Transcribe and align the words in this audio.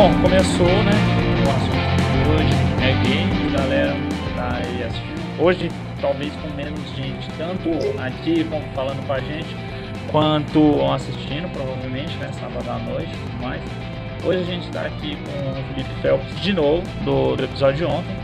Bom, 0.00 0.10
começou, 0.22 0.66
né? 0.66 0.92
O 1.44 1.50
assunto 1.50 2.00
de 2.10 2.30
hoje 2.30 2.54
é 2.80 2.92
game, 3.06 3.52
galera 3.52 3.94
tá 4.34 4.56
aí 4.56 4.82
assistindo. 4.82 5.42
Hoje, 5.42 5.68
talvez 6.00 6.32
com 6.36 6.48
menos 6.56 6.80
gente, 6.96 7.28
tanto 7.36 7.68
aqui 8.00 8.42
como 8.44 8.62
falando 8.74 9.06
com 9.06 9.12
a 9.12 9.20
gente, 9.20 9.54
quanto 10.10 10.90
assistindo, 10.90 11.52
provavelmente, 11.52 12.16
né? 12.16 12.30
Sábado 12.32 12.66
à 12.70 12.78
noite 12.78 13.12
e 13.12 13.30
tudo 13.30 13.42
mais. 13.42 13.60
Hoje 14.24 14.38
a 14.38 14.44
gente 14.44 14.70
tá 14.70 14.86
aqui 14.86 15.16
com 15.16 15.50
o 15.50 15.64
Felipe 15.74 15.94
Phelps 16.00 16.40
de 16.40 16.54
novo, 16.54 16.82
do, 17.04 17.36
do 17.36 17.44
episódio 17.44 17.76
de 17.76 17.84
ontem. 17.84 18.16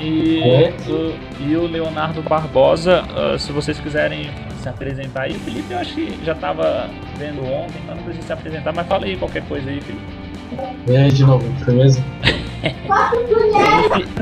E 0.00 0.40
o, 0.88 1.42
e 1.42 1.56
o 1.56 1.66
Leonardo 1.66 2.22
Barbosa, 2.22 3.02
uh, 3.02 3.38
se 3.38 3.52
vocês 3.52 3.78
quiserem 3.78 4.30
se 4.62 4.68
apresentar 4.70 5.24
aí, 5.24 5.36
o 5.36 5.40
Felipe 5.40 5.74
eu 5.74 5.78
acho 5.78 5.94
que 5.94 6.24
já 6.24 6.32
estava 6.32 6.88
vendo 7.18 7.44
ontem, 7.44 7.78
então 7.82 7.96
não 7.96 8.02
precisa 8.02 8.28
se 8.28 8.32
apresentar, 8.32 8.72
mas 8.72 8.86
fala 8.86 9.04
aí 9.04 9.14
qualquer 9.18 9.46
coisa 9.46 9.68
aí, 9.68 9.78
Felipe. 9.82 10.17
Aí 10.88 11.12
de 11.12 11.24
novo, 11.24 11.44
firmeza? 11.64 12.02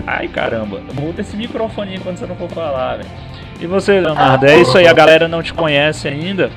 Ai 0.06 0.28
caramba, 0.28 0.80
muda 0.94 1.20
esse 1.20 1.36
microfone 1.36 1.92
aí 1.92 2.00
quando 2.00 2.18
você 2.18 2.26
não 2.26 2.36
for 2.36 2.48
falar, 2.50 2.96
velho. 2.96 3.08
E 3.60 3.66
você, 3.66 4.00
Leonardo? 4.00 4.46
É 4.46 4.60
isso 4.60 4.76
aí, 4.76 4.86
a 4.86 4.92
galera 4.92 5.26
não 5.26 5.42
te 5.42 5.54
conhece 5.54 6.06
ainda. 6.06 6.50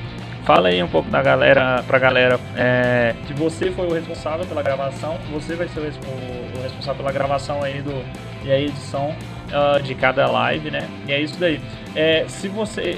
Fala 0.44 0.68
aí 0.68 0.82
um 0.82 0.88
pouco 0.88 1.08
da 1.10 1.22
galera, 1.22 1.82
pra 1.86 1.98
galera, 1.98 2.38
é, 2.56 3.14
que 3.26 3.32
você 3.32 3.70
foi 3.70 3.86
o 3.86 3.92
responsável 3.92 4.44
pela 4.46 4.62
gravação, 4.62 5.16
você 5.30 5.54
vai 5.54 5.68
ser 5.68 5.80
o, 5.80 6.62
responsável 6.62 6.96
pela 6.96 7.12
gravação 7.12 7.62
aí 7.62 7.80
do 7.80 8.04
e 8.44 8.50
a 8.50 8.58
edição 8.58 9.14
uh, 9.50 9.82
de 9.82 9.94
cada 9.94 10.26
live, 10.26 10.70
né? 10.70 10.88
E 11.06 11.12
é 11.12 11.20
isso 11.20 11.38
daí. 11.38 11.60
É, 11.94 12.24
se 12.26 12.48
você, 12.48 12.96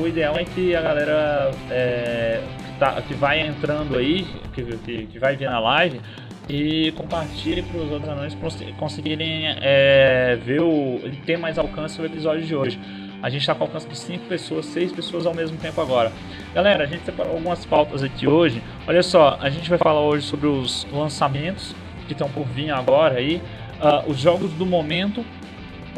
o 0.00 0.06
ideal 0.06 0.36
é 0.36 0.44
que 0.44 0.74
a 0.74 0.80
galera 0.80 1.50
é, 1.70 2.40
tá, 2.78 3.00
que 3.02 3.14
vai 3.14 3.46
entrando 3.46 3.96
aí, 3.96 4.26
que, 4.54 4.62
que, 4.62 5.06
que 5.06 5.18
vai 5.18 5.36
ver 5.36 5.50
na 5.50 5.58
live, 5.58 6.00
e 6.48 6.92
compartilhe 6.92 7.62
para 7.62 7.78
os 7.78 7.90
outros 7.90 8.08
anões 8.08 8.36
conseguirem 8.78 9.48
é, 9.60 10.38
ver 10.42 10.62
o 10.62 11.00
ter 11.26 11.36
mais 11.36 11.58
alcance 11.58 12.00
o 12.00 12.06
episódio 12.06 12.44
de 12.44 12.54
hoje. 12.56 12.80
A 13.20 13.28
gente 13.28 13.40
está 13.40 13.54
com 13.54 13.64
alcance 13.64 13.86
de 13.86 13.98
5 13.98 14.26
pessoas, 14.26 14.66
6 14.66 14.92
pessoas 14.92 15.26
ao 15.26 15.34
mesmo 15.34 15.58
tempo 15.58 15.80
agora. 15.80 16.12
Galera, 16.54 16.84
a 16.84 16.86
gente 16.86 17.04
separou 17.04 17.32
algumas 17.32 17.66
pautas 17.66 18.02
aqui 18.02 18.28
hoje. 18.28 18.62
Olha 18.86 19.02
só, 19.02 19.36
a 19.40 19.50
gente 19.50 19.68
vai 19.68 19.78
falar 19.78 20.00
hoje 20.00 20.24
sobre 20.24 20.46
os 20.46 20.86
lançamentos 20.92 21.74
que 22.06 22.12
estão 22.12 22.30
por 22.30 22.46
vir 22.46 22.70
agora 22.70 23.16
aí, 23.16 23.42
uh, 23.80 24.10
os 24.10 24.18
jogos 24.18 24.52
do 24.52 24.64
momento, 24.64 25.24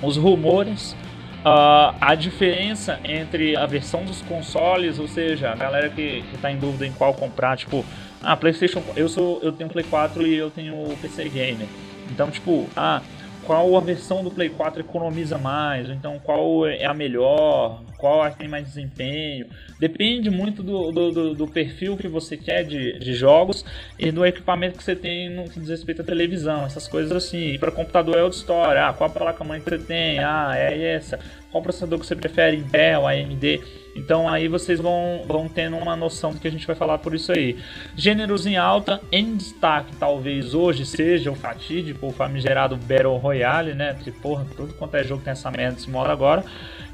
os 0.03 0.17
rumores, 0.17 0.97
uh, 1.45 1.95
a 2.01 2.15
diferença 2.15 2.99
entre 3.05 3.57
a 3.57 3.67
versão 3.67 4.05
dos 4.05 4.21
consoles, 4.23 4.99
ou 4.99 5.09
seja, 5.09 5.51
a 5.51 5.57
galera 5.57 5.89
que, 5.89 6.25
está 6.35 6.51
em 6.51 6.59
dúvida 6.59 6.87
em 6.87 6.93
qual 6.93 7.15
comprar, 7.15 7.57
tipo, 7.57 7.85
ah, 8.23 8.37
PlayStation, 8.37 8.83
eu 8.97 9.09
sou, 9.09 9.41
eu 9.43 9.53
tenho 9.53 9.71
Play 9.71 9.85
4 9.85 10.27
e 10.27 10.37
eu 10.37 10.51
tenho 10.51 10.75
PC 11.01 11.29
Gamer. 11.29 11.67
Então, 12.11 12.31
tipo, 12.31 12.69
ah, 12.77 13.01
qual 13.45 13.77
a 13.77 13.81
versão 13.81 14.23
do 14.23 14.31
Play 14.31 14.49
4 14.49 14.81
economiza 14.81 15.39
mais, 15.39 15.89
então 15.89 16.19
qual 16.19 16.67
é 16.67 16.85
a 16.85 16.95
melhor, 16.95 17.83
qual 17.97 18.23
a 18.23 18.31
que 18.31 18.39
tem 18.39 18.49
mais 18.49 18.67
desempenho. 18.67 19.47
Depende 19.79 20.31
muito 20.31 20.63
do, 20.63 20.91
do, 20.91 21.35
do, 21.35 21.49
perfil 21.49 21.97
que 21.97 22.09
você 22.09 22.37
quer 22.37 22.65
de, 22.65 22.99
de 22.99 23.15
jogos 23.15 23.65
e 23.99 24.11
do 24.11 24.25
equipamento 24.25 24.79
que 24.79 24.85
você 24.85 24.95
tem 24.95 25.29
no 25.31 25.45
que 25.45 25.59
diz 25.59 25.69
respeito 25.69 26.03
à 26.03 26.05
televisão, 26.05 26.65
essas 26.65 26.87
coisas 26.87 27.13
assim. 27.13 27.55
E 27.55 27.59
para 27.59 27.71
computador 27.71 28.17
é 28.17 28.23
outra 28.23 28.39
história. 28.39 28.89
Ah, 28.89 28.93
qual 28.93 29.09
a 29.09 29.13
placa-mãe 29.13 29.61
que 29.61 29.69
você 29.69 29.79
tem? 29.79 30.19
Ah, 30.19 30.53
é 30.55 30.95
essa. 30.95 31.19
Qual 31.51 31.63
processador 31.63 31.99
que 31.99 32.07
você 32.07 32.15
prefere, 32.15 32.57
Intel, 32.57 33.07
AMD? 33.07 33.61
Então 33.97 34.29
aí 34.29 34.47
vocês 34.47 34.79
vão, 34.79 35.25
vão 35.27 35.49
tendo 35.49 35.77
uma 35.77 35.97
noção 35.97 36.33
do 36.33 36.39
que 36.39 36.47
a 36.47 36.51
gente 36.51 36.65
vai 36.65 36.77
falar 36.77 36.99
por 36.99 37.13
isso 37.13 37.33
aí. 37.33 37.57
Gêneros 37.97 38.47
em 38.47 38.57
alta, 38.57 39.01
em 39.11 39.37
destaque, 39.37 39.97
talvez 39.97 40.55
hoje 40.55 40.87
seja 40.87 41.31
o 41.31 41.35
fatídico, 41.35 42.07
o 42.07 42.13
famigerado 42.13 42.77
Battle 42.77 43.17
Royale, 43.17 43.75
né? 43.75 43.95
Porque, 43.95 44.13
porra, 44.13 44.47
tudo 44.57 44.75
quanto 44.75 44.97
é 44.97 45.03
jogo 45.03 45.23
tem 45.25 45.33
essa 45.33 45.51
merda 45.51 45.75
desse 45.75 45.91
modo 45.91 46.11
agora. 46.11 46.45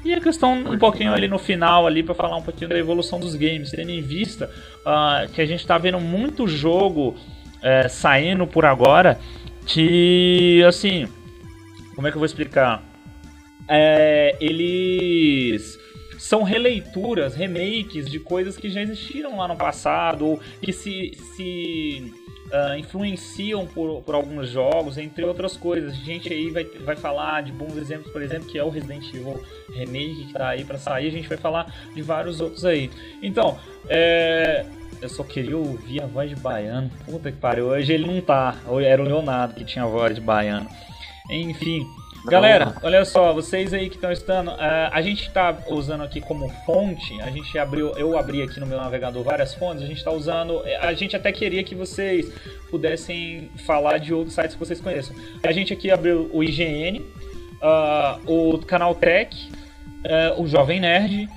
E 0.03 0.13
a 0.13 0.19
questão 0.19 0.53
um 0.53 0.77
pouquinho 0.79 1.13
ali 1.13 1.27
no 1.27 1.37
final, 1.37 1.85
ali, 1.85 2.01
para 2.01 2.15
falar 2.15 2.37
um 2.37 2.41
pouquinho 2.41 2.69
da 2.69 2.77
evolução 2.77 3.19
dos 3.19 3.35
games, 3.35 3.71
tendo 3.71 3.91
em 3.91 4.01
vista 4.01 4.49
uh, 4.79 5.31
que 5.31 5.41
a 5.41 5.45
gente 5.45 5.59
está 5.59 5.77
vendo 5.77 5.99
muito 5.99 6.47
jogo 6.47 7.09
uh, 7.09 7.89
saindo 7.89 8.47
por 8.47 8.65
agora 8.65 9.19
que, 9.67 10.63
assim, 10.67 11.07
como 11.93 12.07
é 12.07 12.11
que 12.11 12.17
eu 12.17 12.19
vou 12.19 12.25
explicar? 12.25 12.86
É, 13.67 14.35
eles 14.39 15.77
são 16.17 16.43
releituras, 16.43 17.35
remakes 17.35 18.09
de 18.09 18.19
coisas 18.19 18.57
que 18.57 18.69
já 18.69 18.81
existiram 18.81 19.37
lá 19.37 19.47
no 19.47 19.55
passado 19.55 20.25
ou 20.25 20.39
que 20.61 20.73
se, 20.73 21.11
se 21.35 22.13
uh, 22.47 22.77
influenciam 22.77 23.65
por, 23.65 24.01
por 24.01 24.15
alguns 24.15 24.49
jogos, 24.49 24.97
entre 24.97 25.23
outras 25.23 25.55
coisas. 25.55 25.93
A 25.93 25.95
gente 25.95 26.31
aí 26.31 26.49
vai, 26.49 26.63
vai 26.63 26.95
falar 26.95 27.43
de 27.43 27.51
bons 27.51 27.77
exemplos, 27.77 28.11
por 28.11 28.21
exemplo, 28.21 28.47
que 28.47 28.57
é 28.57 28.63
o 28.63 28.69
Resident 28.69 29.07
Evil 29.13 29.41
Remake 29.69 30.15
que 30.15 30.25
está 30.27 30.49
aí 30.49 30.63
para 30.63 30.77
sair. 30.77 31.07
A 31.07 31.11
gente 31.11 31.27
vai 31.27 31.37
falar 31.37 31.73
de 31.93 32.01
vários 32.01 32.41
outros 32.41 32.65
aí. 32.65 32.89
Então, 33.21 33.57
é, 33.87 34.65
eu 35.01 35.09
só 35.09 35.23
queria 35.23 35.57
ouvir 35.57 36.01
a 36.01 36.07
voz 36.07 36.29
de 36.29 36.35
baiano. 36.35 36.89
Puta 37.05 37.31
que 37.31 37.37
pariu. 37.37 37.67
Hoje 37.67 37.93
ele 37.93 38.07
não 38.07 38.21
tá. 38.21 38.55
Era 38.83 39.01
o 39.01 39.05
Leonardo 39.05 39.53
que 39.53 39.63
tinha 39.63 39.85
a 39.85 39.87
voz 39.87 40.15
de 40.15 40.21
baiano. 40.21 40.67
Enfim. 41.29 41.85
Galera, 42.27 42.75
olha 42.83 43.05
só, 43.05 43.33
vocês 43.33 43.73
aí 43.73 43.89
que 43.89 43.95
estão 43.95 44.11
estando, 44.11 44.51
uh, 44.51 44.89
a 44.91 45.01
gente 45.01 45.27
está 45.27 45.57
usando 45.69 46.03
aqui 46.03 46.19
como 46.19 46.49
fonte, 46.65 47.21
a 47.21 47.29
gente 47.29 47.57
abriu, 47.57 47.93
eu 47.97 48.17
abri 48.17 48.41
aqui 48.41 48.59
no 48.59 48.65
meu 48.65 48.77
navegador 48.77 49.23
várias 49.23 49.55
fontes, 49.55 49.81
a 49.81 49.87
gente 49.87 49.99
está 49.99 50.11
usando, 50.11 50.61
a 50.81 50.93
gente 50.93 51.15
até 51.15 51.31
queria 51.31 51.63
que 51.63 51.73
vocês 51.73 52.29
pudessem 52.69 53.49
falar 53.65 53.97
de 53.97 54.13
outros 54.13 54.35
sites 54.35 54.55
que 54.55 54.59
vocês 54.59 54.81
conheçam. 54.81 55.15
A 55.41 55.53
gente 55.53 55.71
aqui 55.71 55.89
abriu 55.89 56.29
o 56.33 56.43
IGN, 56.43 56.99
uh, 56.99 58.19
o 58.25 58.59
Canal 58.59 58.93
Tech, 58.93 59.49
uh, 60.37 60.41
o 60.41 60.47
Jovem 60.47 60.81
Nerd, 60.81 61.29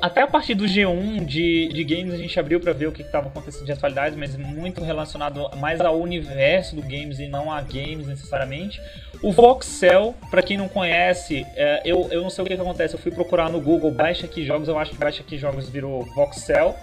até 0.00 0.22
a 0.22 0.26
partir 0.26 0.54
do 0.54 0.64
G1 0.64 1.24
de, 1.24 1.68
de 1.68 1.84
games 1.84 2.14
a 2.14 2.16
gente 2.16 2.38
abriu 2.40 2.58
para 2.58 2.72
ver 2.72 2.86
o 2.86 2.92
que 2.92 3.02
estava 3.02 3.28
acontecendo 3.28 3.66
de 3.66 3.72
atualidades, 3.72 4.16
mas 4.16 4.36
muito 4.36 4.82
relacionado 4.82 5.50
mais 5.58 5.80
ao 5.80 5.98
universo 6.00 6.74
do 6.76 6.82
games 6.82 7.18
e 7.18 7.28
não 7.28 7.52
a 7.52 7.60
games 7.60 8.06
necessariamente. 8.06 8.80
O 9.22 9.32
Voxel, 9.32 10.14
para 10.30 10.42
quem 10.42 10.56
não 10.56 10.68
conhece, 10.68 11.46
é, 11.54 11.82
eu, 11.84 12.08
eu 12.10 12.22
não 12.22 12.30
sei 12.30 12.44
o 12.44 12.46
que, 12.46 12.54
que, 12.54 12.60
acontece, 12.60 12.94
eu 12.94 12.98
fui 12.98 13.12
procurar 13.12 13.50
no 13.50 13.60
Google 13.60 13.90
Baixa 13.90 14.26
Aqui 14.26 14.44
Jogos, 14.44 14.68
eu 14.68 14.78
acho 14.78 14.92
que 14.92 14.96
Baixa 14.96 15.22
Aqui 15.22 15.36
Jogos 15.36 15.68
virou 15.68 16.04
Voxel. 16.14 16.74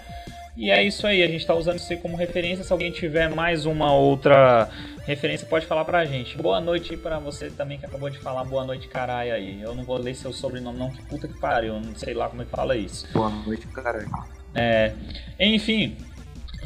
E 0.54 0.70
é 0.70 0.82
isso 0.82 1.06
aí, 1.06 1.22
a 1.22 1.26
gente 1.26 1.40
está 1.40 1.54
usando 1.54 1.78
isso 1.78 1.90
aí 1.92 1.98
como 1.98 2.16
referência. 2.16 2.62
Se 2.62 2.72
alguém 2.72 2.90
tiver 2.90 3.30
mais 3.30 3.64
uma 3.64 3.94
outra 3.94 4.68
referência, 5.06 5.46
pode 5.46 5.64
falar 5.64 5.84
pra 5.84 6.04
gente. 6.04 6.36
Boa 6.36 6.60
noite 6.60 6.94
para 6.96 7.18
você 7.18 7.50
também 7.50 7.78
que 7.78 7.86
acabou 7.86 8.10
de 8.10 8.18
falar 8.18 8.44
boa 8.44 8.64
noite, 8.64 8.86
caralho 8.86 9.32
aí. 9.32 9.62
Eu 9.62 9.74
não 9.74 9.82
vou 9.82 9.96
ler 9.96 10.14
seu 10.14 10.32
sobrenome, 10.32 10.78
não, 10.78 10.90
que 10.90 11.02
puta 11.04 11.26
que 11.26 11.38
pariu, 11.40 11.80
não 11.80 11.94
sei 11.94 12.12
lá 12.12 12.28
como 12.28 12.42
é 12.42 12.44
que 12.44 12.50
fala 12.50 12.76
isso. 12.76 13.08
Boa 13.14 13.30
noite, 13.30 13.66
caralho. 13.68 14.06
É, 14.54 14.92
enfim, 15.40 15.96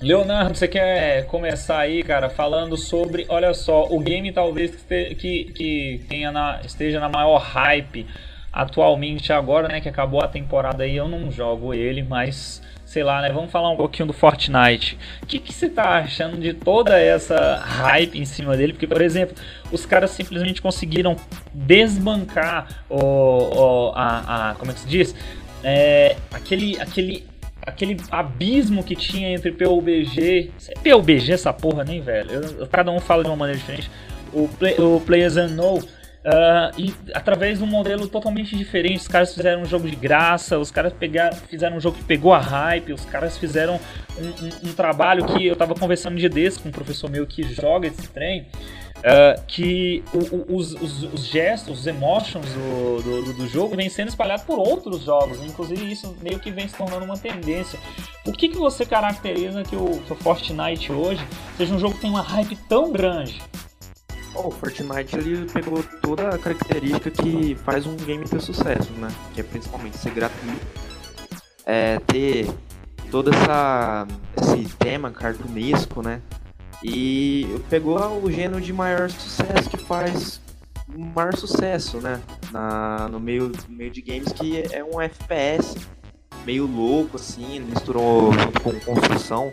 Leonardo, 0.03 0.57
você 0.57 0.67
quer 0.67 1.25
começar 1.27 1.79
aí, 1.79 2.03
cara, 2.03 2.29
falando 2.29 2.77
sobre, 2.77 3.25
olha 3.29 3.55
só, 3.55 3.87
o 3.89 4.01
game 4.01 4.31
talvez 4.33 4.75
que, 4.75 5.15
que, 5.15 5.45
que 5.53 6.05
tenha 6.09 6.33
na, 6.33 6.61
esteja 6.65 6.99
na 6.99 7.09
maior 7.09 7.39
hype 7.39 8.07
atualmente 8.53 9.33
agora, 9.33 9.69
né, 9.69 9.81
que 9.81 9.89
acabou 9.89 10.21
a 10.21 10.29
temporada 10.29 10.83
aí, 10.83 10.97
eu 10.97 11.07
não 11.07 11.31
jogo 11.31 11.73
ele, 11.73 12.03
mas 12.03 12.63
sei 12.87 13.03
lá, 13.03 13.21
né? 13.21 13.31
Vamos 13.31 13.51
falar 13.51 13.69
um 13.69 13.77
pouquinho 13.77 14.07
do 14.07 14.13
Fortnite. 14.13 14.97
O 15.21 15.27
que, 15.27 15.41
que 15.41 15.53
você 15.53 15.69
tá 15.69 15.99
achando 15.99 16.41
de 16.41 16.55
toda 16.55 16.99
essa 16.99 17.57
hype 17.57 18.17
em 18.17 18.25
cima 18.25 18.57
dele? 18.57 18.73
Porque, 18.73 18.87
por 18.87 19.03
exemplo, 19.03 19.37
os 19.73 19.85
caras 19.85 20.13
simplesmente 20.13 20.63
conseguiram 20.63 21.17
desbancar 21.53 22.85
o, 22.89 22.99
o 22.99 23.93
a, 23.95 24.51
a, 24.51 24.55
como 24.55 24.71
é 24.71 24.75
que 24.75 24.81
se 24.81 24.89
diz? 24.89 25.15
É, 25.65 26.17
aquele, 26.33 26.81
aquele, 26.81 27.27
aquele 27.61 27.97
abismo 28.09 28.85
que 28.85 28.95
tinha 28.95 29.31
entre 29.35 29.51
PUBG. 29.51 30.53
É 30.69 30.75
PUBG 30.75 31.33
essa 31.33 31.53
porra, 31.53 31.83
nem 31.83 32.01
velho. 32.01 32.31
Eu, 32.31 32.67
cada 32.69 32.93
um 32.93 33.01
fala 33.01 33.25
de 33.25 33.29
uma 33.29 33.37
maneira 33.37 33.59
diferente. 33.59 33.91
O, 34.33 34.47
play, 34.47 34.77
o 34.79 35.01
Players 35.01 35.37
Unknown 35.37 35.81
Uh, 36.27 36.75
e 36.77 36.93
através 37.15 37.59
de 37.59 37.65
um 37.65 37.69
modelo 37.69 38.09
totalmente 38.09 38.57
diferente, 38.57 38.97
os 38.97 39.07
caras 39.07 39.33
fizeram 39.33 39.63
um 39.63 39.65
jogo 39.65 39.89
de 39.89 39.95
graça, 39.95 40.59
os 40.59 40.73
caras 40.73 40.93
fizeram 41.49 41.77
um 41.77 41.81
jogo 41.81 41.99
que 41.99 42.03
pegou 42.03 42.35
a 42.35 42.41
hype, 42.41 42.93
os 42.93 43.05
caras 43.05 43.39
fizeram 43.39 43.79
um, 44.19 44.25
um, 44.25 44.71
um 44.71 44.73
trabalho 44.75 45.25
que 45.25 45.47
eu 45.47 45.55
tava 45.55 45.77
conversando 45.77 46.17
dia 46.17 46.29
desse 46.29 46.59
com 46.59 46.69
um 46.69 46.73
professor 46.73 47.09
meu 47.09 47.29
que 47.29 47.45
joga 47.45 47.87
esse 47.87 48.09
trem, 48.09 48.45
uh, 48.97 49.41
que 49.47 50.03
o, 50.13 50.19
o, 50.53 50.57
os, 50.57 50.73
os, 50.73 51.03
os, 51.05 51.27
gestos, 51.27 51.79
os 51.79 51.87
emotions 51.87 52.47
do, 52.53 53.03
do, 53.03 53.33
do, 53.35 53.47
jogo 53.47 53.77
vem 53.77 53.89
sendo 53.89 54.09
espalhado 54.09 54.43
por 54.47 54.59
outros 54.59 55.03
jogos, 55.03 55.41
inclusive 55.45 55.93
isso 55.93 56.17
meio 56.21 56.41
que 56.41 56.51
vem 56.51 56.67
se 56.67 56.75
tornando 56.75 57.05
uma 57.05 57.17
tendência. 57.17 57.79
O 58.27 58.33
que, 58.33 58.49
que 58.49 58.57
você 58.57 58.85
caracteriza 58.85 59.63
que 59.63 59.77
o, 59.77 60.01
que 60.01 60.13
o 60.13 60.17
Fortnite 60.17 60.91
hoje 60.91 61.25
seja 61.57 61.73
um 61.73 61.79
jogo 61.79 61.95
que 61.95 62.01
tem 62.01 62.11
uma 62.11 62.23
hype 62.23 62.57
tão 62.69 62.91
grande? 62.91 63.41
Oh, 64.39 64.49
o 64.49 64.51
Fortnite 64.51 65.17
ele 65.17 65.47
pegou 65.51 65.83
toda 66.03 66.29
a 66.29 66.39
característica 66.39 67.11
que 67.11 67.55
faz 67.65 67.87
um 67.87 67.97
game 67.97 68.23
ter 68.29 68.41
sucesso, 68.41 68.93
né? 68.93 69.09
Que 69.33 69.41
é 69.41 69.45
principalmente 69.45 69.97
ser 69.97 70.11
gratuito, 70.11 70.67
é, 71.65 71.99
ter 72.01 72.47
todo 73.11 73.31
essa, 73.35 74.07
esse 74.37 74.77
tema 74.77 75.11
cartunesco, 75.11 76.03
né? 76.03 76.21
E 76.85 77.63
pegou 77.71 77.99
o 78.23 78.31
gênero 78.31 78.61
de 78.61 78.75
maior 78.75 79.09
sucesso 79.09 79.71
que 79.71 79.79
faz 79.79 80.39
o 80.95 81.01
maior 81.01 81.35
sucesso, 81.35 81.99
né? 81.99 82.21
Na, 82.53 83.09
no, 83.09 83.19
meio, 83.19 83.51
meio 83.71 83.91
de 83.91 84.03
games 84.03 84.33
que 84.33 84.63
é 84.71 84.85
um 84.85 85.01
FPS 85.01 85.77
meio 86.45 86.67
louco, 86.67 87.17
assim, 87.17 87.61
misturou 87.61 88.31
com 88.63 88.79
construção. 88.81 89.51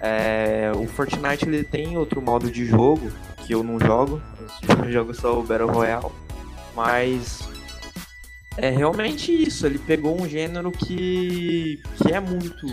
É, 0.00 0.72
o 0.74 0.88
Fortnite 0.88 1.46
ele 1.46 1.62
tem 1.62 1.96
outro 1.96 2.20
modo 2.20 2.50
de 2.50 2.66
jogo 2.66 3.10
que 3.46 3.54
eu 3.54 3.62
não 3.62 3.78
jogo, 3.78 4.20
eu 4.84 4.90
jogo 4.90 5.14
só 5.14 5.38
o 5.38 5.42
Battle 5.42 5.70
Royale, 5.70 6.06
mas 6.74 7.48
é 8.56 8.70
realmente 8.70 9.32
isso. 9.32 9.66
Ele 9.66 9.78
pegou 9.78 10.20
um 10.20 10.28
gênero 10.28 10.70
que, 10.70 11.80
que 11.96 12.12
é 12.12 12.20
muito. 12.20 12.66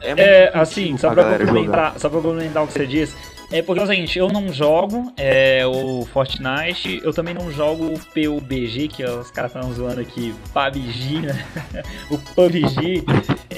É, 0.00 0.08
muito 0.08 0.20
é 0.20 0.50
assim, 0.54 0.96
só 0.96 1.12
pra, 1.12 1.38
complementar, 1.38 1.98
só 1.98 2.08
pra 2.08 2.20
complementar 2.20 2.64
o 2.64 2.66
que 2.66 2.72
você 2.72 2.86
disse, 2.86 3.14
é 3.52 3.60
porque 3.62 3.80
é 3.80 3.84
o 3.84 3.86
seguinte, 3.86 4.16
eu 4.16 4.28
não 4.28 4.52
jogo 4.52 5.12
é, 5.16 5.66
o 5.66 6.06
Fortnite, 6.06 7.00
eu 7.02 7.12
também 7.12 7.34
não 7.34 7.50
jogo 7.50 7.86
o 7.86 7.98
PUBG, 7.98 8.86
que 8.86 9.04
os 9.04 9.30
caras 9.32 9.54
estão 9.54 9.72
zoando 9.74 10.00
aqui, 10.00 10.32
PUBG, 10.54 11.20
né? 11.20 11.44
o 12.10 12.16
PUBG. 12.16 13.04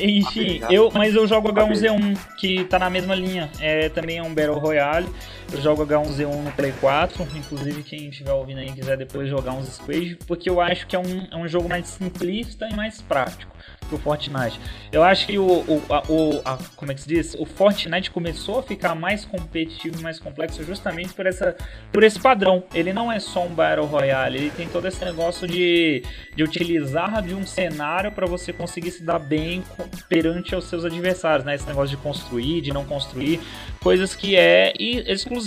Enfim, 0.00 0.62
eu, 0.70 0.90
mas 0.94 1.14
eu 1.14 1.26
jogo 1.28 1.52
H1Z1, 1.52 2.18
que 2.38 2.64
tá 2.64 2.78
na 2.78 2.88
mesma 2.88 3.14
linha. 3.14 3.50
É, 3.60 3.90
também 3.90 4.16
é 4.16 4.22
um 4.22 4.34
Battle 4.34 4.58
Royale. 4.58 5.06
Eu 5.52 5.60
jogo 5.60 5.86
H1Z1 5.86 6.34
no 6.34 6.50
Play 6.52 6.72
4. 6.80 7.28
Inclusive, 7.36 7.82
quem 7.82 8.08
estiver 8.08 8.32
ouvindo 8.32 8.60
aí 8.60 8.72
quiser 8.72 8.96
depois 8.96 9.28
jogar 9.28 9.52
uns 9.52 9.68
Squad, 9.68 10.16
porque 10.26 10.48
eu 10.48 10.62
acho 10.62 10.86
que 10.86 10.96
é 10.96 10.98
um, 10.98 11.28
é 11.30 11.36
um 11.36 11.46
jogo 11.46 11.68
mais 11.68 11.86
simplista 11.88 12.66
e 12.66 12.74
mais 12.74 13.02
prático 13.02 13.52
pro 13.88 13.98
Fortnite. 13.98 14.58
Eu 14.90 15.02
acho 15.02 15.26
que 15.26 15.38
o, 15.38 15.44
o, 15.44 15.82
a, 15.90 16.02
o 16.08 16.40
a, 16.42 16.58
como 16.74 16.90
é 16.90 16.94
que 16.94 17.02
se 17.02 17.08
diz? 17.08 17.34
O 17.34 17.44
Fortnite 17.44 18.10
começou 18.10 18.60
a 18.60 18.62
ficar 18.62 18.94
mais 18.94 19.26
competitivo 19.26 20.00
mais 20.00 20.18
complexo 20.18 20.64
justamente 20.64 21.12
por, 21.12 21.26
essa, 21.26 21.54
por 21.92 22.02
esse 22.02 22.18
padrão. 22.18 22.64
Ele 22.74 22.92
não 22.92 23.12
é 23.12 23.20
só 23.20 23.44
um 23.44 23.50
Battle 23.50 23.86
Royale, 23.86 24.38
ele 24.38 24.50
tem 24.50 24.66
todo 24.68 24.88
esse 24.88 25.04
negócio 25.04 25.46
de, 25.46 26.02
de 26.34 26.42
utilizar 26.42 27.22
de 27.22 27.34
um 27.34 27.44
cenário 27.44 28.10
para 28.10 28.26
você 28.26 28.54
conseguir 28.54 28.90
se 28.90 29.04
dar 29.04 29.18
bem 29.18 29.62
perante 30.08 30.54
aos 30.54 30.64
seus 30.64 30.84
adversários, 30.86 31.44
né? 31.44 31.54
Esse 31.54 31.66
negócio 31.66 31.94
de 31.94 32.02
construir, 32.02 32.62
de 32.62 32.72
não 32.72 32.86
construir, 32.86 33.38
coisas 33.80 34.14
que 34.14 34.34
é 34.34 34.72
exclusivo 34.78 35.41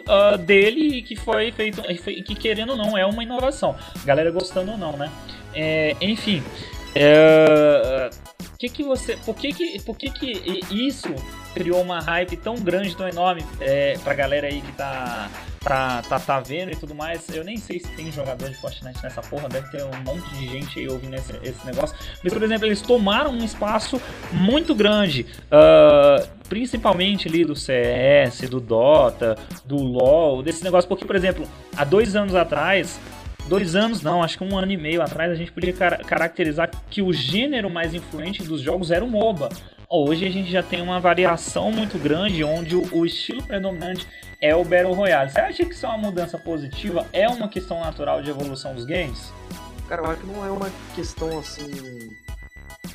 uh, 0.00 0.38
dele 0.38 0.98
e 0.98 1.02
que 1.02 1.16
foi 1.16 1.52
feito, 1.52 1.82
que 2.22 2.34
querendo 2.34 2.70
ou 2.70 2.76
não 2.76 2.96
é 2.96 3.04
uma 3.04 3.22
inovação. 3.22 3.76
Galera 4.04 4.30
gostando 4.30 4.72
ou 4.72 4.78
não, 4.78 4.96
né? 4.96 5.10
É, 5.54 5.96
enfim, 6.00 6.42
é, 6.94 8.10
que 8.58 8.68
que 8.68 8.82
você, 8.82 9.16
por 9.16 9.34
que 9.34 9.52
que, 9.52 9.82
por 9.82 9.96
que 9.96 10.10
que 10.10 10.60
isso 10.70 11.08
criou 11.52 11.80
uma 11.82 12.00
hype 12.00 12.36
tão 12.36 12.54
grande, 12.56 12.96
tão 12.96 13.08
enorme 13.08 13.44
é, 13.60 13.96
pra 14.02 14.14
galera 14.14 14.46
aí 14.46 14.60
que 14.60 14.72
tá, 14.72 15.30
tá, 15.60 16.02
tá, 16.02 16.20
tá 16.20 16.40
vendo 16.40 16.72
e 16.72 16.76
tudo 16.76 16.94
mais? 16.94 17.28
Eu 17.28 17.44
nem 17.44 17.56
sei 17.56 17.80
se 17.80 17.88
tem 17.92 18.10
jogador 18.12 18.48
de 18.48 18.56
Fortnite 18.56 19.02
nessa 19.02 19.22
porra, 19.22 19.48
deve 19.48 19.68
ter 19.70 19.82
um 19.84 20.02
monte 20.04 20.28
de 20.34 20.48
gente 20.48 20.78
aí 20.78 20.88
ouvindo 20.88 21.14
esse, 21.14 21.32
esse 21.42 21.66
negócio. 21.66 21.96
Mas, 22.22 22.32
por 22.32 22.42
exemplo, 22.42 22.66
eles 22.66 22.80
tomaram 22.80 23.30
um 23.30 23.44
espaço 23.44 24.00
muito 24.32 24.74
grande, 24.74 25.26
uh, 25.46 26.28
principalmente 26.48 27.28
ali 27.28 27.44
do 27.44 27.56
CS, 27.56 28.48
do 28.48 28.60
Dota, 28.60 29.36
do 29.64 29.76
LoL, 29.76 30.42
desse 30.42 30.62
negócio, 30.62 30.88
porque, 30.88 31.04
por 31.04 31.16
exemplo, 31.16 31.46
há 31.76 31.84
dois 31.84 32.14
anos 32.14 32.34
atrás 32.34 32.98
dois 33.48 33.74
anos, 33.74 34.02
não, 34.02 34.22
acho 34.22 34.38
que 34.38 34.44
um 34.44 34.56
ano 34.56 34.72
e 34.72 34.76
meio 34.76 35.02
atrás, 35.02 35.30
a 35.30 35.34
gente 35.34 35.52
podia 35.52 35.72
car 35.72 36.04
caracterizar 36.04 36.70
que 36.90 37.02
o 37.02 37.12
gênero 37.12 37.70
mais 37.70 37.94
influente 37.94 38.42
dos 38.42 38.60
jogos 38.60 38.90
era 38.90 39.04
o 39.04 39.08
MOBA. 39.08 39.48
Hoje 39.88 40.26
a 40.26 40.30
gente 40.30 40.50
já 40.50 40.62
tem 40.62 40.80
uma 40.82 40.98
variação 40.98 41.70
muito 41.70 41.98
grande, 41.98 42.42
onde 42.42 42.74
o, 42.74 42.88
o 42.92 43.06
estilo 43.06 43.42
predominante 43.42 44.06
é 44.40 44.54
o 44.54 44.64
Battle 44.64 44.94
Royale. 44.94 45.30
Você 45.30 45.40
acha 45.40 45.64
que 45.64 45.74
isso 45.74 45.86
é 45.86 45.88
uma 45.88 45.98
mudança 45.98 46.38
positiva? 46.38 47.06
É 47.12 47.28
uma 47.28 47.48
questão 47.48 47.80
natural 47.80 48.22
de 48.22 48.30
evolução 48.30 48.74
dos 48.74 48.84
games? 48.84 49.32
Cara, 49.88 50.02
eu 50.02 50.10
acho 50.10 50.20
que 50.20 50.26
não 50.26 50.44
é 50.44 50.50
uma 50.50 50.70
questão 50.94 51.38
assim 51.38 51.70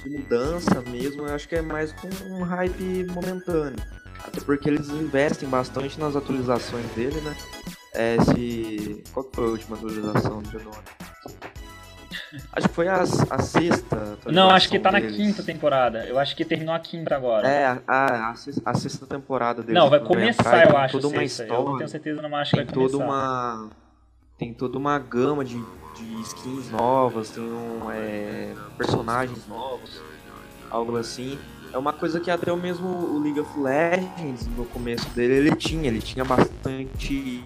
de 0.04 0.10
mudança 0.10 0.82
mesmo, 0.90 1.28
eu 1.28 1.36
acho 1.36 1.48
que 1.48 1.56
é 1.56 1.62
mais 1.62 1.94
um 2.30 2.44
hype 2.44 3.06
momentâneo. 3.12 3.80
Até 4.24 4.42
porque 4.42 4.70
eles 4.70 4.90
investem 4.90 5.48
bastante 5.48 6.00
nas 6.00 6.16
atualizações 6.16 6.86
dele, 6.92 7.20
né? 7.22 7.36
É, 8.00 8.16
esse. 8.16 9.04
Qual 9.12 9.30
foi 9.34 9.44
a 9.44 9.48
última 9.50 9.76
atualização 9.76 10.42
do 10.42 10.50
Genoma? 10.50 10.78
Acho 12.54 12.70
que 12.70 12.74
foi 12.74 12.88
a, 12.88 13.02
a 13.02 13.42
sexta. 13.42 14.18
Não, 14.28 14.50
acho 14.50 14.70
que 14.70 14.80
tá 14.80 14.90
deles. 14.90 15.12
na 15.12 15.18
quinta 15.18 15.44
temporada. 15.44 16.06
Eu 16.06 16.18
acho 16.18 16.34
que 16.34 16.46
terminou 16.46 16.74
a 16.74 16.80
quinta 16.80 17.14
agora. 17.14 17.46
É, 17.46 17.66
a, 17.66 17.82
a, 17.88 18.34
a 18.66 18.74
sexta 18.76 19.06
temporada 19.06 19.62
deles. 19.62 19.76
Não, 19.76 19.90
vai 19.90 20.00
começar, 20.00 20.70
eu 20.70 20.78
acho. 20.78 20.98
Toda 20.98 21.14
uma 21.14 21.24
história. 21.24 21.52
Eu 21.52 21.66
não 21.66 21.78
tenho 21.78 21.90
certeza, 21.90 22.22
não 22.22 22.34
acho 22.38 22.52
que 22.52 22.64
vai 22.64 22.66
começar. 22.74 22.92
Toda 22.92 23.04
uma, 23.04 23.70
tem 24.38 24.54
toda 24.54 24.78
uma 24.78 24.98
gama 24.98 25.44
de, 25.44 25.62
de 25.98 26.22
skins 26.22 26.72
novas, 26.72 27.32
tem 27.32 27.44
um, 27.44 27.92
é, 27.92 28.54
personagens 28.78 29.46
novos, 29.46 30.02
algo 30.72 30.96
assim 30.96 31.38
é 31.72 31.78
uma 31.78 31.94
coisa 31.94 32.20
que 32.20 32.32
até 32.32 32.52
o 32.52 32.58
mesmo 32.58 32.88
o 32.88 33.20
League 33.20 33.40
of 33.40 33.60
Legends, 33.60 34.48
no 34.56 34.66
começo 34.66 35.10
dele, 35.12 35.36
ele 35.36 35.56
tinha. 35.56 35.88
Ele 35.88 36.02
tinha 36.02 36.26
bastante. 36.26 37.44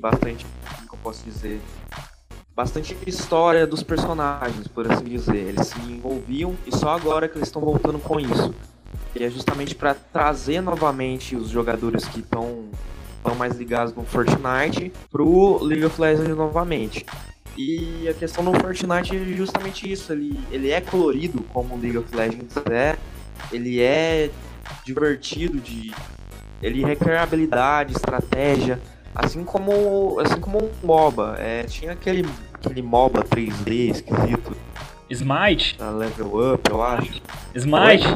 Bastante. 0.00 0.46
Como 0.88 1.02
posso 1.02 1.24
dizer? 1.24 1.60
Bastante 2.54 2.96
história 3.06 3.66
dos 3.66 3.82
personagens, 3.82 4.66
por 4.68 4.90
assim 4.90 5.04
dizer. 5.04 5.36
Eles 5.36 5.68
se 5.68 5.78
envolviam 5.80 6.56
e 6.66 6.76
só 6.76 6.90
agora 6.90 7.28
que 7.28 7.36
eles 7.36 7.48
estão 7.48 7.62
voltando 7.62 7.98
com 7.98 8.18
isso. 8.18 8.54
E 9.14 9.22
é 9.22 9.30
justamente 9.30 9.74
para 9.74 9.94
trazer 9.94 10.60
novamente 10.60 11.36
os 11.36 11.48
jogadores 11.48 12.04
que 12.06 12.20
estão 12.20 12.68
estão 13.18 13.34
mais 13.34 13.56
ligados 13.56 13.92
no 13.94 14.04
Fortnite 14.04 14.92
pro 15.10 15.62
League 15.62 15.84
of 15.84 16.00
Legends 16.00 16.36
novamente. 16.36 17.04
E 17.56 18.08
a 18.08 18.14
questão 18.14 18.44
do 18.44 18.52
Fortnite 18.60 19.16
é 19.16 19.36
justamente 19.36 19.90
isso, 19.90 20.12
ele, 20.12 20.38
ele 20.52 20.70
é 20.70 20.80
colorido 20.80 21.42
como 21.52 21.74
o 21.74 21.80
League 21.80 21.98
of 21.98 22.14
Legends 22.14 22.56
é, 22.70 22.96
ele 23.52 23.80
é 23.80 24.30
divertido 24.84 25.58
de 25.58 25.92
ele 26.62 26.84
requer 26.84 27.18
habilidade, 27.18 27.92
estratégia, 27.92 28.80
assim 29.14 29.44
como 29.44 30.18
assim 30.20 30.40
como 30.40 30.58
um 30.58 30.70
MOBA. 30.86 31.36
É, 31.38 31.62
tinha 31.64 31.92
aquele 31.92 32.26
aquele 32.52 32.82
MOBA 32.82 33.22
3D 33.24 33.90
esquisito. 33.90 34.56
Smite? 35.10 35.76
A 35.80 35.90
level 35.90 36.54
Up, 36.54 36.70
eu 36.70 36.82
acho. 36.82 37.22
Smite? 37.54 38.06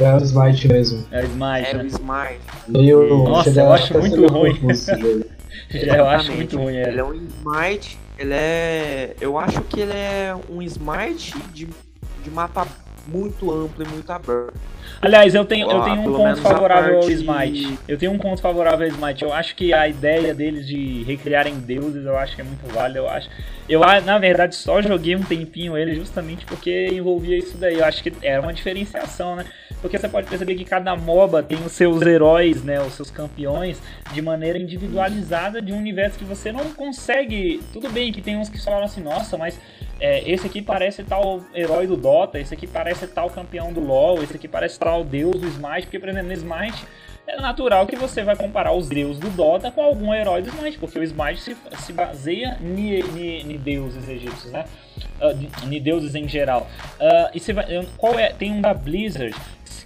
É 0.00 0.14
o 0.14 0.18
Smite 0.18 0.68
mesmo. 0.68 1.06
É 1.10 1.20
o 1.20 1.26
Smite. 1.26 1.68
É 1.68 1.74
né? 1.74 1.82
o 1.82 1.86
Smite. 1.86 2.88
Eu, 2.88 3.18
Nossa, 3.24 3.50
eu 3.50 3.72
acho 3.72 3.98
muito 3.98 4.26
ruim. 4.26 4.58
Já 5.70 5.96
eu 5.96 6.06
acho 6.06 6.32
muito 6.32 6.56
ruim, 6.56 6.76
é. 6.76 6.88
Ele 6.88 7.00
é 7.00 7.04
um 7.04 7.14
Smite, 7.14 7.98
ele 8.18 8.32
é. 8.32 9.16
Eu 9.20 9.38
acho 9.38 9.60
que 9.62 9.80
ele 9.80 9.92
é 9.92 10.34
um 10.48 10.62
Smite 10.62 11.38
de, 11.52 11.68
de 12.22 12.30
mapa 12.30 12.66
muito 13.08 13.50
amplo 13.50 13.82
e 13.82 13.88
muito 13.88 14.10
aberto. 14.10 14.77
Aliás, 15.00 15.34
eu 15.34 15.44
tenho, 15.44 15.70
eu 15.70 15.82
tenho 15.82 16.00
um 16.00 16.16
ponto 16.16 16.40
favorável 16.40 16.96
ao 16.96 17.10
Smite. 17.10 17.78
Eu 17.86 17.96
tenho 17.96 18.12
um 18.12 18.18
ponto 18.18 18.40
favorável 18.40 18.86
ao 18.86 18.92
Smite. 18.92 19.22
Eu 19.22 19.32
acho 19.32 19.54
que 19.54 19.72
a 19.72 19.88
ideia 19.88 20.34
deles 20.34 20.66
de 20.66 21.04
recriarem 21.04 21.54
deuses, 21.60 22.04
eu 22.04 22.16
acho 22.16 22.34
que 22.34 22.40
é 22.40 22.44
muito 22.44 22.66
válida. 22.72 22.98
Eu 22.98 23.08
acho. 23.08 23.28
Eu, 23.68 23.80
na 24.04 24.18
verdade, 24.18 24.56
só 24.56 24.80
joguei 24.82 25.14
um 25.14 25.22
tempinho 25.22 25.76
ele 25.76 25.94
justamente 25.94 26.44
porque 26.46 26.88
envolvia 26.88 27.36
isso 27.36 27.56
daí. 27.56 27.78
Eu 27.78 27.84
acho 27.84 28.02
que 28.02 28.12
era 28.22 28.40
uma 28.40 28.52
diferenciação, 28.52 29.36
né? 29.36 29.44
Porque 29.80 29.96
você 29.96 30.08
pode 30.08 30.26
perceber 30.26 30.54
que 30.56 30.64
cada 30.64 30.96
MOBA 30.96 31.42
tem 31.42 31.58
os 31.64 31.72
seus 31.72 32.02
heróis, 32.02 32.64
né? 32.64 32.80
Os 32.80 32.94
seus 32.94 33.10
campeões 33.10 33.80
de 34.12 34.20
maneira 34.20 34.58
individualizada 34.58 35.62
de 35.62 35.72
um 35.72 35.78
universo 35.78 36.18
que 36.18 36.24
você 36.24 36.50
não 36.50 36.72
consegue. 36.72 37.62
Tudo 37.72 37.88
bem 37.88 38.12
que 38.12 38.20
tem 38.20 38.36
uns 38.36 38.48
que 38.48 38.62
falam 38.62 38.84
assim, 38.84 39.00
nossa, 39.00 39.36
mas 39.36 39.58
é, 40.00 40.28
esse 40.30 40.46
aqui 40.46 40.62
parece 40.62 41.02
tal 41.02 41.42
herói 41.54 41.86
do 41.86 41.96
Dota, 41.96 42.38
esse 42.38 42.54
aqui 42.54 42.66
parece 42.66 43.06
tal 43.08 43.28
campeão 43.30 43.72
do 43.72 43.80
LoL, 43.80 44.22
esse 44.22 44.36
aqui 44.36 44.46
parece 44.46 44.77
tal 44.78 45.04
deus 45.04 45.40
do 45.40 45.46
Smite, 45.48 45.82
porque, 45.82 45.98
por 45.98 46.08
exemplo, 46.08 46.28
no 46.28 46.34
Smite 46.34 46.84
é 47.26 47.40
natural 47.40 47.86
que 47.86 47.94
você 47.94 48.22
vai 48.22 48.34
comparar 48.34 48.72
os 48.72 48.88
deuses 48.88 49.18
do 49.18 49.28
Dota 49.28 49.70
com 49.70 49.82
algum 49.82 50.14
herói 50.14 50.40
do 50.40 50.48
Smite, 50.48 50.78
porque 50.78 50.98
o 50.98 51.02
Smite 51.02 51.40
se, 51.40 51.56
se 51.78 51.92
baseia 51.92 52.58
em 52.60 53.58
deuses 53.58 54.08
egípcios, 54.08 54.50
né? 54.50 54.64
Uh, 55.20 55.66
em 55.70 55.82
deuses 55.82 56.14
em 56.14 56.26
geral. 56.26 56.66
Uh, 56.98 57.30
e 57.34 57.40
você 57.40 57.52
vai, 57.52 57.66
qual 57.98 58.18
é? 58.18 58.32
Tem 58.32 58.50
um 58.50 58.60
da 58.60 58.72
Blizzard 58.72 59.34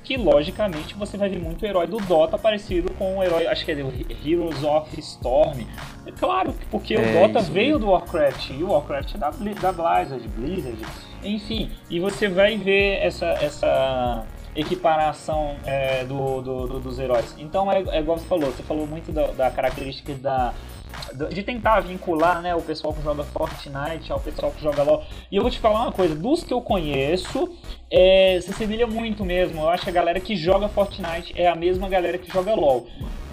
que 0.04 0.16
logicamente 0.16 0.94
você 0.94 1.16
vai 1.16 1.28
ver 1.28 1.38
muito 1.38 1.64
herói 1.64 1.86
do 1.86 1.98
Dota 1.98 2.36
parecido 2.36 2.92
com 2.94 3.18
o 3.18 3.22
herói, 3.22 3.46
acho 3.46 3.64
que 3.64 3.72
é 3.72 3.76
o 3.76 3.92
Heroes 4.24 4.62
of 4.62 5.00
Storm. 5.00 5.60
É 6.06 6.10
claro, 6.12 6.54
porque 6.70 6.94
é, 6.94 6.98
o 6.98 7.12
Dota 7.12 7.40
veio 7.40 7.78
do 7.78 7.90
Warcraft 7.90 8.50
e 8.50 8.62
o 8.62 8.70
Warcraft 8.70 9.14
é 9.14 9.18
da, 9.18 9.30
da 9.30 9.72
Blizzard, 9.72 10.28
Blizzard, 10.28 10.78
enfim, 11.22 11.70
e 11.88 12.00
você 12.00 12.28
vai 12.28 12.56
ver 12.56 12.98
essa, 12.98 13.26
essa 13.26 14.26
equiparação 14.54 15.56
é, 15.64 16.04
do, 16.04 16.42
do, 16.42 16.66
do, 16.66 16.80
dos 16.80 16.98
heróis. 16.98 17.34
Então 17.38 17.70
é, 17.70 17.82
é 17.88 18.00
igual 18.00 18.18
você 18.18 18.26
falou, 18.26 18.50
você 18.50 18.62
falou 18.62 18.86
muito 18.86 19.12
da, 19.12 19.28
da 19.28 19.50
característica 19.50 20.14
da 20.14 20.52
de 21.30 21.42
tentar 21.42 21.80
vincular 21.80 22.42
né, 22.42 22.54
o 22.54 22.60
pessoal 22.60 22.92
que 22.92 23.02
joga 23.02 23.24
Fortnite 23.24 24.12
ao 24.12 24.20
pessoal 24.20 24.52
que 24.52 24.62
joga 24.62 24.82
LoL. 24.82 25.04
E 25.30 25.36
eu 25.36 25.42
vou 25.42 25.50
te 25.50 25.58
falar 25.58 25.82
uma 25.82 25.92
coisa, 25.92 26.14
dos 26.14 26.44
que 26.44 26.52
eu 26.52 26.60
conheço, 26.60 27.50
é, 27.90 28.38
se 28.42 28.52
semelha 28.52 28.86
muito 28.86 29.24
mesmo. 29.24 29.62
Eu 29.62 29.68
acho 29.70 29.84
que 29.84 29.90
a 29.90 29.92
galera 29.92 30.20
que 30.20 30.36
joga 30.36 30.68
Fortnite 30.68 31.32
é 31.34 31.48
a 31.48 31.54
mesma 31.54 31.88
galera 31.88 32.18
que 32.18 32.30
joga 32.30 32.54
LoL. 32.54 32.86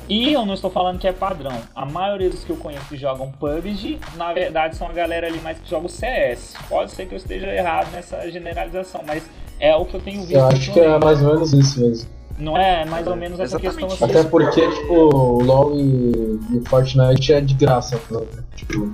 E 0.07 0.33
eu 0.33 0.43
não 0.43 0.55
estou 0.55 0.71
falando 0.71 0.99
que 0.99 1.07
é 1.07 1.13
padrão. 1.13 1.61
A 1.75 1.85
maioria 1.85 2.31
dos 2.31 2.43
que 2.43 2.49
eu 2.49 2.57
conheço 2.57 2.87
que 2.87 2.97
jogam 2.97 3.31
PUBG, 3.31 3.99
na 4.15 4.33
verdade, 4.33 4.75
são 4.75 4.87
a 4.87 4.91
galera 4.91 5.27
ali 5.27 5.39
mais 5.39 5.59
que 5.59 5.69
joga 5.69 5.85
o 5.85 5.89
CS. 5.89 6.55
Pode 6.67 6.91
ser 6.91 7.05
que 7.05 7.13
eu 7.13 7.17
esteja 7.17 7.45
errado 7.53 7.91
nessa 7.91 8.29
generalização, 8.31 9.03
mas 9.05 9.29
é 9.59 9.75
o 9.75 9.85
que 9.85 9.95
eu 9.95 10.01
tenho 10.01 10.21
visto. 10.21 10.33
Eu 10.35 10.45
acho 10.47 10.71
que 10.73 10.79
é 10.79 10.97
mais 10.99 11.21
ou 11.21 11.33
menos 11.33 11.53
isso 11.53 11.79
mesmo. 11.81 12.09
Não 12.37 12.57
é 12.57 12.85
mais 12.85 13.05
ou 13.05 13.15
menos 13.17 13.39
essa 13.39 13.57
Exatamente. 13.57 13.77
questão 13.89 14.07
assim. 14.07 14.17
Até 14.19 14.29
porque, 14.29 14.61
tipo, 14.71 14.93
o 14.93 15.43
LoL 15.43 15.75
e, 15.75 16.39
e 16.51 16.57
o 16.57 16.63
Fortnite 16.69 17.33
é 17.33 17.41
de 17.41 17.53
graça. 17.53 17.99
né? 18.09 18.21
Tipo, 18.55 18.91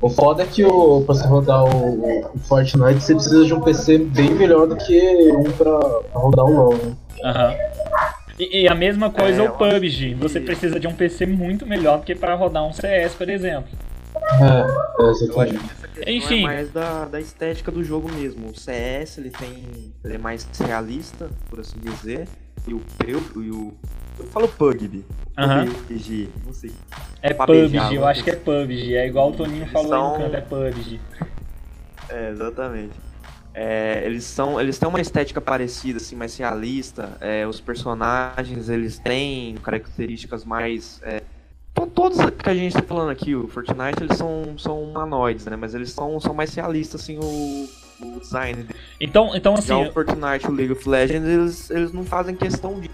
o 0.00 0.08
foda 0.10 0.42
é 0.42 0.46
que 0.46 0.64
o, 0.64 1.02
pra 1.02 1.14
você 1.14 1.26
rodar 1.26 1.64
o, 1.64 2.24
o 2.34 2.38
Fortnite 2.40 3.00
você 3.00 3.14
precisa 3.14 3.44
de 3.44 3.54
um 3.54 3.60
PC 3.60 3.98
bem 3.98 4.34
melhor 4.34 4.66
do 4.66 4.76
que 4.76 5.00
um 5.32 5.44
pra, 5.52 5.78
pra 5.78 6.20
rodar 6.20 6.44
o 6.44 6.50
LoL, 6.52 6.74
né? 6.76 6.92
Aham. 7.24 7.54
E, 8.38 8.62
e 8.62 8.68
a 8.68 8.74
mesma 8.74 9.10
coisa 9.10 9.44
É, 9.44 9.48
o 9.48 9.52
PUBG. 9.52 10.08
que- 10.08 10.14
Você 10.16 10.40
precisa 10.40 10.80
de 10.80 10.88
um 10.88 10.92
PC 10.92 11.24
muito 11.26 11.64
melhor 11.64 11.98
do 11.98 12.04
que 12.04 12.16
para 12.16 12.34
rodar 12.34 12.64
um 12.66 12.72
CS, 12.72 13.14
por 13.14 13.28
exemplo. 13.30 13.68
É, 14.32 15.02
é 15.02 15.10
exatamente. 15.10 15.58
questão 15.94 16.12
Enfim. 16.14 16.40
é 16.40 16.42
mais 16.42 16.72
da, 16.72 17.04
da 17.04 17.20
estética 17.20 17.70
do 17.70 17.84
jogo 17.84 18.10
mesmo. 18.12 18.48
O 18.50 18.54
CS 18.58 19.18
ele 19.18 19.30
tem. 19.30 19.92
ele 20.04 20.14
é 20.14 20.18
mais 20.18 20.46
realista, 20.58 21.30
por 21.48 21.60
assim 21.60 21.78
dizer. 21.78 22.26
E 22.66 22.74
o 22.74 22.82
eu, 23.06 23.22
e 23.42 23.50
o. 23.50 23.74
Eu 24.18 24.26
falo 24.26 24.48
PUBG. 24.48 25.04
Aham. 25.36 25.66
PUBG, 25.66 26.28
não 26.46 26.52
sei. 26.52 26.72
É 27.20 27.34
PUBG, 27.34 27.94
eu 27.96 28.06
acho 28.06 28.22
que 28.24 28.30
é 28.30 28.36
PUBG. 28.36 28.94
É 28.96 29.06
igual 29.06 29.30
o 29.30 29.32
Toninho 29.36 29.66
falou 29.68 29.92
aí 29.92 30.00
no 30.00 30.10
são- 30.10 30.18
canto, 30.18 30.36
é 30.36 30.40
PUBG. 30.40 31.00
É, 32.08 32.30
exatamente. 32.30 32.92
É, 33.52 34.02
eles 34.04 34.24
são, 34.24 34.60
eles 34.60 34.78
têm 34.78 34.88
uma 34.88 35.00
estética 35.00 35.40
parecida, 35.40 35.98
assim, 35.98 36.16
mais 36.16 36.36
realista. 36.36 37.16
É, 37.20 37.46
os 37.46 37.60
personagens, 37.60 38.68
eles 38.68 38.98
têm 38.98 39.54
características 39.56 40.44
mais. 40.44 41.00
É, 41.04 41.22
to- 41.74 41.86
todos 41.86 42.18
que 42.30 42.48
a 42.48 42.54
gente 42.54 42.74
tá 42.74 42.82
falando 42.82 43.10
aqui, 43.10 43.34
o 43.34 43.48
Fortnite, 43.48 44.02
eles 44.02 44.16
são, 44.16 44.54
são 44.58 44.82
humanoides, 44.82 45.46
né? 45.46 45.56
Mas 45.56 45.74
eles 45.74 45.90
são, 45.90 46.18
são 46.20 46.32
mais 46.32 46.54
realistas, 46.54 47.00
assim, 47.02 47.18
o, 47.18 47.68
o 48.06 48.20
design. 48.20 48.66
Então, 49.00 49.34
então 49.34 49.56
Já 49.56 49.58
assim, 49.76 49.88
o 49.88 49.92
Fortnite 49.92 50.46
e 50.46 50.48
o 50.48 50.52
League 50.52 50.72
of 50.72 50.88
Legends, 50.88 51.28
eles, 51.28 51.70
eles 51.70 51.92
não 51.92 52.04
fazem 52.04 52.34
questão 52.36 52.80
de. 52.80 52.90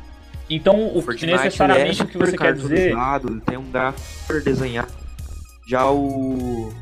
então 0.48 0.96
o, 0.96 1.02
Fortnite 1.02 1.24
ele 1.26 1.42
necessariamente 1.42 2.00
é 2.00 2.04
o 2.04 2.08
que 2.08 2.18
você 2.18 2.36
quer 2.36 2.54
dizer. 2.54 2.94
Ele 3.28 3.40
tem 3.40 3.58
um 3.58 3.70
gráfico 3.70 4.06
super 4.20 4.42
desenhado. 4.42 4.92
Já 5.68 5.88
o, 5.90 6.72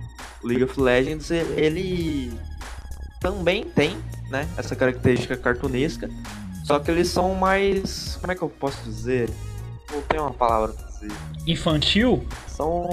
League 0.43 0.65
of 0.65 0.81
Legends, 0.81 1.31
ele, 1.31 2.33
também 3.21 3.65
tem, 3.65 3.97
né, 4.31 4.49
essa 4.57 4.77
característica 4.77 5.37
cartunesca. 5.37 6.09
Só 6.65 6.79
que 6.79 6.91
eles 6.91 7.09
são 7.09 7.35
mais. 7.35 8.19
Como 8.21 8.31
é 8.33 8.35
que 8.35 8.43
eu 8.43 8.49
posso 8.49 8.83
dizer? 8.85 9.31
Não 9.91 10.03
tem 10.03 10.21
uma 10.21 10.33
palavra 10.33 10.75
dizer. 11.01 11.13
Infantil? 11.47 12.25
São 12.47 12.89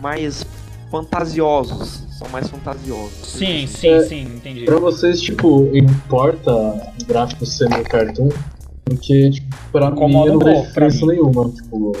mais 0.00 0.44
fantasiosos. 0.90 2.04
São 2.18 2.28
mais 2.30 2.48
fantasiosos. 2.48 3.12
Sim, 3.22 3.66
sim, 3.66 3.88
É, 3.88 4.00
sim, 4.02 4.22
entendi. 4.22 4.64
Pra 4.64 4.78
vocês, 4.78 5.20
tipo, 5.20 5.70
importa 5.76 6.52
o 6.52 7.04
gráfico 7.06 7.46
ser 7.46 7.68
meio 7.68 7.84
cartoon? 7.84 8.28
Porque, 8.84 9.30
tipo, 9.30 9.56
pra 9.70 9.88
Incomoda 9.88 10.32
mim 10.32 10.38
não 10.38 10.38
tem 10.40 10.62
diferença 10.62 11.06
nenhuma. 11.06 11.50
Tipo, 11.50 11.92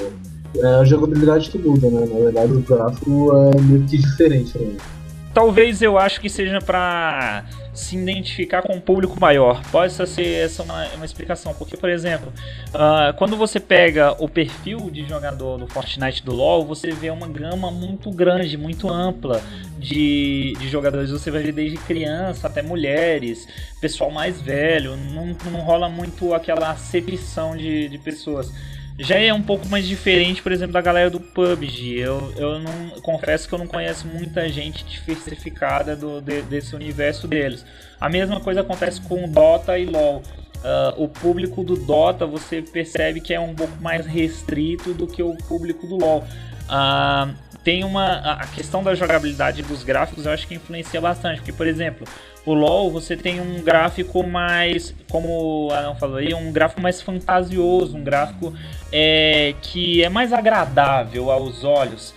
é 0.56 0.66
a 0.80 0.84
jogabilidade 0.84 1.50
que 1.50 1.58
muda, 1.58 1.88
né? 1.88 2.06
Na 2.06 2.18
verdade, 2.18 2.52
o 2.52 2.60
gráfico 2.60 3.30
é 3.36 3.60
meio 3.60 3.84
que 3.84 3.98
diferente 3.98 4.52
pra 4.52 4.62
mim. 4.62 4.76
Talvez 5.34 5.82
eu 5.82 5.96
acho 5.96 6.20
que 6.20 6.28
seja 6.28 6.58
pra 6.60 7.44
se 7.78 7.96
identificar 7.96 8.62
com 8.62 8.74
um 8.74 8.80
público 8.80 9.18
maior. 9.20 9.62
Pode 9.70 9.92
ser 9.92 10.26
essa 10.26 10.62
uma, 10.62 10.86
uma 10.94 11.04
explicação. 11.04 11.54
Porque, 11.54 11.76
por 11.76 11.88
exemplo, 11.88 12.32
ah, 12.74 13.14
quando 13.16 13.36
você 13.36 13.60
pega 13.60 14.16
o 14.18 14.28
perfil 14.28 14.90
de 14.90 15.06
jogador 15.06 15.58
do 15.58 15.66
Fortnite 15.66 16.24
do 16.24 16.34
LoL, 16.34 16.64
você 16.64 16.90
vê 16.90 17.08
uma 17.10 17.28
gama 17.28 17.70
muito 17.70 18.10
grande, 18.10 18.56
muito 18.56 18.90
ampla 18.90 19.40
de, 19.78 20.54
de 20.58 20.68
jogadores. 20.68 21.10
Você 21.10 21.30
vai 21.30 21.42
ver 21.42 21.52
desde 21.52 21.76
criança 21.78 22.48
até 22.48 22.62
mulheres, 22.62 23.46
pessoal 23.80 24.10
mais 24.10 24.40
velho. 24.40 24.96
Não, 24.96 25.36
não 25.50 25.60
rola 25.60 25.88
muito 25.88 26.34
aquela 26.34 26.70
acepção 26.70 27.56
de, 27.56 27.88
de 27.88 27.98
pessoas. 27.98 28.52
Já 28.98 29.16
é 29.16 29.32
um 29.32 29.42
pouco 29.42 29.68
mais 29.68 29.86
diferente, 29.86 30.42
por 30.42 30.50
exemplo, 30.50 30.72
da 30.72 30.80
galera 30.80 31.08
do 31.08 31.20
PUBG. 31.20 31.98
Eu, 32.00 32.32
eu 32.36 32.58
não 32.58 32.90
confesso 33.00 33.48
que 33.48 33.54
eu 33.54 33.58
não 33.58 33.66
conheço 33.66 34.06
muita 34.08 34.48
gente 34.48 34.84
diversificada 34.84 35.94
do, 35.94 36.20
de- 36.20 36.42
desse 36.42 36.74
universo 36.74 37.28
deles. 37.28 37.64
A 38.00 38.08
mesma 38.08 38.40
coisa 38.40 38.60
acontece 38.62 39.00
com 39.02 39.28
Dota 39.28 39.78
e 39.78 39.86
LoL. 39.86 40.22
Ah, 40.64 40.94
o 40.96 41.06
público 41.08 41.62
do 41.62 41.76
Dota 41.76 42.26
você 42.26 42.60
percebe 42.60 43.20
que 43.20 43.32
é 43.32 43.38
um 43.38 43.54
pouco 43.54 43.80
mais 43.80 44.04
restrito 44.04 44.92
do 44.92 45.06
que 45.06 45.22
o 45.22 45.36
público 45.46 45.86
do 45.86 45.96
LoL. 45.96 46.24
Ah, 46.68 47.28
tem 47.62 47.84
uma 47.84 48.16
a 48.34 48.46
questão 48.46 48.82
da 48.82 48.94
jogabilidade 48.94 49.62
dos 49.62 49.82
gráficos 49.82 50.24
eu 50.24 50.32
acho 50.32 50.46
que 50.46 50.54
influencia 50.54 51.00
bastante 51.00 51.38
porque 51.38 51.52
por 51.52 51.66
exemplo 51.66 52.06
o 52.48 52.54
LoL 52.54 52.90
você 52.90 53.16
tem 53.16 53.40
um 53.40 53.62
gráfico 53.62 54.26
mais 54.26 54.94
como 55.10 55.66
o 55.68 55.72
Adão 55.72 55.94
falou 55.96 56.16
aí 56.16 56.32
um 56.34 56.50
gráfico 56.50 56.80
mais 56.80 57.02
fantasioso 57.02 57.96
um 57.96 58.02
gráfico 58.02 58.52
é, 58.92 59.54
que 59.60 60.02
é 60.02 60.08
mais 60.08 60.32
agradável 60.32 61.30
aos 61.30 61.62
olhos. 61.64 62.14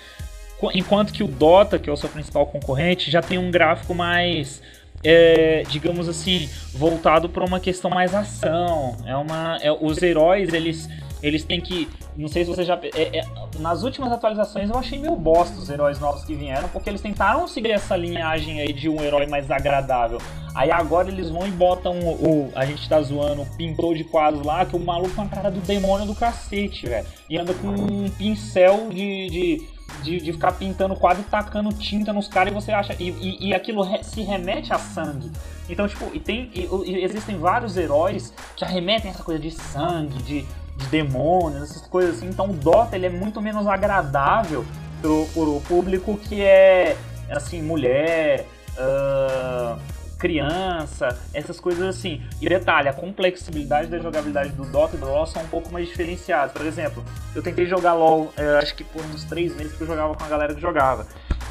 Qu- 0.59 0.71
enquanto 0.73 1.11
que 1.11 1.23
o 1.23 1.27
Dota 1.27 1.77
que 1.77 1.89
é 1.89 1.93
o 1.93 1.97
seu 1.97 2.09
principal 2.09 2.45
concorrente 2.47 3.11
já 3.11 3.21
tem 3.21 3.37
um 3.37 3.51
gráfico 3.51 3.93
mais 3.93 4.61
é, 5.03 5.63
digamos 5.67 6.07
assim 6.07 6.47
voltado 6.73 7.27
para 7.27 7.43
uma 7.43 7.59
questão 7.59 7.89
mais 7.89 8.13
ação. 8.13 8.95
É 9.05 9.15
uma 9.15 9.57
é, 9.61 9.71
os 9.71 10.01
heróis 10.01 10.53
eles 10.53 10.87
eles 11.21 11.43
têm 11.43 11.61
que 11.61 11.87
não 12.17 12.27
sei 12.27 12.43
se 12.43 12.49
você 12.49 12.63
já. 12.63 12.77
é- 12.93 13.19
é- 13.19 13.25
nas 13.59 13.83
últimas 13.83 14.11
atualizações 14.11 14.69
eu 14.69 14.77
achei 14.77 14.99
meio 14.99 15.15
bosta 15.15 15.57
os 15.57 15.69
heróis 15.69 15.99
novos 15.99 16.23
que 16.25 16.35
vieram, 16.35 16.67
porque 16.69 16.89
eles 16.89 17.01
tentaram 17.01 17.47
seguir 17.47 17.71
essa 17.71 17.95
linhagem 17.95 18.59
aí 18.59 18.73
de 18.73 18.89
um 18.89 19.01
herói 19.01 19.25
mais 19.27 19.49
agradável. 19.49 20.19
Aí 20.53 20.69
agora 20.69 21.07
eles 21.09 21.29
vão 21.29 21.47
e 21.47 21.51
botam 21.51 21.97
o. 21.99 22.09
o- 22.47 22.51
a 22.55 22.65
gente 22.65 22.87
tá 22.89 23.01
zoando 23.01 23.43
o 23.43 23.45
pintor 23.57 23.95
de 23.95 24.03
quadros 24.03 24.45
lá, 24.45 24.65
que 24.65 24.75
o 24.75 24.79
maluco 24.79 25.15
com 25.15 25.21
a 25.21 25.27
cara 25.27 25.49
do 25.49 25.61
demônio 25.61 26.05
do 26.05 26.13
cacete, 26.15 26.87
velho. 26.87 27.07
E 27.29 27.37
anda 27.37 27.53
com 27.53 27.67
um 27.67 28.09
pincel 28.09 28.89
de. 28.89 29.29
de 29.29 29.81
de, 30.03 30.19
de 30.21 30.31
ficar 30.31 30.53
pintando 30.53 30.95
quadro 30.95 31.21
e 31.21 31.29
tacando 31.29 31.71
tinta 31.73 32.13
nos 32.13 32.25
caras 32.25 32.51
e 32.53 32.55
você 32.55 32.71
acha. 32.71 32.95
E, 32.97 33.09
e, 33.09 33.49
e 33.49 33.53
aquilo 33.53 33.83
re- 33.83 34.01
se 34.03 34.21
remete 34.21 34.71
a 34.73 34.79
sangue. 34.79 35.29
Então, 35.69 35.85
tipo, 35.85 36.09
e 36.13 36.19
tem. 36.19 36.49
e- 36.55 37.03
existem 37.03 37.37
vários 37.37 37.75
heróis 37.75 38.33
que 38.55 38.63
arremetem 38.63 39.11
essa 39.11 39.21
coisa 39.21 39.39
de 39.39 39.51
sangue, 39.51 40.17
de 40.23 40.45
demônios, 40.87 41.63
essas 41.63 41.87
coisas 41.87 42.17
assim. 42.17 42.27
Então 42.27 42.49
o 42.49 42.53
Dota 42.53 42.95
ele 42.95 43.05
é 43.05 43.09
muito 43.09 43.41
menos 43.41 43.67
agradável 43.67 44.65
pro, 45.01 45.25
pro 45.33 45.61
público 45.67 46.17
que 46.17 46.41
é 46.41 46.97
assim, 47.29 47.61
mulher, 47.61 48.45
ah, 48.77 49.77
criança, 50.21 51.19
essas 51.33 51.59
coisas 51.59 51.83
assim. 51.83 52.21
E 52.39 52.47
detalhe, 52.47 52.87
a 52.87 52.93
complexibilidade 52.93 53.87
da 53.87 53.97
jogabilidade 53.97 54.51
do 54.51 54.65
Dota 54.65 54.95
e 54.95 54.99
do 54.99 55.07
LoL 55.07 55.25
são 55.25 55.41
um 55.41 55.47
pouco 55.47 55.71
mais 55.73 55.87
diferenciadas. 55.87 56.51
Por 56.51 56.65
exemplo, 56.65 57.03
eu 57.33 57.41
tentei 57.41 57.65
jogar 57.65 57.93
LoL, 57.93 58.31
eh, 58.37 58.59
acho 58.61 58.75
que 58.75 58.83
por 58.83 59.03
uns 59.05 59.23
três 59.23 59.55
meses 59.55 59.75
que 59.75 59.81
eu 59.81 59.87
jogava 59.87 60.13
com 60.13 60.23
a 60.23 60.27
galera 60.27 60.53
que 60.53 60.61
jogava. 60.61 61.07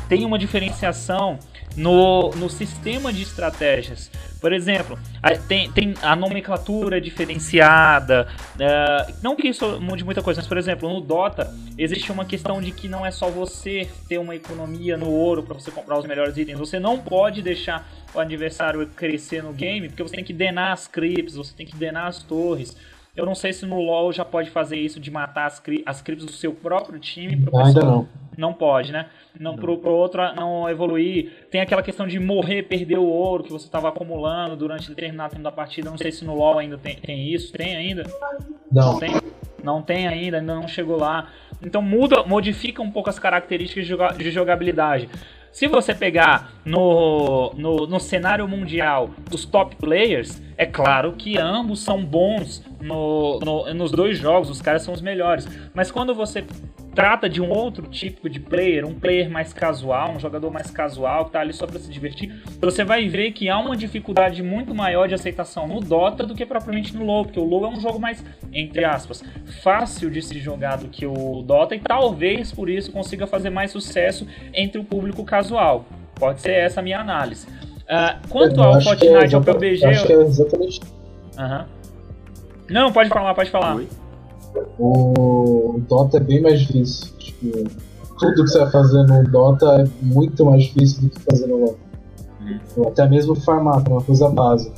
Tem 0.09 0.25
uma 0.25 0.39
diferenciação 0.39 1.39
no, 1.77 2.31
no 2.31 2.49
sistema 2.51 3.13
de 3.13 3.23
estratégias. 3.23 4.11
Por 4.41 4.53
exemplo, 4.53 4.99
a- 5.23 5.37
tem, 5.37 5.71
tem 5.71 5.95
a 6.03 6.17
nomenclatura 6.17 7.01
diferenciada. 7.01 8.27
eh, 8.59 9.15
não 9.23 9.37
que 9.37 9.49
isso 9.49 9.81
mude 9.81 10.05
muita 10.05 10.23
coisa, 10.23 10.41
mas 10.41 10.49
por 10.49 10.59
exemplo, 10.59 10.89
no 10.89 11.01
Dota 11.01 11.55
existe 11.77 12.11
uma 12.13 12.25
questão 12.25 12.61
de 12.61 12.71
que 12.73 12.89
não 12.89 13.05
é 13.05 13.11
só 13.11 13.29
você 13.31 13.89
ter 14.09 14.19
uma 14.19 14.35
economia 14.35 14.97
no 14.97 15.11
ouro 15.11 15.43
para 15.43 15.55
você 15.55 15.71
comprar 15.71 15.99
os 15.99 16.07
melhores 16.07 16.37
itens. 16.37 16.59
Você 16.59 16.79
não 16.79 16.99
pode 16.99 17.43
deixar 17.43 17.89
o 18.15 18.19
adversário 18.19 18.87
crescer 18.97 19.43
no 19.43 19.53
game, 19.53 19.89
porque 19.89 20.03
você 20.03 20.17
tem 20.17 20.25
que 20.25 20.33
denar 20.33 20.73
as 20.73 20.87
creeps, 20.89 21.35
você 21.37 21.55
tem 21.55 21.67
que 21.67 21.77
denar 21.77 22.07
as 22.09 22.23
torres. 22.23 22.77
Eu 23.17 23.27
não 23.27 23.35
sei 23.35 23.53
se 23.53 23.67
no 23.67 23.81
LoL 23.81 24.13
já 24.13 24.25
pode 24.25 24.51
fazer 24.51 24.77
isso 24.77 25.01
de 25.01 25.11
matar 25.11 25.47
as, 25.47 25.59
cri- 25.59 25.83
as 25.85 26.01
creeps 26.01 26.25
do 26.25 26.33
seu 26.33 26.53
próprio 26.53 26.99
time. 26.99 27.37
pro 27.37 27.59
Ainda 27.59 27.81
não. 27.85 28.09
não 28.39 28.53
pode, 28.55 28.93
né? 28.93 29.07
Não, 29.39 29.57
Pro, 29.57 29.79
pro 29.79 29.93
outro 29.93 30.21
não 30.35 30.69
evoluir. 30.69 31.47
Tem 31.51 31.61
aquela 31.61 31.83
questão 31.83 32.07
de 32.07 32.19
morrer, 32.19 32.65
perder 32.65 32.99
o 32.99 33.05
ouro 33.07 33.45
que 33.45 33.53
você 33.53 33.67
estava 33.67 33.89
acumulando 33.89 34.57
durante 34.57 34.89
determinado 34.89 35.31
tempo 35.31 35.43
da 35.43 35.53
partida. 35.53 35.89
Não 35.91 35.97
sei 35.99 36.13
se 36.13 36.25
no 36.25 36.35
LoL 36.35 36.59
ainda 36.59 36.77
tem, 36.77 36.97
tem 36.97 37.33
isso. 37.33 37.53
Tem 37.53 37.77
ainda? 37.77 38.03
Não. 38.71 38.99
tem? 38.99 39.11
Não 39.63 39.83
tem 39.83 40.07
ainda, 40.09 40.39
ainda 40.39 40.55
não 40.55 40.67
chegou 40.69 40.97
lá. 40.99 41.29
Então 41.63 41.81
muda, 41.83 42.23
modifica 42.25 42.83
um 42.83 42.91
pouco 42.91 43.09
as 43.11 43.19
características 43.19 43.85
de 43.85 43.91
joga- 43.91 44.15
de 44.15 44.31
jogabilidade. 44.31 45.09
Se 45.53 45.67
você 45.67 45.93
pegar 45.95 46.53
no, 46.65 47.53
no, 47.57 47.87
no 47.87 47.99
cenário 47.99 48.47
mundial 48.47 49.11
dos 49.29 49.45
top 49.45 49.75
players, 49.77 50.41
é 50.57 50.65
claro 50.65 51.13
que 51.13 51.37
ambos 51.39 51.81
são 51.81 52.05
bons 52.05 52.65
no, 52.81 53.41
no- 53.41 53.75
nos 53.75 53.91
dois 53.91 54.17
jogos, 54.17 54.49
os 54.49 54.63
caras 54.63 54.83
são 54.83 54.95
os 54.95 55.01
melhores. 55.03 55.49
Mas 55.75 55.91
quando 55.91 56.15
você 56.15 56.45
trata 56.95 57.29
de 57.29 57.41
um 57.41 57.51
outro 57.51 57.87
tipo 57.87 58.29
de 58.29 58.41
player, 58.41 58.87
um 58.87 58.95
player 58.95 59.31
mais 59.31 59.53
casual, 59.53 60.13
um 60.13 60.21
jogador 60.21 60.51
mais 60.51 60.71
casual 60.71 61.27
que 61.27 61.33
tá 61.33 61.41
ali 61.41 61.53
só 61.53 61.67
para 61.67 61.79
se 61.79 61.91
divertir, 61.91 62.43
você 62.61 62.85
vai 62.85 63.09
ver 63.09 63.33
que 63.33 63.49
há 63.49 63.59
uma 63.59 63.77
dificuldade 63.77 64.43
muito 64.43 64.75
maior 64.75 65.07
de 65.07 65.15
aceitação 65.15 65.67
no 65.69 65.81
Dota 65.81 66.27
do 66.27 66.35
que 66.35 66.45
propriamente 66.45 66.95
no 66.97 67.05
LoL, 67.05 67.25
porque 67.25 67.39
o 67.39 67.45
LoL 67.45 67.67
é 67.67 67.69
um 67.69 67.81
jogo 67.81 67.99
mais, 67.99 68.25
entre 68.53 68.85
aspas, 68.85 69.23
fácil 69.63 70.11
de 70.11 70.21
se 70.21 70.39
jogar 70.39 70.79
do 70.79 70.89
que 70.89 71.07
o 71.07 71.43
Dota 71.43 71.75
e 71.75 71.81
talvez 71.81 72.53
por 72.53 72.69
isso 72.69 72.91
consiga 72.91 73.27
fazer 73.27 73.51
mais 73.51 73.71
sucesso 73.71 74.27
entre 74.53 74.81
o 74.81 74.85
público 74.85 75.25
casual. 75.25 75.85
Pode 76.17 76.41
ser 76.41 76.53
essa 76.53 76.81
a 76.81 76.83
minha 76.83 77.01
análise. 77.01 77.47
Uh, 77.47 78.29
quanto 78.29 78.61
ao 78.63 78.81
Fortnite, 78.81 79.35
é 79.35 79.37
ao 79.37 79.43
PUBG... 79.43 79.85
Acho 79.85 80.07
que 80.07 80.13
é 80.13 80.17
exatamente... 80.17 80.81
Uhum. 81.39 81.65
Não, 82.69 82.93
pode 82.93 83.09
falar, 83.09 83.35
pode 83.35 83.51
falar. 83.51 83.77
Oi? 83.77 83.89
O 84.79 85.81
Dota 85.89 86.17
é 86.17 86.21
bem 86.21 86.41
mais 86.41 86.61
difícil. 86.61 87.13
Tipo, 87.19 87.65
tudo 88.19 88.45
que 88.45 88.51
você 88.51 88.59
vai 88.59 88.71
fazer 88.71 89.03
no 89.05 89.25
Dota 89.25 89.67
é 89.83 89.85
muito 90.03 90.45
mais 90.45 90.65
difícil 90.65 91.03
do 91.03 91.11
que 91.11 91.21
fazer 91.21 91.47
no 91.47 91.59
LoL. 91.59 91.79
Hum. 92.41 92.89
Até 92.89 93.09
mesmo 93.09 93.35
farmar, 93.35 93.83
é 93.87 93.91
uma 93.91 94.03
coisa 94.03 94.29
básica. 94.29 94.75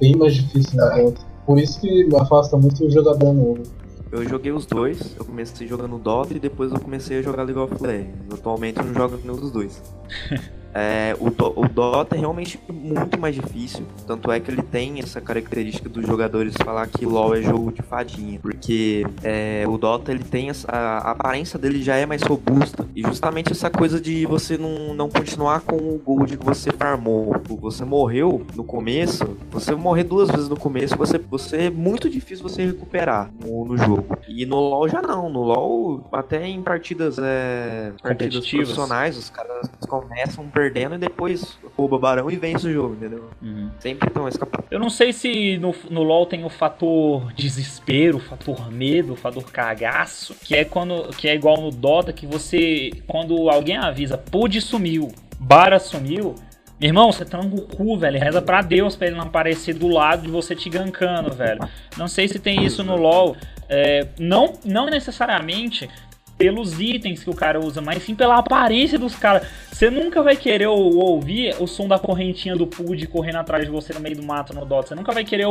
Bem 0.00 0.16
mais 0.16 0.34
difícil 0.34 0.78
no 0.78 1.04
Dota. 1.04 1.20
Por 1.46 1.58
isso 1.58 1.80
que 1.80 2.08
afasta 2.16 2.56
muito 2.56 2.84
o 2.84 2.90
jogador 2.90 3.32
novo. 3.32 3.62
Eu 4.10 4.28
joguei 4.28 4.52
os 4.52 4.64
dois, 4.64 5.16
eu 5.18 5.24
comecei 5.24 5.66
jogando 5.66 5.98
Dota 5.98 6.34
e 6.34 6.38
depois 6.38 6.70
eu 6.72 6.78
comecei 6.78 7.18
a 7.18 7.22
jogar 7.22 7.42
League 7.42 7.58
of 7.58 7.82
Legends. 7.82 8.32
Atualmente 8.32 8.78
eu 8.78 8.84
não 8.84 8.94
jogo 8.94 9.18
nenhum 9.22 9.36
dos 9.36 9.50
dois. 9.50 9.82
É, 10.74 11.16
o, 11.20 11.28
o 11.28 11.68
Dota 11.68 12.16
é 12.16 12.18
realmente 12.18 12.58
muito 12.68 13.18
mais 13.18 13.34
difícil, 13.34 13.86
tanto 14.06 14.32
é 14.32 14.40
que 14.40 14.50
ele 14.50 14.62
tem 14.62 14.98
essa 14.98 15.20
característica 15.20 15.88
dos 15.88 16.04
jogadores 16.04 16.54
falar 16.56 16.88
que 16.88 17.06
LoL 17.06 17.36
é 17.36 17.42
jogo 17.42 17.70
de 17.70 17.80
fadinha, 17.82 18.40
porque 18.40 19.06
é, 19.22 19.64
o 19.68 19.78
Dota 19.78 20.10
ele 20.10 20.24
tem 20.24 20.50
essa, 20.50 20.68
a, 20.68 21.12
aparência 21.12 21.58
dele 21.58 21.80
já 21.80 21.94
é 21.94 22.04
mais 22.04 22.22
robusta 22.22 22.86
e 22.94 23.02
justamente 23.02 23.52
essa 23.52 23.70
coisa 23.70 24.00
de 24.00 24.26
você 24.26 24.58
não, 24.58 24.94
não 24.94 25.08
continuar 25.08 25.60
com 25.60 25.76
o 25.76 26.00
gold 26.04 26.36
que 26.36 26.44
você 26.44 26.72
farmou, 26.72 27.36
você 27.60 27.84
morreu 27.84 28.44
no 28.56 28.64
começo, 28.64 29.36
você 29.50 29.74
morrer 29.76 30.02
duas 30.02 30.28
vezes 30.28 30.48
no 30.48 30.56
começo, 30.56 30.96
você, 30.96 31.18
você 31.18 31.56
é 31.66 31.70
muito 31.70 32.10
difícil 32.10 32.42
você 32.42 32.64
recuperar 32.64 33.30
no, 33.40 33.64
no 33.64 33.76
jogo. 33.78 34.18
E 34.26 34.44
no 34.44 34.56
LoL 34.56 34.88
já 34.88 35.00
não, 35.00 35.28
no 35.30 35.42
LoL 35.42 36.08
até 36.12 36.44
em 36.46 36.62
partidas, 36.62 37.16
é, 37.18 37.92
partidas 38.02 38.48
profissionais 38.50 39.16
os 39.16 39.30
caras 39.30 39.70
começam 39.88 40.44
a 40.44 40.63
perdendo 40.64 40.94
e 40.94 40.98
depois 40.98 41.58
rouba 41.76 41.98
barão 41.98 42.30
e 42.30 42.36
vence 42.36 42.66
o 42.66 42.72
jogo, 42.72 42.94
entendeu? 42.94 43.30
Uhum. 43.42 43.70
Sempre 43.78 44.08
estão 44.08 44.26
escapando. 44.26 44.64
Eu 44.70 44.78
não 44.78 44.88
sei 44.88 45.12
se 45.12 45.58
no, 45.58 45.74
no 45.90 46.02
LoL 46.02 46.26
tem 46.26 46.44
o 46.44 46.48
fator 46.48 47.32
desespero, 47.34 48.16
o 48.16 48.20
fator 48.20 48.70
medo, 48.70 49.12
o 49.12 49.16
fator 49.16 49.44
cagaço, 49.50 50.34
que 50.42 50.54
é 50.54 50.64
quando 50.64 51.10
que 51.16 51.28
é 51.28 51.34
igual 51.34 51.60
no 51.60 51.70
Dota, 51.70 52.12
que 52.12 52.26
você, 52.26 52.90
quando 53.06 53.50
alguém 53.50 53.76
avisa, 53.76 54.16
Pud 54.16 54.60
sumiu, 54.60 55.12
Bara 55.38 55.78
sumiu, 55.78 56.34
meu 56.80 56.88
irmão, 56.88 57.12
você 57.12 57.24
tranca 57.24 57.54
o 57.54 57.62
cu, 57.62 57.96
velho. 57.98 58.18
Reza 58.18 58.42
pra 58.42 58.62
Deus 58.62 58.96
pra 58.96 59.06
ele 59.06 59.16
não 59.16 59.24
aparecer 59.24 59.74
do 59.74 59.88
lado 59.88 60.22
de 60.22 60.30
você 60.30 60.56
te 60.56 60.68
gankando, 60.68 61.32
velho. 61.32 61.68
Não 61.96 62.08
sei 62.08 62.26
se 62.26 62.38
tem 62.38 62.64
isso 62.64 62.82
no 62.82 62.96
LoL. 62.96 63.36
É, 63.68 64.08
não, 64.18 64.54
não 64.64 64.86
necessariamente 64.86 65.88
pelos 66.36 66.80
itens 66.80 67.22
que 67.22 67.30
o 67.30 67.34
cara 67.34 67.60
usa, 67.60 67.80
mas 67.80 68.02
sim 68.02 68.14
pela 68.14 68.38
aparência 68.38 68.98
dos 68.98 69.14
caras. 69.14 69.46
Você 69.70 69.90
nunca 69.90 70.22
vai 70.22 70.36
querer 70.36 70.66
ouvir 70.66 71.54
o 71.60 71.66
som 71.66 71.88
da 71.88 71.98
correntinha 71.98 72.54
do 72.54 72.66
Pud 72.66 73.06
correndo 73.08 73.36
atrás 73.36 73.64
de 73.64 73.70
você 73.70 73.92
no 73.92 74.00
meio 74.00 74.16
do 74.16 74.22
mato 74.22 74.54
no 74.54 74.64
Dota. 74.64 74.88
Você 74.88 74.94
nunca 74.94 75.12
vai 75.12 75.24
querer 75.24 75.46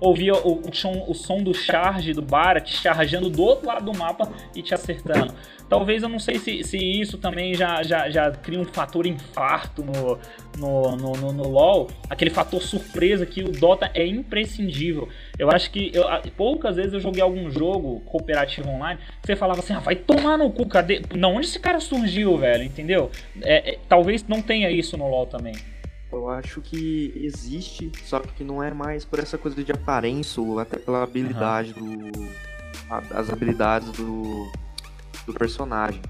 ouvir 0.00 0.32
o, 0.32 0.62
som, 0.72 1.04
o 1.08 1.14
som 1.14 1.42
do 1.42 1.54
charge 1.54 2.12
do 2.12 2.22
Bara 2.22 2.60
te 2.60 2.74
chargeando 2.74 3.28
do 3.28 3.42
outro 3.42 3.66
lado 3.66 3.84
do 3.84 3.96
mapa 3.96 4.30
e 4.54 4.62
te 4.62 4.74
acertando. 4.74 5.34
Talvez 5.68 6.02
eu 6.02 6.08
não 6.08 6.18
sei 6.18 6.38
se, 6.38 6.62
se 6.62 6.78
isso 6.78 7.18
também 7.18 7.54
já, 7.54 7.82
já, 7.82 8.08
já 8.08 8.30
cria 8.30 8.60
um 8.60 8.64
fator 8.64 9.04
infarto 9.04 9.84
no, 9.84 10.18
no, 10.56 10.96
no, 10.96 11.12
no, 11.12 11.32
no 11.32 11.48
LoL, 11.48 11.88
aquele 12.08 12.30
fator 12.30 12.62
surpresa 12.62 13.26
que 13.26 13.42
o 13.42 13.50
Dota 13.50 13.90
é 13.92 14.06
imprescindível. 14.06 15.08
Eu 15.36 15.50
acho 15.50 15.70
que 15.70 15.90
eu, 15.92 16.04
poucas 16.36 16.76
vezes 16.76 16.92
eu 16.92 17.00
joguei 17.00 17.20
algum 17.20 17.50
jogo 17.50 18.00
cooperativo 18.00 18.68
online 18.68 19.00
que 19.20 19.26
você 19.26 19.34
falava 19.34 19.58
assim, 19.58 19.72
ah, 19.72 19.80
vai 19.80 19.96
tomar 19.96 20.38
no 20.38 20.50
cu, 20.50 20.66
cadê? 20.66 21.02
Não, 21.14 21.34
onde 21.34 21.46
esse 21.46 21.58
cara 21.58 21.80
surgiu, 21.80 22.36
velho, 22.38 22.62
entendeu? 22.62 23.10
É, 23.42 23.72
é, 23.72 23.78
talvez 23.88 24.26
não 24.28 24.40
tenha 24.40 24.70
isso 24.70 24.96
no 24.96 25.08
LoL 25.08 25.26
também. 25.26 25.54
Eu 26.12 26.28
acho 26.28 26.60
que 26.60 27.12
existe, 27.16 27.90
só 28.04 28.20
que 28.20 28.44
não 28.44 28.62
é 28.62 28.72
mais 28.72 29.04
por 29.04 29.18
essa 29.18 29.36
coisa 29.36 29.62
de 29.62 29.72
aparência, 29.72 30.40
ou 30.40 30.60
até 30.60 30.78
pela 30.78 31.02
habilidade 31.02 31.74
uhum. 31.76 32.10
do. 32.10 32.28
as 32.88 33.28
habilidades 33.28 33.90
do 33.90 34.48
do 35.26 35.34
personagem. 35.34 36.00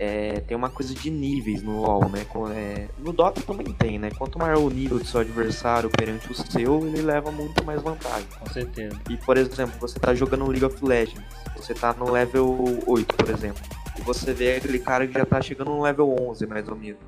É, 0.00 0.38
tem 0.40 0.56
uma 0.56 0.70
coisa 0.70 0.94
de 0.94 1.10
níveis 1.10 1.60
no 1.60 1.82
LoL, 1.82 2.08
né? 2.08 2.24
É, 2.54 2.88
no 2.98 3.12
Dota 3.12 3.40
também 3.40 3.66
tem, 3.72 3.98
né? 3.98 4.10
Quanto 4.16 4.38
maior 4.38 4.58
o 4.58 4.70
nível 4.70 4.98
do 4.98 5.04
seu 5.04 5.20
adversário 5.20 5.90
perante 5.90 6.30
o 6.30 6.34
seu, 6.34 6.86
ele 6.86 7.02
leva 7.02 7.32
muito 7.32 7.64
mais 7.64 7.82
vantagem. 7.82 8.28
Com 8.38 8.48
certeza. 8.52 8.96
E, 9.10 9.16
por 9.16 9.36
exemplo, 9.36 9.74
você 9.80 9.98
tá 9.98 10.14
jogando 10.14 10.46
League 10.46 10.64
of 10.64 10.84
Legends, 10.84 11.24
você 11.56 11.74
tá 11.74 11.92
no 11.92 12.12
level 12.12 12.80
8, 12.86 13.16
por 13.16 13.28
exemplo, 13.28 13.60
e 13.98 14.02
você 14.02 14.32
vê 14.32 14.54
aquele 14.54 14.78
cara 14.78 15.04
que 15.04 15.14
já 15.14 15.26
tá 15.26 15.40
chegando 15.40 15.72
no 15.72 15.82
level 15.82 16.14
11, 16.20 16.46
mais 16.46 16.68
ou 16.68 16.76
menos. 16.76 17.00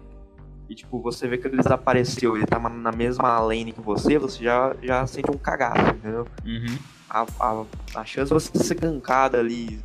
E, 0.68 0.74
tipo, 0.74 1.00
você 1.00 1.28
vê 1.28 1.38
que 1.38 1.46
ele 1.46 1.58
desapareceu, 1.58 2.36
ele 2.36 2.46
tá 2.46 2.58
na 2.58 2.92
mesma 2.92 3.38
lane 3.38 3.72
que 3.72 3.80
você, 3.80 4.18
você 4.18 4.42
já, 4.42 4.74
já 4.82 5.06
sente 5.06 5.30
um 5.30 5.38
cagaço, 5.38 5.94
entendeu? 5.96 6.26
Uhum. 6.44 6.78
A, 7.08 7.26
a, 7.40 7.64
a 8.00 8.04
chance 8.04 8.28
de 8.28 8.34
você 8.34 8.56
ser 8.58 8.74
gankada 8.74 9.38
ali 9.38 9.80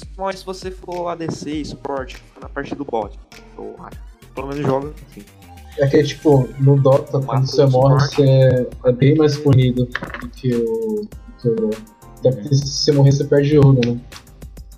Principalmente 0.00 0.38
se 0.40 0.44
você 0.44 0.70
for 0.72 1.08
ADC 1.08 1.50
e 1.50 1.64
suporte, 1.64 2.16
na 2.42 2.48
parte 2.48 2.74
do 2.74 2.84
bot. 2.84 3.16
Ou, 3.56 3.76
pelo 4.34 4.48
menos 4.48 4.66
joga 4.66 4.92
assim. 5.08 5.22
É 5.78 5.86
que, 5.86 6.02
tipo, 6.02 6.48
no 6.58 6.80
Dota, 6.80 7.20
quando 7.20 7.46
você 7.46 7.64
morre, 7.66 8.00
você 8.00 8.22
é, 8.22 8.66
é, 8.86 8.92
bem 8.92 9.14
mais 9.16 9.36
punido 9.38 9.84
do 9.84 10.28
que 10.30 10.52
o. 10.52 11.02
Do 11.02 11.08
que 11.40 11.48
o 11.48 11.70
até 12.18 12.32
porque 12.32 12.54
se 12.54 12.66
você 12.66 12.92
morrer, 12.92 13.12
você 13.12 13.24
perde 13.24 13.58
ouro, 13.58 13.80
né? 13.86 14.00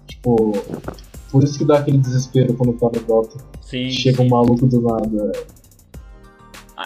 Tipo, 0.07 0.53
por 1.31 1.45
isso 1.45 1.59
que 1.59 1.65
dá 1.65 1.79
aquele 1.79 1.99
desespero 1.99 2.53
quando 2.55 2.75
tá 2.75 2.87
no 2.87 3.07
Dota. 3.07 3.39
Sim, 3.63 3.89
Chega 3.91 4.19
sim. 4.19 4.25
um 4.25 4.29
maluco 4.29 4.67
do 4.67 4.83
nada. 4.83 5.33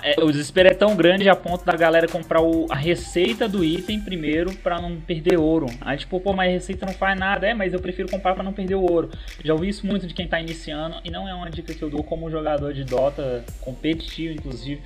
É, 0.02 0.22
o 0.22 0.30
desespero 0.30 0.68
é 0.68 0.74
tão 0.74 0.94
grande 0.94 1.28
a 1.28 1.34
ponto 1.34 1.64
da 1.64 1.74
galera 1.74 2.06
comprar 2.06 2.40
o, 2.40 2.66
a 2.70 2.76
receita 2.76 3.48
do 3.48 3.64
item 3.64 4.00
primeiro 4.00 4.54
para 4.56 4.80
não 4.80 5.00
perder 5.00 5.38
ouro. 5.38 5.66
Aí 5.80 5.98
tipo, 5.98 6.20
pô, 6.20 6.32
mas 6.32 6.48
a 6.48 6.52
receita 6.52 6.86
não 6.86 6.92
faz 6.92 7.18
nada. 7.18 7.48
É, 7.48 7.54
mas 7.54 7.72
eu 7.72 7.80
prefiro 7.80 8.08
comprar 8.08 8.34
para 8.34 8.44
não 8.44 8.52
perder 8.52 8.76
o 8.76 8.82
ouro. 8.82 9.10
Já 9.44 9.52
ouvi 9.52 9.68
isso 9.68 9.86
muito 9.86 10.06
de 10.06 10.14
quem 10.14 10.28
tá 10.28 10.40
iniciando 10.40 10.96
e 11.04 11.10
não 11.10 11.28
é 11.28 11.34
uma 11.34 11.50
dica 11.50 11.74
que 11.74 11.82
eu 11.82 11.90
dou 11.90 12.04
como 12.04 12.30
jogador 12.30 12.72
de 12.72 12.84
Dota 12.84 13.44
competitivo, 13.60 14.32
inclusive. 14.32 14.80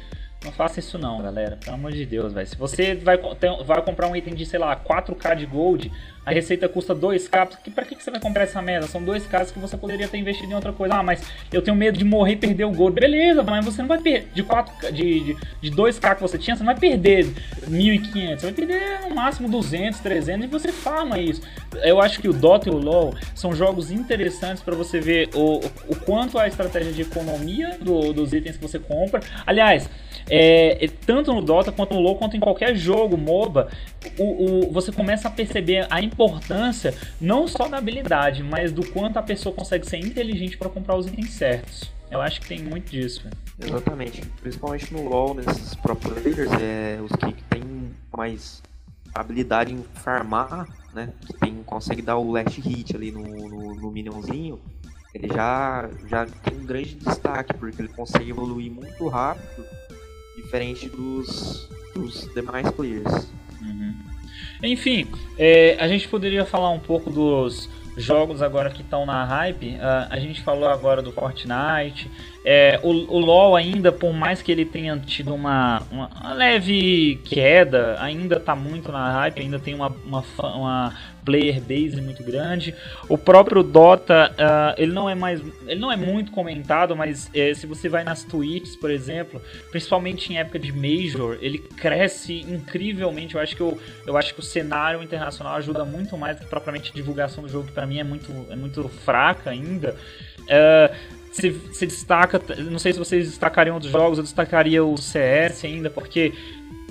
Não 0.44 0.52
faça 0.52 0.78
isso 0.78 0.98
não, 0.98 1.22
galera. 1.22 1.56
Pelo 1.56 1.74
amor 1.76 1.90
de 1.90 2.04
Deus, 2.04 2.32
velho. 2.34 2.46
Se 2.46 2.56
você 2.56 2.94
vai, 2.94 3.18
vai 3.64 3.82
comprar 3.82 4.08
um 4.08 4.14
item 4.14 4.34
de, 4.34 4.44
sei 4.44 4.58
lá, 4.58 4.76
4k 4.76 5.36
de 5.36 5.46
gold, 5.46 5.90
a 6.26 6.30
receita 6.30 6.68
custa 6.68 6.94
2k, 6.94 7.58
que, 7.62 7.70
pra 7.70 7.84
que, 7.84 7.94
que 7.94 8.02
você 8.02 8.10
vai 8.10 8.20
comprar 8.20 8.44
essa 8.44 8.60
merda? 8.60 8.86
São 8.86 9.02
2k 9.02 9.52
que 9.52 9.58
você 9.58 9.76
poderia 9.76 10.06
ter 10.06 10.18
investido 10.18 10.52
em 10.52 10.54
outra 10.54 10.72
coisa. 10.72 10.94
Ah, 10.96 11.02
mas 11.02 11.22
eu 11.50 11.62
tenho 11.62 11.76
medo 11.76 11.98
de 11.98 12.04
morrer 12.04 12.32
e 12.32 12.36
perder 12.36 12.64
o 12.64 12.70
gold. 12.70 12.98
Beleza, 12.98 13.42
mas 13.42 13.64
você 13.64 13.80
não 13.80 13.88
vai 13.88 13.98
perder. 13.98 14.28
De 14.34 14.42
4 14.42 14.92
de, 14.92 15.20
de, 15.20 15.36
de 15.62 15.70
2k 15.70 16.16
que 16.16 16.22
você 16.22 16.36
tinha, 16.36 16.56
você 16.56 16.62
não 16.62 16.72
vai 16.72 16.80
perder 16.80 17.26
1.500. 17.66 18.38
Você 18.38 18.46
vai 18.46 18.52
perder 18.52 19.00
no 19.08 19.14
máximo 19.14 19.48
200, 19.48 20.00
300 20.00 20.44
e 20.44 20.48
você 20.48 20.72
farma 20.72 21.18
isso. 21.18 21.40
Eu 21.82 22.00
acho 22.00 22.20
que 22.20 22.28
o 22.28 22.32
Dota 22.32 22.68
e 22.68 22.72
o 22.72 22.76
LoL 22.76 23.14
são 23.34 23.54
jogos 23.54 23.90
interessantes 23.90 24.62
para 24.62 24.74
você 24.74 25.00
ver 25.00 25.30
o, 25.34 25.60
o 25.88 25.96
quanto 26.04 26.38
a 26.38 26.46
estratégia 26.46 26.92
de 26.92 27.02
economia 27.02 27.78
do, 27.80 28.12
dos 28.12 28.32
itens 28.32 28.56
que 28.56 28.62
você 28.62 28.78
compra. 28.78 29.20
Aliás, 29.46 29.88
é, 30.28 30.88
tanto 31.04 31.32
no 31.32 31.42
Dota 31.42 31.70
quanto 31.70 31.94
no 31.94 32.00
LoL, 32.00 32.16
quanto 32.16 32.36
em 32.36 32.40
qualquer 32.40 32.74
jogo 32.74 33.16
MOBA, 33.16 33.68
o, 34.18 34.68
o, 34.68 34.72
você 34.72 34.90
começa 34.90 35.28
a 35.28 35.30
perceber 35.30 35.86
a 35.90 36.00
importância 36.00 36.94
não 37.20 37.46
só 37.46 37.68
da 37.68 37.78
habilidade, 37.78 38.42
mas 38.42 38.72
do 38.72 38.86
quanto 38.90 39.18
a 39.18 39.22
pessoa 39.22 39.54
consegue 39.54 39.86
ser 39.86 39.98
inteligente 39.98 40.56
para 40.56 40.68
comprar 40.68 40.96
os 40.96 41.06
itens 41.06 41.30
certos. 41.30 41.92
Eu 42.10 42.20
acho 42.20 42.40
que 42.40 42.48
tem 42.48 42.62
muito 42.62 42.90
disso. 42.90 43.26
Exatamente. 43.60 44.22
Principalmente 44.40 44.92
no 44.92 45.08
LoL, 45.08 45.34
nesses 45.34 45.74
pro 45.74 45.96
players, 45.96 46.50
é, 46.60 46.98
os 47.02 47.10
que 47.12 47.42
têm 47.44 47.90
mais 48.16 48.62
habilidade 49.14 49.72
em 49.72 49.82
farmar, 49.94 50.68
né? 50.92 51.12
Tem, 51.40 51.54
consegue 51.64 52.02
dar 52.02 52.16
o 52.16 52.30
last 52.30 52.60
hit 52.60 52.94
ali 52.94 53.10
no, 53.10 53.22
no, 53.22 53.74
no 53.74 53.90
minionzinho, 53.90 54.60
ele 55.14 55.28
já, 55.28 55.88
já 56.08 56.26
tem 56.26 56.58
um 56.58 56.66
grande 56.66 56.96
destaque, 56.96 57.54
porque 57.54 57.80
ele 57.80 57.88
consegue 57.88 58.30
evoluir 58.30 58.70
muito 58.70 59.08
rápido 59.08 59.64
diferente 60.44 60.88
dos, 60.88 61.68
dos 61.94 62.28
demais 62.34 62.70
players. 62.70 63.28
Uhum. 63.60 63.94
Enfim, 64.62 65.06
é, 65.38 65.76
a 65.80 65.88
gente 65.88 66.06
poderia 66.06 66.44
falar 66.44 66.70
um 66.70 66.78
pouco 66.78 67.10
dos, 67.10 67.68
jogos 67.96 68.42
agora 68.42 68.70
que 68.70 68.82
estão 68.82 69.06
na 69.06 69.24
hype. 69.24 69.74
Uh, 69.74 70.06
a 70.10 70.18
gente 70.18 70.42
falou 70.42 70.68
agora 70.68 71.02
do 71.02 71.12
Fortnite. 71.12 72.10
É, 72.44 72.78
o, 72.82 72.90
o, 72.90 73.18
LoL 73.18 73.56
ainda, 73.56 73.90
por 73.90 74.12
mais 74.12 74.42
que 74.42 74.52
ele 74.52 74.66
tenha 74.66 74.98
tido 74.98 75.34
uma, 75.34 75.82
uma, 75.90 76.08
uma 76.08 76.34
leve 76.34 77.18
queda, 77.24 77.96
ainda 77.98 78.36
está 78.36 78.54
muito 78.54 78.92
na 78.92 79.10
hype, 79.12 79.40
ainda 79.40 79.58
tem 79.58 79.74
uma, 79.74 79.88
uma, 80.04 80.22
uma, 80.38 80.94
player 81.24 81.58
base 81.58 82.02
muito 82.02 82.22
grande. 82.22 82.74
O 83.08 83.16
próprio 83.16 83.62
Dota, 83.62 84.30
uh, 84.32 84.80
ele 84.80 84.92
não 84.92 85.08
é 85.08 85.14
mais, 85.14 85.40
ele 85.66 85.80
não 85.80 85.90
é 85.90 85.96
muito 85.96 86.30
comentado, 86.32 86.94
mas 86.94 87.30
é, 87.32 87.54
se 87.54 87.66
você 87.66 87.88
vai 87.88 88.04
nas 88.04 88.24
tweets, 88.24 88.76
por 88.76 88.90
exemplo, 88.90 89.40
principalmente 89.70 90.30
em 90.30 90.36
época 90.36 90.58
de 90.58 90.70
Major, 90.70 91.38
ele 91.40 91.58
cresce 91.58 92.40
incrivelmente. 92.40 93.36
Eu 93.36 93.40
acho 93.40 93.56
que 93.56 93.62
o, 93.62 93.78
eu 94.06 94.18
acho 94.18 94.34
que 94.34 94.40
o 94.40 94.42
cenário 94.42 95.02
internacional 95.02 95.56
ajuda 95.56 95.82
muito 95.82 96.14
mais 96.18 96.36
do 96.36 96.42
que 96.42 96.50
propriamente 96.50 96.90
a 96.90 96.94
divulgação 96.94 97.42
do 97.42 97.48
jogo, 97.48 97.68
que 97.68 97.72
para 97.72 97.86
mim 97.86 97.98
é 97.98 98.04
muito, 98.04 98.30
é 98.50 98.56
muito 98.56 98.86
fraca 98.86 99.48
ainda. 99.48 99.96
Uh, 100.42 101.23
se, 101.34 101.60
se 101.72 101.86
destaca, 101.86 102.40
não 102.58 102.78
sei 102.78 102.92
se 102.92 102.98
vocês 102.98 103.26
destacariam 103.26 103.74
outros 103.74 103.90
jogos, 103.90 104.18
eu 104.18 104.22
destacaria 104.22 104.84
o 104.84 104.96
CS 104.96 105.64
ainda, 105.64 105.90
porque 105.90 106.32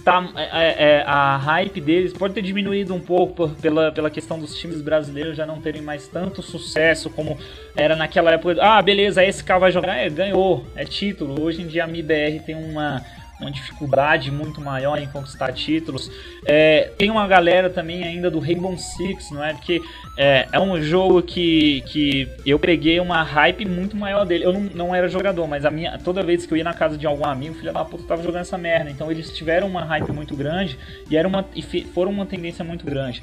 tá, 0.04 0.30
é, 0.36 0.42
é, 0.42 0.76
é, 0.98 1.04
a 1.08 1.38
hype 1.38 1.80
deles 1.80 2.12
pode 2.12 2.34
ter 2.34 2.42
diminuído 2.42 2.94
um 2.94 3.00
pouco 3.00 3.34
por, 3.34 3.56
pela, 3.56 3.90
pela 3.90 4.10
questão 4.10 4.38
dos 4.38 4.54
times 4.58 4.82
brasileiros 4.82 5.38
já 5.38 5.46
não 5.46 5.62
terem 5.62 5.82
mais 5.82 6.10
tanto 6.10 6.42
sucesso 6.42 7.10
como 7.10 7.38
era 7.74 7.96
naquela 7.96 8.32
época. 8.32 8.58
Ah, 8.60 8.82
beleza, 8.82 9.22
a 9.22 9.32
SK 9.32 9.48
vai 9.62 9.72
jogar, 9.72 9.96
é, 9.96 10.10
ganhou, 10.10 10.66
é 10.76 10.84
título. 10.84 11.42
Hoje 11.42 11.62
em 11.62 11.68
dia 11.68 11.86
a 11.86 11.88
MIBR 11.88 12.42
tem 12.46 12.56
uma 12.56 13.02
uma 13.44 13.52
dificuldade 13.52 14.32
muito 14.32 14.60
maior 14.62 14.98
em 14.98 15.08
conquistar 15.08 15.52
títulos. 15.54 16.10
É, 16.46 16.92
tem 16.98 17.10
uma 17.10 17.28
galera 17.28 17.70
também 17.70 18.04
ainda 18.04 18.30
do 18.30 18.40
Rainbow 18.40 18.78
Six, 18.78 19.32
não 19.32 19.44
é? 19.44 19.54
Porque 19.54 19.82
é, 20.18 20.48
é 20.52 20.60
um 20.60 20.82
jogo 20.82 21.22
que, 21.22 21.82
que 21.88 22.28
eu 22.46 22.58
peguei 22.58 23.00
uma 23.00 23.22
hype 23.24 23.66
muito 23.66 23.96
maior 23.96 24.26
dele. 24.26 24.46
Eu 24.46 24.54
não, 24.54 24.62
não 24.62 24.96
era 24.96 25.08
jogador, 25.08 25.48
mas 25.48 25.66
a 25.66 25.72
minha, 25.72 25.98
toda 25.98 26.24
vez 26.24 26.46
que 26.46 26.54
eu 26.54 26.58
ia 26.58 26.64
na 26.64 26.74
casa 26.74 26.98
de 26.98 27.06
algum 27.06 27.26
amigo, 27.26 27.56
filha 27.56 27.74
da 27.74 27.86
puta 27.86 28.04
tava 28.04 28.24
jogando 28.24 28.42
essa 28.42 28.58
merda. 28.58 28.90
Então 28.90 29.12
eles 29.12 29.32
tiveram 29.32 29.68
uma 29.68 29.84
hype 29.84 30.12
muito 30.12 30.36
grande 30.36 30.78
e, 31.10 31.18
era 31.18 31.28
uma, 31.28 31.46
e 31.56 31.62
foram 31.62 32.12
uma 32.12 32.26
tendência 32.26 32.64
muito 32.64 32.86
grande. 32.86 33.22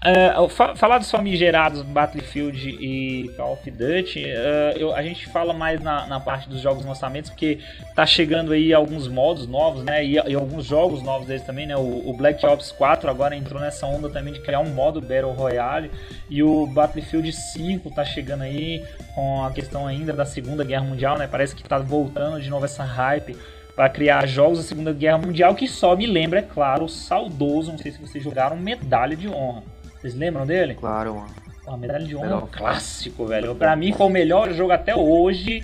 Uh, 0.00 0.48
falar 0.76 0.98
dos 0.98 1.10
famigerados 1.10 1.82
Battlefield 1.82 2.68
e 2.68 3.32
Call 3.36 3.54
of 3.54 3.68
Duty, 3.68 4.26
uh, 4.26 4.78
eu, 4.78 4.94
a 4.94 5.02
gente 5.02 5.26
fala 5.26 5.52
mais 5.52 5.80
na, 5.80 6.06
na, 6.06 6.20
parte 6.20 6.48
dos 6.48 6.60
jogos 6.60 6.84
lançamentos, 6.84 7.30
porque 7.30 7.58
tá 7.96 8.06
chegando 8.06 8.52
aí 8.52 8.72
alguns 8.72 9.08
modos 9.08 9.48
novos, 9.48 9.82
né? 9.82 10.04
E, 10.04 10.12
e 10.12 10.34
alguns 10.36 10.66
jogos 10.66 11.02
novos 11.02 11.26
deles 11.26 11.42
também, 11.42 11.66
né? 11.66 11.76
O, 11.76 12.10
o, 12.10 12.16
Black 12.16 12.46
Ops 12.46 12.70
4 12.70 13.10
agora 13.10 13.34
entrou 13.34 13.60
nessa 13.60 13.86
onda 13.86 14.08
também 14.08 14.32
de 14.32 14.40
criar 14.40 14.60
um 14.60 14.72
modo 14.72 15.00
Battle 15.00 15.32
Royale. 15.32 15.90
E 16.30 16.44
o 16.44 16.64
Battlefield 16.68 17.32
5 17.32 17.90
tá 17.90 18.04
chegando 18.04 18.42
aí 18.42 18.84
com 19.16 19.44
a 19.44 19.50
questão 19.50 19.84
ainda 19.84 20.12
da 20.12 20.24
Segunda 20.24 20.62
Guerra 20.62 20.84
Mundial, 20.84 21.18
né? 21.18 21.26
Parece 21.26 21.56
que 21.56 21.64
tá 21.64 21.76
voltando 21.78 22.40
de 22.40 22.48
novo 22.48 22.64
essa 22.64 22.84
hype 22.84 23.36
para 23.74 23.88
criar 23.88 24.26
jogos 24.26 24.58
da 24.58 24.64
Segunda 24.64 24.92
Guerra 24.92 25.18
Mundial, 25.18 25.56
que 25.56 25.66
só 25.66 25.96
me 25.96 26.06
lembra, 26.06 26.38
é 26.38 26.42
claro, 26.42 26.84
o 26.84 26.88
saudoso, 26.88 27.72
não 27.72 27.78
sei 27.78 27.90
se 27.90 28.00
vocês 28.00 28.22
jogaram, 28.22 28.56
Medalha 28.56 29.16
de 29.16 29.28
Honra. 29.28 29.62
Vocês 30.00 30.14
lembram 30.14 30.46
dele? 30.46 30.74
Claro, 30.74 31.16
mano. 31.16 31.34
Pô, 31.64 31.76
medalha 31.76 32.04
de 32.04 32.16
honra 32.16 32.30
é 32.30 32.34
um 32.36 32.46
clássico, 32.46 33.26
velho. 33.26 33.54
Pra 33.54 33.74
mim 33.76 33.92
foi 33.92 34.06
o 34.06 34.10
melhor 34.10 34.52
jogo 34.52 34.72
até 34.72 34.94
hoje 34.94 35.62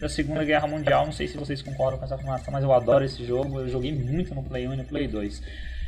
da 0.00 0.08
Segunda 0.08 0.42
Guerra 0.42 0.66
Mundial. 0.66 1.04
Não 1.04 1.12
sei 1.12 1.28
se 1.28 1.36
vocês 1.36 1.62
concordam 1.62 1.98
com 1.98 2.04
essa 2.04 2.14
afirmação, 2.14 2.52
mas 2.52 2.64
eu 2.64 2.72
adoro 2.72 3.04
esse 3.04 3.24
jogo. 3.24 3.60
Eu 3.60 3.68
joguei 3.68 3.92
muito 3.92 4.34
no 4.34 4.42
Play 4.42 4.66
1 4.66 4.74
e 4.74 4.76
no 4.76 4.84
Play 4.84 5.06
2. 5.06 5.42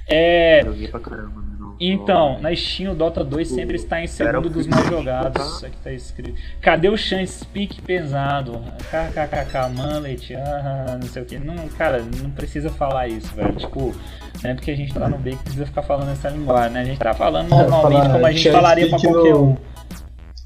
É... 0.08 0.62
Joguei 0.64 0.88
pra 0.88 1.00
caramba, 1.00 1.42
Então, 1.80 2.38
na 2.40 2.54
Steam 2.54 2.92
o 2.92 2.94
Dota 2.94 3.24
2 3.24 3.48
sempre 3.48 3.76
está 3.76 4.00
em 4.00 4.06
segundo 4.06 4.48
dos 4.48 4.66
mais 4.66 4.86
jogados. 4.86 5.56
Isso 5.56 5.66
aqui 5.66 5.76
tá 5.82 5.92
escrito. 5.92 6.40
Cadê 6.60 6.88
o 6.88 6.96
Chan 6.96 7.26
Speak 7.26 7.82
pesado? 7.82 8.62
KKKK, 8.90 9.68
Mullet, 9.74 10.34
ah, 10.36 10.98
não 11.00 11.08
sei 11.08 11.22
o 11.22 11.24
que. 11.24 11.38
Não, 11.38 11.56
cara, 11.70 12.04
não 12.22 12.30
precisa 12.30 12.70
falar 12.70 13.08
isso, 13.08 13.34
velho. 13.34 13.54
Tipo, 13.56 13.94
não 14.42 14.50
é 14.50 14.54
porque 14.54 14.70
a 14.70 14.76
gente 14.76 14.94
tá 14.94 15.08
no 15.08 15.18
B 15.18 15.32
que 15.32 15.42
precisa 15.42 15.66
ficar 15.66 15.82
falando 15.82 16.10
essa 16.12 16.28
linguagem, 16.28 16.72
né? 16.72 16.80
A 16.82 16.84
gente 16.84 16.98
tá 16.98 17.12
falando 17.12 17.52
é, 17.52 17.66
normalmente 17.66 18.08
como 18.10 18.26
a 18.26 18.32
gente 18.32 18.50
falaria 18.50 18.88
pra 18.88 18.98
qualquer 19.00 19.34
um. 19.34 19.56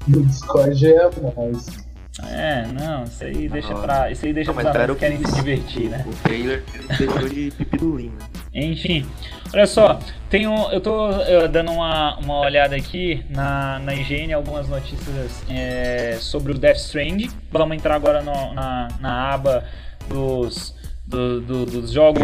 No 0.07 0.25
Discord 0.25 0.87
é 0.87 1.09
mais. 1.37 1.91
É, 2.29 2.67
não, 2.67 3.03
isso 3.03 3.23
aí 3.23 3.47
deixa 3.47 3.73
pra. 3.73 4.11
Isso 4.11 4.25
aí 4.25 4.33
deixa 4.33 4.51
não, 4.51 4.61
pra 4.61 4.87
que 4.87 4.95
querem 4.95 5.25
se 5.25 5.35
divertir, 5.35 5.89
né? 5.89 6.03
O 6.05 6.13
trailer 6.23 6.63
deixou 6.97 7.29
de 7.29 7.51
pipidulinho, 7.51 8.11
né? 8.11 8.25
Enfim, 8.53 9.05
olha 9.53 9.65
só, 9.65 9.97
tenho, 10.29 10.53
eu 10.71 10.81
tô 10.81 11.09
eu, 11.09 11.47
dando 11.47 11.71
uma, 11.71 12.17
uma 12.17 12.39
olhada 12.39 12.75
aqui 12.75 13.23
na, 13.29 13.79
na 13.79 13.93
IGN, 13.93 14.33
algumas 14.33 14.67
notícias 14.67 15.41
é, 15.49 16.17
sobre 16.19 16.51
o 16.51 16.57
Death 16.57 16.77
Stranding. 16.77 17.29
Vamos 17.49 17.77
entrar 17.77 17.95
agora 17.95 18.21
no, 18.21 18.53
na, 18.53 18.89
na 18.99 19.33
aba 19.33 19.63
dos, 20.09 20.75
do, 21.05 21.39
do, 21.39 21.65
dos 21.65 21.91
jogos 21.91 22.21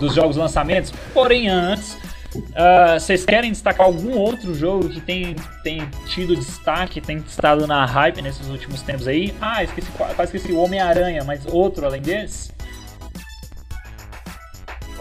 dos 0.00 0.14
jogos 0.14 0.36
lançamentos. 0.36 0.92
Porém, 1.12 1.48
antes, 1.48 1.94
uh, 2.34 2.98
vocês 2.98 3.24
querem 3.24 3.52
destacar 3.52 3.86
algum 3.86 4.18
outro 4.18 4.54
jogo 4.54 4.88
que 4.88 5.00
tem, 5.00 5.36
tem 5.62 5.88
tido 6.06 6.34
destaque, 6.34 7.00
tem 7.00 7.18
estado 7.18 7.64
na 7.66 7.86
hype 7.86 8.20
nesses 8.22 8.48
últimos 8.48 8.82
tempos 8.82 9.06
aí? 9.06 9.32
Ah, 9.40 9.62
esqueci, 9.62 9.88
quase 9.92 10.36
esqueci 10.36 10.52
o 10.52 10.60
Homem-Aranha, 10.60 11.22
mas 11.24 11.46
outro 11.46 11.86
além 11.86 12.02
desse? 12.02 12.52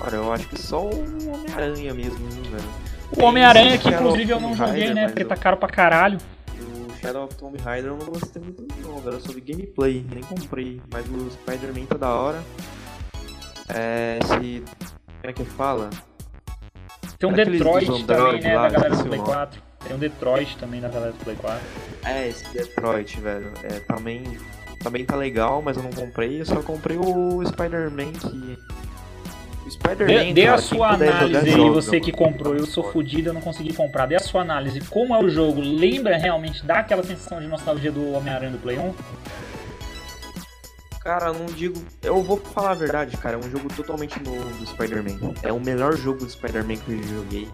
Cara, 0.04 0.18
eu 0.18 0.34
acho 0.34 0.50
que 0.50 0.62
só 0.62 0.82
o 0.82 1.34
Homem-Aranha 1.34 1.94
mesmo, 1.94 2.28
velho. 2.28 2.70
O 3.18 3.24
Homem-Aranha 3.24 3.78
que 3.78 3.88
inclusive 3.88 4.34
eu 4.34 4.39
não 4.39 4.54
joguei, 4.54 4.82
Rider, 4.82 4.96
né? 4.96 5.08
Porque 5.08 5.24
tá 5.24 5.38
caro 5.38 5.56
pra 5.56 5.70
caralho. 5.70 6.18
O 6.60 6.94
Shadow 7.00 7.24
of 7.24 7.36
Tomb 7.36 7.58
Raider 7.60 7.92
eu 7.92 7.98
não 7.98 8.06
gostei 8.08 8.42
muito 8.42 8.68
não, 8.82 9.00
velho. 9.00 9.22
Eu 9.26 9.34
vi 9.34 9.39
gameplay, 9.39 10.06
nem 10.12 10.22
comprei. 10.22 10.82
Mas 10.92 11.06
o 11.08 11.32
Spider-Man 11.32 11.86
tá 11.86 11.96
da 11.96 12.13
hora. 12.13 12.44
É. 13.70 14.20
Se. 14.24 14.66
Como 15.22 15.24
é 15.24 15.32
que 15.32 15.46
fala? 15.46 15.89
Tem 17.18 17.30
um 17.30 17.34
Detroit 17.34 18.06
também, 18.06 18.42
né? 18.42 18.56
Lá, 18.58 18.68
da 18.68 18.70
galera 18.70 18.96
do 18.98 19.04
Play 19.06 19.22
4. 19.22 19.62
Tem 19.86 19.96
um 19.96 20.00
Detroit 20.00 20.58
também 20.58 20.82
da 20.82 20.89
galera 20.89 21.13
do 21.13 21.24
Play 21.24 21.38
4. 21.38 21.62
É, 22.04 22.28
esse 22.28 22.46
Detroit, 22.52 23.22
velho. 23.22 23.54
É, 23.63 23.80
também. 23.80 24.38
Também 24.80 25.06
tá 25.06 25.16
legal, 25.16 25.62
mas 25.62 25.78
eu 25.78 25.84
não 25.84 25.92
comprei. 25.92 26.42
Eu 26.42 26.46
só 26.46 26.62
comprei 26.62 26.98
o 26.98 27.42
Spider-Man 27.46 28.12
que 28.12 28.58
Dê, 30.05 30.33
dê 30.33 30.47
a 30.47 30.57
sua 30.57 30.93
análise 30.93 31.38
aí, 31.38 31.69
você 31.69 31.99
que 31.99 32.12
comprou. 32.12 32.55
Eu 32.55 32.65
sou 32.65 32.83
fodido, 32.91 33.29
eu 33.29 33.33
não 33.33 33.41
consegui 33.41 33.73
comprar. 33.73 34.05
Dê 34.05 34.15
a 34.15 34.19
sua 34.19 34.41
análise. 34.41 34.81
Como 34.81 35.13
é 35.13 35.23
o 35.23 35.29
jogo? 35.29 35.62
Lembra 35.62 36.17
realmente, 36.17 36.65
dá 36.65 36.79
aquela 36.79 37.03
sensação 37.03 37.39
de 37.39 37.47
nostalgia 37.47 37.91
do 37.91 38.13
Homem-Aranha 38.13 38.51
do 38.51 38.57
Play 38.57 38.77
1? 38.77 38.93
Cara, 41.03 41.27
eu 41.27 41.33
não 41.33 41.45
digo. 41.47 41.83
Eu 42.01 42.23
vou 42.23 42.38
falar 42.38 42.71
a 42.71 42.75
verdade, 42.75 43.17
cara. 43.17 43.36
É 43.36 43.38
um 43.38 43.49
jogo 43.49 43.67
totalmente 43.75 44.21
novo 44.23 44.49
do 44.57 44.65
Spider-Man. 44.65 45.33
É 45.43 45.51
o 45.51 45.59
melhor 45.59 45.97
jogo 45.97 46.19
do 46.19 46.29
Spider-Man 46.29 46.77
que 46.77 46.91
eu 46.91 47.03
joguei. 47.03 47.49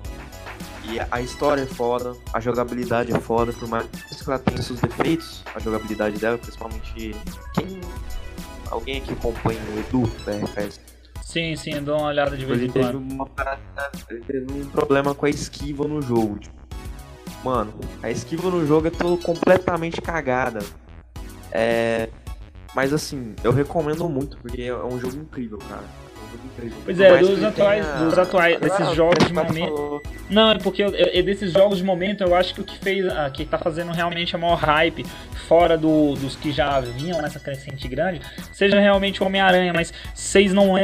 E 0.92 1.00
a 1.12 1.22
história 1.22 1.62
é 1.62 1.66
foda, 1.68 2.16
a 2.34 2.40
jogabilidade 2.40 3.14
é 3.14 3.20
foda, 3.20 3.54
por 3.54 3.68
mais 3.68 3.86
que 3.86 4.28
ela 4.28 4.40
tenha 4.40 4.60
seus 4.60 4.80
defeitos, 4.80 5.44
a 5.54 5.60
jogabilidade 5.60 6.18
dela, 6.18 6.36
principalmente 6.38 7.14
quem. 7.54 7.80
Alguém 8.72 8.98
aqui 8.98 9.14
acompanha 9.14 9.60
o 9.76 9.80
Edu 9.80 10.12
da 10.26 10.32
RFS 10.32 10.89
Sim, 11.30 11.56
sim, 11.56 11.76
eu 11.76 11.82
dou 11.84 11.96
uma 11.96 12.08
olhada 12.08 12.36
de 12.36 12.44
vez 12.44 12.60
em 12.64 12.70
quando. 12.70 12.98
Uma 12.98 13.28
parada, 13.28 13.62
ele 14.10 14.22
teve 14.22 14.52
um 14.52 14.68
problema 14.68 15.14
com 15.14 15.28
a 15.28 15.30
esquiva 15.30 15.88
no 15.88 16.02
jogo. 16.02 16.40
Tipo, 16.40 16.56
mano, 17.44 17.72
a 18.02 18.10
esquiva 18.10 18.50
no 18.50 18.66
jogo 18.66 18.88
é 18.88 18.90
todo 18.90 19.16
completamente 19.22 20.02
cagada. 20.02 20.58
É. 21.52 22.10
Mas 22.74 22.92
assim, 22.92 23.36
eu 23.44 23.52
recomendo 23.52 24.10
muito, 24.10 24.40
porque 24.40 24.64
é 24.64 24.76
um 24.76 25.00
jogo 25.00 25.18
incrível, 25.18 25.60
cara. 25.60 25.84
Pois 26.84 27.00
é, 27.00 27.18
dos 27.18 27.44
atuais, 27.44 27.86
tenha... 27.86 28.06
dos 28.06 28.18
atuais, 28.18 28.60
desses 28.60 28.88
ah, 28.88 28.94
jogos 28.94 29.26
de 29.26 29.34
momento. 29.34 30.02
Não, 30.30 30.52
é 30.52 30.58
porque 30.58 30.84
é, 30.84 31.22
desses 31.22 31.52
jogos 31.54 31.78
de 31.78 31.84
momento 31.84 32.24
eu 32.24 32.36
acho 32.36 32.54
que 32.54 32.62
o 32.62 32.64
que 32.64 32.78
fez, 32.78 33.06
ah, 33.08 33.30
que 33.30 33.46
tá 33.46 33.58
fazendo 33.58 33.92
realmente 33.92 34.36
a 34.36 34.40
maior 34.40 34.58
hype, 34.58 35.06
fora 35.48 35.78
do, 35.78 36.16
dos 36.16 36.36
que 36.36 36.52
já 36.52 36.80
vinham 36.80 37.22
nessa 37.22 37.40
crescente 37.40 37.88
grande, 37.88 38.22
seja 38.52 38.80
realmente 38.80 39.24
o 39.24 39.26
Homem-Aranha, 39.26 39.72
mas 39.74 39.94
vocês 40.14 40.54
não. 40.54 40.76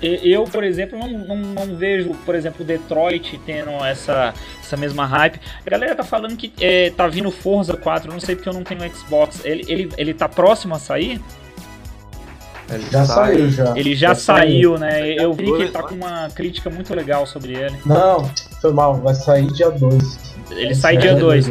Eu, 0.00 0.44
por 0.44 0.62
exemplo, 0.62 0.98
não, 0.98 1.08
não, 1.08 1.36
não 1.36 1.76
vejo, 1.76 2.10
por 2.24 2.34
exemplo, 2.34 2.64
Detroit 2.64 3.38
tendo 3.44 3.70
essa, 3.84 4.32
essa 4.60 4.76
mesma 4.76 5.04
hype. 5.06 5.40
A 5.66 5.70
galera 5.70 5.94
tá 5.94 6.04
falando 6.04 6.36
que 6.36 6.52
é, 6.60 6.90
tá 6.90 7.06
vindo 7.08 7.30
Forza 7.30 7.76
4, 7.76 8.12
não 8.12 8.20
sei 8.20 8.36
porque 8.36 8.48
eu 8.48 8.54
não 8.54 8.64
tenho 8.64 8.80
Xbox. 8.94 9.44
Ele, 9.44 9.64
ele, 9.68 9.92
ele 9.96 10.14
tá 10.14 10.28
próximo 10.28 10.74
a 10.74 10.78
sair? 10.78 11.20
Ele 12.70 12.84
já 12.90 13.04
saiu, 13.04 13.50
já. 13.50 13.76
Ele 13.76 13.94
já, 13.94 14.08
já 14.08 14.14
saiu, 14.14 14.76
saiu, 14.76 14.78
né? 14.78 15.12
Eu 15.12 15.32
vi 15.32 15.44
que 15.44 15.62
ele 15.62 15.70
tá 15.70 15.82
com 15.82 15.94
uma 15.94 16.28
crítica 16.30 16.70
muito 16.70 16.94
legal 16.94 17.26
sobre 17.26 17.52
ele. 17.54 17.76
Não, 17.84 18.28
foi 18.60 18.72
mal, 18.72 18.94
vai 18.94 19.14
sair 19.14 19.46
dia 19.52 19.70
2. 19.70 20.34
Ele 20.50 20.74
sai 20.74 20.96
dia 20.96 21.14
2. 21.14 21.50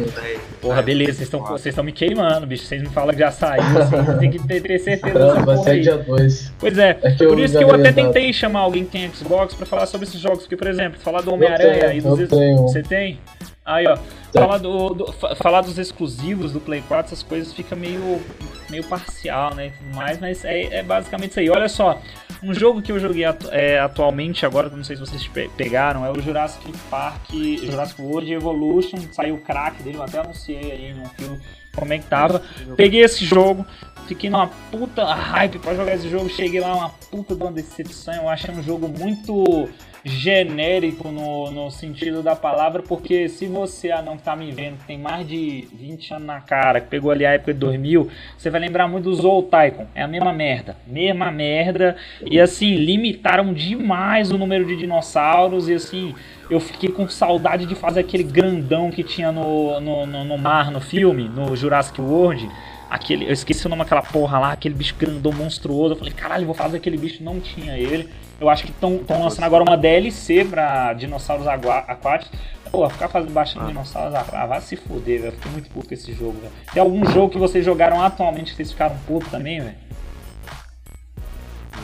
Porra, 0.60 0.80
beleza, 0.80 1.24
vocês 1.26 1.66
estão 1.66 1.84
me 1.84 1.92
queimando, 1.92 2.46
bicho. 2.46 2.64
Vocês 2.64 2.80
me 2.80 2.88
falam 2.88 3.12
que 3.12 3.20
já 3.20 3.30
saiu, 3.30 3.62
assim, 3.78 4.18
tem 4.18 4.30
que 4.30 4.38
ter, 4.38 4.62
ter 4.62 4.78
certeza 4.78 5.18
Não, 5.18 5.44
vai 5.44 5.58
sair 5.58 5.82
dia 5.82 5.98
2. 5.98 6.52
Pois 6.58 6.78
é, 6.78 6.98
é 7.02 7.10
por 7.10 7.38
isso 7.38 7.58
que 7.58 7.64
eu 7.64 7.70
até 7.70 7.92
tentei 7.92 8.32
chamar 8.32 8.60
alguém 8.60 8.84
que 8.84 8.92
tem 8.92 9.12
Xbox 9.12 9.54
pra 9.54 9.66
falar 9.66 9.86
sobre 9.86 10.06
esses 10.06 10.18
jogos. 10.18 10.40
Porque, 10.40 10.56
por 10.56 10.66
exemplo, 10.66 10.98
falar 11.00 11.20
do 11.20 11.34
Homem-Aranha 11.34 11.92
e 11.92 12.00
dos. 12.00 12.28
Tenho. 12.28 12.62
Você 12.62 12.82
tem? 12.82 13.18
Aí, 13.64 13.86
ó, 13.86 13.96
falar, 14.30 14.58
do, 14.58 14.90
do, 14.90 15.12
falar 15.36 15.62
dos 15.62 15.78
exclusivos 15.78 16.52
do 16.52 16.60
Play 16.60 16.82
4, 16.86 17.06
essas 17.06 17.22
coisas 17.22 17.50
fica 17.54 17.74
meio, 17.74 18.20
meio 18.68 18.84
parcial, 18.84 19.54
né? 19.54 19.72
Mas, 19.94 20.20
mas 20.20 20.44
é, 20.44 20.80
é 20.80 20.82
basicamente 20.82 21.30
isso 21.30 21.40
aí. 21.40 21.48
Olha 21.48 21.68
só, 21.68 21.98
um 22.42 22.52
jogo 22.52 22.82
que 22.82 22.92
eu 22.92 22.98
joguei 23.00 23.24
atu 23.24 23.48
é, 23.50 23.78
atualmente, 23.80 24.44
agora, 24.44 24.68
não 24.68 24.84
sei 24.84 24.96
se 24.96 25.00
vocês 25.00 25.26
pe 25.26 25.48
pegaram, 25.56 26.04
é 26.04 26.10
o 26.10 26.20
Jurassic 26.20 26.70
Park, 26.90 27.30
Jurassic 27.32 28.02
World 28.02 28.30
Evolution. 28.30 28.98
Saiu 29.12 29.36
o 29.36 29.40
crack 29.40 29.82
dele, 29.82 29.96
eu 29.96 30.02
até 30.02 30.18
anunciei 30.18 30.70
aí 30.70 30.92
num 30.92 31.08
filme 31.08 31.40
como 31.74 31.90
é 31.90 31.98
que 31.98 32.04
tava. 32.04 32.42
Peguei 32.76 33.00
esse 33.00 33.24
jogo, 33.24 33.64
fiquei 34.06 34.28
numa 34.28 34.48
puta 34.70 35.04
hype 35.04 35.58
pra 35.58 35.74
jogar 35.74 35.94
esse 35.94 36.10
jogo. 36.10 36.28
Cheguei 36.28 36.60
lá, 36.60 36.74
uma 36.76 36.90
puta 37.10 37.34
de 37.34 37.42
uma 37.42 37.50
decepção. 37.50 38.14
Eu 38.14 38.28
achei 38.28 38.54
um 38.54 38.62
jogo 38.62 38.88
muito 38.88 39.68
genérico 40.04 41.08
no, 41.10 41.50
no 41.50 41.70
sentido 41.70 42.22
da 42.22 42.36
palavra, 42.36 42.82
porque 42.82 43.28
se 43.28 43.46
você 43.46 43.90
ah, 43.90 44.02
não 44.02 44.18
tá 44.18 44.36
me 44.36 44.52
vendo, 44.52 44.76
tem 44.86 44.98
mais 44.98 45.26
de 45.26 45.66
20 45.72 46.14
anos 46.14 46.26
na 46.26 46.40
cara, 46.40 46.80
que 46.80 46.88
pegou 46.88 47.10
ali 47.10 47.24
a 47.24 47.32
época 47.32 47.54
de 47.54 47.58
2000, 47.60 48.10
você 48.36 48.50
vai 48.50 48.60
lembrar 48.60 48.86
muito 48.86 49.04
do 49.04 49.14
Zou 49.14 49.42
Tycoon. 49.44 49.86
É 49.94 50.02
a 50.02 50.08
mesma 50.08 50.32
merda, 50.32 50.76
mesma 50.86 51.30
merda. 51.30 51.96
E 52.24 52.38
assim, 52.38 52.74
limitaram 52.74 53.54
demais 53.54 54.30
o 54.30 54.36
número 54.36 54.66
de 54.66 54.76
dinossauros 54.76 55.68
e 55.68 55.74
assim, 55.74 56.14
eu 56.50 56.60
fiquei 56.60 56.90
com 56.90 57.08
saudade 57.08 57.64
de 57.64 57.74
fazer 57.74 58.00
aquele 58.00 58.24
grandão 58.24 58.90
que 58.90 59.02
tinha 59.02 59.32
no, 59.32 59.80
no, 59.80 60.06
no, 60.06 60.24
no 60.24 60.38
mar 60.38 60.70
no 60.70 60.80
filme, 60.80 61.28
no 61.28 61.56
Jurassic 61.56 62.00
World 62.00 62.46
aquele, 62.90 63.26
eu 63.26 63.32
esqueci 63.32 63.66
o 63.66 63.68
nome 63.68 63.82
daquela 63.82 64.02
porra 64.02 64.38
lá, 64.38 64.52
aquele 64.52 64.74
bicho 64.74 64.94
grandão 64.96 65.32
monstruoso. 65.32 65.94
Eu 65.94 65.98
falei, 65.98 66.12
caralho, 66.12 66.46
vou 66.46 66.54
fazer 66.54 66.76
aquele 66.76 66.96
bicho, 66.96 67.24
não 67.24 67.40
tinha 67.40 67.76
ele. 67.76 68.08
Eu 68.40 68.48
acho 68.48 68.64
que 68.64 68.70
estão 68.70 69.00
lançando 69.08 69.44
agora 69.44 69.62
uma 69.62 69.76
DLC 69.76 70.44
pra 70.44 70.92
dinossauros 70.92 71.46
aquáticos. 71.46 72.38
Pô, 72.70 72.88
ficar 72.90 73.08
fazendo 73.08 73.32
baixando 73.32 73.66
ah. 73.66 73.68
dinossauros 73.68 74.14
aquáticos, 74.14 74.40
ah, 74.40 74.46
vai 74.46 74.60
se 74.60 74.76
fuder, 74.76 75.22
velho. 75.22 75.32
Fiquei 75.32 75.52
muito 75.52 75.70
puto 75.70 75.88
com 75.88 75.94
esse 75.94 76.12
jogo, 76.12 76.40
velho. 76.40 76.52
Tem 76.72 76.82
algum 76.82 77.04
jogo 77.06 77.30
que 77.30 77.38
vocês 77.38 77.64
jogaram 77.64 78.02
atualmente 78.02 78.50
que 78.50 78.56
vocês 78.56 78.72
ficaram 78.72 78.96
putos 79.06 79.30
também, 79.30 79.60
velho? 79.60 79.76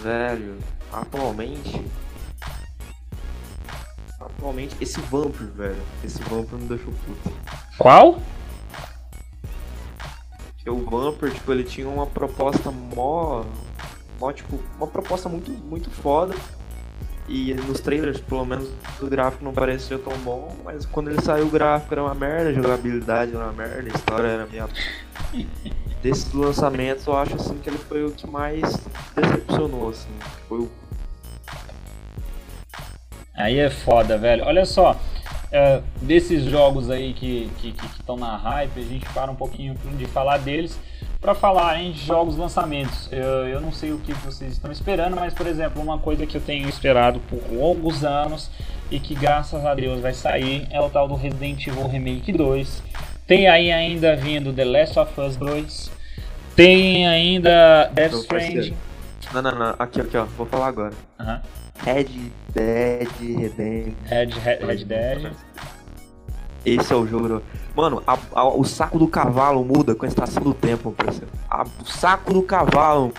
Velho, 0.03 0.59
atualmente. 0.93 1.81
Atualmente, 4.21 4.77
esse 4.81 5.01
Vampir, 5.03 5.47
velho. 5.49 5.83
Esse 6.03 6.21
Vampir 6.25 6.59
me 6.59 6.67
deixou 6.67 6.93
puto. 6.93 7.33
Qual? 7.79 8.19
o 10.71 10.85
Vampir, 10.85 11.33
tipo, 11.33 11.53
ele 11.53 11.65
tinha 11.65 11.89
uma 11.89 12.07
proposta 12.07 12.71
mó 12.71 13.45
tipo, 14.33 14.61
uma 14.77 14.87
proposta 14.87 15.29
muito, 15.29 15.51
muito 15.51 15.91
foda. 15.91 16.35
E 17.29 17.55
nos 17.55 17.81
trailers, 17.81 18.21
pelo 18.21 18.45
menos, 18.45 18.69
o 19.01 19.07
gráfico 19.07 19.45
não 19.45 19.53
parecia 19.53 19.97
tão 19.99 20.13
bom, 20.19 20.57
mas 20.65 20.85
quando 20.85 21.11
ele 21.11 21.23
saiu 21.23 21.47
o 21.47 21.51
gráfico 21.51 21.95
era 21.95 22.03
uma 22.03 22.15
merda, 22.15 22.51
a 22.51 22.53
jogabilidade 22.53 23.35
era 23.35 23.45
uma 23.45 23.53
merda, 23.53 23.89
a 23.89 23.97
história 23.97 24.27
era 24.27 24.47
meio. 24.47 24.69
Desses 26.03 26.33
lançamentos 26.33 27.07
eu 27.07 27.17
acho 27.17 27.37
assim 27.37 27.59
que 27.59 27.69
ele 27.69 27.79
foi 27.79 28.05
o 28.05 28.11
que 28.11 28.27
mais 28.27 28.63
decepcionou, 29.15 29.91
assim. 29.91 30.09
Foi 30.49 30.61
o. 30.61 30.71
Aí 33.35 33.59
é 33.59 33.71
foda, 33.71 34.19
velho. 34.19 34.45
Olha 34.45 34.65
só, 34.65 34.99
é, 35.53 35.83
desses 36.01 36.45
jogos 36.45 36.91
aí 36.91 37.13
que 37.13 37.51
estão 37.99 38.17
na 38.17 38.37
hype, 38.37 38.81
a 38.81 38.83
gente 38.83 39.07
para 39.11 39.31
um 39.31 39.37
pouquinho 39.37 39.75
de 39.97 40.07
falar 40.07 40.39
deles 40.39 40.79
para 41.21 41.35
falar 41.35 41.81
em 41.81 41.93
jogos 41.93 42.37
lançamentos. 42.37 43.09
Eu, 43.13 43.47
eu 43.47 43.61
não 43.61 43.73
sei 43.73 43.93
o 43.93 43.99
que 43.99 44.13
vocês 44.15 44.53
estão 44.53 44.73
esperando, 44.73 45.17
mas 45.17 45.35
por 45.35 45.47
exemplo, 45.47 45.83
uma 45.83 45.99
coisa 45.99 46.27
que 46.27 46.37
eu 46.37 46.41
tenho 46.41 46.69
esperado 46.69 47.21
por 47.29 47.41
longos 47.53 48.05
anos 48.05 48.51
e 48.91 48.99
que 48.99 49.15
graças 49.15 49.65
a 49.65 49.75
Deus 49.75 50.01
vai 50.01 50.15
sair 50.15 50.67
é 50.71 50.81
o 50.81 50.89
tal 50.89 51.07
do 51.07 51.15
Resident 51.15 51.67
Evil 51.67 51.87
Remake 51.87 52.33
2. 52.33 52.83
Tem 53.27 53.49
aí 53.49 53.71
ainda 53.71 54.17
vindo 54.17 54.53
The 54.53 54.65
Last 54.65 54.99
of 54.99 55.21
Us 55.21 55.37
2. 55.37 55.91
Tem 56.57 57.07
ainda 57.07 57.91
Death 57.95 58.15
Stranding. 58.15 58.77
Não, 59.33 59.43
não, 59.43 59.53
não. 59.53 59.75
Aqui, 59.79 60.01
aqui, 60.01 60.17
ó. 60.17 60.25
Vou 60.25 60.47
falar 60.47 60.67
agora. 60.67 60.93
Uhum. 61.21 61.39
Red 61.85 62.33
Dead 62.53 63.09
Redemption. 63.21 63.95
Red, 64.07 64.27
Red, 64.27 64.67
Red 64.67 64.85
Dead. 64.85 65.33
Esse 66.65 66.93
é 66.93 66.97
o 66.97 67.07
jogo. 67.07 67.43
Mano, 67.75 68.03
a, 68.07 68.19
a, 68.35 68.49
o 68.49 68.65
saco 68.65 68.99
do 68.99 69.07
cavalo 69.07 69.65
muda 69.65 69.95
com 69.95 70.05
a 70.05 70.09
estação 70.09 70.43
do 70.43 70.53
tempo, 70.53 70.93
parceiro. 70.93 71.29
A, 71.49 71.63
o 71.63 71.87
saco 71.87 72.35
do 72.35 72.43
cavalo 72.43 73.13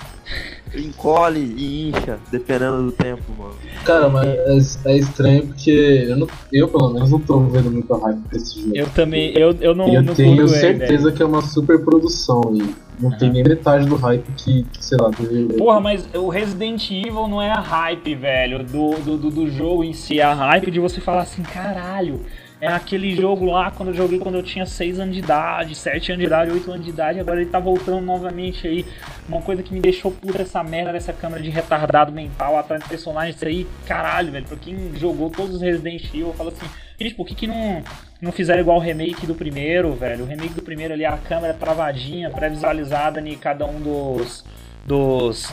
encolhe 0.75 1.53
e 1.57 1.89
incha, 1.89 2.19
dependendo 2.31 2.83
do 2.83 2.91
tempo, 2.91 3.23
mano. 3.37 3.55
Cara, 3.83 4.09
mas 4.09 4.79
é, 4.85 4.93
é 4.93 4.97
estranho 4.97 5.47
porque 5.47 6.05
eu, 6.07 6.15
não, 6.15 6.27
eu, 6.51 6.67
pelo 6.67 6.89
menos, 6.89 7.09
não 7.09 7.19
tô 7.19 7.39
vendo 7.41 7.71
muito 7.71 7.93
hype 7.93 8.19
desse 8.31 8.61
jogo. 8.61 8.75
Eu 8.75 8.87
também, 8.89 9.37
eu, 9.37 9.55
eu 9.59 9.73
não. 9.73 9.87
Eu 9.91 10.03
não 10.03 10.13
tenho 10.13 10.47
certeza 10.47 11.09
ele, 11.09 11.17
que 11.17 11.23
é 11.23 11.25
uma 11.25 11.41
super 11.41 11.79
produção 11.83 12.41
e 12.53 12.75
não 12.99 13.09
uhum. 13.09 13.17
tem 13.17 13.31
nem 13.31 13.43
metade 13.43 13.87
do 13.87 13.95
hype 13.95 14.31
que, 14.37 14.65
sei 14.79 14.97
lá, 14.99 15.09
deve... 15.09 15.53
Porra, 15.53 15.79
mas 15.79 16.07
o 16.13 16.29
Resident 16.29 16.91
Evil 16.91 17.27
não 17.27 17.41
é 17.41 17.51
a 17.51 17.59
hype, 17.59 18.13
velho, 18.13 18.63
do, 18.63 18.91
do, 18.99 19.17
do, 19.17 19.29
do 19.31 19.49
jogo 19.49 19.83
em 19.83 19.93
si, 19.93 20.19
é 20.19 20.23
a 20.23 20.33
hype 20.35 20.69
de 20.69 20.79
você 20.79 21.01
falar 21.01 21.23
assim, 21.23 21.41
caralho 21.41 22.21
é 22.61 22.67
aquele 22.67 23.15
jogo 23.15 23.45
lá 23.45 23.71
quando 23.71 23.89
eu 23.89 23.95
joguei 23.95 24.19
quando 24.19 24.35
eu 24.35 24.43
tinha 24.43 24.67
6 24.67 24.99
anos 24.99 25.15
de 25.15 25.19
idade, 25.19 25.73
7 25.73 26.11
anos 26.11 26.19
de 26.19 26.27
idade, 26.27 26.51
8 26.51 26.71
anos 26.71 26.85
de 26.85 26.91
idade, 26.91 27.19
agora 27.19 27.41
ele 27.41 27.49
tá 27.49 27.59
voltando 27.59 28.01
novamente 28.01 28.67
aí. 28.67 28.85
Uma 29.27 29.41
coisa 29.41 29.63
que 29.63 29.73
me 29.73 29.79
deixou 29.79 30.11
puta 30.11 30.43
essa 30.43 30.63
merda 30.63 30.93
dessa 30.93 31.11
câmera 31.11 31.41
de 31.41 31.49
retardado 31.49 32.11
mental 32.11 32.55
atrás 32.55 32.83
do 32.83 32.87
personagem, 32.87 33.31
isso 33.31 33.43
aí, 33.43 33.65
caralho, 33.87 34.31
velho. 34.31 34.45
Pra 34.45 34.57
quem 34.57 34.95
jogou 34.95 35.31
todos 35.31 35.55
os 35.55 35.61
Resident 35.61 36.05
Evil, 36.05 36.27
eu 36.27 36.33
falo 36.33 36.49
assim, 36.49 36.67
gente, 36.99 37.15
por 37.15 37.25
que, 37.25 37.33
que 37.33 37.47
não, 37.47 37.81
não 38.21 38.31
fizeram 38.31 38.61
igual 38.61 38.77
o 38.77 38.81
remake 38.81 39.25
do 39.25 39.33
primeiro, 39.33 39.93
velho? 39.93 40.23
O 40.23 40.27
remake 40.27 40.53
do 40.53 40.61
primeiro 40.61 40.93
ali, 40.93 41.03
a 41.03 41.17
câmera 41.17 41.55
travadinha, 41.55 42.29
pré-visualizada 42.29 43.19
em 43.19 43.37
cada 43.37 43.65
um 43.65 43.79
dos. 43.81 44.45
dos 44.85 45.51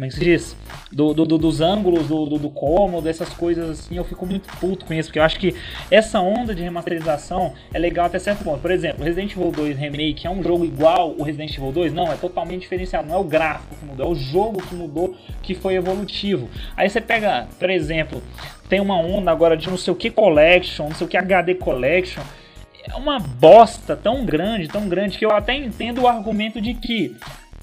como 0.00 0.06
é 0.06 0.08
que 0.08 0.14
se 0.14 0.24
diz? 0.24 0.56
Do, 0.90 1.12
do, 1.12 1.26
do 1.26 1.36
dos 1.36 1.60
ângulos 1.60 2.08
do, 2.08 2.24
do, 2.24 2.38
do, 2.38 2.48
cômodo, 2.48 3.06
essas 3.06 3.28
coisas 3.34 3.68
assim, 3.68 3.98
eu 3.98 4.04
fico 4.04 4.24
muito 4.24 4.48
puto 4.56 4.86
com 4.86 4.94
isso, 4.94 5.10
porque 5.10 5.18
eu 5.18 5.22
acho 5.22 5.38
que 5.38 5.54
essa 5.90 6.18
onda 6.20 6.54
de 6.54 6.62
remasterização 6.62 7.52
é 7.72 7.78
legal 7.78 8.06
até 8.06 8.18
certo 8.18 8.42
ponto. 8.42 8.60
Por 8.60 8.70
exemplo, 8.70 9.04
Resident 9.04 9.32
Evil 9.32 9.52
2 9.52 9.76
Remake 9.76 10.26
é 10.26 10.30
um 10.30 10.42
jogo 10.42 10.64
igual 10.64 11.14
o 11.18 11.22
Resident 11.22 11.54
Evil 11.54 11.70
2? 11.70 11.92
Não, 11.92 12.10
é 12.10 12.16
totalmente 12.16 12.62
diferenciado. 12.62 13.08
Não 13.08 13.16
é 13.16 13.18
o 13.18 13.24
gráfico 13.24 13.76
que 13.76 13.84
mudou, 13.84 14.06
é 14.06 14.08
o 14.08 14.14
jogo 14.14 14.62
que 14.62 14.74
mudou, 14.74 15.14
que 15.42 15.54
foi 15.54 15.74
evolutivo. 15.74 16.48
Aí 16.74 16.88
você 16.88 17.02
pega, 17.02 17.46
por 17.58 17.68
exemplo, 17.68 18.22
tem 18.70 18.80
uma 18.80 18.98
onda 18.98 19.30
agora 19.30 19.54
de 19.54 19.68
não 19.68 19.76
sei 19.76 19.92
o 19.92 19.96
que 19.96 20.10
Collection, 20.10 20.88
não 20.88 20.94
sei 20.94 21.06
o 21.06 21.10
que 21.10 21.16
HD 21.18 21.56
Collection. 21.56 22.22
É 22.88 22.96
uma 22.96 23.18
bosta 23.18 23.94
tão 23.94 24.24
grande, 24.24 24.66
tão 24.66 24.88
grande, 24.88 25.18
que 25.18 25.26
eu 25.26 25.30
até 25.30 25.54
entendo 25.54 26.00
o 26.00 26.08
argumento 26.08 26.58
de 26.58 26.72
que 26.72 27.14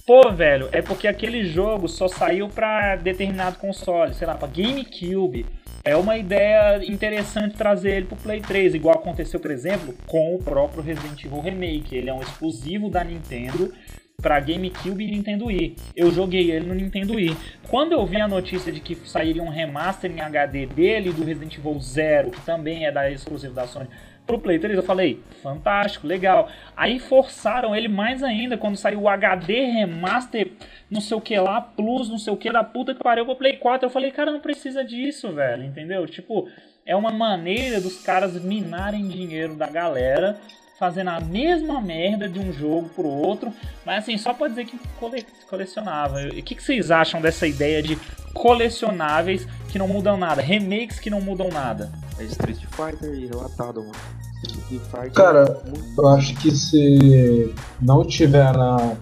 Pô, 0.08 0.32
velho, 0.32 0.70
é 0.72 0.82
porque 0.82 1.06
aquele 1.06 1.43
jogo 1.43 1.89
só 1.89 2.08
saiu 2.08 2.48
para 2.48 2.96
determinado 2.96 3.58
console, 3.58 4.13
sei 4.13 4.26
lá, 4.26 4.36
para 4.36 4.48
GameCube. 4.48 5.46
É 5.84 5.98
uma 5.98 6.17
ideia 6.17 6.82
interessante 6.89 7.58
trazer 7.58 7.98
ele 7.98 8.06
pro 8.06 8.15
Play 8.15 8.39
3, 8.39 8.74
igual 8.74 8.96
aconteceu, 8.96 9.38
por 9.38 9.52
exemplo, 9.52 9.93
com 10.08 10.34
o 10.34 10.39
próprio 10.41 10.82
Resident 10.82 11.22
Evil 11.26 11.41
Remake. 11.41 11.93
Ele 11.93 12.10
é 12.10 12.13
um 12.13 12.22
exclusivo 12.22 12.89
da 12.89 13.04
Nintendo 13.04 13.74
para 14.22 14.39
GameCube 14.39 15.04
e 15.04 15.12
Nintendo 15.12 15.48
Wii. 15.48 15.76
Eu 15.93 16.10
joguei 16.10 16.52
ele 16.52 16.65
no 16.65 16.74
Nintendo 16.74 17.15
Wii. 17.15 17.36
Quando 17.67 17.91
eu 17.91 18.06
vi 18.06 18.22
a 18.22 18.30
notícia 18.30 18.72
de 18.72 18.80
que 18.80 18.96
sairia 18.96 19.43
um 19.43 19.50
remaster 19.50 20.10
em 20.10 20.22
HD 20.22 20.67
dele 20.67 21.12
do 21.12 21.26
Resident 21.26 21.58
Evil 21.58 21.78
Zero, 21.82 22.32
que 22.32 22.39
também 22.46 22.86
é 22.86 22.91
da 22.93 23.12
exclusivo 23.12 23.54
da 23.54 23.67
Sony, 23.67 23.89
pro 24.27 24.37
Play 24.37 24.59
3. 24.59 24.75
Eu 24.75 24.83
falei, 24.83 25.23
fantástico, 25.41 26.05
legal. 26.05 26.49
Aí 26.75 26.99
forçaram 26.99 27.75
ele 27.75 27.87
mais 27.87 28.21
ainda 28.21 28.57
quando 28.57 28.75
saiu 28.75 29.01
o 29.01 29.09
HD 29.09 29.65
Remaster, 29.65 30.51
não 30.91 31.01
sei 31.01 31.17
o 31.17 31.21
que 31.21 31.39
lá, 31.39 31.61
Plus, 31.61 32.09
não 32.09 32.19
sei 32.19 32.31
o 32.33 32.37
que 32.37 32.51
da 32.51 32.63
puta 32.63 32.93
que 32.93 33.01
pariu 33.01 33.25
pro 33.25 33.35
Play 33.35 33.53
4. 33.57 33.87
Eu 33.87 33.91
falei, 33.91 34.11
cara, 34.11 34.31
não 34.31 34.41
precisa 34.41 34.83
disso, 34.83 35.31
velho, 35.31 35.63
entendeu? 35.63 36.05
Tipo, 36.05 36.47
é 36.85 36.95
uma 36.95 37.11
maneira 37.11 37.81
dos 37.81 38.03
caras 38.03 38.39
minarem 38.43 39.07
dinheiro 39.07 39.55
da 39.55 39.67
galera. 39.67 40.37
Fazendo 40.79 41.09
a 41.09 41.19
mesma 41.19 41.81
merda 41.81 42.29
de 42.29 42.39
um 42.39 42.53
jogo 42.53 42.89
pro 42.89 43.07
outro, 43.07 43.51
mas 43.85 44.03
assim, 44.03 44.17
só 44.17 44.33
pra 44.33 44.47
dizer 44.47 44.65
que 44.65 44.77
cole 44.99 45.25
colecionava. 45.49 46.19
O 46.27 46.43
que, 46.43 46.53
que 46.55 46.61
vocês 46.61 46.91
acham 46.91 47.19
dessa 47.19 47.47
ideia 47.47 47.81
de 47.81 47.97
colecionáveis 48.33 49.47
que 49.69 49.79
não 49.79 49.87
mudam 49.87 50.17
nada, 50.17 50.41
remakes 50.41 50.99
que 50.99 51.09
não 51.09 51.19
mudam 51.19 51.49
nada? 51.49 51.91
É 52.19 52.23
Street 52.23 52.59
Fighter 52.59 53.13
e 53.13 53.27
relatado, 53.27 53.81
mano. 53.81 53.95
Street 54.43 54.81
Fighter 54.81 55.11
Cara, 55.13 55.61
é 55.65 55.99
eu 55.99 56.07
acho 56.09 56.35
que 56.35 56.51
se 56.51 57.53
não 57.81 58.05
tiver 58.05 58.53
na, 58.53 58.95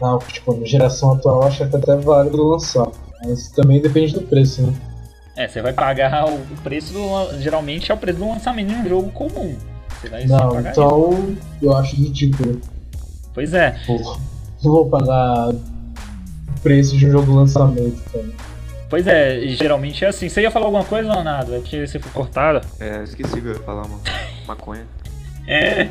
na 0.00 0.18
tipo, 0.26 0.64
geração 0.64 1.12
atual, 1.12 1.44
acho 1.44 1.68
que 1.68 1.76
até 1.76 1.96
válido 1.96 2.42
lançar. 2.42 2.88
Mas 3.22 3.48
também 3.50 3.80
depende 3.80 4.14
do 4.14 4.22
preço, 4.22 4.62
né? 4.62 4.72
É, 5.36 5.46
você 5.46 5.62
vai 5.62 5.72
pagar 5.72 6.26
o 6.26 6.38
preço 6.62 6.92
do. 6.92 7.40
Geralmente 7.40 7.90
é 7.92 7.94
o 7.94 7.98
preço 7.98 8.18
do 8.18 8.28
lançamento 8.28 8.68
de 8.68 8.74
um 8.74 8.88
jogo 8.88 9.10
comum. 9.12 9.56
Não, 10.28 10.60
então 10.60 11.10
isso. 11.12 11.38
eu 11.62 11.76
acho 11.76 11.96
ridículo. 11.96 12.60
Pois 13.34 13.52
é. 13.54 13.76
Porra, 13.86 14.18
não 14.62 14.72
vou 14.72 14.88
pagar 14.88 15.48
o 15.50 16.60
preço 16.62 16.96
de 16.96 17.06
um 17.06 17.10
jogo 17.10 17.34
lançamento, 17.34 18.00
cara. 18.12 18.28
Pois 18.88 19.06
é, 19.06 19.40
geralmente 19.48 20.04
é 20.04 20.08
assim. 20.08 20.28
Você 20.28 20.40
ia 20.40 20.50
falar 20.50 20.66
alguma 20.66 20.84
coisa, 20.84 21.12
Leonardo? 21.12 21.54
É 21.54 21.60
que 21.60 21.86
você 21.86 21.98
foi 21.98 22.10
cortado? 22.10 22.66
É, 22.80 23.02
esqueci 23.02 23.38
o 23.38 23.42
que 23.42 23.48
eu 23.48 23.52
ia 23.52 23.60
falar, 23.60 23.82
mano. 23.82 24.00
Maconha. 24.46 24.86
É. 25.46 25.88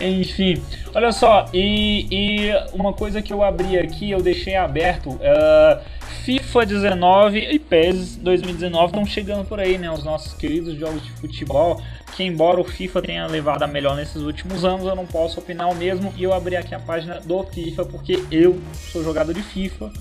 Enfim, 0.00 0.62
olha 0.94 1.10
só, 1.10 1.46
e, 1.54 2.06
e, 2.10 2.50
uma 2.74 2.92
coisa 2.92 3.22
que 3.22 3.32
eu 3.32 3.42
abri 3.42 3.78
aqui, 3.78 4.10
eu 4.10 4.20
deixei 4.20 4.54
aberto. 4.54 5.10
Uh, 5.10 5.80
FIFA 6.26 6.66
19 6.66 7.38
e 7.38 7.56
PES 7.56 8.16
2019 8.16 8.86
estão 8.86 9.06
chegando 9.06 9.46
por 9.46 9.60
aí, 9.60 9.78
né? 9.78 9.88
Os 9.92 10.02
nossos 10.02 10.32
queridos 10.32 10.76
jogos 10.76 11.00
de 11.00 11.12
futebol. 11.12 11.80
Que 12.16 12.24
embora 12.24 12.60
o 12.60 12.64
FIFA 12.64 13.00
tenha 13.00 13.26
levado 13.28 13.62
a 13.62 13.66
melhor 13.68 13.94
nesses 13.94 14.22
últimos 14.22 14.64
anos, 14.64 14.84
eu 14.86 14.96
não 14.96 15.06
posso 15.06 15.38
opinar 15.38 15.70
o 15.70 15.74
mesmo. 15.76 16.12
E 16.16 16.24
eu 16.24 16.34
abri 16.34 16.56
aqui 16.56 16.74
a 16.74 16.80
página 16.80 17.20
do 17.20 17.44
FIFA 17.44 17.84
porque 17.84 18.24
eu 18.28 18.58
sou 18.90 19.04
jogador 19.04 19.32
de 19.32 19.42
FIFA. 19.42 19.92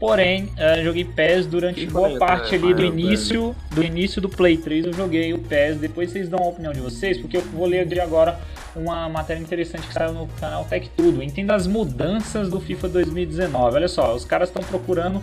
Porém, 0.00 0.46
uh, 0.46 0.82
joguei 0.82 1.04
PES 1.04 1.46
durante 1.46 1.86
boa 1.86 2.18
parte 2.18 2.56
ali 2.56 2.74
do 2.74 2.84
início 2.84 3.54
do 3.70 3.82
início 3.82 4.20
do 4.20 4.28
Play 4.28 4.56
3. 4.56 4.86
Eu 4.86 4.92
joguei 4.92 5.32
o 5.32 5.38
PES. 5.38 5.76
Depois 5.76 6.10
vocês 6.10 6.28
dão 6.28 6.40
a 6.40 6.48
opinião 6.48 6.72
de 6.72 6.80
vocês, 6.80 7.18
porque 7.18 7.36
eu 7.36 7.42
vou 7.42 7.66
ler 7.66 7.86
de 7.86 8.00
agora 8.00 8.40
uma 8.74 9.08
matéria 9.08 9.40
interessante 9.40 9.86
que 9.86 9.92
saiu 9.92 10.12
no 10.12 10.26
canal 10.40 10.64
Tech 10.64 10.90
Tudo. 10.96 11.22
Entenda 11.22 11.54
as 11.54 11.68
mudanças 11.68 12.48
do 12.48 12.60
FIFA 12.60 12.88
2019. 12.88 13.76
Olha 13.76 13.88
só, 13.88 14.12
os 14.12 14.24
caras 14.24 14.48
estão 14.48 14.62
procurando 14.64 15.20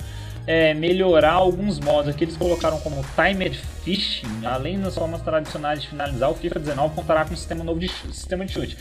é, 0.47 0.73
melhorar 0.73 1.34
alguns 1.34 1.79
modos. 1.79 2.10
Aqui 2.10 2.23
eles 2.23 2.38
colocaram 2.38 2.79
como 2.79 3.03
Timed 3.15 3.58
Fishing, 3.84 4.45
além 4.45 4.79
das 4.79 4.95
formas 4.95 5.21
tradicionais 5.21 5.81
de 5.81 5.89
finalizar, 5.89 6.29
o 6.29 6.36
FIFA 6.36 6.60
19 6.60 6.95
contará 6.95 7.25
com 7.25 7.34
um 7.34 7.38
sistema 7.38 7.63
novo 7.63 7.79
de 7.79 7.88
chute, 7.88 8.15
sistema 8.15 8.45
de 8.45 8.53
chute. 8.53 8.77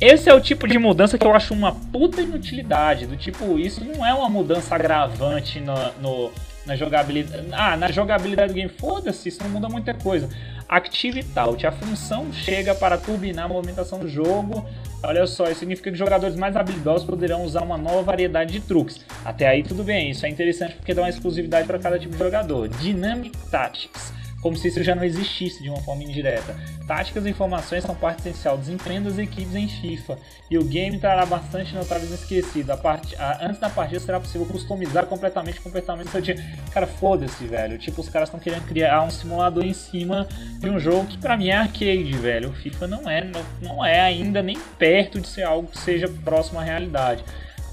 Esse 0.00 0.28
é 0.28 0.34
o 0.34 0.40
tipo 0.40 0.68
de 0.68 0.78
mudança 0.78 1.16
que 1.16 1.26
eu 1.26 1.34
acho 1.34 1.54
uma 1.54 1.72
puta 1.72 2.20
inutilidade. 2.20 3.06
Do 3.06 3.16
tipo, 3.16 3.58
isso 3.58 3.82
não 3.84 4.04
é 4.04 4.12
uma 4.12 4.28
mudança 4.28 4.74
agravante 4.74 5.58
no, 5.58 5.74
no 6.00 6.30
na 6.66 6.76
jogabilidade. 6.76 7.46
Ah, 7.52 7.76
na 7.76 7.90
jogabilidade 7.90 8.52
do 8.52 8.56
game, 8.56 8.68
foda-se, 8.68 9.28
isso 9.28 9.42
não 9.42 9.50
muda 9.50 9.68
muita 9.68 9.94
coisa. 9.94 10.28
Active 10.68 11.22
Taut, 11.22 11.64
a 11.64 11.70
função 11.70 12.32
chega 12.32 12.74
para 12.74 12.98
turbinar 12.98 13.44
a 13.44 13.48
movimentação 13.48 14.00
do 14.00 14.08
jogo. 14.08 14.66
Olha 15.02 15.26
só, 15.26 15.44
isso 15.44 15.60
significa 15.60 15.90
que 15.90 15.96
jogadores 15.96 16.34
mais 16.34 16.56
habilidosos 16.56 17.06
poderão 17.06 17.44
usar 17.44 17.62
uma 17.62 17.78
nova 17.78 18.02
variedade 18.02 18.52
de 18.52 18.60
truques. 18.60 19.00
Até 19.24 19.46
aí 19.46 19.62
tudo 19.62 19.84
bem, 19.84 20.10
isso 20.10 20.26
é 20.26 20.28
interessante 20.28 20.74
porque 20.74 20.92
dá 20.92 21.02
uma 21.02 21.08
exclusividade 21.08 21.66
para 21.66 21.78
cada 21.78 21.98
tipo 21.98 22.12
de 22.12 22.18
jogador. 22.18 22.68
Dynamic 22.68 23.36
Tactics 23.48 24.12
como 24.46 24.56
se 24.56 24.68
isso 24.68 24.80
já 24.84 24.94
não 24.94 25.02
existisse 25.02 25.60
de 25.60 25.68
uma 25.68 25.80
forma 25.80 26.04
indireta. 26.04 26.54
Táticas 26.86 27.26
e 27.26 27.30
informações 27.30 27.82
são 27.82 27.96
parte 27.96 28.20
essencial 28.20 28.56
do 28.56 28.60
desempenho 28.60 29.02
das 29.02 29.18
equipes 29.18 29.56
em 29.56 29.66
FIFA, 29.66 30.16
e 30.48 30.56
o 30.56 30.62
game 30.62 31.00
trará 31.00 31.26
bastante 31.26 31.74
notáveis 31.74 32.12
esquecidos. 32.12 32.70
A 32.70 32.76
part... 32.76 33.16
A... 33.16 33.44
Antes 33.44 33.58
da 33.58 33.68
partida 33.68 33.98
será 33.98 34.20
possível 34.20 34.46
customizar 34.46 35.06
completamente 35.06 35.58
o 35.58 35.62
comportamento 35.62 36.06
do 36.06 36.12
seu 36.12 36.22
time. 36.22 36.40
Cara, 36.72 36.86
foda-se, 36.86 37.44
velho. 37.44 37.76
Tipo, 37.76 38.00
os 38.00 38.08
caras 38.08 38.28
estão 38.28 38.38
querendo 38.38 38.64
criar 38.68 39.02
um 39.02 39.10
simulador 39.10 39.64
em 39.64 39.74
cima 39.74 40.28
de 40.60 40.70
um 40.70 40.78
jogo 40.78 41.06
que 41.06 41.18
pra 41.18 41.36
mim 41.36 41.48
é 41.48 41.56
arcade, 41.56 42.12
velho. 42.12 42.50
O 42.50 42.52
FIFA 42.52 42.86
não 42.86 43.10
é, 43.10 43.24
não, 43.24 43.42
não 43.60 43.84
é 43.84 44.00
ainda 44.00 44.44
nem 44.44 44.56
perto 44.78 45.20
de 45.20 45.26
ser 45.26 45.42
algo 45.42 45.66
que 45.66 45.78
seja 45.78 46.08
próximo 46.24 46.60
à 46.60 46.62
realidade. 46.62 47.24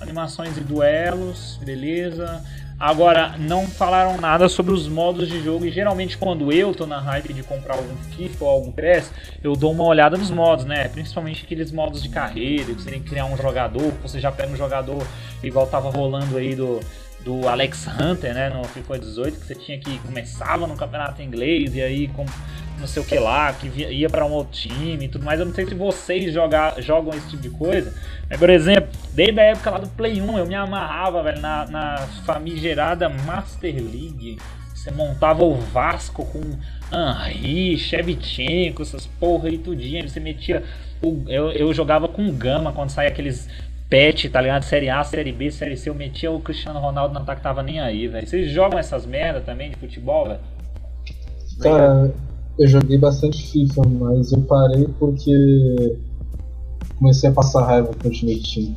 Animações 0.02 0.58
e 0.58 0.62
duelos, 0.62 1.60
beleza. 1.64 2.44
Agora, 2.80 3.36
não 3.38 3.68
falaram 3.68 4.20
nada 4.20 4.50
sobre 4.50 4.74
os 4.74 4.88
modos 4.88 5.30
de 5.30 5.42
jogo. 5.42 5.66
E 5.66 5.72
geralmente, 5.72 6.18
quando 6.18 6.52
eu 6.52 6.74
tô 6.74 6.86
na 6.86 7.00
hype 7.00 7.34
de 7.34 7.44
comprar 7.44 7.76
algum 7.76 7.96
FIFA 8.16 8.44
ou 8.44 8.50
algum 8.50 8.72
PES, 8.72 9.12
eu 9.44 9.56
dou 9.56 9.72
uma 9.72 9.86
olhada 9.86 10.18
nos 10.18 10.32
modos, 10.32 10.66
né? 10.66 10.88
Principalmente 10.90 11.44
aqueles 11.44 11.72
modos 11.72 12.02
de 12.02 12.10
carreira, 12.10 12.66
que 12.66 12.82
você 12.82 12.92
tem 12.92 13.02
que 13.02 13.10
criar 13.10 13.26
um 13.26 13.38
jogador, 13.38 13.92
você 14.02 14.20
já 14.20 14.32
pega 14.32 14.52
um 14.52 14.58
jogador 14.58 15.06
igual 15.42 15.68
tava 15.68 15.90
rolando 15.90 16.38
aí 16.38 16.56
do, 16.56 16.80
do 17.24 17.48
Alex 17.48 17.88
Hunter, 17.88 18.34
né? 18.34 18.50
No 18.50 18.64
FIFA 18.66 19.00
18, 19.00 19.40
que 19.40 19.46
você 19.46 19.56
tinha 19.56 19.80
que 19.80 19.98
começava 20.00 20.68
no 20.68 20.76
campeonato 20.76 21.22
inglês 21.22 21.74
e 21.76 21.82
aí 21.82 22.08
com 22.10 22.26
não 22.80 22.88
sei 22.88 23.02
o 23.02 23.06
que 23.06 23.18
lá, 23.18 23.54
que 23.54 23.68
ia 23.68 24.10
para 24.10 24.26
um 24.26 24.32
outro 24.32 24.54
time 24.54 25.06
e 25.06 25.08
tudo 25.08 25.24
mais. 25.24 25.40
Eu 25.40 25.46
não 25.46 25.54
sei 25.54 25.66
se 25.66 25.74
vocês 25.74 26.34
jogar, 26.34 26.82
jogam 26.82 27.14
esse 27.14 27.30
tipo 27.30 27.42
de 27.42 27.50
coisa. 27.50 27.94
Mas, 28.30 28.40
por 28.40 28.50
exemplo, 28.50 28.90
desde 29.14 29.40
a 29.40 29.44
época 29.44 29.70
lá 29.70 29.78
do 29.78 29.88
Play 29.90 30.22
1, 30.22 30.38
eu 30.38 30.46
me 30.46 30.56
amarrava, 30.56 31.24
velho, 31.24 31.40
na, 31.40 31.66
na 31.68 31.98
famigerada 32.26 33.10
Master 33.10 33.76
League. 33.76 34.38
Você 34.74 34.92
montava 34.92 35.44
o 35.44 35.56
Vasco 35.56 36.26
com 36.26 36.42
Henri, 36.92 37.78
Shevchenko, 37.78 38.82
essas 38.82 39.06
porra 39.06 39.50
e 39.50 39.58
tudinho. 39.58 40.08
Você 40.08 40.20
metia. 40.20 40.64
O, 41.02 41.24
eu, 41.28 41.52
eu 41.52 41.74
jogava 41.74 42.08
com 42.08 42.30
Gama 42.32 42.74
quando 42.74 42.90
saía 42.90 43.10
aqueles 43.10 43.48
pet, 43.90 44.28
tá 44.30 44.42
ligado? 44.42 44.64
Série 44.64 44.90
A, 44.90 45.04
Série 45.04 45.32
B, 45.32 45.52
Série 45.52 45.78
C. 45.78 45.90
Eu 45.90 45.96
metia 45.96 46.32
o 46.32 46.42
Cristiano 46.42 46.80
Ronaldo 46.80 47.14
no 47.14 47.22
ataque, 47.22 47.42
tava 47.42 47.62
nem 47.62 47.80
aí, 47.80 48.08
velho. 48.08 48.28
Vocês 48.28 48.52
jogam 48.52 48.80
essas 48.80 49.06
merda 49.06 49.40
também 49.40 49.70
de 49.70 49.76
futebol, 49.78 50.28
velho? 50.28 50.40
Cara, 51.62 52.12
eu 52.58 52.68
joguei 52.68 52.98
bastante 52.98 53.52
FIFA, 53.52 53.82
mas 54.00 54.32
eu 54.32 54.42
parei 54.42 54.88
porque 55.00 55.98
comecei 56.98 57.30
a 57.30 57.34
passar 57.34 57.66
raiva 57.66 57.88
com 57.88 58.08
o 58.08 58.12
Ultimate 58.12 58.54
Team. 58.54 58.76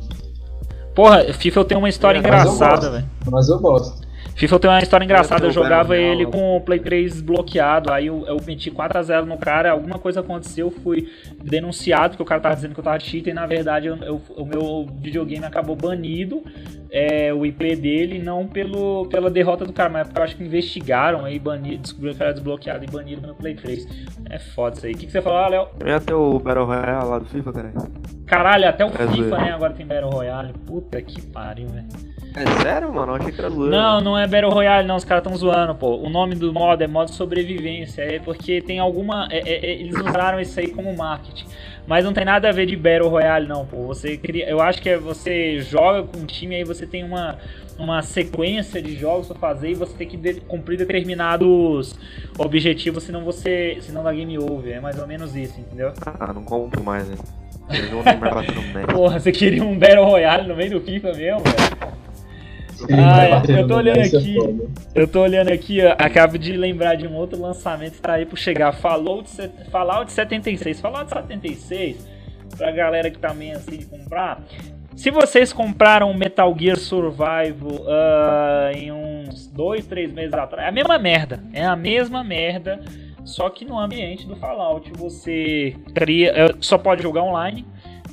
Porra, 0.95 1.31
FIFA 1.33 1.59
eu 1.59 1.65
tenho 1.65 1.79
uma 1.79 1.89
história 1.89 2.17
é, 2.17 2.19
engraçada, 2.19 2.89
velho. 2.89 3.05
Mas 3.31 3.49
eu 3.49 3.59
gosto. 3.59 4.06
FIFA 4.37 4.59
tem 4.59 4.69
uma 4.69 4.79
história 4.79 5.03
engraçada, 5.03 5.47
eu 5.47 5.51
jogava 5.51 5.97
ele 5.97 6.23
com 6.27 6.57
o 6.57 6.61
Play 6.61 6.79
3 6.79 7.21
bloqueado, 7.21 7.91
aí 7.91 8.05
eu, 8.05 8.23
eu 8.27 8.37
meti 8.45 8.69
4x0 8.69 9.23
no 9.23 9.35
cara, 9.35 9.71
alguma 9.71 9.97
coisa 9.97 10.19
aconteceu, 10.19 10.69
fui 10.69 11.11
denunciado, 11.43 12.09
porque 12.09 12.21
o 12.21 12.25
cara 12.25 12.39
tava 12.39 12.55
dizendo 12.55 12.75
que 12.75 12.79
eu 12.79 12.83
tava 12.83 12.99
cheating, 12.99 13.31
e 13.31 13.33
na 13.33 13.47
verdade 13.47 13.87
eu, 13.87 13.97
eu, 13.97 14.21
o 14.35 14.45
meu 14.45 14.87
videogame 15.01 15.43
acabou 15.43 15.75
banido, 15.75 16.43
é, 16.91 17.33
o 17.33 17.47
IP 17.47 17.75
dele, 17.77 18.19
não 18.19 18.45
pelo, 18.47 19.07
pela 19.07 19.31
derrota 19.31 19.65
do 19.65 19.73
cara, 19.73 19.89
mas 19.89 20.07
porque 20.07 20.19
eu 20.19 20.23
acho 20.23 20.35
que 20.35 20.43
investigaram 20.43 21.25
aí, 21.25 21.39
banido, 21.39 21.81
descobriram 21.81 22.15
que 22.15 22.23
era 22.23 22.33
desbloqueado 22.33 22.83
e 22.83 22.87
banido 22.87 23.25
no 23.25 23.33
Play 23.33 23.55
3. 23.55 23.87
É 24.29 24.37
foda 24.37 24.77
isso 24.77 24.85
aí. 24.85 24.93
O 24.93 24.97
que, 24.97 25.05
que 25.07 25.11
você 25.11 25.21
falou, 25.21 25.49
Léo? 25.49 25.67
Eu 25.79 25.87
ia 25.87 25.99
ter 25.99 26.13
o 26.13 26.39
Battle 26.39 26.65
Royale 26.65 27.07
lá 27.07 27.19
do 27.19 27.25
FIFA, 27.25 27.53
cara. 27.53 27.73
Caralho, 28.25 28.69
até 28.69 28.85
o 28.85 28.89
é 28.89 29.07
FIFA, 29.07 29.37
né? 29.37 29.51
Agora 29.51 29.73
tem 29.73 29.85
Battle 29.85 30.11
Royale. 30.11 30.53
Puta 30.65 31.01
que 31.01 31.21
pariu, 31.21 31.67
velho. 31.69 31.87
É 32.37 32.61
sério, 32.61 32.93
mano? 32.93 33.13
Eu 33.13 33.15
achei 33.15 33.31
que 33.31 33.39
era 33.39 33.49
zoando. 33.49 33.71
Não, 33.71 34.01
não 34.01 34.17
é 34.17 34.27
Battle 34.27 34.51
Royale, 34.51 34.87
não. 34.87 34.95
Os 34.95 35.03
caras 35.03 35.23
tão 35.23 35.35
zoando, 35.35 35.73
pô. 35.73 35.97
O 35.97 36.09
nome 36.09 36.35
do 36.35 36.53
modo 36.53 36.83
é 36.83 36.87
modo 36.87 37.11
sobrevivência. 37.11 38.03
É 38.03 38.19
porque 38.19 38.61
tem 38.61 38.77
alguma. 38.77 39.27
É, 39.31 39.37
é, 39.37 39.65
é, 39.65 39.79
eles 39.79 39.95
usaram 39.95 40.39
isso 40.39 40.59
aí 40.59 40.69
como 40.69 40.95
marketing. 40.95 41.47
Mas 41.87 42.05
não 42.05 42.13
tem 42.13 42.25
nada 42.25 42.49
a 42.49 42.51
ver 42.51 42.67
de 42.67 42.75
Battle 42.75 43.09
Royale, 43.09 43.47
não, 43.47 43.65
pô. 43.65 43.87
Você 43.87 44.17
cria. 44.17 44.47
Eu 44.47 44.61
acho 44.61 44.81
que 44.81 44.89
é 44.89 44.97
você 44.97 45.59
joga 45.61 46.03
com 46.03 46.19
um 46.19 46.25
time 46.25 46.55
aí 46.55 46.63
você 46.63 46.85
tem 46.85 47.03
uma, 47.03 47.37
uma 47.79 48.01
sequência 48.03 48.81
de 48.81 48.95
jogos 48.95 49.27
pra 49.27 49.37
fazer 49.37 49.71
e 49.71 49.73
você 49.73 49.93
tem 49.97 50.07
que 50.07 50.17
de, 50.17 50.35
cumprir 50.41 50.77
determinados 50.77 51.95
objetivos, 52.37 53.03
senão 53.03 53.23
você. 53.23 53.77
Senão 53.81 54.03
dá 54.03 54.13
game 54.13 54.37
over. 54.37 54.75
É 54.75 54.79
mais 54.79 54.99
ou 54.99 55.07
menos 55.07 55.35
isso, 55.35 55.59
entendeu? 55.59 55.91
Ah, 56.05 56.31
não 56.33 56.43
compro 56.43 56.83
mais, 56.83 57.07
né? 57.07 57.15
Porra, 58.93 59.19
você 59.19 59.31
queria 59.31 59.63
um 59.63 59.77
Battle 59.77 60.05
Royale 60.05 60.47
no 60.47 60.55
meio 60.55 60.71
do 60.71 60.81
FIFA 60.81 61.13
mesmo, 61.13 61.39
velho? 61.39 61.97
Ah, 62.91 63.43
eu 63.47 63.67
tô 63.67 63.75
olhando 63.75 63.99
aqui. 63.99 64.35
Eu 64.93 65.07
tô 65.07 65.21
olhando 65.21 65.51
aqui, 65.51 65.83
ó, 65.83 65.95
acabo 65.97 66.37
de 66.37 66.53
lembrar 66.53 66.95
de 66.95 67.07
um 67.07 67.15
outro 67.15 67.39
lançamento 67.41 67.93
que 67.93 68.01
tá 68.01 68.13
aí 68.13 68.25
por 68.25 68.37
chegar. 68.37 68.73
Fallout, 68.73 69.29
Fallout 69.71 70.11
76. 70.11 70.79
Fallout 70.79 71.09
76, 71.09 72.07
pra 72.57 72.71
galera 72.71 73.09
que 73.09 73.17
tá 73.17 73.33
meio 73.33 73.55
assim 73.57 73.77
de 73.77 73.85
comprar. 73.85 74.41
Se 74.95 75.11
vocês 75.11 75.53
compraram 75.53 76.11
Metal 76.13 76.55
Gear 76.57 76.77
Survival 76.77 77.81
uh, 77.81 78.75
em 78.75 78.91
uns 78.91 79.45
dois, 79.47 79.85
três 79.85 80.11
meses 80.11 80.33
atrás, 80.33 80.65
é 80.65 80.69
a 80.69 80.71
mesma 80.71 80.97
merda. 80.97 81.43
É 81.53 81.63
a 81.63 81.75
mesma 81.75 82.23
merda. 82.23 82.79
Só 83.23 83.49
que 83.49 83.65
no 83.65 83.77
ambiente 83.77 84.25
do 84.25 84.35
Fallout 84.37 84.89
você 84.93 85.75
cria, 85.93 86.31
eh, 86.33 86.55
só 86.61 86.77
pode 86.77 87.03
jogar 87.03 87.23
online. 87.23 87.65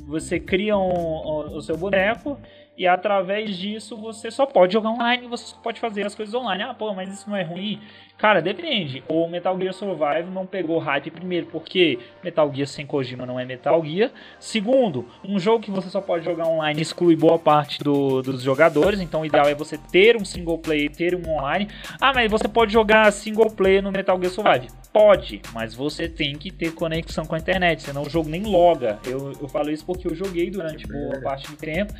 Você 0.09 0.41
cria 0.41 0.77
um, 0.77 0.91
um, 0.91 1.57
o 1.57 1.63
seu 1.63 1.77
boneco 1.77 2.37
e 2.77 2.87
através 2.87 3.57
disso 3.57 3.97
você 3.97 4.31
só 4.31 4.47
pode 4.47 4.73
jogar 4.73 4.91
online, 4.91 5.29
você 5.29 5.47
só 5.47 5.57
pode 5.57 5.81
fazer 5.81 6.05
as 6.07 6.15
coisas 6.15 6.35
online. 6.35 6.63
Ah, 6.63 6.75
pô, 6.75 6.93
mas 6.95 7.13
isso 7.13 7.29
não 7.29 7.37
é 7.37 7.43
ruim. 7.43 7.81
Cara, 8.17 8.41
depende. 8.41 9.03
O 9.09 9.29
Metal 9.29 9.59
Gear 9.59 9.75
Survive 9.75 10.31
não 10.33 10.47
pegou 10.47 10.79
hype 10.79 11.11
primeiro 11.11 11.47
porque 11.47 11.99
Metal 12.23 12.51
Gear 12.55 12.67
sem 12.67 12.87
Kojima 12.87 13.27
não 13.27 13.39
é 13.39 13.45
Metal 13.45 13.85
Gear. 13.85 14.11
Segundo, 14.39 15.07
um 15.25 15.39
jogo 15.39 15.65
que 15.65 15.71
você 15.71 15.91
só 15.91 16.01
pode 16.01 16.25
jogar 16.25 16.47
online 16.47 16.81
exclui 16.81 17.17
boa 17.17 17.39
parte 17.39 17.83
do, 17.83 18.23
dos 18.23 18.41
jogadores. 18.43 19.01
Então 19.01 19.23
o 19.23 19.27
ideal 19.27 19.47
é 19.47 19.55
você 19.55 19.77
ter 19.77 20.17
um 20.17 20.25
single 20.25 20.59
player, 20.59 20.91
ter 20.91 21.15
um 21.15 21.29
online. 21.29 21.69
Ah, 22.01 22.13
mas 22.15 22.31
você 22.31 22.47
pode 22.47 22.73
jogar 22.73 23.13
single 23.13 23.51
player 23.51 23.83
no 23.83 23.91
Metal 23.91 24.17
Gear 24.19 24.33
Survive. 24.33 24.69
Pode, 24.93 25.43
mas 25.53 25.75
você 25.75 26.09
tem 26.09 26.39
que 26.39 26.53
ter 26.53 26.73
conexão 26.73 27.27
com 27.27 27.35
a 27.35 27.39
internet, 27.39 27.83
senão 27.83 28.03
o 28.03 28.09
jogo 28.09 28.31
nem 28.31 28.45
loga. 28.45 29.01
Eu, 29.05 29.33
eu 29.41 29.49
falo 29.49 29.71
isso 29.73 29.85
porque 29.85 30.07
eu 30.07 30.15
joguei 30.15 30.51
durante 30.51 30.87
boa 30.87 31.21
parte 31.21 31.51
do 31.51 31.57
tempo. 31.57 31.93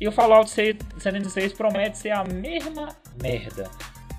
E 0.00 0.08
o 0.08 0.10
Fallout 0.10 0.50
76 0.50 1.52
promete 1.52 1.96
ser 1.96 2.10
a 2.10 2.24
mesma 2.24 2.88
merda. 3.22 3.70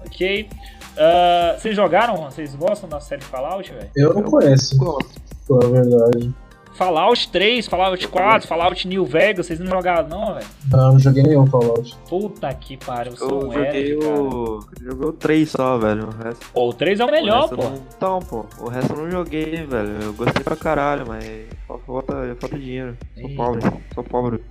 Ok? 0.05 0.47
Uh, 0.91 1.59
vocês 1.59 1.75
jogaram? 1.75 2.15
Vocês 2.17 2.53
gostam 2.55 2.89
da 2.89 2.99
série 2.99 3.21
Fallout, 3.23 3.71
velho? 3.71 3.89
Eu 3.95 4.13
não 4.13 4.23
conheço. 4.23 4.77
Gosto. 4.77 5.21
Pela 5.47 5.69
verdade. 5.69 6.33
Fallout 6.73 7.29
3, 7.29 7.67
Fallout 7.67 8.07
4, 8.07 8.47
Fallout 8.47 8.87
New 8.87 9.05
Vegas, 9.05 9.45
vocês 9.45 9.59
não 9.59 9.67
jogaram 9.67 10.07
não, 10.07 10.33
velho? 10.33 10.45
Não, 10.71 10.93
não 10.93 10.99
joguei 10.99 11.21
nenhum 11.21 11.45
Fallout. 11.45 11.95
Puta 12.09 12.51
que 12.53 12.77
pariu, 12.77 13.11
eu 13.11 13.17
sou 13.17 13.47
um 13.49 13.51
joguei 13.51 13.95
o... 13.97 14.59
Joguei 14.81 15.07
o 15.09 15.13
3 15.13 15.49
só, 15.51 15.77
velho. 15.77 16.07
O, 16.07 16.23
resto... 16.23 16.45
Pô, 16.53 16.69
o 16.69 16.73
3 16.73 16.99
é 17.01 17.05
o 17.05 17.11
melhor, 17.11 17.45
o 17.45 17.55
pô. 17.55 17.63
Não... 17.63 17.75
Então, 17.95 18.19
pô, 18.19 18.45
o 18.61 18.69
resto 18.69 18.93
eu 18.93 18.97
não 19.03 19.11
joguei, 19.11 19.65
velho. 19.65 20.01
Eu 20.01 20.13
gostei 20.13 20.43
pra 20.43 20.55
caralho, 20.55 21.05
mas 21.05 21.23
falta, 21.67 22.13
falta 22.39 22.57
dinheiro. 22.57 22.97
Sou 23.19 23.29
Ih. 23.29 23.35
pobre, 23.35 23.61
sou 23.93 24.03
pobre. 24.03 24.43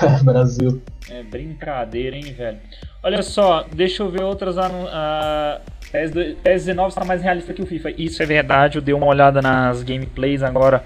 Brasil. 0.22 0.80
É 1.10 1.22
brincadeira, 1.22 2.14
hein, 2.16 2.32
velho. 2.32 2.60
Olha 3.02 3.22
só, 3.22 3.64
deixa 3.74 4.02
eu 4.02 4.10
ver 4.10 4.22
outras. 4.22 4.56
anu- 4.58 4.86
ah, 4.88 5.60
PES, 5.92 6.10
do- 6.10 6.34
PES 6.36 6.64
19 6.64 6.88
está 6.88 7.04
mais 7.04 7.22
realista 7.22 7.52
que 7.52 7.62
o 7.62 7.66
FIFA. 7.66 7.90
Isso 7.98 8.22
é 8.22 8.26
verdade, 8.26 8.78
eu 8.78 8.82
dei 8.82 8.94
uma 8.94 9.06
olhada 9.06 9.42
nas 9.42 9.82
gameplays 9.82 10.42
agora, 10.42 10.82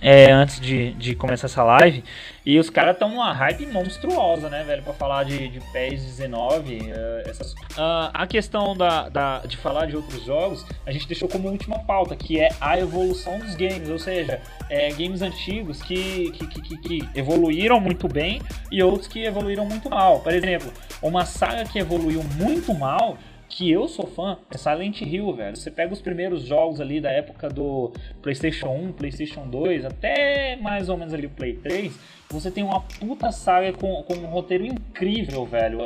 é, 0.00 0.30
antes 0.30 0.60
de, 0.60 0.92
de 0.92 1.14
começar 1.14 1.46
essa 1.46 1.62
live. 1.64 2.04
E 2.44 2.58
os 2.58 2.70
caras 2.70 2.94
estão 2.94 3.08
numa 3.10 3.32
hype 3.32 3.66
monstruosa, 3.66 4.48
né, 4.48 4.64
velho, 4.64 4.82
pra 4.82 4.92
falar 4.94 5.24
de, 5.24 5.48
de 5.48 5.60
PES 5.72 6.04
19. 6.04 6.90
eh, 6.90 7.24
essas... 7.26 7.54
Ah, 7.76 8.10
a 8.14 8.26
questão 8.26 8.76
da, 8.76 9.08
da- 9.08 9.38
de 9.40 9.56
falar 9.56 9.86
de 9.86 9.96
outros 9.96 10.24
jogos, 10.24 10.64
a 10.86 10.90
gente 10.92 11.06
deixou 11.06 11.28
como 11.28 11.48
última 11.48 11.78
pauta, 11.80 12.14
que 12.16 12.40
é 12.40 12.50
a 12.60 12.78
evolução 12.78 13.38
dos 13.38 13.54
games. 13.54 13.88
Ou 13.90 13.98
seja, 13.98 14.40
é, 14.68 14.90
games 14.90 15.20
antigos 15.22 15.82
que, 15.82 16.30
que, 16.32 16.46
que- 16.46 16.76
que 16.78 17.08
evoluíram 17.14 17.78
muito 17.80 18.08
bem 18.08 18.40
e 18.70 18.82
outros 18.82 19.06
que 19.06 19.22
evoluíram 19.24 19.64
muito 19.66 19.88
mal. 19.90 20.20
Por 20.20 20.32
exemplo, 20.32 20.72
uma 21.02 21.24
saga 21.26 21.64
que 21.64 21.78
evoluiu 21.78 22.22
muito 22.36 22.72
mal, 22.74 23.16
que 23.50 23.70
eu 23.70 23.88
sou 23.88 24.06
fã, 24.06 24.38
é 24.48 24.56
Silent 24.56 25.02
Hill, 25.02 25.32
velho. 25.34 25.56
Você 25.56 25.70
pega 25.70 25.92
os 25.92 26.00
primeiros 26.00 26.44
jogos 26.44 26.80
ali 26.80 27.00
da 27.00 27.10
época 27.10 27.48
do 27.48 27.92
PlayStation 28.22 28.68
1, 28.68 28.92
PlayStation 28.92 29.46
2, 29.48 29.84
até 29.84 30.56
mais 30.56 30.88
ou 30.88 30.96
menos 30.96 31.12
ali 31.12 31.26
o 31.26 31.30
Play 31.30 31.54
3, 31.54 31.92
você 32.30 32.50
tem 32.50 32.62
uma 32.62 32.80
puta 32.80 33.32
saga 33.32 33.72
com, 33.72 34.02
com 34.04 34.14
um 34.14 34.26
roteiro 34.26 34.64
incrível, 34.64 35.44
velho. 35.44 35.80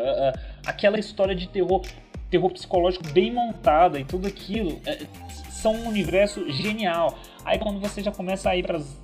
Aquela 0.67 1.01
história 1.01 1.35
de 1.35 1.49
terror, 1.49 1.83
terror 2.31 2.51
psicológico 2.53 3.09
bem 3.09 3.33
montada 3.33 3.99
e 3.99 4.05
tudo 4.05 4.29
aquilo. 4.29 4.79
é, 4.85 4.99
são 5.65 5.75
um 5.75 5.89
universo 5.89 6.51
genial. 6.53 7.17
Aí 7.43 7.59
quando 7.59 7.81
você 7.81 8.03
já 8.03 8.13
começa 8.13 8.51
a 8.51 8.57
ir 8.57 8.65
para 8.67 8.77
as 8.77 8.99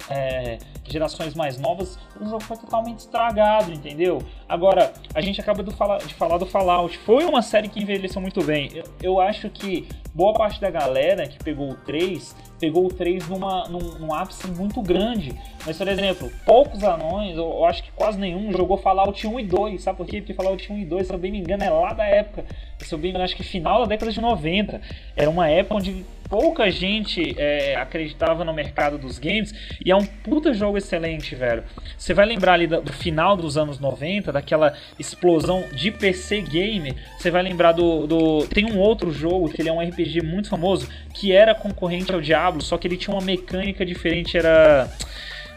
gerações 0.90 1.34
mais 1.34 1.58
novas, 1.58 1.98
o 2.20 2.24
jogo 2.24 2.42
foi 2.42 2.56
totalmente 2.56 3.00
estragado, 3.00 3.72
entendeu? 3.72 4.22
Agora, 4.48 4.92
a 5.14 5.20
gente 5.20 5.40
acaba 5.40 5.62
de 5.62 5.74
falar, 5.74 5.98
de 5.98 6.14
falar 6.14 6.38
do 6.38 6.46
Fallout. 6.46 6.96
Foi 6.98 7.24
uma 7.24 7.42
série 7.42 7.68
que 7.68 7.80
envelheceu 7.80 8.20
muito 8.20 8.42
bem. 8.42 8.70
Eu, 8.74 8.84
eu 9.02 9.20
acho 9.20 9.48
que 9.50 9.86
boa 10.14 10.34
parte 10.34 10.60
da 10.60 10.70
galera 10.70 11.26
que 11.26 11.38
pegou 11.42 11.70
o 11.70 11.74
3, 11.74 12.34
pegou 12.58 12.86
o 12.86 12.88
3 12.88 13.28
numa, 13.28 13.68
num, 13.68 13.98
num 13.98 14.14
ápice 14.14 14.46
muito 14.48 14.82
grande. 14.82 15.32
Mas, 15.64 15.78
por 15.78 15.88
exemplo, 15.88 16.30
poucos 16.44 16.82
anões, 16.82 17.36
eu, 17.36 17.44
eu 17.44 17.64
acho 17.64 17.82
que 17.82 17.92
quase 17.92 18.18
nenhum, 18.18 18.52
jogou 18.52 18.76
Fallout 18.76 19.26
1 19.26 19.40
e 19.40 19.44
2. 19.44 19.82
Sabe 19.82 19.98
por 19.98 20.06
quê? 20.06 20.20
Porque 20.20 20.34
Fallout 20.34 20.72
1 20.72 20.78
e 20.78 20.84
2, 20.84 21.06
se 21.06 21.12
eu 21.12 21.18
bem 21.18 21.30
me 21.30 21.38
engano, 21.38 21.62
é 21.62 21.70
lá 21.70 21.92
da 21.92 22.04
época. 22.04 22.44
Se 22.78 22.92
eu 22.92 22.98
bem 22.98 23.04
me 23.04 23.08
engano, 23.10 23.24
acho 23.24 23.36
que 23.36 23.42
final 23.42 23.80
da 23.80 23.86
década 23.86 24.10
de 24.10 24.20
90. 24.20 24.80
Era 25.16 25.30
uma 25.30 25.48
época 25.48 25.76
onde 25.76 26.04
pouca 26.30 26.70
gente 26.70 27.34
é, 27.36 27.74
acreditava 27.74 28.44
no 28.44 28.54
mercado 28.54 28.96
dos 28.96 29.18
games 29.18 29.52
e 29.84 29.90
é 29.90 29.96
um 29.96 30.06
puta 30.06 30.54
jogo 30.54 30.78
excelente, 30.78 31.34
velho. 31.34 31.64
Você 31.98 32.14
vai 32.14 32.24
lembrar 32.24 32.54
ali 32.54 32.68
do, 32.68 32.92
final 32.92 33.36
dos 33.36 33.58
anos 33.58 33.80
90, 33.80 34.32
daquela 34.32 34.72
explosão 34.98 35.64
de 35.74 35.90
PC 35.90 36.40
game. 36.42 36.94
Você 37.18 37.30
vai 37.30 37.42
lembrar 37.42 37.72
do, 37.72 38.06
do. 38.06 38.46
Tem 38.46 38.64
um 38.64 38.78
outro 38.78 39.10
jogo 39.10 39.50
que 39.50 39.60
ele 39.60 39.68
é 39.68 39.72
um 39.72 39.80
RPG 39.80 40.22
muito 40.22 40.48
famoso 40.48 40.88
que 41.12 41.32
era 41.32 41.54
concorrente 41.54 42.12
ao 42.14 42.20
Diablo, 42.20 42.62
só 42.62 42.78
que 42.78 42.86
ele 42.86 42.96
tinha 42.96 43.14
uma 43.14 43.24
mecânica 43.24 43.84
diferente, 43.84 44.38
era. 44.38 44.88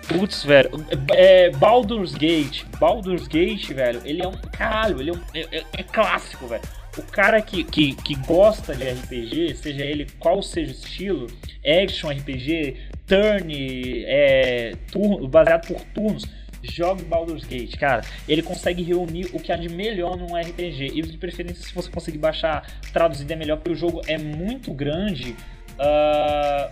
Putz, 0.07 0.43
velho. 0.43 0.69
É, 1.13 1.49
Baldur's 1.51 2.13
Gate. 2.13 2.63
Baldur's 2.78 3.28
Gate, 3.28 3.71
velho, 3.71 4.01
ele 4.03 4.21
é 4.21 4.28
um. 4.28 4.34
Caralho, 4.34 4.99
ele 4.99 5.11
é, 5.11 5.13
um, 5.13 5.21
é, 5.34 5.57
é- 5.59 5.63
é 5.78 5.84
clássico, 5.84 6.47
velho. 6.47 6.63
O 6.97 7.01
cara 7.01 7.41
que, 7.41 7.63
que, 7.63 7.95
que 7.95 8.15
gosta 8.15 8.75
de 8.75 8.89
RPG, 8.89 9.55
seja 9.55 9.83
ele 9.83 10.07
qual 10.19 10.41
seja 10.43 10.71
o 10.71 10.75
estilo, 10.75 11.27
action 11.65 12.09
RPG, 12.09 12.77
turn, 13.07 14.05
é, 14.05 14.73
turno, 14.91 15.27
baseado 15.27 15.67
por 15.67 15.81
turnos, 15.85 16.23
jogue 16.61 17.03
Baldur's 17.03 17.43
Gate, 17.43 17.75
cara. 17.77 18.03
Ele 18.27 18.41
consegue 18.41 18.83
reunir 18.83 19.27
o 19.33 19.39
que 19.39 19.51
há 19.51 19.55
de 19.55 19.69
melhor 19.69 20.15
num 20.17 20.35
RPG. 20.35 20.91
E 20.93 21.01
de 21.01 21.17
preferência, 21.17 21.63
se 21.63 21.73
você 21.73 21.89
conseguir 21.89 22.19
baixar 22.19 22.65
traduzido 22.93 23.33
é 23.33 23.35
melhor, 23.35 23.57
porque 23.57 23.71
o 23.71 23.75
jogo 23.75 24.01
é 24.07 24.17
muito 24.17 24.73
grande. 24.73 25.35
ah, 25.79 26.71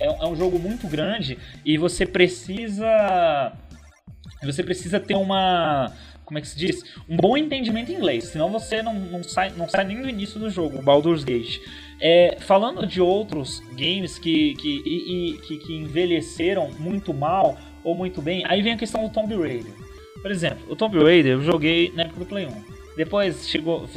é, 0.00 0.06
é 0.06 0.26
um 0.26 0.34
jogo 0.34 0.58
muito 0.58 0.88
grande 0.88 1.38
e 1.64 1.76
você 1.76 2.06
precisa. 2.06 3.52
Você 4.42 4.62
precisa 4.62 4.98
ter 4.98 5.14
uma. 5.14 5.92
Como 6.30 6.38
é 6.38 6.42
que 6.42 6.46
se 6.46 6.56
diz? 6.56 6.84
Um 7.08 7.16
bom 7.16 7.36
entendimento 7.36 7.90
em 7.90 7.96
inglês, 7.96 8.26
senão 8.28 8.48
você 8.52 8.80
não, 8.84 8.94
não, 8.94 9.20
sai, 9.24 9.50
não 9.56 9.68
sai 9.68 9.82
nem 9.84 10.00
do 10.00 10.08
início 10.08 10.38
do 10.38 10.48
jogo, 10.48 10.80
Baldur's 10.80 11.24
Gate. 11.24 11.58
É, 12.00 12.36
falando 12.38 12.86
de 12.86 13.00
outros 13.00 13.58
games 13.72 14.16
que, 14.16 14.54
que, 14.54 14.80
e- 14.86 15.32
e- 15.34 15.38
que, 15.38 15.58
que 15.58 15.74
envelheceram 15.74 16.70
muito 16.78 17.12
mal 17.12 17.58
ou 17.82 17.96
muito 17.96 18.22
bem, 18.22 18.44
aí 18.46 18.62
vem 18.62 18.74
a 18.74 18.76
questão 18.76 19.02
do 19.02 19.12
Tomb 19.12 19.34
Raider. 19.34 19.72
Por 20.22 20.30
exemplo, 20.30 20.60
o 20.70 20.76
Tomb 20.76 21.02
Raider 21.02 21.32
eu 21.32 21.42
joguei 21.42 21.90
na 21.96 22.04
época 22.04 22.20
do 22.20 22.26
Play 22.26 22.46
1. 22.46 22.50
Depois 22.96 23.48
chegou, 23.48 23.88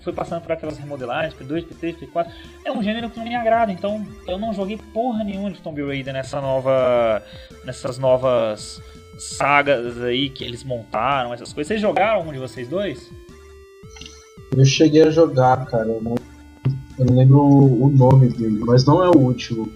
foi 0.00 0.12
passando 0.12 0.42
por 0.42 0.52
aquelas 0.52 0.78
remodelagens, 0.78 1.34
P2, 1.34 1.66
P3, 1.66 1.96
P4. 1.98 2.30
É 2.64 2.70
um 2.70 2.80
gênero 2.84 3.10
que 3.10 3.18
não 3.18 3.26
me 3.26 3.34
agrada, 3.34 3.72
então 3.72 4.06
eu 4.28 4.38
não 4.38 4.54
joguei 4.54 4.78
porra 4.94 5.24
nenhuma 5.24 5.50
de 5.50 5.58
Tomb 5.60 5.82
Raider 5.84 6.12
nessa 6.14 6.40
nova, 6.40 7.20
nessas 7.64 7.98
novas 7.98 8.80
sagas 9.20 10.00
aí 10.02 10.30
que 10.30 10.44
eles 10.44 10.64
montaram, 10.64 11.32
essas 11.32 11.52
coisas. 11.52 11.68
Vocês 11.68 11.80
jogaram 11.80 12.28
um 12.28 12.32
de 12.32 12.38
vocês 12.38 12.68
dois? 12.68 13.10
Eu 14.56 14.64
cheguei 14.64 15.02
a 15.02 15.10
jogar, 15.10 15.64
cara. 15.66 15.86
Eu 15.86 16.02
não, 16.02 16.14
eu 16.98 17.04
não 17.04 17.16
lembro 17.16 17.38
o 17.38 17.88
nome 17.90 18.28
dele, 18.28 18.60
mas 18.60 18.84
não 18.84 19.04
é 19.04 19.08
o 19.08 19.16
último. 19.16 19.70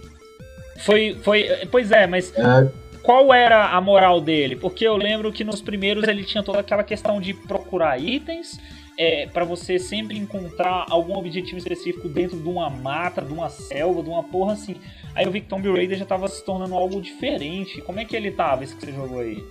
Foi, 0.79 1.17
foi, 1.23 1.49
pois 1.71 1.91
é, 1.91 2.07
mas 2.07 2.33
É, 2.37 2.69
qual 3.03 3.33
era 3.33 3.69
a 3.69 3.81
moral 3.81 4.21
dele? 4.21 4.57
Porque 4.57 4.87
eu 4.87 4.97
lembro 4.97 5.31
que 5.31 5.45
nos 5.45 5.61
primeiros 5.61 6.09
ele 6.09 6.25
tinha 6.25 6.43
toda 6.43 6.61
aquela 6.61 6.83
questão 6.83 7.21
de 7.21 7.35
procurar 7.35 7.99
itens 7.99 8.59
é, 8.99 9.27
para 9.27 9.45
você 9.45 9.79
sempre 9.79 10.17
encontrar 10.19 10.87
algum 10.89 11.17
objetivo 11.17 11.59
específico 11.59 12.09
dentro 12.09 12.37
de 12.39 12.49
uma 12.49 12.71
mata, 12.71 13.21
de 13.21 13.33
uma 13.33 13.49
selva, 13.51 14.03
de 14.03 14.09
uma 14.09 14.23
porra 14.23 14.53
assim. 14.53 14.77
Aí 15.15 15.25
eu 15.27 15.31
vi 15.33 15.41
que 15.41 15.49
Tomb 15.49 15.69
Raider 15.73 15.99
já 15.99 16.05
tava 16.05 16.29
se 16.29 16.45
tornando 16.45 16.75
algo 16.75 17.01
diferente. 17.01 17.81
Como 17.83 17.99
é 18.01 18.05
que 18.05 18.15
ele 18.17 18.31
tava, 18.31 18.63
esse 18.65 18.75
que 18.77 18.85
você 18.87 18.93
jogou 18.93 19.19
aí? 19.21 19.43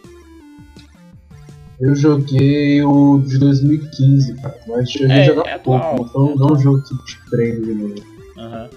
eu 1.82 1.96
joguei 1.96 2.82
o 2.84 3.20
de 3.20 3.38
2015, 3.38 4.36
cara. 4.42 4.58
Mas 4.68 4.90
cheguei 4.90 5.18
É, 5.18 5.22
a 5.22 5.24
jogar 5.24 5.50
é 5.50 5.58
pouco. 5.58 5.84
atual, 5.86 5.96
um- 6.26 6.32
é 6.32 6.36
não 6.36 6.42
um 6.42 6.46
atual. 6.46 6.60
jogo 6.60 6.82
que 6.84 7.06
te 7.06 7.30
prende 7.30 7.62
de 7.66 7.74
novo. 7.74 7.96
Aham. 8.38 8.70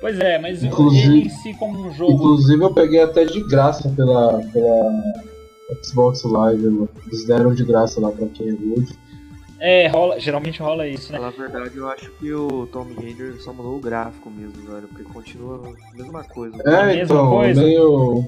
Pois 0.00 0.18
é, 0.20 0.38
mas 0.38 0.62
Inclusive- 0.62 1.08
ele 1.18 1.26
em 1.26 1.28
si 1.28 1.52
como 1.54 1.80
um 1.86 1.92
jogo. 1.92 2.12
Inclusive 2.12 2.62
eu 2.62 2.72
peguei 2.72 3.02
até 3.02 3.24
de 3.24 3.42
graça 3.48 3.88
pela, 3.90 4.38
pela 4.52 5.02
Xbox 5.82 6.22
Live. 6.22 6.88
Eles 7.06 7.26
deram 7.26 7.52
de 7.52 7.64
graça 7.64 8.00
lá 8.00 8.10
pra 8.12 8.26
quem 8.28 8.48
é 8.48 8.52
good. 8.52 8.96
É, 9.60 9.88
rola, 9.88 10.20
geralmente 10.20 10.60
rola 10.62 10.86
isso, 10.86 11.12
né? 11.12 11.18
Na 11.18 11.30
verdade, 11.30 11.76
eu 11.76 11.88
acho 11.88 12.10
que 12.12 12.32
o 12.32 12.66
Tomb 12.68 12.94
Raider 12.94 13.40
só 13.40 13.52
mudou 13.52 13.76
o 13.76 13.80
gráfico 13.80 14.30
mesmo, 14.30 14.52
velho. 14.70 14.86
Porque 14.88 15.02
continua 15.04 15.56
a 15.92 15.96
mesma 15.96 16.22
coisa. 16.24 16.56
A 16.64 16.70
É, 16.90 16.96
mesma 16.96 17.02
então, 17.14 17.28
coisa? 17.30 17.62
meio. 17.62 18.22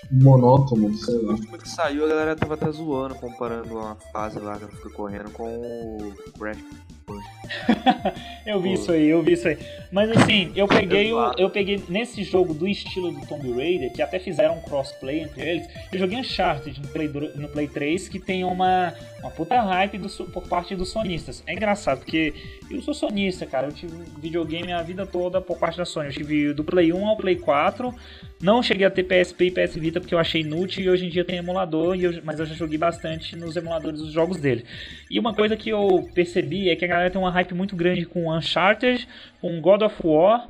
Tipo, 0.00 0.14
monótono, 0.24 0.94
sei 0.94 1.16
O 1.16 1.26
lá. 1.26 1.32
último 1.34 1.58
que 1.58 1.68
saiu, 1.68 2.04
a 2.04 2.08
galera 2.08 2.36
tava 2.36 2.54
até 2.54 2.70
zoando, 2.70 3.14
comparando 3.16 3.78
a 3.78 3.94
fase 4.12 4.38
lá 4.38 4.56
que 4.56 4.64
ela 4.64 4.72
fica 4.72 4.90
correndo 4.90 5.30
com 5.30 5.44
o 5.48 6.12
Crash. 6.38 6.58
Eu 8.46 8.60
vi 8.60 8.74
isso 8.74 8.92
aí, 8.92 9.08
eu 9.08 9.22
vi 9.22 9.32
isso 9.32 9.48
aí. 9.48 9.58
Mas 9.90 10.10
assim, 10.10 10.52
eu 10.54 10.68
peguei 10.68 11.12
o, 11.12 11.32
eu 11.36 11.50
peguei 11.50 11.82
nesse 11.88 12.22
jogo 12.22 12.54
do 12.54 12.66
estilo 12.66 13.10
do 13.10 13.26
Tomb 13.26 13.52
Raider, 13.52 13.92
que 13.92 14.00
até 14.00 14.18
fizeram 14.20 14.56
um 14.58 14.60
crossplay 14.60 15.20
entre 15.20 15.42
eles. 15.48 15.68
Eu 15.92 15.98
joguei 15.98 16.18
Uncharted 16.18 16.80
no 16.80 16.88
Play, 16.88 17.08
no 17.34 17.48
Play 17.48 17.66
3, 17.66 18.08
que 18.08 18.20
tem 18.20 18.44
uma, 18.44 18.94
uma 19.20 19.30
puta 19.30 19.60
hype 19.60 19.98
do, 19.98 20.08
por 20.26 20.46
parte 20.46 20.76
dos 20.76 20.90
sonistas. 20.90 21.42
É 21.46 21.52
engraçado, 21.54 21.98
porque 21.98 22.34
eu 22.70 22.80
sou 22.82 22.94
sonista, 22.94 23.46
cara. 23.46 23.66
Eu 23.66 23.72
tive 23.72 23.96
videogame 24.20 24.72
a 24.72 24.82
vida 24.82 25.04
toda 25.04 25.40
por 25.40 25.58
parte 25.58 25.76
da 25.78 25.84
Sony. 25.84 26.08
Eu 26.08 26.12
tive 26.12 26.52
do 26.54 26.62
Play 26.62 26.92
1 26.92 27.04
ao 27.06 27.16
Play 27.16 27.36
4. 27.36 27.92
Não 28.40 28.62
cheguei 28.62 28.86
a 28.86 28.90
ter 28.90 29.02
PSP 29.04 29.46
e 29.46 29.50
PS 29.50 29.74
Vita 29.76 29.98
porque 29.98 30.14
eu 30.14 30.18
achei 30.18 30.42
inútil 30.42 30.84
e 30.84 30.90
hoje 30.90 31.06
em 31.06 31.08
dia 31.08 31.24
tem 31.24 31.38
emulador, 31.38 31.96
eu- 31.98 32.20
mas 32.22 32.38
eu 32.38 32.44
já 32.46 32.54
joguei 32.54 32.76
bastante 32.78 33.34
nos 33.34 33.56
emuladores 33.56 33.98
dos 33.98 34.12
jogos 34.12 34.36
dele. 34.36 34.64
E 35.10 35.18
uma 35.18 35.34
coisa 35.34 35.56
que 35.56 35.70
eu 35.70 36.08
percebi 36.14 36.68
é 36.68 36.76
que 36.76 36.84
a 36.84 36.88
galera 36.96 37.10
tem 37.10 37.20
uma 37.20 37.30
hype 37.30 37.54
muito 37.54 37.76
grande 37.76 38.04
com 38.04 38.32
Uncharted, 38.32 39.08
com 39.40 39.60
God 39.60 39.82
of 39.82 39.94
War, 40.04 40.48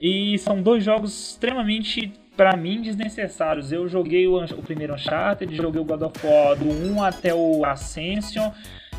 e 0.00 0.38
são 0.38 0.62
dois 0.62 0.82
jogos 0.82 1.30
extremamente, 1.30 2.12
pra 2.36 2.56
mim, 2.56 2.80
desnecessários. 2.80 3.70
Eu 3.70 3.88
joguei 3.88 4.26
o, 4.26 4.42
o 4.42 4.62
primeiro 4.62 4.94
Uncharted, 4.94 5.54
joguei 5.54 5.80
o 5.80 5.84
God 5.84 6.02
of 6.02 6.26
War 6.26 6.56
do 6.56 6.68
1 6.68 7.02
até 7.02 7.34
o 7.34 7.64
Ascension, 7.64 8.50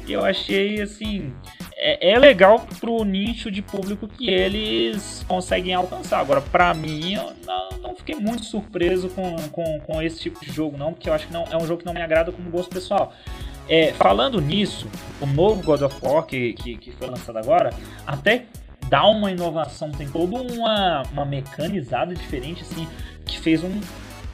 e 0.08 0.14
eu 0.14 0.24
achei 0.24 0.82
assim. 0.82 1.34
É, 1.84 2.12
é 2.12 2.20
legal 2.20 2.64
pro 2.80 3.04
nicho 3.04 3.50
de 3.50 3.62
público 3.62 4.08
que 4.08 4.30
eles 4.30 5.26
conseguem 5.28 5.74
alcançar. 5.74 6.20
Agora, 6.20 6.40
pra 6.40 6.74
mim, 6.76 7.16
eu 7.16 7.34
não, 7.44 7.70
não 7.80 7.96
fiquei 7.96 8.16
muito 8.16 8.46
surpreso 8.46 9.10
com, 9.10 9.36
com, 9.50 9.80
com 9.80 10.02
esse 10.02 10.20
tipo 10.20 10.40
de 10.44 10.52
jogo, 10.52 10.78
não, 10.78 10.94
porque 10.94 11.10
eu 11.10 11.14
acho 11.14 11.26
que 11.26 11.34
não, 11.34 11.44
é 11.46 11.58
um 11.58 11.66
jogo 11.66 11.80
que 11.80 11.86
não 11.86 11.94
me 11.94 12.02
agrada 12.02 12.32
como 12.32 12.50
gosto 12.52 12.70
pessoal. 12.70 13.14
É, 13.74 13.94
falando 13.94 14.42
nisso, 14.42 14.86
o 15.22 15.26
novo 15.26 15.64
God 15.64 15.82
of 15.84 15.96
War 16.02 16.24
que, 16.26 16.52
que, 16.54 16.78
que 16.78 16.92
foi 16.92 17.08
lançado 17.08 17.38
agora, 17.38 17.74
até 18.06 18.44
dá 18.90 19.08
uma 19.08 19.32
inovação, 19.32 19.90
tem 19.92 20.10
toda 20.10 20.36
uma, 20.36 21.04
uma 21.14 21.24
mecanizada 21.26 22.14
diferente, 22.14 22.64
assim, 22.64 22.86
que 23.26 23.40
fez 23.40 23.64
um 23.64 23.80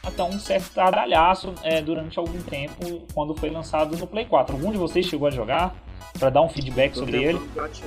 até 0.04 0.24
um 0.24 0.40
certo 0.40 0.64
estradalhaço 0.64 1.54
é, 1.64 1.82
durante 1.82 2.18
algum 2.18 2.42
tempo 2.42 3.04
quando 3.14 3.36
foi 3.36 3.50
lançado 3.52 3.96
no 3.96 4.08
Play 4.08 4.26
4. 4.26 4.56
Algum 4.56 4.72
de 4.72 4.78
vocês 4.78 5.06
chegou 5.06 5.28
a 5.28 5.32
jogar? 5.32 5.76
Pra 6.18 6.32
dar 6.32 6.42
um 6.42 6.50
feedback 6.50 6.94
Tô 6.94 7.02
sobre 7.02 7.22
ele. 7.24 7.40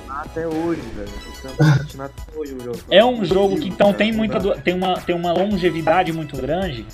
até 0.09 0.47
hoje, 0.47 0.79
velho. 0.95 1.09
Até 1.99 2.37
hoje 2.39 2.53
o 2.53 2.59
jogo. 2.63 2.77
É 2.89 3.03
um 3.03 3.25
jogo 3.25 3.59
que 3.59 3.67
então 3.67 3.91
tem 3.91 4.13
muita 4.13 4.39
du- 4.39 4.55
tem 4.61 4.73
uma 4.73 4.93
tem 5.01 5.13
uma 5.15 5.33
longevidade 5.33 6.13
muito 6.13 6.37
grande. 6.37 6.85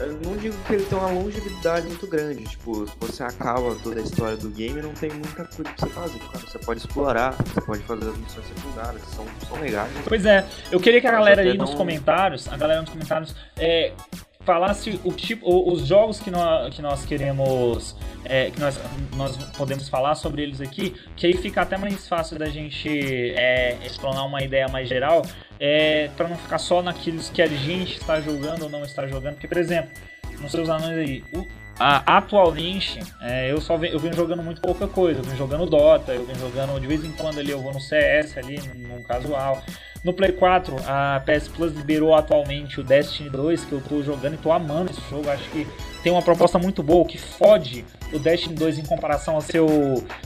Eu 0.00 0.12
não 0.24 0.36
digo 0.36 0.56
que 0.66 0.72
ele 0.72 0.84
tem 0.84 0.98
uma 0.98 1.08
longevidade 1.10 1.86
muito 1.86 2.06
grande. 2.06 2.44
Tipo, 2.44 2.86
se 2.86 2.92
você 2.98 3.22
acaba 3.22 3.74
toda 3.82 4.00
a 4.00 4.02
história 4.02 4.36
do 4.36 4.48
game, 4.50 4.80
não 4.80 4.92
tem 4.92 5.10
muita 5.10 5.44
coisa 5.44 5.62
pra 5.64 5.74
você 5.76 5.86
fazer, 5.88 6.18
cara. 6.18 6.38
Você 6.46 6.58
pode 6.58 6.80
explorar, 6.80 7.32
você 7.32 7.60
pode 7.60 7.82
fazer 7.82 8.08
as 8.08 8.16
missões 8.16 8.46
secundárias, 8.46 9.02
que 9.02 9.14
são, 9.14 9.26
são 9.48 9.60
legais. 9.60 9.90
Pois 10.06 10.24
é, 10.24 10.46
eu 10.70 10.80
queria 10.80 11.00
que 11.00 11.06
a 11.06 11.12
galera 11.12 11.42
aí 11.42 11.56
nos 11.56 11.70
não- 11.70 11.76
comentários, 11.76 12.48
a 12.48 12.56
galera 12.56 12.80
nos 12.80 12.90
comentários, 12.90 13.34
é, 13.56 13.92
falasse 14.44 14.98
o 15.04 15.12
tipo, 15.12 15.70
os 15.70 15.86
jogos 15.86 16.18
que 16.18 16.30
nós, 16.30 16.74
que 16.74 16.80
nós 16.80 17.04
queremos, 17.04 17.94
é, 18.24 18.50
que 18.50 18.58
nós, 18.58 18.80
nós 19.14 19.36
podemos 19.56 19.88
falar 19.88 20.14
sobre 20.14 20.42
eles 20.42 20.60
aqui, 20.60 20.94
que 21.14 21.26
aí 21.26 21.34
fica 21.36 21.60
até 21.60 21.76
mais 21.76 22.08
fácil 22.08 22.38
da 22.38 22.46
gente 22.46 22.88
é, 23.36 23.76
explorar 23.84 24.22
uma 24.24 24.42
ideia 24.42 24.66
mais 24.68 24.88
geral, 24.88 25.22
é, 25.60 26.08
para 26.16 26.26
não 26.26 26.36
ficar 26.36 26.58
só 26.58 26.82
naqueles 26.82 27.28
que 27.28 27.42
a 27.42 27.46
gente 27.46 27.98
está 27.98 28.20
jogando 28.20 28.62
ou 28.62 28.70
não 28.70 28.82
está 28.84 29.06
jogando. 29.06 29.34
Porque, 29.34 29.46
por 29.46 29.58
exemplo, 29.58 29.90
nos 30.40 30.50
seus 30.50 30.68
anões 30.70 30.96
aí, 30.98 31.22
o- 31.34 31.46
a- 31.78 32.16
atualmente, 32.18 32.98
é, 33.22 33.50
eu 33.52 33.60
só 33.60 33.76
venho, 33.76 33.92
eu 33.94 33.98
venho 33.98 34.14
jogando 34.14 34.42
muito 34.42 34.60
pouca 34.60 34.86
coisa. 34.88 35.20
Eu 35.20 35.24
venho 35.24 35.36
jogando 35.36 35.66
Dota, 35.66 36.12
eu 36.12 36.24
venho 36.26 36.38
jogando 36.38 36.80
de 36.80 36.86
vez 36.86 37.04
em 37.04 37.12
quando 37.12 37.38
ali, 37.38 37.50
eu 37.50 37.60
vou 37.60 37.72
no 37.72 37.80
CS 37.80 38.36
ali, 38.38 38.58
num 38.74 39.02
casual. 39.02 39.62
No 40.02 40.14
Play 40.14 40.32
4, 40.32 40.76
a 40.86 41.20
PS 41.26 41.48
Plus 41.48 41.74
liberou 41.74 42.14
atualmente 42.14 42.80
o 42.80 42.82
Destiny 42.84 43.28
2, 43.28 43.66
que 43.66 43.72
eu 43.72 43.82
tô 43.82 44.02
jogando 44.02 44.34
e 44.34 44.38
tô 44.38 44.50
amando 44.50 44.90
esse 44.90 45.00
jogo. 45.10 45.28
Acho 45.28 45.44
que 45.50 45.66
tem 46.02 46.10
uma 46.10 46.22
proposta 46.22 46.58
muito 46.58 46.82
boa, 46.82 47.04
que 47.04 47.18
fode 47.18 47.84
o 48.10 48.18
Destiny 48.18 48.54
2 48.54 48.78
em 48.78 48.82
comparação 48.84 49.34
ao 49.34 49.42
seu, 49.42 49.66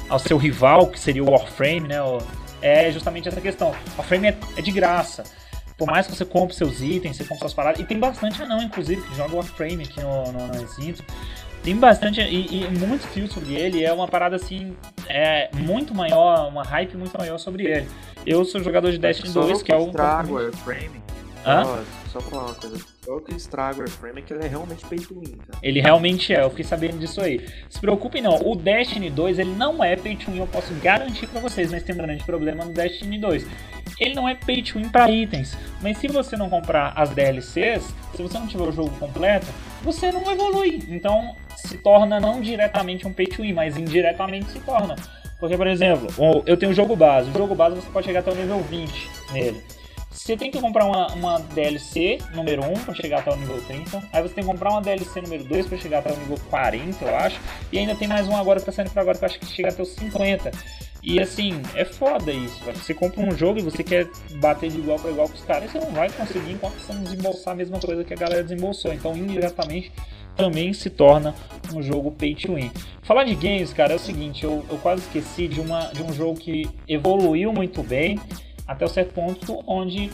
ao 0.09 0.19
seu 0.21 0.37
rival, 0.39 0.87
que 0.87 0.99
seria 1.01 1.25
o 1.25 1.31
Warframe, 1.31 1.89
né? 1.89 2.01
o- 2.01 2.19
É 2.65 2.91
justamente 2.91 3.29
essa 3.29 3.43
questão. 3.43 3.69
O 3.69 3.99
Warframe 3.99 4.29
é, 4.29 4.39
é 4.57 4.63
de 4.63 4.71
graça. 4.71 5.23
Por 5.77 5.87
mais 5.87 6.07
que 6.07 6.17
você 6.17 6.25
compre 6.25 6.57
seus 6.57 6.81
itens, 6.81 7.17
você 7.17 7.25
compre 7.25 7.41
suas 7.41 7.53
paradas. 7.53 7.79
E 7.79 7.85
tem 7.85 7.99
bastante 7.99 8.43
anão, 8.43 8.63
inclusive, 8.63 9.03
que 9.03 9.15
joga 9.15 9.37
Warframe 9.37 9.85
aqui 9.85 10.01
no, 10.01 10.33
no, 10.33 10.47
no 10.47 10.63
Exito. 10.63 11.05
Tem 11.63 11.77
bastante, 11.77 12.21
e, 12.23 12.63
e 12.63 12.71
muito 12.71 13.07
fio 13.09 13.31
sobre 13.31 13.55
ele, 13.55 13.85
é 13.85 13.93
uma 13.93 14.07
parada 14.07 14.37
assim, 14.37 14.77
é 15.09 15.49
muito 15.55 15.95
maior, 15.95 16.49
uma 16.49 16.63
hype 16.63 16.97
muito 16.97 17.17
maior 17.19 17.39
sobre 17.39 17.65
ele. 17.65 17.89
Eu 18.27 18.45
sou 18.45 18.63
jogador 18.63 18.91
de 18.91 18.99
Destiny 18.99 19.31
Só 19.31 19.43
2, 19.43 19.63
que 19.63 19.73
é 19.73 19.77
o. 19.77 19.87
estraga 19.87 20.31
o 20.31 20.35
Warframe. 20.35 21.03
Hã? 21.45 21.65
Só, 21.65 21.83
só 22.15 22.21
falar 22.21 22.45
uma 22.45 22.55
coisa. 22.55 22.81
O 23.09 23.21
que 23.21 23.35
estraga 23.35 23.79
o 23.79 23.81
Warframe 23.81 24.21
é 24.21 24.23
que 24.23 24.33
ele 24.33 24.45
é 24.45 24.49
realmente 24.49 24.87
pay 24.87 24.99
to 25.01 25.19
win, 25.19 25.37
cara. 25.37 25.59
Ele 25.63 25.81
realmente 25.81 26.33
é, 26.33 26.43
eu 26.43 26.51
fiquei 26.51 26.65
sabendo 26.65 26.99
disso 26.99 27.21
aí. 27.21 27.45
Se 27.69 27.81
preocupem 27.81 28.23
não, 28.23 28.37
o 28.37 28.55
Destiny 28.55 29.11
2 29.11 29.41
ele 29.41 29.51
não 29.51 29.83
é 29.83 29.97
pay 29.97 30.17
to 30.17 30.31
win, 30.31 30.39
eu 30.39 30.47
posso 30.47 30.73
garantir 30.75 31.27
pra 31.27 31.41
vocês, 31.41 31.73
mas 31.73 31.83
tem 31.83 31.95
um 31.95 31.99
grande 31.99 32.23
problema 32.23 32.65
no 32.65 32.73
Destiny 32.73 33.19
2. 33.19 33.47
Ele 33.99 34.15
não 34.15 34.29
é 34.29 34.35
pay 34.35 34.63
to 34.63 34.79
win 34.79 34.89
pra 34.89 35.11
itens, 35.11 35.57
mas 35.83 35.99
se 35.99 36.07
você 36.07 36.37
não 36.37 36.49
comprar 36.49 36.93
as 36.97 37.11
DLCs, 37.11 37.95
se 38.15 38.23
você 38.23 38.39
não 38.39 38.47
tiver 38.47 38.65
o 38.65 38.73
jogo 38.73 38.91
completo, 38.99 39.47
você 39.83 40.13
não 40.13 40.31
evolui. 40.31 40.85
Então 40.89 41.35
se 41.57 41.79
torna 41.79 42.21
não 42.21 42.41
diretamente 42.41 43.07
um 43.07 43.13
pay 43.13 43.27
to 43.27 43.43
win, 43.43 43.53
mas 43.53 43.77
indiretamente 43.77 44.51
se 44.53 44.61
torna. 44.61 44.95
Porque, 45.41 45.57
por 45.57 45.67
exemplo, 45.67 46.07
eu 46.47 46.57
tenho 46.57 46.71
o 46.71 46.75
jogo 46.75 46.95
base. 46.95 47.29
O 47.29 47.33
jogo 47.35 47.55
base 47.55 47.77
você 47.77 47.91
pode 47.91 48.07
chegar 48.07 48.21
até 48.21 48.31
o 48.31 48.35
nível 48.35 48.61
20 48.61 49.11
nele. 49.33 49.63
Você 50.15 50.37
tem 50.37 50.49
que 50.49 50.61
comprar 50.61 50.85
uma, 50.87 51.09
uma 51.09 51.41
DLC 51.41 52.19
número 52.33 52.65
1 52.65 52.85
para 52.85 52.95
chegar 52.95 53.19
até 53.19 53.33
o 53.33 53.37
nível 53.37 53.61
30. 53.63 54.03
Aí 54.13 54.23
você 54.23 54.33
tem 54.33 54.45
que 54.45 54.51
comprar 54.51 54.71
uma 54.71 54.81
DLC 54.81 55.21
número 55.21 55.43
2 55.43 55.67
para 55.67 55.77
chegar 55.77 55.99
até 55.99 56.13
o 56.13 56.17
nível 56.17 56.39
40, 56.49 57.05
eu 57.05 57.17
acho. 57.17 57.41
E 57.73 57.79
ainda 57.79 57.97
tem 57.97 58.07
mais 58.07 58.29
um 58.29 58.37
agora 58.37 58.61
que 58.61 58.67
tá 58.67 58.73
saindo 58.73 58.91
pra 58.91 59.03
agora 59.03 59.19
que 59.19 59.25
eu 59.25 59.27
acho 59.27 59.41
que 59.41 59.47
chega 59.47 59.71
até 59.71 59.83
os 59.83 59.89
50. 59.91 60.53
E 61.03 61.21
assim, 61.21 61.61
é 61.75 61.85
foda 61.85 62.33
isso, 62.33 62.65
velho. 62.65 62.79
Você 62.79 62.95
compra 62.95 63.21
um 63.21 63.37
jogo 63.37 63.59
e 63.59 63.63
você 63.63 63.83
quer 63.83 64.09
bater 64.37 64.71
de 64.71 64.79
igual 64.79 64.99
para 64.99 65.11
igual 65.11 65.29
com 65.29 65.35
os 65.35 65.45
caras, 65.45 65.71
você 65.71 65.81
não 65.81 65.91
vai 65.91 66.09
conseguir 66.11 66.53
enquanto 66.53 66.75
você 66.75 66.93
não 66.93 67.03
desembolsar 67.03 67.53
a 67.53 67.57
mesma 67.57 67.81
coisa 67.81 68.05
que 68.05 68.15
a 68.15 68.17
galera 68.17 68.43
desembolsou. 68.43 68.95
Então, 68.95 69.17
indiretamente, 69.17 69.93
também 70.37 70.73
se 70.73 70.89
torna 70.91 71.35
um 71.75 71.83
jogo 71.83 72.13
pay 72.13 72.37
to 72.37 72.55
win. 72.55 72.71
Falar 73.03 73.25
de 73.25 73.35
games, 73.35 73.73
cara, 73.73 73.93
é 73.93 73.97
o 73.97 73.99
seguinte, 73.99 74.45
eu, 74.45 74.65
eu 74.71 74.79
quase 74.79 75.03
esqueci 75.03 75.49
de, 75.49 75.61
uma, 75.61 75.89
de 75.89 76.03
um 76.03 76.13
jogo 76.13 76.39
que 76.39 76.71
evoluiu 76.89 77.53
muito 77.53 77.83
bem 77.83 78.19
até 78.67 78.85
o 78.85 78.89
certo 78.89 79.13
ponto 79.13 79.63
onde 79.67 80.11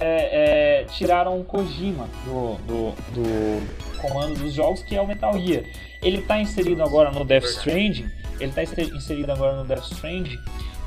é, 0.00 0.80
é, 0.80 0.84
tiraram 0.84 1.40
o 1.40 1.44
Kojima 1.44 2.08
do, 2.24 2.54
do, 2.66 2.90
do 3.12 3.98
comando 4.00 4.34
dos 4.34 4.52
jogos, 4.52 4.82
que 4.82 4.96
é 4.96 5.00
o 5.00 5.06
Metal 5.06 5.38
Gear. 5.38 5.64
Ele 6.02 6.18
está 6.18 6.40
inserido 6.40 6.82
agora 6.82 7.10
no 7.10 7.24
Death 7.24 7.44
Stranding, 7.44 8.10
ele 8.40 8.50
está 8.50 8.62
inserido 8.62 9.30
agora 9.30 9.56
no 9.56 9.64
Death 9.64 9.84
Stranding 9.92 10.38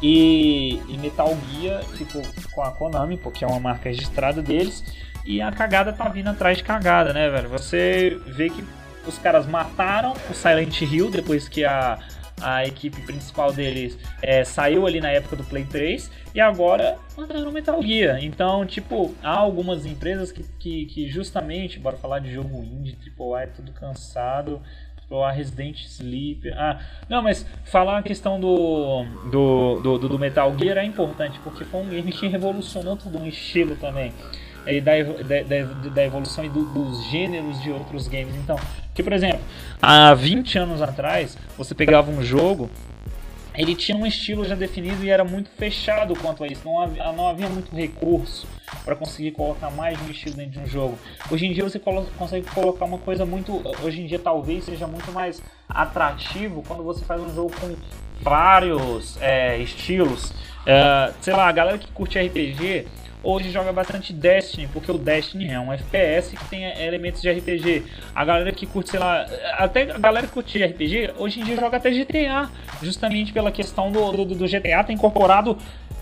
e, 0.01 0.82
e 0.89 0.97
Metal 0.97 1.36
Gear 1.51 1.84
ficou 1.84 2.22
com 2.51 2.61
a 2.61 2.72
Konami, 2.72 3.18
porque 3.18 3.45
é 3.45 3.47
uma 3.47 3.59
marca 3.59 3.89
registrada 3.89 4.41
deles, 4.41 4.84
e 5.26 5.41
a 5.41 5.51
cagada 5.51 5.93
tá 5.93 6.07
vindo 6.09 6.30
atrás 6.30 6.57
de 6.57 6.63
cagada, 6.63 7.13
né, 7.13 7.30
velho? 7.30 7.49
Você 7.49 8.20
vê 8.28 8.49
que 8.49 8.63
os 9.07 9.18
caras 9.18 9.45
mataram 9.47 10.13
o 10.30 10.34
Silent 10.34 10.82
Hill 10.82 11.09
depois 11.09 11.47
que 11.47 11.63
a, 11.63 11.97
a 12.41 12.65
equipe 12.65 13.01
principal 13.01 13.51
deles 13.53 13.97
é, 14.21 14.43
saiu 14.43 14.86
ali 14.86 14.99
na 14.99 15.09
época 15.09 15.36
do 15.36 15.43
Play 15.43 15.65
3 15.65 16.11
e 16.33 16.41
agora 16.41 16.97
mandaram 17.17 17.51
Metal 17.51 17.81
Gear. 17.81 18.23
Então, 18.23 18.65
tipo, 18.65 19.15
há 19.23 19.38
algumas 19.38 19.86
empresas 19.86 20.31
que, 20.31 20.43
que, 20.59 20.86
que 20.86 21.07
justamente, 21.07 21.79
bora 21.79 21.97
falar 21.97 22.19
de 22.19 22.33
jogo 22.33 22.61
indie, 22.61 22.97
AAA, 23.17 23.43
é 23.43 23.47
tudo 23.47 23.71
cansado. 23.71 24.61
A 25.11 25.31
Resident 25.31 25.77
Sleep. 25.86 26.49
Ah, 26.53 26.79
não, 27.07 27.21
mas 27.21 27.45
falar 27.63 27.99
a 27.99 28.01
questão 28.01 28.39
do, 28.39 29.05
do, 29.31 29.79
do, 29.79 30.09
do 30.09 30.19
Metal 30.19 30.51
Gear 30.57 30.79
é 30.79 30.83
importante, 30.83 31.39
porque 31.43 31.63
foi 31.63 31.81
um 31.81 31.89
game 31.89 32.11
que 32.11 32.27
revolucionou 32.27 32.97
todo 32.97 33.19
um 33.19 33.27
estilo 33.27 33.75
também. 33.75 34.11
E 34.68 34.82
da, 34.82 34.93
da, 34.93 35.89
da, 35.89 36.03
evolução 36.03 36.43
e 36.43 36.49
do, 36.49 36.66
dos 36.66 37.05
gêneros 37.05 37.61
de 37.61 37.72
outros 37.72 38.07
games. 38.07 38.36
Então, 38.36 38.59
que 38.93 39.03
por 39.03 39.13
exemplo, 39.13 39.41
há 39.82 40.13
20 40.13 40.57
anos 40.57 40.82
atrás, 40.82 41.38
você 41.57 41.76
pegava 41.76 42.09
um 42.09 42.24
jogo, 42.24 42.70
ele 43.57 43.76
tinha 43.76 43.97
um 43.97 44.05
estilo 44.05 44.43
já 44.43 44.55
definido 44.55 45.03
e 45.03 45.09
era 45.09 45.24
muito 45.24 45.49
fechado 45.51 46.16
quanto 46.16 46.43
a 46.43 46.47
isso. 46.47 46.61
Não 46.66 46.82
havia, 46.82 47.11
não 47.11 47.28
havia 47.28 47.47
muito 47.47 47.74
recurso 47.76 48.47
para 48.84 48.95
conseguir 48.95 49.32
colocar 49.32 49.70
mais 49.72 49.97
de 49.97 50.03
um 50.03 50.11
estilo 50.11 50.36
dentro 50.36 50.51
de 50.51 50.59
um 50.59 50.68
jogo. 50.68 50.99
Hoje 51.32 51.45
em 51.45 51.53
dia 51.53 51.63
você 51.63 51.80
colo 51.80 52.05
consegue 52.18 52.45
colocar 52.51 52.86
uma 52.86 52.97
coisa 52.97 53.26
muito. 53.26 53.61
Hoje 53.84 54.01
em 54.01 54.07
dia 54.07 54.20
talvez 54.20 54.66
seja 54.66 54.88
muito 54.88 55.11
mais 55.11 55.41
atrativo 55.70 56.63
quando 56.68 56.84
você 56.84 57.03
faz 57.05 57.22
um 57.22 57.34
jogo 57.34 57.51
com 57.59 57.76
vários 58.22 59.18
é, 59.22 59.57
estilos. 59.59 60.34
É, 60.66 61.13
sei 61.22 61.34
lá, 61.34 61.47
a 61.47 61.51
galera 61.51 61.78
que 61.78 61.88
curte 61.91 62.20
RPG 62.20 62.88
hoje 63.26 63.49
joga 63.51 63.73
bastante 63.73 64.13
Destiny, 64.13 64.67
porque 64.71 64.91
o 64.91 64.97
Destiny 64.97 65.49
é 65.49 65.59
um 65.59 65.73
FPS 65.73 66.38
que 66.38 66.45
tem 66.45 66.63
elementos 66.63 67.21
de 67.21 67.32
RPG. 67.32 67.84
A 68.13 68.23
galera 68.23 68.51
que 68.51 68.65
curte, 68.65 68.91
sei 68.91 68.99
lá, 68.99 69.26
até 69.57 69.91
a 69.91 69.97
galera 69.97 70.28
que 70.28 70.34
curte 70.34 70.63
RPG, 70.63 71.13
hoje 71.17 71.41
em 71.41 71.43
dia 71.43 71.55
joga 71.55 71.78
até 71.78 71.89
GTA, 71.89 72.49
justamente 72.82 73.34
pela 73.34 73.51
questão 73.51 73.91
do, 73.91 74.11
do, 74.11 74.36
do 74.36 74.47
GTA 74.47 74.84
ter 74.84 74.93
incorporado 74.93 75.57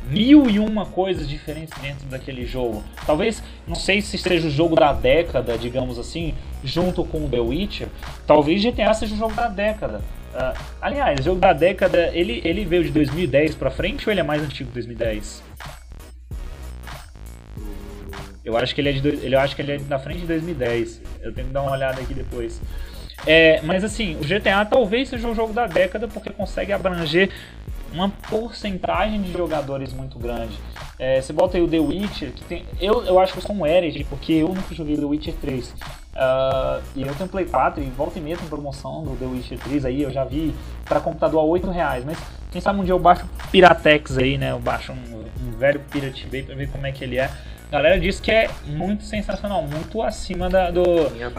mil 0.09 0.49
e 0.49 0.59
uma 0.59 0.85
coisas 0.85 1.27
diferentes 1.27 1.73
dentro 1.81 2.05
daquele 2.07 2.45
jogo. 2.45 2.83
Talvez, 3.05 3.41
não 3.65 3.75
sei 3.75 4.01
se 4.01 4.17
seja 4.17 4.47
o 4.47 4.51
jogo 4.51 4.75
da 4.75 4.91
década, 4.91 5.57
digamos 5.57 5.97
assim, 5.97 6.33
junto 6.63 7.05
com 7.05 7.25
o 7.25 7.29
The 7.29 7.39
Witcher, 7.39 7.87
talvez 8.27 8.61
GTA 8.61 8.93
seja 8.93 9.15
o 9.15 9.17
jogo 9.17 9.33
da 9.33 9.47
década. 9.47 10.01
Uh, 10.33 10.59
aliás, 10.81 11.19
o 11.19 11.23
jogo 11.23 11.39
da 11.39 11.53
década, 11.53 12.09
ele, 12.13 12.41
ele 12.43 12.65
veio 12.65 12.83
de 12.83 12.89
2010 12.89 13.55
pra 13.55 13.69
frente 13.69 14.07
ou 14.07 14.11
ele 14.11 14.19
é 14.19 14.23
mais 14.23 14.41
antigo 14.41 14.69
que 14.69 14.73
2010? 14.73 15.43
Eu 18.43 18.57
acho 18.57 18.75
que 18.75 18.81
ele 18.81 18.89
é 18.89 18.91
de 18.93 19.31
eu 19.31 19.39
acho 19.39 19.55
que 19.55 19.61
ele 19.61 19.73
é 19.73 19.79
na 19.87 19.99
frente 19.99 20.21
de 20.21 20.27
2010. 20.27 21.01
Eu 21.21 21.33
tenho 21.33 21.47
que 21.47 21.53
dar 21.53 21.61
uma 21.61 21.71
olhada 21.71 22.01
aqui 22.01 22.13
depois. 22.13 22.61
É, 23.25 23.61
mas 23.61 23.83
assim, 23.83 24.15
o 24.15 24.19
GTA 24.19 24.65
talvez 24.65 25.09
seja 25.09 25.27
o 25.27 25.35
jogo 25.35 25.53
da 25.53 25.65
década 25.65 26.07
porque 26.07 26.29
consegue 26.29 26.73
abranger 26.73 27.29
uma 27.93 28.09
porcentagem 28.09 29.21
de 29.21 29.31
jogadores 29.31 29.93
muito 29.93 30.17
grande. 30.17 30.57
É, 30.97 31.21
você 31.21 31.31
bota 31.31 31.57
aí 31.57 31.63
o 31.63 31.67
The 31.67 31.79
Witcher, 31.79 32.31
que 32.31 32.43
tem. 32.43 32.65
Eu, 32.81 33.05
eu 33.05 33.19
acho 33.19 33.33
que 33.33 33.39
eu 33.39 33.43
sou 33.43 33.55
um 33.55 33.65
herege, 33.65 34.03
porque 34.03 34.33
eu 34.33 34.49
nunca 34.49 34.73
joguei 34.73 34.97
The 34.97 35.05
Witcher 35.05 35.35
3. 35.35 35.69
Uh, 35.69 36.81
e 36.95 37.01
eu 37.01 37.15
tenho 37.15 37.29
Play 37.29 37.45
4 37.45 37.81
e 37.81 37.85
volta 37.85 38.19
e 38.19 38.21
meia 38.21 38.37
tem 38.37 38.47
promoção 38.47 39.03
do 39.03 39.15
The 39.15 39.25
Witcher 39.25 39.59
3 39.59 39.85
aí, 39.85 40.01
eu 40.03 40.11
já 40.11 40.23
vi 40.23 40.53
para 40.85 40.99
computador 40.99 41.39
a 41.39 41.43
8 41.43 41.69
reais. 41.69 42.03
Mas 42.03 42.17
quem 42.51 42.59
sabe 42.59 42.79
um 42.79 42.83
dia 42.83 42.93
eu 42.93 42.99
baixo 42.99 43.25
Piratex 43.51 44.17
aí, 44.17 44.37
né? 44.37 44.51
Eu 44.51 44.59
baixo 44.59 44.91
um, 44.91 45.25
um 45.47 45.51
velho 45.57 45.79
Pirate 45.91 46.27
Bay 46.27 46.43
pra 46.43 46.55
ver 46.55 46.69
como 46.69 46.85
é 46.85 46.91
que 46.91 47.03
ele 47.03 47.17
é. 47.17 47.29
A 47.73 47.77
galera 47.77 47.99
diz 47.99 48.19
que 48.19 48.29
é 48.29 48.47
muito 48.67 49.03
sensacional, 49.03 49.63
muito 49.63 49.99
acima 50.03 50.47
da, 50.47 50.69
do, 50.69 50.83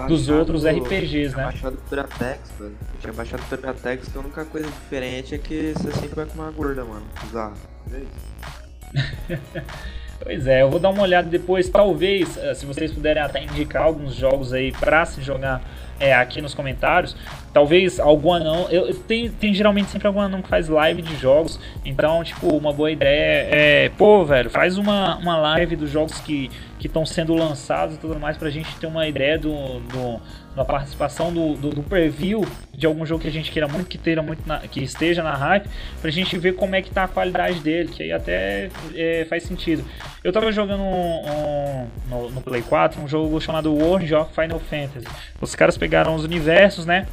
dos 0.09 0.29
outros 0.29 0.67
RPGs, 0.67 1.37
né? 1.37 1.45
Baixado 1.45 1.79
Piratex, 1.89 2.51
velho. 2.59 2.73
Eu 2.73 3.01
tinha 3.01 3.13
baixado 3.13 3.43
Piratex, 3.49 4.09
que 4.09 4.19
a 4.19 4.21
única 4.21 4.45
coisa 4.45 4.67
diferente 4.67 5.33
é 5.33 5.39
que 5.39 5.73
você 5.77 5.93
sempre 5.93 6.17
vai 6.17 6.27
com 6.27 6.35
uma 6.35 6.51
gorda, 6.51 6.85
mano. 6.85 7.07
Bizarro. 7.23 7.55
É. 7.93 9.63
Pois 10.23 10.47
é, 10.47 10.63
eu 10.63 10.71
vou 10.71 10.81
dar 10.81 10.91
uma 10.91 11.03
olhada 11.03 11.29
depois. 11.29 11.69
Talvez, 11.69 12.39
eh, 12.39 12.55
se 12.55 12.65
vocês 12.65 12.91
puderem 12.91 13.23
até 13.23 13.43
indicar 13.43 13.83
alguns 13.83 14.15
jogos 14.15 14.55
aí 14.55 14.73
pra 14.73 15.05
se 15.05 15.21
jogar 15.21 15.61
é, 16.01 16.15
aqui 16.15 16.41
nos 16.41 16.55
comentários. 16.55 17.15
Talvez 17.55 18.01
algum 18.01 18.33
anão. 18.33 18.67
Eu, 18.69 18.93
tem, 18.93 19.31
tem 19.31 19.55
geralmente 19.55 19.89
sempre 19.89 20.09
algum 20.09 20.21
anão 20.21 20.43
que 20.43 20.49
faz 20.49 20.69
live 20.69 21.01
de 21.01 21.17
jogos. 21.17 21.61
Então, 21.85 22.25
tipo, 22.25 22.49
uma 22.49 22.73
boa 22.73 22.91
ideia 22.91 23.49
é. 23.49 23.89
Pô, 23.97 24.25
velho, 24.25 24.51
faz 24.51 24.77
uma, 24.77 25.17
uma 25.19 25.37
live 25.39 25.77
dos 25.77 25.89
jogos 25.89 26.19
que 26.21 26.51
estão 26.87 27.07
sendo 27.07 27.35
lançados 27.35 27.97
e 27.97 27.99
tudo 27.99 28.21
mais 28.21 28.37
pra 28.37 28.51
gente 28.51 28.77
ter 28.77 28.87
uma 28.87 29.09
ideia 29.09 29.39
do, 29.39 29.81
do 29.81 30.21
na 30.55 30.65
participação 30.65 31.33
do, 31.33 31.55
do, 31.55 31.71
do, 31.71 31.83
preview 31.83 32.47
de 32.73 32.87
algum 32.87 33.05
jogo 33.05 33.23
que 33.23 33.29
a 33.29 33.33
gente 33.33 33.51
queira 33.51 33.67
muito 33.67 33.89
que, 33.89 33.97
esteja 33.97 34.23
muito 34.23 34.47
na, 34.47 34.59
que 34.61 34.83
esteja 34.83 35.23
na 35.23 35.35
hype, 35.35 35.69
pra 36.01 36.11
gente 36.11 36.39
ver 36.39 36.55
como 36.55 36.77
é 36.77 36.83
que 36.83 36.91
tá 36.91 37.05
a 37.05 37.09
qualidade 37.09 37.59
dele, 37.61 37.89
que 37.89 38.03
aí 38.03 38.13
até 38.13 38.71
é, 38.95 39.27
faz 39.29 39.43
sentido. 39.43 39.85
Eu 40.23 40.33
tava 40.33 40.53
jogando 40.53 40.83
um, 40.83 41.23
um, 41.27 41.87
no, 42.09 42.31
no, 42.31 42.41
Play 42.41 42.63
4 42.63 43.03
um 43.03 43.09
jogo 43.09 43.41
chamado 43.41 43.75
World 43.75 44.15
of 44.15 44.33
Final 44.33 44.61
Fantasy. 44.61 45.07
Os 45.41 45.55
caras 45.55 45.77
pegaram 45.77 46.15
os 46.15 46.25
universos, 46.25 46.87
né? 46.87 47.07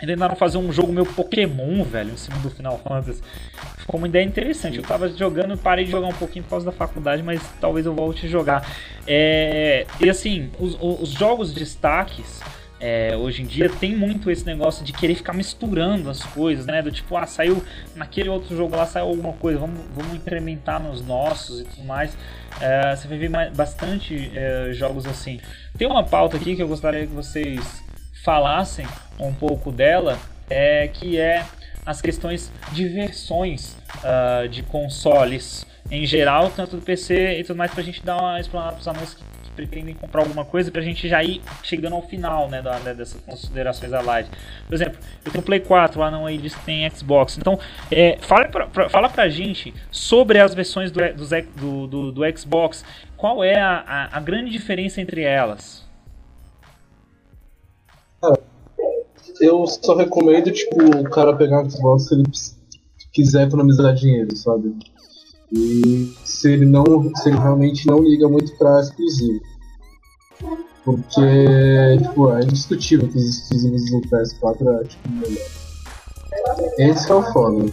Tentaram 0.00 0.36
fazer 0.36 0.58
um 0.58 0.72
jogo 0.72 0.92
meu 0.92 1.06
Pokémon, 1.06 1.82
velho, 1.84 2.12
em 2.12 2.16
cima 2.16 2.38
do 2.38 2.50
Final 2.50 2.78
Fantasy. 2.78 3.22
Ficou 3.78 3.98
uma 3.98 4.08
ideia 4.08 4.24
interessante. 4.24 4.78
Eu 4.78 4.84
tava 4.84 5.08
jogando, 5.08 5.56
parei 5.56 5.84
de 5.84 5.90
jogar 5.90 6.08
um 6.08 6.14
pouquinho 6.14 6.44
por 6.44 6.50
causa 6.50 6.66
da 6.66 6.72
faculdade, 6.72 7.22
mas 7.22 7.42
talvez 7.60 7.86
eu 7.86 7.94
volte 7.94 8.26
a 8.26 8.28
jogar. 8.28 8.68
É, 9.06 9.86
e 10.00 10.10
assim, 10.10 10.50
os, 10.58 10.76
os 10.80 11.10
jogos 11.10 11.52
destaques 11.52 12.40
é, 12.80 13.16
hoje 13.16 13.42
em 13.42 13.46
dia 13.46 13.70
tem 13.70 13.96
muito 13.96 14.30
esse 14.30 14.44
negócio 14.44 14.84
de 14.84 14.92
querer 14.92 15.14
ficar 15.14 15.32
misturando 15.32 16.10
as 16.10 16.22
coisas, 16.22 16.66
né? 16.66 16.82
Do 16.82 16.92
tipo, 16.92 17.16
ah, 17.16 17.26
saiu 17.26 17.64
naquele 17.94 18.28
outro 18.28 18.54
jogo 18.54 18.76
lá, 18.76 18.84
saiu 18.84 19.06
alguma 19.06 19.32
coisa, 19.32 19.58
vamos, 19.58 19.80
vamos 19.94 20.14
implementar 20.14 20.82
nos 20.82 21.00
nossos 21.00 21.60
e 21.60 21.64
tudo 21.64 21.84
mais. 21.84 22.14
É, 22.60 22.94
você 22.94 23.08
vai 23.08 23.16
ver 23.16 23.30
bastante 23.54 24.30
é, 24.34 24.70
jogos 24.74 25.06
assim. 25.06 25.40
Tem 25.78 25.88
uma 25.88 26.04
pauta 26.04 26.36
aqui 26.36 26.54
que 26.54 26.62
eu 26.62 26.68
gostaria 26.68 27.06
que 27.06 27.12
vocês 27.12 27.82
falassem 28.22 28.86
um 29.18 29.32
pouco 29.32 29.70
dela, 29.70 30.18
é, 30.48 30.88
que 30.88 31.18
é 31.18 31.44
as 31.86 32.00
questões 32.00 32.50
de 32.72 32.88
versões 32.88 33.76
uh, 33.98 34.48
de 34.48 34.62
consoles 34.62 35.66
em 35.90 36.06
geral, 36.06 36.50
tanto 36.50 36.76
do 36.76 36.82
PC 36.82 37.40
e 37.40 37.44
tudo 37.44 37.56
mais, 37.56 37.72
pra 37.72 37.82
gente 37.82 38.04
dar 38.04 38.16
uma 38.16 38.40
explanada 38.40 38.72
pros 38.74 38.88
anões 38.88 39.14
que 39.14 39.22
pretendem 39.54 39.94
comprar 39.94 40.22
alguma 40.22 40.44
coisa 40.44 40.70
pra 40.70 40.82
gente 40.82 41.08
já 41.08 41.22
ir 41.22 41.40
chegando 41.62 41.94
ao 41.94 42.02
final, 42.02 42.48
né, 42.48 42.60
da, 42.60 42.78
dessas 42.78 43.20
considerações 43.20 43.90
da 43.90 44.00
live. 44.00 44.28
Por 44.66 44.74
exemplo, 44.74 44.98
eu 45.24 45.30
tenho 45.30 45.44
Play 45.44 45.60
4, 45.60 46.00
lá 46.00 46.10
não 46.10 46.26
aí 46.26 46.38
diz 46.38 46.54
que 46.54 46.64
tem 46.64 46.88
Xbox. 46.90 47.38
Então, 47.38 47.58
é, 47.90 48.18
fala, 48.20 48.48
pra, 48.48 48.66
pra, 48.66 48.88
fala 48.88 49.08
pra 49.08 49.28
gente 49.28 49.72
sobre 49.90 50.40
as 50.40 50.54
versões 50.54 50.90
do, 50.90 51.00
do, 51.56 51.86
do, 51.86 52.12
do 52.12 52.38
Xbox. 52.38 52.84
Qual 53.16 53.44
é 53.44 53.60
a, 53.60 53.84
a, 53.86 54.18
a, 54.18 54.20
grande 54.20 54.50
diferença 54.50 55.00
entre 55.00 55.22
elas? 55.22 55.84
Eu 59.40 59.66
só 59.66 59.96
recomendo, 59.96 60.50
tipo, 60.52 60.76
o 60.82 61.04
cara 61.10 61.36
pegar 61.36 61.62
um 61.62 61.70
Xbox 61.70 62.04
se 62.04 62.14
ele 62.14 62.24
quiser 63.12 63.46
economizar 63.46 63.94
dinheiro, 63.94 64.36
sabe? 64.36 64.74
E 65.52 66.12
se 66.24 66.52
ele 66.52 66.66
não, 66.66 66.84
se 67.14 67.28
ele 67.28 67.38
realmente 67.38 67.86
não 67.86 68.02
liga 68.02 68.28
muito 68.28 68.56
para 68.56 68.80
exclusivo. 68.80 69.40
Porque, 70.84 71.98
tipo, 72.02 72.32
é 72.32 72.42
indiscutível 72.42 73.08
que 73.08 73.16
os 73.16 73.24
exclusivos 73.24 73.90
do 73.90 74.00
PS4 74.02 74.80
é 74.80 74.84
tipo 74.84 75.08
melhor. 75.08 75.46
Esse 76.78 77.10
é 77.10 77.14
o 77.14 77.22
foda. 77.32 77.72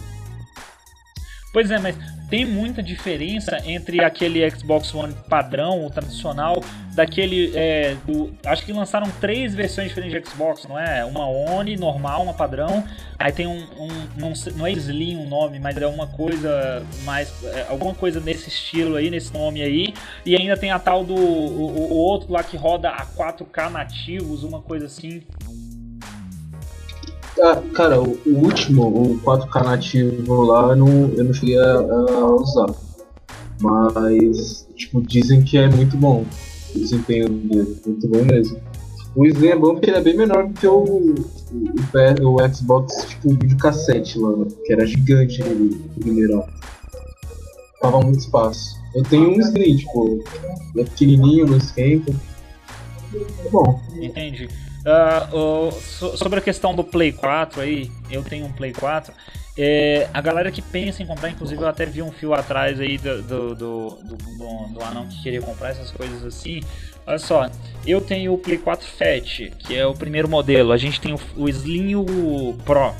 Pois 1.52 1.70
é, 1.70 1.78
mas 1.78 1.96
tem 2.32 2.46
muita 2.46 2.82
diferença 2.82 3.58
entre 3.66 4.02
aquele 4.02 4.50
Xbox 4.50 4.94
One 4.94 5.14
padrão, 5.28 5.84
o 5.84 5.90
tradicional, 5.90 6.64
daquele. 6.94 7.52
É, 7.54 7.94
do, 8.06 8.32
acho 8.46 8.64
que 8.64 8.72
lançaram 8.72 9.06
três 9.20 9.54
versões 9.54 9.88
diferentes 9.88 10.18
de 10.18 10.30
Xbox, 10.30 10.64
não 10.66 10.78
é? 10.78 11.04
Uma 11.04 11.26
One, 11.26 11.76
normal, 11.76 12.22
uma 12.22 12.32
padrão. 12.32 12.84
Aí 13.18 13.30
tem 13.32 13.46
um. 13.46 13.58
um 13.58 13.88
não, 14.16 14.32
não, 14.56 14.66
é 14.66 14.72
Slim 14.72 15.16
o 15.16 15.28
nome, 15.28 15.58
mas 15.58 15.76
é 15.76 15.86
uma 15.86 16.06
coisa 16.06 16.82
mais. 17.04 17.30
É, 17.44 17.66
alguma 17.68 17.92
coisa 17.92 18.18
nesse 18.18 18.48
estilo 18.48 18.96
aí, 18.96 19.10
nesse 19.10 19.30
nome 19.34 19.60
aí. 19.60 19.92
E 20.24 20.34
ainda 20.34 20.56
tem 20.56 20.70
a 20.70 20.78
tal 20.78 21.04
do. 21.04 21.14
O, 21.14 21.92
o 21.92 21.96
outro 21.98 22.32
lá 22.32 22.42
que 22.42 22.56
roda 22.56 22.88
a 22.88 23.04
4K 23.04 23.68
nativos, 23.68 24.42
uma 24.42 24.62
coisa 24.62 24.86
assim. 24.86 25.22
Ah, 27.40 27.62
cara, 27.74 28.00
o, 28.00 28.18
o, 28.26 28.44
último, 28.44 28.88
o 28.88 29.18
4K 29.20 29.64
nativo 29.64 30.42
lá, 30.42 30.70
eu 30.70 30.76
não, 30.76 31.10
eu 31.16 31.24
não 31.24 31.32
cheguei 31.32 31.58
a, 31.58 31.78
a, 31.78 32.34
usar. 32.34 32.74
Mas, 33.60 34.66
tipo, 34.76 35.00
dizem 35.00 35.42
que 35.42 35.56
é 35.56 35.68
muito 35.68 35.96
bom. 35.96 36.24
O 36.74 36.78
desempenho 36.78 37.28
dele, 37.28 37.76
muito 37.86 38.08
bom 38.08 38.24
mesmo. 38.24 38.60
O 39.14 39.26
Slim 39.26 39.48
é 39.48 39.56
bom 39.56 39.74
porque 39.74 39.90
ele 39.90 39.98
é 39.98 40.02
bem 40.02 40.16
menor 40.16 40.48
do 40.48 40.54
que 40.54 40.66
o, 40.66 40.84
o, 40.84 42.34
o 42.34 42.54
Xbox, 42.54 43.04
tipo, 43.06 43.30
videocassete 43.30 44.18
lá, 44.18 44.36
né? 44.36 44.46
que 44.64 44.72
era 44.72 44.86
gigante 44.86 45.42
ele, 45.42 45.84
primeiro. 46.00 46.42
Tava 47.80 48.00
muito 48.00 48.20
espaço. 48.20 48.80
Eu 48.94 49.02
tenho 49.04 49.30
um 49.30 49.40
Slim, 49.40 49.76
tipo, 49.76 50.24
é 50.76 50.84
pequenininho, 50.84 51.46
não 51.46 51.58
esquenta. 51.58 52.14
É 53.14 53.48
bom. 53.50 53.80
Entendi. 54.00 54.48
Uh, 54.84 55.70
so, 55.72 56.16
sobre 56.16 56.40
a 56.40 56.42
questão 56.42 56.74
do 56.74 56.82
Play 56.82 57.12
4 57.12 57.60
aí, 57.60 57.90
eu 58.10 58.22
tenho 58.22 58.46
um 58.46 58.52
Play 58.52 58.72
4. 58.72 59.14
É, 59.56 60.08
a 60.14 60.20
galera 60.20 60.50
que 60.50 60.62
pensa 60.62 61.02
em 61.02 61.06
comprar, 61.06 61.30
inclusive 61.30 61.60
eu 61.60 61.68
até 61.68 61.84
vi 61.84 62.00
um 62.00 62.10
fio 62.10 62.32
atrás 62.32 62.80
aí 62.80 62.96
do, 62.96 63.22
do, 63.22 63.54
do, 63.54 63.88
do, 64.02 64.16
do 64.72 64.82
anão 64.82 65.06
que 65.06 65.22
queria 65.22 65.42
comprar 65.42 65.70
essas 65.70 65.90
coisas 65.90 66.24
assim. 66.24 66.60
Olha 67.06 67.18
só, 67.18 67.50
eu 67.86 68.00
tenho 68.00 68.32
o 68.32 68.38
Play 68.38 68.58
4 68.58 68.86
Fat, 68.86 69.50
que 69.58 69.76
é 69.76 69.86
o 69.86 69.94
primeiro 69.94 70.28
modelo. 70.28 70.72
A 70.72 70.76
gente 70.76 71.00
tem 71.00 71.12
o, 71.12 71.20
o 71.36 71.48
Slim 71.48 71.90
e 71.90 71.96
o 71.96 72.56
Pro. 72.64 72.94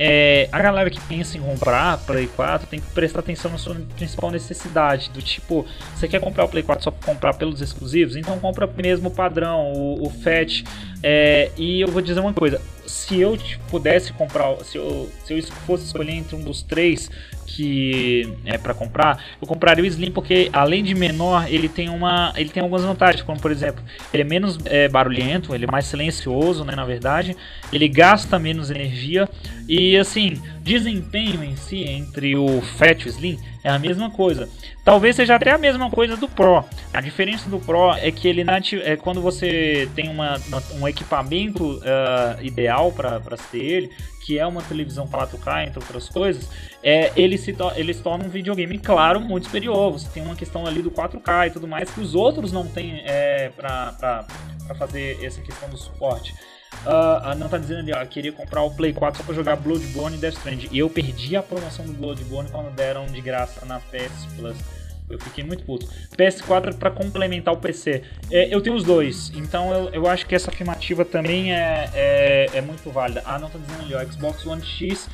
É, 0.00 0.48
a 0.52 0.62
galera 0.62 0.88
que 0.88 1.00
pensa 1.00 1.36
em 1.36 1.40
comprar 1.40 1.98
Play 2.06 2.28
4 2.28 2.68
tem 2.68 2.78
que 2.78 2.86
prestar 2.92 3.18
atenção 3.18 3.50
na 3.50 3.58
sua 3.58 3.74
principal 3.96 4.30
necessidade. 4.30 5.10
Do 5.10 5.20
tipo, 5.20 5.66
você 5.92 6.06
quer 6.06 6.20
comprar 6.20 6.44
o 6.44 6.48
Play 6.48 6.62
4 6.62 6.84
só 6.84 6.92
para 6.92 7.12
comprar 7.12 7.34
pelos 7.34 7.60
exclusivos? 7.60 8.14
Então 8.14 8.38
compra 8.38 8.64
mesmo 8.68 9.08
o 9.08 9.10
padrão, 9.10 9.72
o, 9.72 10.06
o 10.06 10.10
FAT. 10.10 10.62
É, 11.02 11.50
e 11.56 11.80
eu 11.80 11.88
vou 11.88 12.00
dizer 12.00 12.20
uma 12.20 12.32
coisa: 12.32 12.60
se 12.86 13.20
eu 13.20 13.36
pudesse 13.68 14.12
comprar, 14.12 14.56
se 14.64 14.78
eu, 14.78 15.10
se 15.24 15.36
eu 15.36 15.42
fosse 15.66 15.86
escolher 15.86 16.12
entre 16.12 16.36
um 16.36 16.42
dos 16.42 16.62
três, 16.62 17.10
que 17.48 18.30
é 18.44 18.58
para 18.58 18.74
comprar, 18.74 19.24
eu 19.40 19.48
compraria 19.48 19.82
o 19.82 19.86
Slim 19.86 20.10
porque 20.10 20.50
além 20.52 20.84
de 20.84 20.94
menor, 20.94 21.46
ele 21.48 21.68
tem 21.68 21.88
uma, 21.88 22.32
ele 22.36 22.50
tem 22.50 22.62
algumas 22.62 22.84
vantagens, 22.84 23.22
como 23.22 23.40
por 23.40 23.50
exemplo, 23.50 23.82
ele 24.12 24.22
é 24.22 24.26
menos 24.26 24.58
é, 24.66 24.86
barulhento, 24.86 25.54
ele 25.54 25.64
é 25.64 25.70
mais 25.70 25.86
silencioso, 25.86 26.62
né, 26.64 26.76
na 26.76 26.84
verdade, 26.84 27.34
ele 27.72 27.88
gasta 27.88 28.38
menos 28.38 28.70
energia 28.70 29.28
e 29.66 29.96
assim, 29.96 30.40
desempenho 30.60 31.42
em 31.42 31.56
si 31.56 31.84
entre 31.84 32.36
o 32.36 32.60
Fat 32.60 33.02
e 33.02 33.06
o 33.06 33.08
Slim 33.08 33.38
é 33.64 33.70
a 33.70 33.78
mesma 33.78 34.10
coisa. 34.10 34.48
Talvez 34.84 35.16
seja 35.16 35.34
até 35.34 35.50
a 35.50 35.58
mesma 35.58 35.90
coisa 35.90 36.16
do 36.16 36.28
Pro. 36.28 36.64
A 36.92 37.00
diferença 37.00 37.48
do 37.50 37.58
Pro 37.58 37.92
é 37.92 38.10
que 38.10 38.28
ele 38.28 38.44
é 38.82 38.96
quando 38.96 39.20
você 39.20 39.88
tem 39.94 40.08
uma, 40.08 40.40
um 40.80 40.86
equipamento 40.86 41.76
uh, 41.76 42.42
ideal 42.42 42.92
para 42.92 43.20
ter 43.50 43.58
ele, 43.58 43.90
que 44.28 44.38
é 44.38 44.46
uma 44.46 44.60
televisão 44.60 45.08
4K, 45.08 45.68
entre 45.68 45.78
outras 45.78 46.06
coisas, 46.06 46.50
é, 46.82 47.10
ele, 47.16 47.38
se 47.38 47.54
to 47.54 47.72
ele 47.74 47.94
se 47.94 48.02
torna 48.02 48.26
um 48.26 48.28
videogame, 48.28 48.78
claro, 48.78 49.18
muito 49.18 49.46
superior. 49.46 49.90
Você 49.90 50.06
tem 50.10 50.22
uma 50.22 50.36
questão 50.36 50.66
ali 50.66 50.82
do 50.82 50.90
4K 50.90 51.46
e 51.46 51.50
tudo 51.50 51.66
mais 51.66 51.90
que 51.90 51.98
os 51.98 52.14
outros 52.14 52.52
não 52.52 52.66
têm 52.66 53.00
é, 53.06 53.48
para 53.56 54.26
fazer 54.78 55.24
essa 55.24 55.40
questão 55.40 55.70
do 55.70 55.78
suporte. 55.78 56.34
Uh, 56.84 57.34
não 57.38 57.48
tá 57.48 57.56
dizendo 57.56 57.78
ali, 57.80 57.92
ó, 57.94 58.04
queria 58.04 58.30
comprar 58.30 58.62
o 58.62 58.70
Play 58.70 58.92
4 58.92 59.16
só 59.16 59.24
pra 59.24 59.34
jogar 59.34 59.56
Bloodborne 59.56 60.18
e 60.18 60.20
Death 60.20 60.34
Stranding. 60.34 60.68
E 60.72 60.78
eu 60.78 60.90
perdi 60.90 61.34
a 61.34 61.42
promoção 61.42 61.86
do 61.86 61.94
Bloodborne 61.94 62.50
quando 62.50 62.70
deram 62.74 63.06
de 63.06 63.22
graça 63.22 63.64
na 63.64 63.80
PS 63.80 64.26
Plus. 64.36 64.58
Eu 65.10 65.18
fiquei 65.18 65.44
muito 65.44 65.64
puto. 65.64 65.86
PS4 66.16 66.74
para 66.74 66.90
complementar 66.90 67.54
o 67.54 67.56
PC. 67.56 68.02
É, 68.30 68.54
eu 68.54 68.60
tenho 68.60 68.76
os 68.76 68.84
dois, 68.84 69.32
então 69.34 69.72
eu, 69.72 69.88
eu 69.90 70.06
acho 70.06 70.26
que 70.26 70.34
essa 70.34 70.50
afirmativa 70.50 71.04
também 71.04 71.52
é, 71.52 71.90
é, 71.94 72.50
é 72.54 72.60
muito 72.60 72.90
válida. 72.90 73.22
Ah, 73.24 73.38
não 73.38 73.48
tá 73.48 73.58
dizendo 73.58 73.82
ali, 73.82 73.94
ó, 73.94 74.12
Xbox 74.12 74.46
One 74.46 74.62
X 74.62 75.08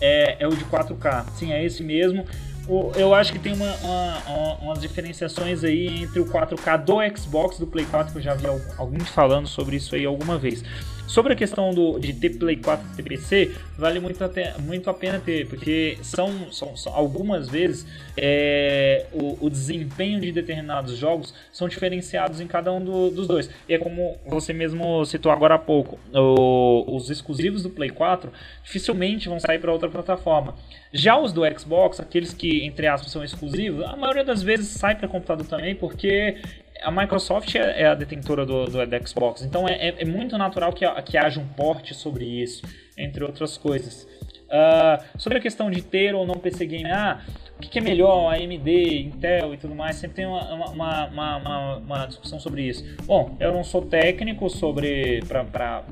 é, 0.00 0.36
é 0.40 0.46
o 0.46 0.50
de 0.50 0.64
4K. 0.64 1.26
Sim, 1.34 1.52
é 1.52 1.64
esse 1.64 1.82
mesmo. 1.82 2.24
O, 2.68 2.92
eu 2.96 3.14
acho 3.14 3.32
que 3.32 3.38
tem 3.38 3.54
uma, 3.54 3.74
uma, 3.76 4.18
uma, 4.26 4.54
umas 4.56 4.80
diferenciações 4.80 5.64
aí 5.64 6.02
entre 6.02 6.20
o 6.20 6.26
4K 6.26 6.84
do 6.84 7.16
Xbox 7.16 7.58
do 7.58 7.66
Play 7.66 7.86
4, 7.86 8.12
que 8.12 8.18
eu 8.18 8.22
já 8.22 8.34
vi 8.34 8.46
alguém 8.76 9.00
falando 9.00 9.48
sobre 9.48 9.76
isso 9.76 9.94
aí 9.94 10.04
alguma 10.04 10.36
vez. 10.36 10.62
Sobre 11.08 11.32
a 11.32 11.36
questão 11.36 11.72
do, 11.72 11.98
de 11.98 12.12
ter 12.12 12.36
Play 12.36 12.56
4 12.56 12.86
e 12.98 13.02
PC, 13.02 13.56
vale 13.78 13.98
muito, 13.98 14.22
até, 14.22 14.54
muito 14.58 14.90
a 14.90 14.94
pena 14.94 15.18
ter, 15.18 15.48
porque 15.48 15.96
são, 16.02 16.52
são, 16.52 16.76
são 16.76 16.94
algumas 16.94 17.48
vezes 17.48 17.86
é, 18.14 19.06
o, 19.14 19.46
o, 19.46 19.48
desempenho 19.48 20.20
de 20.20 20.30
determinados 20.30 20.98
jogos 20.98 21.32
são 21.50 21.66
diferenciados 21.66 22.42
em 22.42 22.46
cada 22.46 22.70
um 22.70 22.84
do, 22.84 23.10
dos 23.10 23.26
dois. 23.26 23.48
E 23.66 23.72
é 23.72 23.78
como 23.78 24.18
você 24.26 24.52
mesmo 24.52 25.02
citou 25.06 25.32
agora 25.32 25.54
há 25.54 25.58
pouco, 25.58 25.98
o, 26.12 26.94
os 26.94 27.08
exclusivos 27.08 27.62
do 27.62 27.70
Play 27.70 27.88
4 27.88 28.30
dificilmente 28.62 29.30
vão 29.30 29.40
sair 29.40 29.58
para 29.58 29.72
outra 29.72 29.88
plataforma. 29.88 30.56
Já 30.92 31.18
os 31.18 31.32
do 31.32 31.42
Xbox, 31.58 32.00
aqueles 32.00 32.34
que 32.34 32.66
entre 32.66 32.86
aspas 32.86 33.10
são 33.10 33.24
exclusivos, 33.24 33.82
a 33.86 33.96
maioria 33.96 34.24
das 34.24 34.42
vezes 34.42 34.68
sai 34.68 34.94
para 34.94 35.08
computador 35.08 35.46
também, 35.46 35.74
porque 35.74 36.36
a 36.82 36.90
Microsoft 36.90 37.54
é, 37.54 37.82
é 37.82 37.86
a 37.86 37.94
detentora 37.94 38.44
do, 38.44 38.66
do, 38.66 38.86
do 38.86 39.08
Xbox, 39.08 39.42
então 39.42 39.68
é, 39.68 39.88
é, 39.88 39.94
é, 39.98 40.04
muito 40.04 40.36
natural 40.38 40.72
que, 40.72 40.84
que 41.02 41.16
haja 41.16 41.40
um 41.40 41.46
porte 41.46 41.94
sobre 41.94 42.24
isso, 42.24 42.62
entre 42.96 43.24
outras 43.24 43.56
coisas. 43.56 44.06
Uh, 44.48 45.04
sobre 45.18 45.36
a 45.36 45.40
questão 45.42 45.70
de 45.70 45.82
ter 45.82 46.14
ou 46.14 46.26
não 46.26 46.34
PC 46.36 46.64
Game, 46.64 46.90
ah, 46.90 47.20
o 47.58 47.60
que, 47.60 47.68
que 47.68 47.78
é 47.80 47.82
melhor, 47.82 48.32
AMD, 48.32 49.00
Intel 49.02 49.52
e 49.52 49.58
tudo 49.58 49.74
mais, 49.74 49.96
sempre 49.96 50.16
tem 50.16 50.26
uma, 50.26 50.70
uma, 50.70 51.06
uma, 51.08 51.76
uma, 51.76 52.06
discussão 52.06 52.40
sobre 52.40 52.62
isso. 52.62 52.82
Bom, 53.04 53.36
eu 53.38 53.52
não 53.52 53.62
sou 53.62 53.82
técnico 53.82 54.48
sobre 54.48 55.20
para 55.26 55.84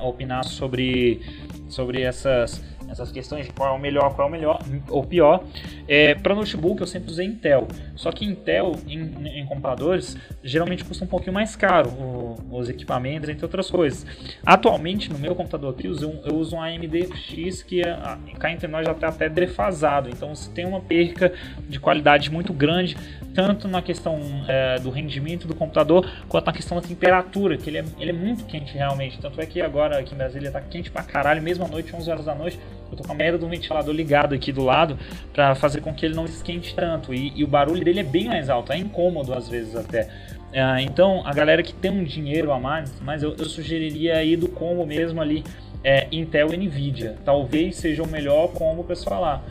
opinar 0.00 0.44
sobre, 0.44 1.22
sobre 1.68 2.02
essas 2.02 2.62
essas 2.92 3.10
questões 3.10 3.46
de 3.46 3.52
qual 3.52 3.74
é 3.74 3.76
o 3.76 3.80
melhor, 3.80 4.14
qual 4.14 4.28
é 4.28 4.30
o 4.30 4.32
melhor 4.32 4.62
ou 4.88 5.02
pior. 5.02 5.44
É, 5.88 6.14
para 6.14 6.34
notebook 6.34 6.80
eu 6.80 6.86
sempre 6.86 7.10
usei 7.10 7.26
Intel, 7.26 7.66
só 7.96 8.12
que 8.12 8.24
Intel 8.24 8.76
em, 8.86 9.40
em 9.40 9.46
computadores 9.46 10.16
geralmente 10.44 10.84
custa 10.84 11.04
um 11.04 11.08
pouquinho 11.08 11.32
mais 11.32 11.56
caro 11.56 11.88
o, 11.90 12.36
os 12.50 12.68
equipamentos, 12.68 13.28
entre 13.28 13.44
outras 13.44 13.70
coisas. 13.70 14.06
Atualmente 14.44 15.10
no 15.10 15.18
meu 15.18 15.34
computador 15.34 15.74
aqui 15.74 15.86
eu 15.86 15.92
uso, 15.92 16.20
eu 16.24 16.34
uso 16.36 16.56
um 16.56 16.60
AMD 16.60 17.08
X 17.16 17.62
que 17.62 17.80
é, 17.80 17.96
cá 18.38 18.52
entre 18.52 18.68
nós 18.68 18.86
já 18.86 18.92
está 18.92 19.08
até 19.08 19.28
defasado, 19.28 20.10
então 20.10 20.34
você 20.34 20.50
tem 20.50 20.66
uma 20.66 20.80
perca 20.80 21.32
de 21.68 21.80
qualidade 21.80 22.30
muito 22.30 22.52
grande 22.52 22.96
tanto 23.34 23.68
na 23.68 23.82
questão 23.82 24.18
é, 24.48 24.78
do 24.78 24.90
rendimento 24.90 25.46
do 25.46 25.54
computador 25.54 26.08
quanto 26.28 26.46
na 26.46 26.52
questão 26.52 26.80
da 26.80 26.86
temperatura, 26.86 27.56
que 27.56 27.68
ele 27.70 27.78
é, 27.78 27.84
ele 27.98 28.10
é 28.10 28.14
muito 28.14 28.44
quente 28.44 28.74
realmente. 28.74 29.18
Tanto 29.18 29.40
é 29.40 29.46
que 29.46 29.60
agora 29.60 29.98
aqui 29.98 30.14
em 30.14 30.18
Brasília 30.18 30.50
tá 30.50 30.60
quente 30.60 30.90
pra 30.90 31.02
caralho, 31.02 31.42
mesmo 31.42 31.64
à 31.64 31.68
noite, 31.68 31.94
11 31.94 32.10
horas 32.10 32.24
da 32.24 32.34
noite, 32.34 32.58
eu 32.90 32.96
tô 32.96 33.04
com 33.04 33.12
a 33.12 33.14
merda 33.14 33.38
do 33.38 33.48
ventilador 33.48 33.94
ligado 33.94 34.34
aqui 34.34 34.52
do 34.52 34.62
lado 34.62 34.98
para 35.32 35.54
fazer 35.54 35.80
com 35.80 35.94
que 35.94 36.04
ele 36.04 36.14
não 36.14 36.24
esquente 36.24 36.74
tanto. 36.74 37.14
E, 37.14 37.32
e, 37.34 37.44
o 37.44 37.46
barulho 37.46 37.82
dele 37.82 38.00
é 38.00 38.04
bem 38.04 38.26
mais 38.26 38.50
alto, 38.50 38.72
é 38.72 38.78
incômodo 38.78 39.32
às 39.32 39.48
vezes 39.48 39.74
até. 39.74 40.08
É, 40.52 40.82
então, 40.82 41.26
a 41.26 41.32
galera 41.32 41.62
que 41.62 41.72
tem 41.72 41.90
um 41.90 42.04
dinheiro 42.04 42.52
a 42.52 42.60
mais, 42.60 43.00
mas 43.00 43.22
eu, 43.22 43.34
eu 43.38 43.46
sugeriria 43.46 44.16
aí 44.16 44.36
do 44.36 44.48
combo 44.48 44.84
mesmo 44.84 45.20
ali, 45.20 45.42
é, 45.82 46.06
Intel 46.12 46.52
e 46.52 46.56
Nvidia. 46.56 47.16
Talvez 47.24 47.76
seja 47.76 48.02
o 48.02 48.06
melhor 48.06 48.48
combo 48.48 48.84
para 48.84 48.94
se 48.94 49.04
falar 49.04 49.42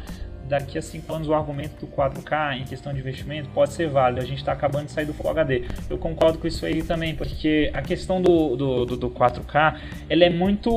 daqui 0.52 0.78
a 0.78 0.82
5 0.82 1.14
anos 1.14 1.30
o 1.30 1.34
argumento 1.34 1.86
do 1.86 1.88
4K 1.88 2.58
em 2.60 2.66
questão 2.66 2.94
de 2.94 3.00
investimento 3.00 3.48
pode 3.54 3.72
ser 3.72 3.88
válido. 3.88 4.22
A 4.22 4.26
gente 4.26 4.40
está 4.40 4.52
acabando 4.52 4.88
de 4.88 4.92
sair 4.92 5.06
do 5.06 5.14
Full 5.14 5.30
HD. 5.30 5.64
Eu 5.90 5.98
concordo 5.98 6.38
com 6.40 6.46
isso 6.46 6.66
aí 6.66 6.84
também, 6.84 7.16
porque 7.16 7.72
a 7.74 7.82
questão 7.82 8.22
do, 8.22 8.58
do, 8.58 8.86
do, 8.86 8.98
do 8.98 9.10
4K 9.10 9.80
ela 10.10 10.26
é 10.26 10.30
muito. 10.30 10.70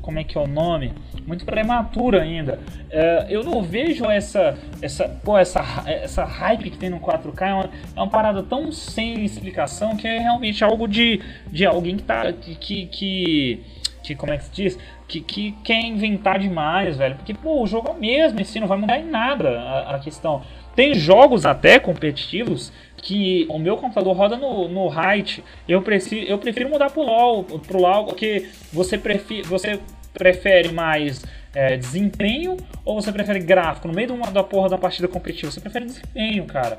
Como 0.00 0.18
é 0.18 0.24
que 0.24 0.38
é 0.38 0.40
o 0.40 0.46
nome? 0.46 0.94
Muito 1.26 1.44
prematura 1.44 2.22
ainda. 2.22 2.58
Uh, 2.88 3.28
eu 3.28 3.44
não 3.44 3.62
vejo 3.62 4.06
essa, 4.06 4.58
essa, 4.80 5.06
pô, 5.08 5.36
essa, 5.36 5.60
essa 5.86 6.24
hype 6.24 6.70
que 6.70 6.78
tem 6.78 6.88
no 6.88 6.98
4K. 6.98 7.42
É 7.42 7.54
uma, 7.54 7.64
é 7.64 8.00
uma 8.00 8.08
parada 8.08 8.42
tão 8.42 8.72
sem 8.72 9.26
explicação 9.26 9.94
que 9.94 10.08
é 10.08 10.20
realmente 10.20 10.64
algo 10.64 10.88
de, 10.88 11.20
de 11.48 11.66
alguém 11.66 11.98
que 11.98 12.02
tá. 12.02 12.32
que, 12.32 12.86
que 12.86 13.62
que 14.02 14.16
como 14.16 14.32
é 14.32 14.36
que 14.36 14.44
se 14.44 14.50
diz? 14.50 14.78
Que, 15.12 15.20
que 15.20 15.52
quer 15.62 15.80
inventar 15.82 16.38
demais, 16.38 16.96
velho. 16.96 17.16
Porque, 17.16 17.34
pô, 17.34 17.62
o 17.62 17.66
jogo 17.66 17.88
é 17.88 17.92
o 17.92 18.00
mesmo, 18.00 18.40
em 18.40 18.44
si 18.44 18.58
não 18.58 18.66
vai 18.66 18.78
mudar 18.78 18.98
em 18.98 19.04
nada 19.04 19.60
a, 19.60 19.96
a 19.96 19.98
questão. 19.98 20.42
Tem 20.74 20.94
jogos 20.94 21.44
até 21.44 21.78
competitivos 21.78 22.72
que 22.96 23.44
o 23.50 23.58
meu 23.58 23.76
computador 23.76 24.16
roda 24.16 24.36
no, 24.38 24.68
no 24.68 24.88
height. 24.88 25.44
Eu, 25.68 25.82
prefiro, 25.82 26.26
eu 26.26 26.38
prefiro 26.38 26.70
mudar 26.70 26.90
pro 26.90 27.02
LoL, 27.02 27.44
pro 27.44 27.78
LoL 27.78 28.06
porque 28.06 28.48
você, 28.72 28.96
prefere, 28.96 29.42
você 29.42 29.78
prefere 30.14 30.72
mais 30.72 31.22
é, 31.54 31.76
desempenho 31.76 32.56
ou 32.82 33.00
você 33.00 33.12
prefere 33.12 33.40
gráfico? 33.40 33.88
No 33.88 33.94
meio 33.94 34.06
de 34.06 34.12
uma, 34.14 34.30
da 34.30 34.42
porra 34.42 34.70
da 34.70 34.78
partida 34.78 35.08
competitiva, 35.08 35.52
você 35.52 35.60
prefere 35.60 35.84
desempenho, 35.84 36.46
cara. 36.46 36.78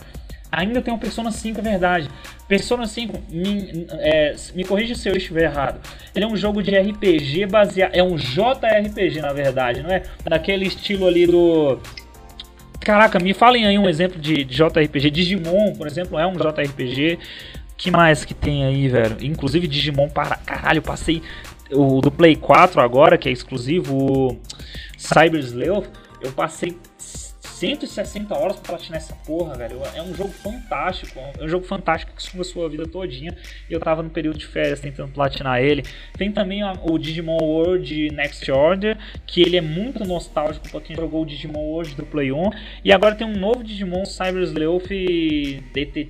Ainda 0.56 0.84
tem 0.84 0.94
um 0.94 1.00
Persona 1.00 1.32
5, 1.32 1.60
é 1.60 1.64
verdade. 1.64 2.10
Persona 2.48 2.86
5, 2.86 3.24
me, 3.28 3.88
é, 3.90 4.36
me 4.54 4.64
corrija 4.64 4.94
se 4.94 5.10
eu 5.10 5.16
estiver 5.16 5.46
errado. 5.46 5.82
Ele 6.14 6.26
é 6.26 6.28
um 6.28 6.38
jogo 6.38 6.62
de 6.62 6.78
RPG 6.78 7.48
baseado. 7.48 7.96
É 7.96 8.04
um 8.04 8.16
JRPG, 8.16 9.20
na 9.20 9.34
verdade, 9.34 9.82
não 9.82 9.90
é? 9.90 10.04
Daquele 10.24 10.68
estilo 10.68 11.08
ali 11.08 11.26
do. 11.26 11.80
Caraca, 12.80 13.18
me 13.18 13.34
falem 13.34 13.66
aí 13.66 13.80
um 13.80 13.90
exemplo 13.90 14.22
de, 14.22 14.44
de 14.44 14.56
JRPG. 14.56 15.10
Digimon, 15.10 15.74
por 15.74 15.88
exemplo, 15.88 16.20
é 16.20 16.28
um 16.28 16.34
JRPG. 16.34 17.18
que 17.76 17.90
mais 17.90 18.24
que 18.24 18.36
tem 18.36 18.64
aí, 18.64 18.88
velho? 18.88 19.18
Inclusive 19.22 19.68
Digimon 19.68 20.08
para 20.08 20.36
caralho, 20.36 20.84
passei 20.84 21.24
o 21.72 22.00
do 22.00 22.12
Play 22.12 22.36
4 22.36 22.80
agora, 22.80 23.18
que 23.18 23.28
é 23.28 23.32
exclusivo, 23.32 23.96
o 23.96 24.40
Cyber 24.98 25.40
Sleuth, 25.40 25.88
eu 26.22 26.32
passei 26.32 26.78
160 27.64 28.38
horas 28.38 28.58
pra 28.58 28.76
platinar 28.76 28.98
essa 28.98 29.16
porra, 29.16 29.56
velho. 29.56 29.82
É 29.96 30.02
um 30.02 30.14
jogo 30.14 30.32
fantástico. 30.32 31.20
É 31.40 31.44
um 31.44 31.48
jogo 31.48 31.66
fantástico 31.66 32.12
que 32.14 32.22
suga 32.22 32.42
a 32.42 32.44
sua 32.44 32.70
vida 32.70 32.86
todinha. 32.86 33.36
E 33.70 33.74
eu 33.74 33.80
tava 33.80 34.04
no 34.04 34.10
período 34.10 34.38
de 34.38 34.46
férias 34.46 34.82
tentando 34.82 35.14
platinar 35.14 35.62
ele. 35.62 35.84
Tem 36.18 36.32
também 36.32 36.62
o 36.64 36.98
Digimon 36.98 37.38
World 37.42 38.10
Next 38.12 38.52
Order, 38.52 38.98
que 39.26 39.42
ele 39.42 39.56
é 39.56 39.62
muito 39.62 40.04
nostálgico 40.04 40.70
pra 40.70 40.82
quem 40.82 40.96
jogou 40.96 41.24
o 41.24 41.26
Digimon 41.26 41.62
World 41.62 41.96
do 41.96 42.06
Play 42.06 42.32
1. 42.32 42.50
E 42.84 42.92
agora 42.92 43.16
tem 43.16 43.26
um 43.26 43.38
novo 43.38 43.64
Digimon 43.64 44.06
Cyber 44.06 44.44
Sleuth, 44.44 44.90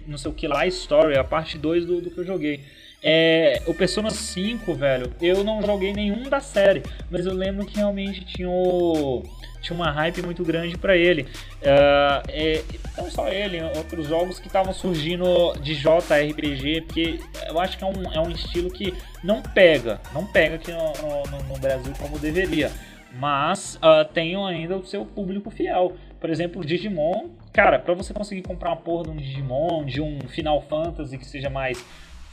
não 0.07 0.17
sei 0.17 0.31
o 0.31 0.33
que 0.33 0.47
lá, 0.47 0.65
Story, 0.65 1.17
a 1.17 1.23
parte 1.23 1.57
2 1.57 1.85
do, 1.85 2.01
do 2.01 2.09
que 2.09 2.17
eu 2.17 2.25
joguei. 2.25 2.61
É, 3.03 3.61
o 3.67 3.73
Persona 3.73 4.09
5, 4.09 4.73
velho, 4.73 5.13
eu 5.21 5.43
não 5.43 5.61
joguei 5.61 5.91
nenhum 5.91 6.23
da 6.23 6.39
série, 6.39 6.83
mas 7.11 7.25
eu 7.25 7.33
lembro 7.33 7.65
que 7.65 7.75
realmente 7.75 8.23
tinha 8.23 8.49
o 8.49 9.23
tinha 9.63 9.75
uma 9.75 9.89
hype 9.89 10.21
muito 10.21 10.43
grande 10.43 10.77
para 10.77 10.95
ele. 10.95 11.23
Uh, 11.23 12.21
é, 12.27 12.61
não 12.97 13.09
só 13.09 13.29
ele, 13.29 13.61
outros 13.77 14.07
jogos 14.07 14.37
que 14.37 14.47
estavam 14.47 14.73
surgindo 14.73 15.53
de 15.61 15.73
JRPG, 15.75 16.81
porque 16.81 17.19
eu 17.47 17.59
acho 17.59 17.77
que 17.77 17.83
é 17.83 17.87
um, 17.87 18.13
é 18.13 18.19
um 18.19 18.29
estilo 18.29 18.69
que 18.69 18.93
não 19.23 19.41
pega, 19.41 20.01
não 20.13 20.27
pega 20.27 20.55
aqui 20.55 20.71
no, 20.71 20.93
no, 21.31 21.43
no 21.47 21.59
Brasil 21.59 21.93
como 21.97 22.19
deveria. 22.19 22.69
Mas 23.13 23.75
uh, 23.75 24.03
tem 24.11 24.35
ainda 24.35 24.75
o 24.75 24.85
seu 24.85 25.05
público 25.05 25.49
fiel. 25.49 25.93
Por 26.19 26.29
exemplo, 26.29 26.61
o 26.61 26.65
Digimon, 26.65 27.29
cara, 27.53 27.77
para 27.79 27.93
você 27.93 28.13
conseguir 28.13 28.41
comprar 28.41 28.71
uma 28.71 28.77
porra 28.77 29.03
de 29.03 29.09
um 29.11 29.15
Digimon, 29.15 29.85
de 29.85 30.01
um 30.01 30.19
Final 30.27 30.61
Fantasy 30.61 31.17
que 31.17 31.25
seja 31.25 31.49
mais 31.49 31.83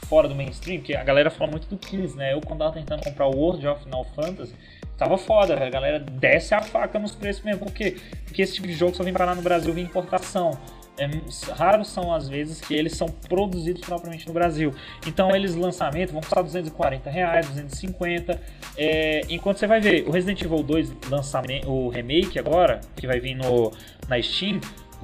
fora 0.07 0.27
do 0.27 0.35
mainstream, 0.35 0.81
que 0.81 0.95
a 0.95 1.03
galera 1.03 1.29
fala 1.29 1.51
muito 1.51 1.67
do 1.67 1.77
15, 1.77 2.15
né? 2.17 2.33
Eu 2.33 2.41
quando 2.41 2.59
tava 2.59 2.73
tentando 2.73 3.03
comprar 3.03 3.27
o 3.27 3.35
World 3.35 3.65
of 3.67 3.83
Final 3.83 4.05
Fantasy, 4.15 4.53
tava 4.97 5.17
foda, 5.17 5.53
a 5.55 5.69
galera 5.69 5.99
desce 5.99 6.53
a 6.53 6.61
faca 6.61 6.99
nos 6.99 7.15
preços 7.15 7.43
mesmo. 7.43 7.65
Por 7.65 7.73
quê? 7.73 7.97
Porque 8.25 8.41
esse 8.41 8.55
tipo 8.55 8.67
de 8.67 8.73
jogo 8.73 8.95
só 8.95 9.03
vem 9.03 9.13
parar 9.13 9.35
no 9.35 9.41
Brasil 9.41 9.73
via 9.73 9.83
importação. 9.83 10.57
É, 10.97 11.09
raros 11.53 11.89
são 11.89 12.13
as 12.13 12.27
vezes 12.27 12.59
que 12.59 12.75
eles 12.75 12.95
são 12.95 13.07
produzidos 13.07 13.81
propriamente 13.81 14.27
no 14.27 14.33
Brasil. 14.33 14.73
Então 15.07 15.35
eles 15.35 15.55
lançamento 15.55 16.11
vão 16.11 16.21
custar 16.21 16.43
240 16.43 17.09
reais, 17.09 17.47
250. 17.47 18.39
É, 18.77 19.21
enquanto 19.29 19.57
você 19.57 19.67
vai 19.67 19.79
ver 19.79 20.07
o 20.07 20.11
Resident 20.11 20.41
Evil 20.41 20.61
2 20.61 20.93
lançamento, 21.09 21.71
o 21.71 21.89
remake 21.89 22.37
agora, 22.37 22.81
que 22.95 23.07
vai 23.07 23.19
vir 23.19 23.35
no, 23.35 23.71
na 24.07 24.21
Steam, 24.21 24.59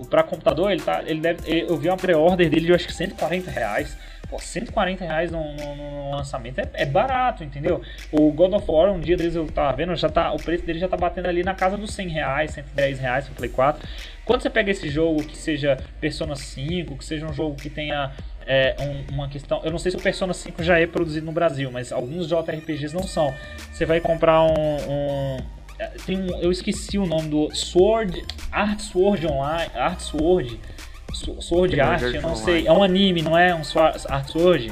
para 0.10 0.22
computador 0.22 0.72
ele 0.72 0.82
tá, 0.82 1.02
ele 1.06 1.20
deve, 1.20 1.66
eu 1.68 1.76
vi 1.78 1.88
uma 1.88 1.98
pré-order 1.98 2.50
dele 2.50 2.68
de 2.68 2.74
acho 2.74 2.86
que 2.86 2.93
140 2.93 3.50
reais. 3.50 3.98
Pô, 4.30 4.40
140 4.40 5.06
reais 5.06 5.32
no, 5.32 5.54
no, 5.54 5.76
no 5.76 6.12
lançamento 6.12 6.60
é, 6.60 6.70
é, 6.74 6.86
barato, 6.86 7.44
entendeu? 7.44 7.82
O 8.12 8.32
God 8.32 8.54
of 8.54 8.70
War, 8.70 8.92
um 8.92 9.00
dia 9.00 9.16
deles 9.16 9.36
eu 9.36 9.48
tava 9.48 9.76
vendo, 9.76 9.96
já 9.96 10.10
tá, 10.10 10.34
o 10.34 10.38
preço 10.38 10.66
dele 10.66 10.80
já 10.80 10.88
tá 10.88 10.98
batendo 10.98 11.28
ali 11.28 11.44
na 11.44 11.56
casa 11.56 11.78
dos 11.78 11.94
100 11.94 12.10
reais, 12.10 12.52
110 12.52 13.00
reais 13.00 13.26
pro 13.26 13.36
Play 13.36 13.50
4. 13.50 13.88
Quando 14.26 14.42
você 14.42 14.50
pega 14.50 14.70
esse 14.70 14.90
jogo 14.90 15.24
que 15.24 15.38
seja 15.38 15.78
Persona 16.02 16.36
5, 16.36 16.98
que 16.98 17.06
seja 17.06 17.26
um 17.26 17.34
jogo 17.34 17.56
que 17.56 17.70
tenha 17.70 18.12
é, 18.48 18.76
um, 18.80 19.14
uma 19.14 19.28
questão. 19.28 19.62
Eu 19.64 19.72
não 19.72 19.78
sei 19.78 19.92
se 19.92 19.98
o 19.98 20.02
Persona 20.02 20.34
5 20.34 20.64
já 20.64 20.80
é 20.80 20.88
produzido 20.88 21.26
no 21.26 21.32
Brasil, 21.32 21.70
mas 21.72 21.92
alguns 21.92 22.28
JRPGs 22.28 22.94
não 22.94 23.04
são. 23.04 23.34
Você 23.72 23.86
vai 23.86 24.00
comprar 24.00 24.44
um. 24.44 24.54
um 24.54 25.38
tem 26.06 26.18
um, 26.18 26.40
eu 26.40 26.52
esqueci 26.52 26.98
o 26.98 27.06
nome 27.06 27.30
do 27.30 27.54
Sword 27.56 28.26
Art 28.52 28.80
Sword 28.80 29.28
Online, 29.28 29.72
Art 29.76 30.00
Sword 30.00 30.60
Sword 31.41 31.80
Art, 31.80 32.01
eu 32.01 32.22
não 32.22 32.36
sei. 32.36 32.68
É 32.68 32.72
um 32.72 32.84
anime, 32.84 33.22
não 33.22 33.38
é? 33.38 33.53
Um 33.53 33.61
Art 34.09 34.28
Sword? 34.30 34.72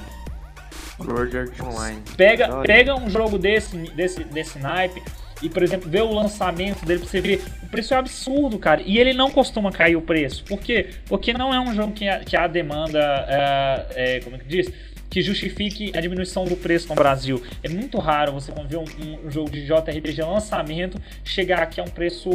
Sword 0.97 1.37
Art 1.37 1.59
Online. 1.61 2.01
Pega, 2.15 2.61
pega 2.61 2.95
um 2.95 3.09
jogo 3.09 3.37
desse, 3.37 3.75
desse, 3.77 4.23
desse 4.23 4.59
naipe 4.59 5.01
e, 5.41 5.49
por 5.49 5.63
exemplo, 5.63 5.89
vê 5.89 6.01
o 6.01 6.11
lançamento 6.11 6.85
dele 6.85 6.99
pra 6.99 7.09
você 7.09 7.21
ver. 7.21 7.43
O 7.63 7.67
preço 7.67 7.93
é 7.93 7.97
absurdo, 7.97 8.57
cara. 8.57 8.81
E 8.85 8.97
ele 8.97 9.13
não 9.13 9.29
costuma 9.29 9.71
cair 9.71 9.95
o 9.95 10.01
preço. 10.01 10.43
Por 10.45 10.59
quê? 10.59 10.89
Porque 11.07 11.33
não 11.33 11.53
é 11.53 11.59
um 11.59 11.73
jogo 11.73 11.93
que, 11.93 12.07
a, 12.07 12.19
que 12.19 12.35
a 12.37 12.47
demanda. 12.47 12.99
É, 13.27 13.85
é, 13.95 14.19
como 14.21 14.35
é 14.35 14.39
que 14.39 14.47
diz? 14.47 14.71
que 15.07 15.21
justifique 15.21 15.93
a 15.95 16.01
diminuição 16.01 16.43
do 16.43 16.57
preço 16.57 16.89
no 16.89 16.95
Brasil. 16.95 17.41
É 17.63 17.69
muito 17.69 17.97
raro 17.99 18.33
você 18.33 18.51
ver 18.67 18.75
um, 18.75 18.83
um, 19.25 19.31
jogo 19.31 19.49
de 19.49 19.65
JRPG 19.65 20.21
lançamento 20.23 20.99
chegar 21.23 21.59
aqui 21.59 21.79
a 21.79 21.85
um 21.85 21.87
preço 21.87 22.29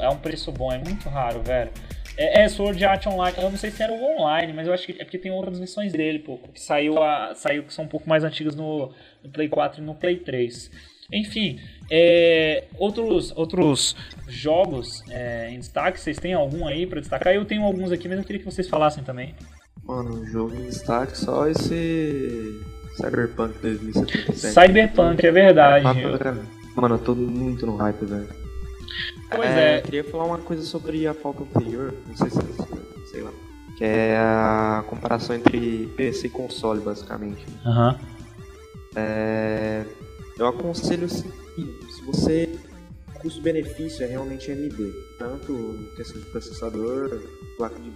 a 0.00 0.10
um 0.10 0.16
preço 0.16 0.50
bom. 0.50 0.72
É 0.72 0.78
muito 0.78 1.08
raro, 1.08 1.42
velho. 1.42 1.70
É, 2.16 2.42
é 2.42 2.48
Sword 2.48 2.84
Art 2.84 3.06
Online. 3.06 3.36
Eu 3.38 3.50
não 3.50 3.56
sei 3.56 3.70
se 3.70 3.82
era 3.82 3.92
o 3.92 4.02
online, 4.02 4.52
mas 4.52 4.66
eu 4.66 4.72
acho 4.72 4.86
que 4.86 4.92
é 4.92 5.04
porque 5.04 5.18
tem 5.18 5.32
outras 5.32 5.58
versões 5.58 5.92
dele, 5.92 6.18
pô, 6.18 6.38
que 6.38 6.60
saiu, 6.60 7.02
a, 7.02 7.34
saiu 7.34 7.64
que 7.64 7.74
são 7.74 7.84
um 7.84 7.88
pouco 7.88 8.08
mais 8.08 8.24
antigas 8.24 8.54
no, 8.54 8.92
no 9.22 9.30
Play 9.30 9.48
4 9.48 9.82
e 9.82 9.84
no 9.84 9.94
Play 9.94 10.16
3. 10.16 10.70
Enfim, 11.12 11.60
é, 11.90 12.64
outros, 12.78 13.32
outros 13.36 13.94
jogos 14.26 15.02
é, 15.10 15.50
em 15.50 15.58
destaque, 15.58 16.00
vocês 16.00 16.18
têm 16.18 16.32
algum 16.32 16.66
aí 16.66 16.86
para 16.86 17.00
destacar? 17.00 17.34
Eu 17.34 17.44
tenho 17.44 17.62
alguns 17.62 17.92
aqui, 17.92 18.08
mas 18.08 18.18
eu 18.18 18.24
queria 18.24 18.40
que 18.40 18.50
vocês 18.50 18.68
falassem 18.68 19.04
também. 19.04 19.34
Mano, 19.84 20.24
jogo 20.26 20.54
em 20.54 20.64
destaque 20.64 21.16
só 21.16 21.46
esse 21.46 22.58
Cyberpunk 22.96 23.58
2077. 23.60 24.54
Cyberpunk, 24.54 25.26
é 25.26 25.30
verdade. 25.30 25.84
Mano, 26.74 26.94
eu 26.94 26.98
tô 26.98 27.14
muito 27.14 27.66
no 27.66 27.76
hype, 27.76 28.04
velho. 28.04 28.43
Pois 29.30 29.50
é, 29.50 29.76
é. 29.76 29.80
Queria 29.80 30.04
falar 30.04 30.24
uma 30.24 30.38
coisa 30.38 30.62
sobre 30.62 31.06
a 31.06 31.14
pauta 31.14 31.42
anterior, 31.42 31.94
não 32.06 32.16
sei 32.16 32.30
se 32.30 32.38
sei 33.10 33.22
lá. 33.22 33.32
Que 33.76 33.84
é 33.84 34.16
a 34.16 34.84
comparação 34.88 35.34
entre 35.34 35.88
PC 35.96 36.28
e 36.28 36.30
console, 36.30 36.80
basicamente. 36.80 37.44
Aham. 37.64 37.90
Uhum. 37.90 38.14
É, 38.96 39.84
eu 40.38 40.46
aconselho 40.46 41.06
assim, 41.06 41.30
se 41.90 42.02
você 42.04 42.58
custo-benefício 43.20 44.04
é 44.04 44.06
realmente 44.06 44.52
AMD, 44.52 44.92
tanto 45.18 45.88
questão 45.96 46.20
de 46.20 46.26
processador, 46.26 47.22
placa 47.56 47.80
de 47.80 47.90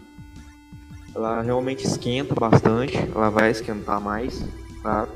ela 1.14 1.42
realmente 1.42 1.84
esquenta 1.84 2.34
bastante, 2.34 2.96
ela 2.96 3.28
vai 3.28 3.50
esquentar 3.50 4.00
mais, 4.00 4.44
claro. 4.82 5.10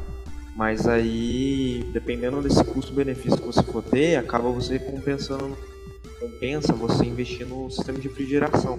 Mas 0.57 0.87
aí, 0.87 1.89
dependendo 1.93 2.43
desse 2.43 2.63
custo-benefício 2.65 3.39
que 3.39 3.47
você 3.47 3.63
for 3.63 3.83
ter, 3.83 4.17
acaba 4.17 4.51
você 4.51 4.79
compensando, 4.79 5.57
compensa 6.23 6.73
você 6.73 7.05
investir 7.05 7.47
no 7.47 7.71
sistema 7.71 7.99
de 7.99 8.09
refrigeração. 8.09 8.79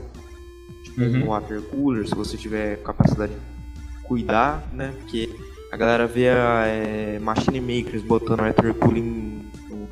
Tipo 0.84 1.02
uhum. 1.02 1.24
um 1.24 1.28
water 1.28 1.62
cooler, 1.62 2.08
se 2.08 2.16
você 2.16 2.38
tiver 2.38 2.78
capacidade 2.78 3.34
de 3.34 4.04
cuidar, 4.04 4.68
né? 4.74 4.94
Porque 5.00 5.30
a 5.72 5.78
galera 5.78 6.08
vê 6.08 6.30
a 6.30 6.66
é, 6.66 7.20
machine 7.20 7.60
makers 7.60 8.04
botando 8.04 8.42
water 8.42 8.74
cooling 8.76 9.42
no, 9.70 9.88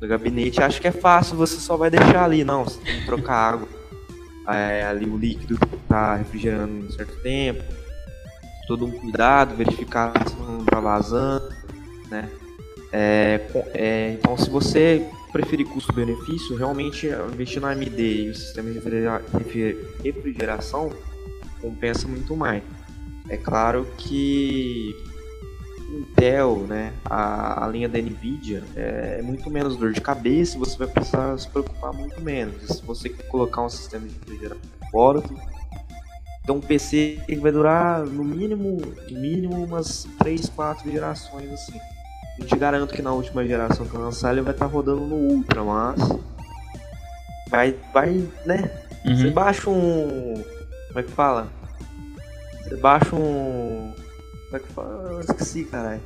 no 0.00 0.08
gabinete, 0.08 0.62
acha 0.62 0.80
que 0.80 0.88
é 0.88 0.92
fácil, 0.92 1.36
você 1.36 1.56
só 1.56 1.76
vai 1.76 1.90
deixar 1.90 2.24
ali. 2.24 2.44
Não, 2.44 2.64
você 2.64 2.80
tem 2.80 3.00
que 3.00 3.06
trocar 3.06 3.34
água 3.34 3.68
é, 4.48 4.84
ali 4.84 5.08
o 5.08 5.16
líquido 5.16 5.58
está 5.82 6.16
refrigerando 6.16 6.72
em 6.72 6.86
um 6.86 6.90
certo 6.90 7.14
tempo, 7.22 7.62
todo 8.66 8.86
um 8.86 8.90
cuidado, 8.90 9.54
verificar 9.54 10.12
se 10.28 10.34
não 10.36 10.60
está 10.60 10.80
vazando, 10.80 11.48
né? 12.10 12.28
É, 12.92 13.40
é, 13.74 14.12
então, 14.12 14.36
se 14.36 14.50
você 14.50 15.06
preferir 15.32 15.66
custo-benefício, 15.66 16.56
realmente 16.56 17.08
investir 17.32 17.60
na 17.60 17.70
AMD 17.70 17.98
e 17.98 18.30
o 18.30 18.34
sistema 18.34 18.70
de 18.70 18.78
refrigeração 20.04 20.92
compensa 21.60 22.06
muito 22.06 22.36
mais. 22.36 22.62
É 23.28 23.36
claro 23.36 23.86
que 23.96 24.94
Intel, 25.92 26.66
né, 26.68 26.92
a, 27.04 27.64
a 27.64 27.68
linha 27.68 27.88
da 27.88 27.98
Nvidia 27.98 28.64
é, 28.74 29.18
é, 29.18 29.22
muito 29.22 29.50
menos 29.50 29.76
dor 29.76 29.92
de 29.92 30.00
cabeça, 30.00 30.58
você 30.58 30.76
vai 30.76 30.88
precisar 30.88 31.36
se 31.38 31.48
preocupar 31.48 31.92
muito 31.92 32.20
menos. 32.20 32.66
se 32.66 32.82
você 32.82 33.08
colocar 33.08 33.62
um 33.62 33.68
sistema 33.68 34.06
de 34.06 34.14
refrigeração 34.14 34.62
fora, 34.90 35.22
então 36.42 36.56
um 36.56 36.60
PC 36.60 37.20
vai 37.40 37.52
durar 37.52 38.04
no 38.04 38.24
mínimo, 38.24 38.80
mínimo 39.10 39.64
umas 39.64 40.06
3, 40.18 40.48
4 40.48 40.90
gerações 40.90 41.50
assim. 41.52 41.78
Eu 42.38 42.46
te 42.46 42.56
garanto 42.56 42.94
que 42.94 43.02
na 43.02 43.12
última 43.12 43.46
geração 43.46 43.86
que 43.86 43.94
eu 43.94 44.00
lançar 44.00 44.32
ele 44.32 44.40
vai 44.40 44.52
estar 44.52 44.66
tá 44.66 44.72
rodando 44.72 45.02
no 45.02 45.16
Ultra, 45.16 45.62
mas 45.62 46.00
vai, 47.50 47.76
vai, 47.92 48.28
né? 48.46 48.70
Uhum. 49.04 49.16
Você 49.16 49.30
baixa 49.30 49.70
um, 49.70 50.42
como 50.88 50.98
é 50.98 51.02
que 51.02 51.10
fala? 51.10 51.48
Você 52.64 52.76
baixa 52.76 53.14
um 53.14 53.92
como 54.52 54.56
é 54.56 54.66
que 54.66 54.72
fala? 54.74 55.12
Eu 55.12 55.20
esqueci, 55.20 55.64
caralho. 55.64 56.00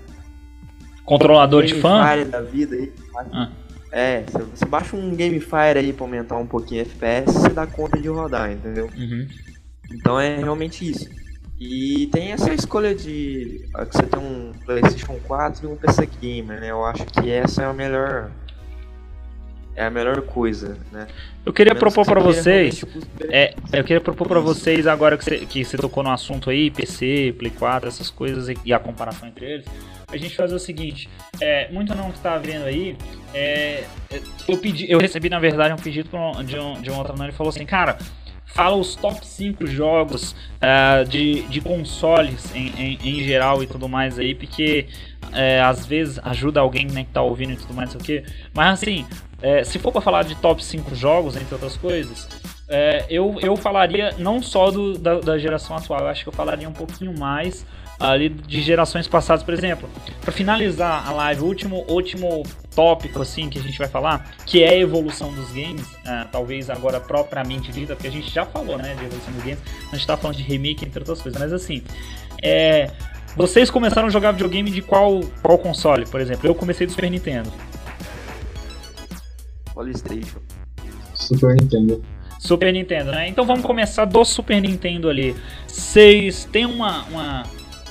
Controlador 1.05 1.65
de 1.65 1.75
fã? 1.81 2.25
Da 2.27 2.41
vida 2.41 2.77
aí. 2.77 2.93
Ah. 3.33 3.51
É, 3.91 4.25
você 4.55 4.65
baixa 4.65 4.97
um 4.97 5.17
Gamefire 5.17 5.79
aí 5.79 5.93
pra 5.93 6.05
aumentar 6.05 6.37
um 6.37 6.47
pouquinho 6.47 6.83
FPS, 6.83 7.33
você 7.33 7.49
dá 7.49 7.67
conta 7.67 8.01
de 8.01 8.09
rodar, 8.09 8.53
entendeu? 8.53 8.89
Uhum. 8.97 9.27
Então 9.93 10.21
é 10.21 10.37
realmente 10.37 10.89
isso. 10.89 11.09
E 11.59 12.09
tem 12.13 12.33
essa 12.33 12.53
escolha 12.53 12.95
de 12.95 13.65
que 13.89 13.97
você 13.97 14.03
tem 14.03 14.21
um 14.21 14.53
PlayStation 14.65 15.19
4 15.27 15.65
e 15.65 15.73
um 15.73 15.77
PC 15.77 16.07
Gamer, 16.21 16.61
né? 16.61 16.71
Eu 16.71 16.85
acho 16.85 17.07
que 17.07 17.31
essa 17.31 17.63
é 17.63 17.65
a 17.65 17.73
melhor 17.73 18.31
é 19.75 19.85
a 19.85 19.91
melhor 19.91 20.21
coisa, 20.23 20.79
né? 20.91 21.07
Eu 21.45 21.53
queria 21.53 21.75
propor 21.75 22.05
para 22.07 22.19
vocês, 22.19 22.83
é, 23.31 23.55
eu 23.73 23.85
queria 23.85 24.01
propor 24.01 24.27
para 24.27 24.41
vocês 24.41 24.87
agora 24.87 25.19
que 25.19 25.25
você, 25.25 25.39
que 25.45 25.65
você 25.65 25.77
tocou 25.77 26.03
no 26.03 26.11
assunto 26.11 26.49
aí, 26.49 26.71
PC, 26.71 27.35
Play 27.39 27.51
4, 27.51 27.87
essas 27.87 28.11
coisas 28.11 28.57
e 28.65 28.73
a 28.73 28.79
comparação 28.79 29.29
entre 29.29 29.45
eles, 29.45 29.67
a 30.09 30.17
gente 30.17 30.35
fazer 30.35 30.55
o 30.55 30.59
seguinte, 30.59 31.11
é, 31.41 31.71
muito 31.71 31.95
não 31.95 32.11
que 32.11 32.17
está 32.17 32.39
vendo 32.39 32.65
aí, 32.65 32.97
é, 33.35 33.85
eu 34.49 34.57
pedi, 34.57 34.91
eu 34.91 34.99
recebi 34.99 35.29
na 35.29 35.39
verdade 35.39 35.75
um 35.75 35.77
pedido 35.77 36.09
de 36.45 36.59
um, 36.59 36.81
de 36.81 36.91
um 36.91 36.97
outro 36.97 37.15
ele 37.23 37.33
falou 37.33 37.51
assim, 37.51 37.67
cara, 37.67 37.99
fala 38.57 38.75
os 38.75 38.97
top 38.97 39.25
5 39.25 39.67
jogos 39.67 40.33
uh, 40.33 41.05
de, 41.07 41.43
de 41.43 41.61
consoles 41.61 42.55
em, 42.55 42.69
em, 42.69 42.99
em, 43.05 43.23
geral 43.23 43.63
e 43.63 43.67
tudo 43.67 43.87
mais 43.87 44.19
aí, 44.19 44.35
porque 44.35 44.87
é, 45.35 45.61
às 45.61 45.85
vezes 45.85 46.19
ajuda 46.25 46.61
alguém 46.61 46.87
né, 46.87 47.05
que 47.05 47.11
tá 47.11 47.21
ouvindo 47.21 47.53
e 47.53 47.57
tudo 47.57 47.75
mais, 47.75 47.93
não 47.93 48.01
sei 48.01 48.17
o 48.19 48.23
que. 48.23 48.33
Mas 48.55 48.81
assim, 48.81 49.07
é, 49.43 49.63
se 49.63 49.79
for 49.79 49.93
para 49.93 50.01
falar 50.01 50.23
de 50.23 50.35
top 50.37 50.65
5 50.65 50.95
jogos, 50.95 51.37
entre 51.37 51.53
outras 51.53 51.77
coisas, 51.77 52.27
é, 52.67 53.05
eu, 53.11 53.37
eu 53.43 53.55
falaria 53.57 54.15
não 54.17 54.43
só 54.43 54.71
do, 54.71 54.97
da, 54.97 55.21
da, 55.21 55.39
geração 55.39 55.77
atual, 55.77 56.01
eu 56.01 56.09
acho 56.09 56.23
que 56.23 56.29
eu 56.31 56.33
falaria 56.33 56.67
um 56.67 56.73
pouquinho 56.73 57.17
mais 57.17 57.67
ali 57.99 58.29
de 58.29 58.61
gerações 58.63 59.09
passadas, 59.09 59.43
por 59.43 59.55
exemplo. 59.55 59.89
Para 60.21 60.33
finalizar 60.33 61.07
a 61.09 61.13
live, 61.13 61.43
o 61.43 61.45
último, 61.47 61.85
último 61.89 62.43
tópico 62.75 63.23
assim 63.23 63.49
que 63.49 63.59
a 63.59 63.63
gente 63.63 63.79
vai 63.79 63.89
falar, 63.89 64.31
que 64.45 64.63
é 64.63 64.71
a 64.71 64.77
evolução 64.77 65.33
dos 65.33 65.49
games, 65.51 65.87
é, 66.05 66.25
talvez 66.31 66.69
agora 66.69 67.01
propriamente 67.01 67.73
dita, 67.73 67.95
porque 67.95 68.09
a 68.09 68.13
gente 68.13 68.31
já 68.33 68.45
falou, 68.45 68.77
né, 68.77 68.95
de 68.95 69.05
evolução 69.05 69.33
dos 69.33 69.43
games, 69.43 69.61
a 69.91 69.97
gente 69.97 70.07
tá 70.07 70.17
falando 70.17 70.37
de 70.37 70.43
remake 70.43 70.85
entre 70.85 71.01
outras 71.01 71.23
coisas, 71.23 71.41
mas 71.41 71.53
assim, 71.53 71.83
é, 72.43 72.91
vocês 73.35 73.71
começaram 73.71 74.09
a 74.09 74.11
jogar 74.11 74.33
videogame 74.33 74.71
de 74.71 74.83
qual, 74.83 75.21
qual 75.43 75.59
console, 75.59 76.07
por 76.07 76.21
exemplo? 76.21 76.47
Eu 76.47 76.55
comecei 76.55 76.87
do 76.87 76.93
Super 76.93 77.11
Nintendo. 77.11 77.53
PlayStation. 79.75 80.41
Super 81.15 81.55
Nintendo. 81.55 82.03
Super 82.39 82.73
Nintendo, 82.73 83.11
né? 83.11 83.29
Então 83.29 83.45
vamos 83.45 83.65
começar 83.65 84.05
do 84.05 84.25
Super 84.25 84.61
Nintendo 84.61 85.09
ali. 85.09 85.35
Vocês 85.67 86.45
têm 86.45 86.65
uma, 86.65 87.05
uma, 87.05 87.43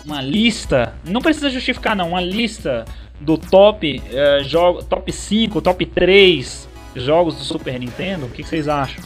uma 0.06 0.22
lista, 0.22 0.94
não 1.04 1.22
precisa 1.22 1.50
justificar 1.50 1.96
não, 1.96 2.10
uma 2.10 2.22
lista 2.22 2.86
do 3.20 3.38
top, 3.38 4.02
uh, 4.02 4.44
jogo, 4.44 4.84
top 4.84 5.12
5, 5.12 5.62
top 5.62 5.86
3 5.86 6.68
jogos 6.96 7.36
do 7.36 7.44
Super 7.44 7.80
Nintendo? 7.80 8.26
O 8.26 8.30
que 8.30 8.44
vocês 8.44 8.68
acham? 8.68 9.04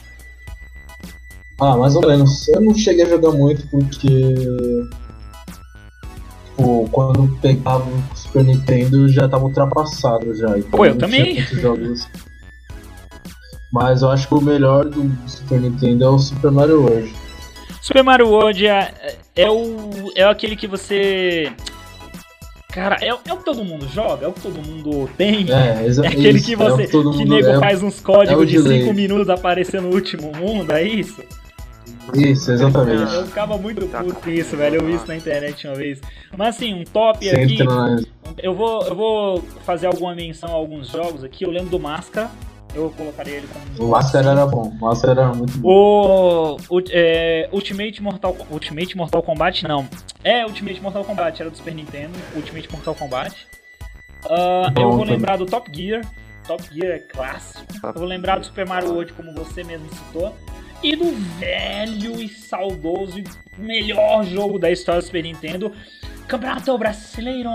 Ah, 1.59 1.75
mais 1.75 1.95
ou 1.95 2.07
menos. 2.07 2.47
Eu 2.49 2.61
não 2.61 2.73
cheguei 2.73 3.05
a 3.05 3.09
jogar 3.09 3.31
muito 3.31 3.67
porque. 3.67 4.35
Tipo, 6.49 6.89
quando 6.91 7.27
pegava 7.41 7.85
o 7.89 8.15
Super 8.15 8.43
Nintendo 8.43 9.09
já 9.09 9.27
tava 9.27 9.45
ultrapassado 9.45 10.33
já. 10.35 10.57
Então 10.57 10.71
Pô, 10.71 10.85
eu 10.85 10.97
também. 10.97 11.41
Jogos 11.41 12.07
mas 13.71 14.01
eu 14.01 14.09
acho 14.09 14.27
que 14.27 14.33
o 14.33 14.41
melhor 14.41 14.85
do 14.85 15.11
Super 15.27 15.61
Nintendo 15.61 16.03
é 16.03 16.09
o 16.09 16.17
Super 16.17 16.51
Mario 16.51 16.81
World. 16.81 17.13
Super 17.89 18.03
Mario 18.03 18.27
World 18.27 18.67
é, 18.67 19.17
é, 19.35 19.49
o, 19.49 20.11
é 20.15 20.23
aquele 20.23 20.55
que 20.55 20.67
você. 20.67 21.51
Cara, 22.71 22.97
é, 23.01 23.07
é 23.07 23.33
o 23.33 23.37
que 23.37 23.43
todo 23.43 23.65
mundo 23.65 23.87
joga, 23.87 24.27
é 24.27 24.29
o 24.29 24.31
que 24.31 24.41
todo 24.41 24.61
mundo 24.61 25.09
tem. 25.17 25.47
É, 25.49 25.87
é 26.05 26.07
aquele 26.07 26.39
que 26.39 26.53
é 26.53 26.55
você. 26.55 26.83
É 26.83 26.85
que, 26.85 26.91
que 27.01 27.25
nego 27.25 27.47
é, 27.47 27.59
faz 27.59 27.81
uns 27.81 27.99
códigos 27.99 28.47
de 28.47 28.61
5 28.61 28.93
minutos 28.93 29.27
aparecendo 29.27 29.87
no 29.87 29.95
último 29.95 30.31
mundo, 30.37 30.71
é 30.71 30.83
isso? 30.83 31.23
Isso, 32.13 32.51
exatamente. 32.51 33.11
Eu 33.11 33.25
ficava 33.25 33.57
muito 33.57 33.87
puto 33.87 34.13
com 34.21 34.29
isso, 34.29 34.55
velho. 34.55 34.75
Eu 34.75 34.85
vi 34.85 34.93
isso 34.93 35.07
na 35.07 35.15
internet 35.15 35.65
uma 35.65 35.75
vez. 35.75 35.99
Mas 36.37 36.55
assim, 36.55 36.75
um 36.75 36.83
top 36.83 37.27
aqui. 37.27 37.57
Eu 38.37 38.53
vou, 38.53 38.83
eu 38.83 38.95
vou 38.95 39.41
fazer 39.65 39.87
alguma 39.87 40.13
menção 40.13 40.49
a 40.49 40.53
alguns 40.53 40.89
jogos 40.89 41.23
aqui. 41.23 41.43
Eu 41.43 41.49
lembro 41.49 41.71
do 41.71 41.79
Máscara. 41.79 42.29
Eu 42.73 42.91
colocaria 42.91 43.37
ele 43.37 43.47
como. 43.47 43.87
O 43.87 43.91
Master 43.91 44.25
era 44.25 44.45
bom. 44.45 44.69
O 44.69 44.85
Master 44.85 45.09
era 45.09 45.33
muito 45.33 45.57
bom. 45.57 45.69
O, 45.69 46.57
o 46.69 46.83
é, 46.91 47.49
Ultimate 47.51 48.01
Mortal 48.01 48.35
Ultimate 48.49 48.95
Mortal 48.95 49.23
Kombat 49.23 49.67
não. 49.67 49.87
É 50.23 50.45
Ultimate 50.45 50.81
Mortal 50.81 51.03
Kombat 51.03 51.41
era 51.41 51.49
do 51.49 51.57
Super 51.57 51.73
Nintendo. 51.73 52.13
Ultimate 52.35 52.71
Mortal 52.71 52.95
Kombat. 52.95 53.47
Uh, 54.25 54.71
bom, 54.71 54.81
eu 54.81 54.91
vou 54.91 55.03
lembrar 55.05 55.37
do 55.37 55.45
Top 55.45 55.69
Gear. 55.73 56.01
Top 56.47 56.63
Gear 56.71 56.95
é 56.95 56.99
clássico. 56.99 57.65
Eu 57.83 57.93
vou 57.93 58.05
lembrar 58.05 58.39
do 58.39 58.45
Super 58.45 58.67
Mario 58.67 58.91
World, 58.91 59.13
como 59.13 59.33
você 59.33 59.63
mesmo 59.63 59.87
citou. 59.89 60.35
E 60.81 60.95
do 60.95 61.11
velho 61.37 62.21
e 62.21 62.29
saudoso 62.29 63.19
e 63.19 63.25
melhor 63.57 64.23
jogo 64.23 64.57
da 64.57 64.71
história 64.71 65.01
do 65.01 65.05
Super 65.05 65.23
Nintendo, 65.23 65.73
Campeonato 66.27 66.77
Brasileiro 66.77 67.49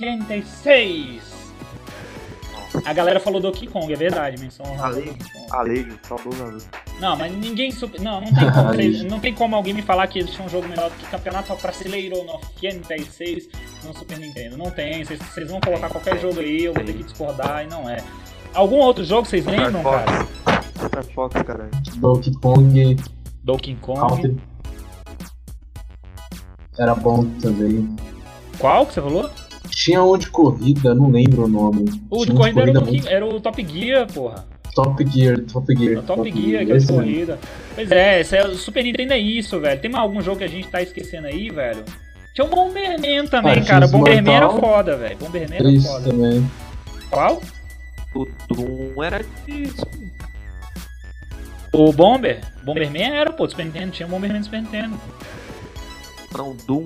96. 0.00 1.43
A 2.84 2.92
galera 2.92 3.20
falou 3.20 3.40
Donkey 3.40 3.66
Kong, 3.66 3.92
é 3.92 3.96
verdade, 3.96 4.40
menção 4.40 4.66
honrosa 4.66 4.86
Ale- 4.98 5.04
Donkey 5.06 5.32
Kong. 5.32 5.46
Alejo, 5.50 5.98
saudoso 6.02 6.42
Ale. 6.42 6.62
Não, 7.00 7.16
mas 7.16 7.32
ninguém 7.32 7.70
super. 7.70 8.00
Não, 8.00 8.20
não 8.20 8.32
tem 8.34 8.50
como, 8.52 8.68
vocês- 8.74 9.04
não 9.04 9.20
tem 9.20 9.34
como 9.34 9.56
alguém 9.56 9.74
me 9.74 9.82
falar 9.82 10.06
que 10.06 10.18
eles 10.18 10.30
tinham 10.32 10.46
um 10.46 10.48
jogo 10.50 10.66
melhor 10.68 10.90
do 10.90 10.96
que 10.96 11.06
Campeonato 11.06 11.54
Brasileiro 11.56 12.24
96 12.24 13.48
no 13.84 13.94
Super 13.96 14.18
Nintendo. 14.18 14.56
Não 14.56 14.70
tem, 14.70 15.04
vocês, 15.04 15.20
vocês 15.20 15.50
vão 15.50 15.60
colocar 15.60 15.88
qualquer 15.88 16.18
jogo 16.20 16.40
aí, 16.40 16.64
eu 16.64 16.74
vou 16.74 16.82
ter 16.84 16.92
que 16.94 17.02
discordar 17.04 17.64
e 17.64 17.68
não 17.68 17.88
é. 17.88 17.98
Algum 18.54 18.76
outro 18.76 19.04
jogo 19.04 19.26
vocês 19.28 19.44
lembram, 19.46 19.82
cara? 19.82 20.26
Super 20.80 21.04
Fox, 21.14 21.42
caralho. 21.42 21.70
Donkey 21.96 22.32
Kong, 22.40 22.96
Donkey 23.42 23.74
Kong. 23.76 24.00
Counter. 24.00 24.34
Era 26.78 26.94
bom 26.94 27.24
também. 27.40 27.94
Qual 28.58 28.86
que 28.86 28.94
você 28.94 29.00
falou? 29.02 29.30
Tinha 29.74 30.02
um 30.02 30.16
de 30.16 30.28
corrida, 30.30 30.94
não 30.94 31.10
lembro 31.10 31.44
o 31.44 31.48
nome. 31.48 31.84
O 32.10 32.16
Tinha 32.24 32.26
de 32.26 32.32
um 32.32 32.36
corrida 32.36 32.60
era 32.62 32.78
o, 32.80 32.84
muito- 32.84 33.08
era 33.08 33.26
o 33.26 33.40
Top 33.40 33.66
Gear, 33.66 34.06
porra. 34.12 34.46
Top 34.74 35.06
Gear, 35.08 35.40
Top 35.52 35.74
Gear. 35.76 35.98
O 35.98 36.02
Top 36.02 36.22
Gear, 36.32 36.66
que 36.66 36.72
é 36.72 36.86
corrida. 36.86 37.38
Pois 37.74 37.90
é, 37.92 38.20
esse 38.20 38.36
é, 38.36 38.44
o 38.46 38.54
Super 38.56 38.82
Nintendo 38.84 39.12
é 39.12 39.18
isso, 39.18 39.60
velho. 39.60 39.80
Tem 39.80 39.90
mais 39.90 40.02
algum 40.02 40.20
jogo 40.20 40.38
que 40.38 40.44
a 40.44 40.48
gente 40.48 40.66
tá 40.68 40.82
esquecendo 40.82 41.26
aí, 41.28 41.48
velho? 41.50 41.84
Tinha 42.34 42.44
o 42.44 42.50
Bomberman 42.50 43.26
também, 43.28 43.60
Ah, 43.60 43.64
cara. 43.64 43.86
Bomberman 43.86 44.34
era 44.34 44.50
foda, 44.50 44.96
velho. 44.96 45.16
Bomberman 45.16 45.58
era 45.58 45.70
Isso 45.70 45.86
foda. 45.86 46.10
também. 46.10 46.50
Qual? 47.10 47.40
O 48.14 48.26
Doom 48.48 49.02
era. 49.04 49.24
O 51.72 51.92
Bomber? 51.92 52.40
Bomberman 52.64 53.02
era, 53.12 53.32
pô, 53.32 53.48
Super 53.48 53.66
Nintendo. 53.66 53.92
Tinha 53.92 54.06
o 54.06 54.10
Bomberman 54.10 54.40
do 54.40 54.44
Super 54.44 54.62
Nintendo. 54.62 54.96
Não, 56.36 56.56
Doom. 56.66 56.84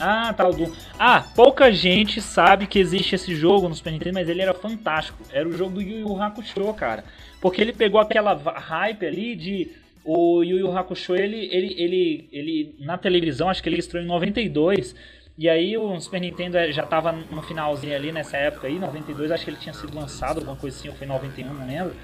Ah, 0.00 0.32
tá, 0.32 0.48
o 0.48 0.52
Doom. 0.52 0.72
Ah, 0.98 1.24
pouca 1.34 1.70
gente 1.72 2.20
sabe 2.20 2.66
que 2.66 2.78
existe 2.78 3.14
esse 3.14 3.34
jogo 3.34 3.68
no 3.68 3.74
Super 3.74 3.92
Nintendo, 3.92 4.14
mas 4.14 4.28
ele 4.28 4.42
era 4.42 4.54
fantástico. 4.54 5.22
Era 5.32 5.48
o 5.48 5.52
jogo 5.52 5.74
do 5.74 5.82
Yu 5.82 6.00
Yu 6.00 6.22
Hakusho, 6.22 6.74
cara. 6.74 7.04
Porque 7.40 7.60
ele 7.60 7.72
pegou 7.72 8.00
aquela 8.00 8.34
hype 8.34 9.06
ali 9.06 9.36
de... 9.36 9.70
O 10.04 10.42
Yu 10.42 10.58
Yu 10.58 10.76
Hakusho, 10.76 11.14
ele, 11.14 11.48
ele, 11.52 11.74
ele, 11.78 12.28
ele... 12.32 12.74
Na 12.80 12.96
televisão, 12.96 13.48
acho 13.48 13.62
que 13.62 13.68
ele 13.68 13.78
estreou 13.78 14.04
em 14.04 14.08
92... 14.08 14.94
E 15.40 15.48
aí 15.48 15.78
o 15.78 16.00
Super 16.00 16.20
Nintendo 16.20 16.58
já 16.72 16.84
tava 16.84 17.12
no 17.12 17.40
finalzinho 17.42 17.94
ali 17.94 18.10
nessa 18.10 18.36
época 18.36 18.66
aí, 18.66 18.76
92, 18.76 19.30
acho 19.30 19.44
que 19.44 19.50
ele 19.50 19.56
tinha 19.56 19.72
sido 19.72 19.94
lançado, 19.94 20.38
alguma 20.38 20.56
coisa 20.56 20.76
assim, 20.76 20.88
ou 20.88 20.96
foi 20.96 21.06
em 21.06 21.10
91, 21.10 21.54
não 21.54 21.64
lembro. 21.64 21.94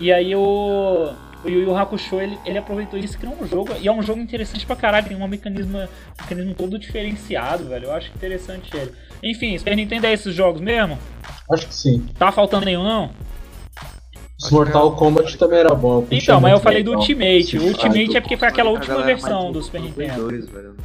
E 0.00 0.10
aí 0.10 0.34
o, 0.34 1.12
o 1.44 1.48
Yu 1.48 1.60
Yu 1.62 1.76
Hakusho, 1.76 2.20
ele, 2.20 2.38
ele 2.44 2.58
aproveitou 2.58 2.98
isso 2.98 3.14
e 3.14 3.18
criou 3.18 3.36
um 3.40 3.46
jogo, 3.46 3.72
e 3.80 3.86
é 3.88 3.92
um 3.92 4.02
jogo 4.02 4.20
interessante 4.20 4.66
pra 4.66 4.74
caralho, 4.76 5.06
tem 5.06 5.16
um 5.16 5.28
mecanismo, 5.28 5.78
um 5.78 5.88
mecanismo 6.22 6.54
todo 6.54 6.78
diferenciado, 6.78 7.64
velho, 7.68 7.86
eu 7.86 7.92
acho 7.92 8.10
interessante 8.14 8.70
ele. 8.76 8.92
Enfim, 9.22 9.56
Super 9.58 9.76
Nintendo 9.76 10.06
é 10.06 10.12
esses 10.12 10.34
jogos 10.34 10.60
mesmo? 10.60 10.98
Acho 11.50 11.66
que 11.66 11.74
sim. 11.74 12.06
Tá 12.18 12.30
faltando 12.32 12.64
nenhum 12.66 12.82
não? 12.82 13.10
Os 14.40 14.50
Mortal 14.52 14.94
Kombat 14.94 15.36
também 15.36 15.58
era 15.58 15.74
bom. 15.74 16.06
Então, 16.12 16.40
mas 16.40 16.52
eu 16.52 16.60
falei 16.60 16.82
do 16.84 16.92
Mortal. 16.92 17.08
Ultimate, 17.08 17.58
o 17.58 17.62
Ultimate 17.66 18.16
é 18.16 18.20
porque 18.20 18.36
foi 18.36 18.46
aquela 18.48 18.70
última 18.70 19.02
versão 19.02 19.46
do- 19.46 19.58
do 19.58 19.62
Super 19.64 19.80
do 19.80 19.86
Nintendo. 19.88 20.28
2, 20.28 20.48
velho? 20.48 20.76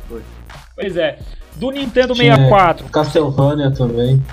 Pois 0.76 0.98
é, 0.98 1.20
do 1.58 1.70
Nintendo 1.70 2.16
Tinha 2.16 2.34
64, 2.36 2.88
Castlevania 2.90 3.70
também. 3.72 4.24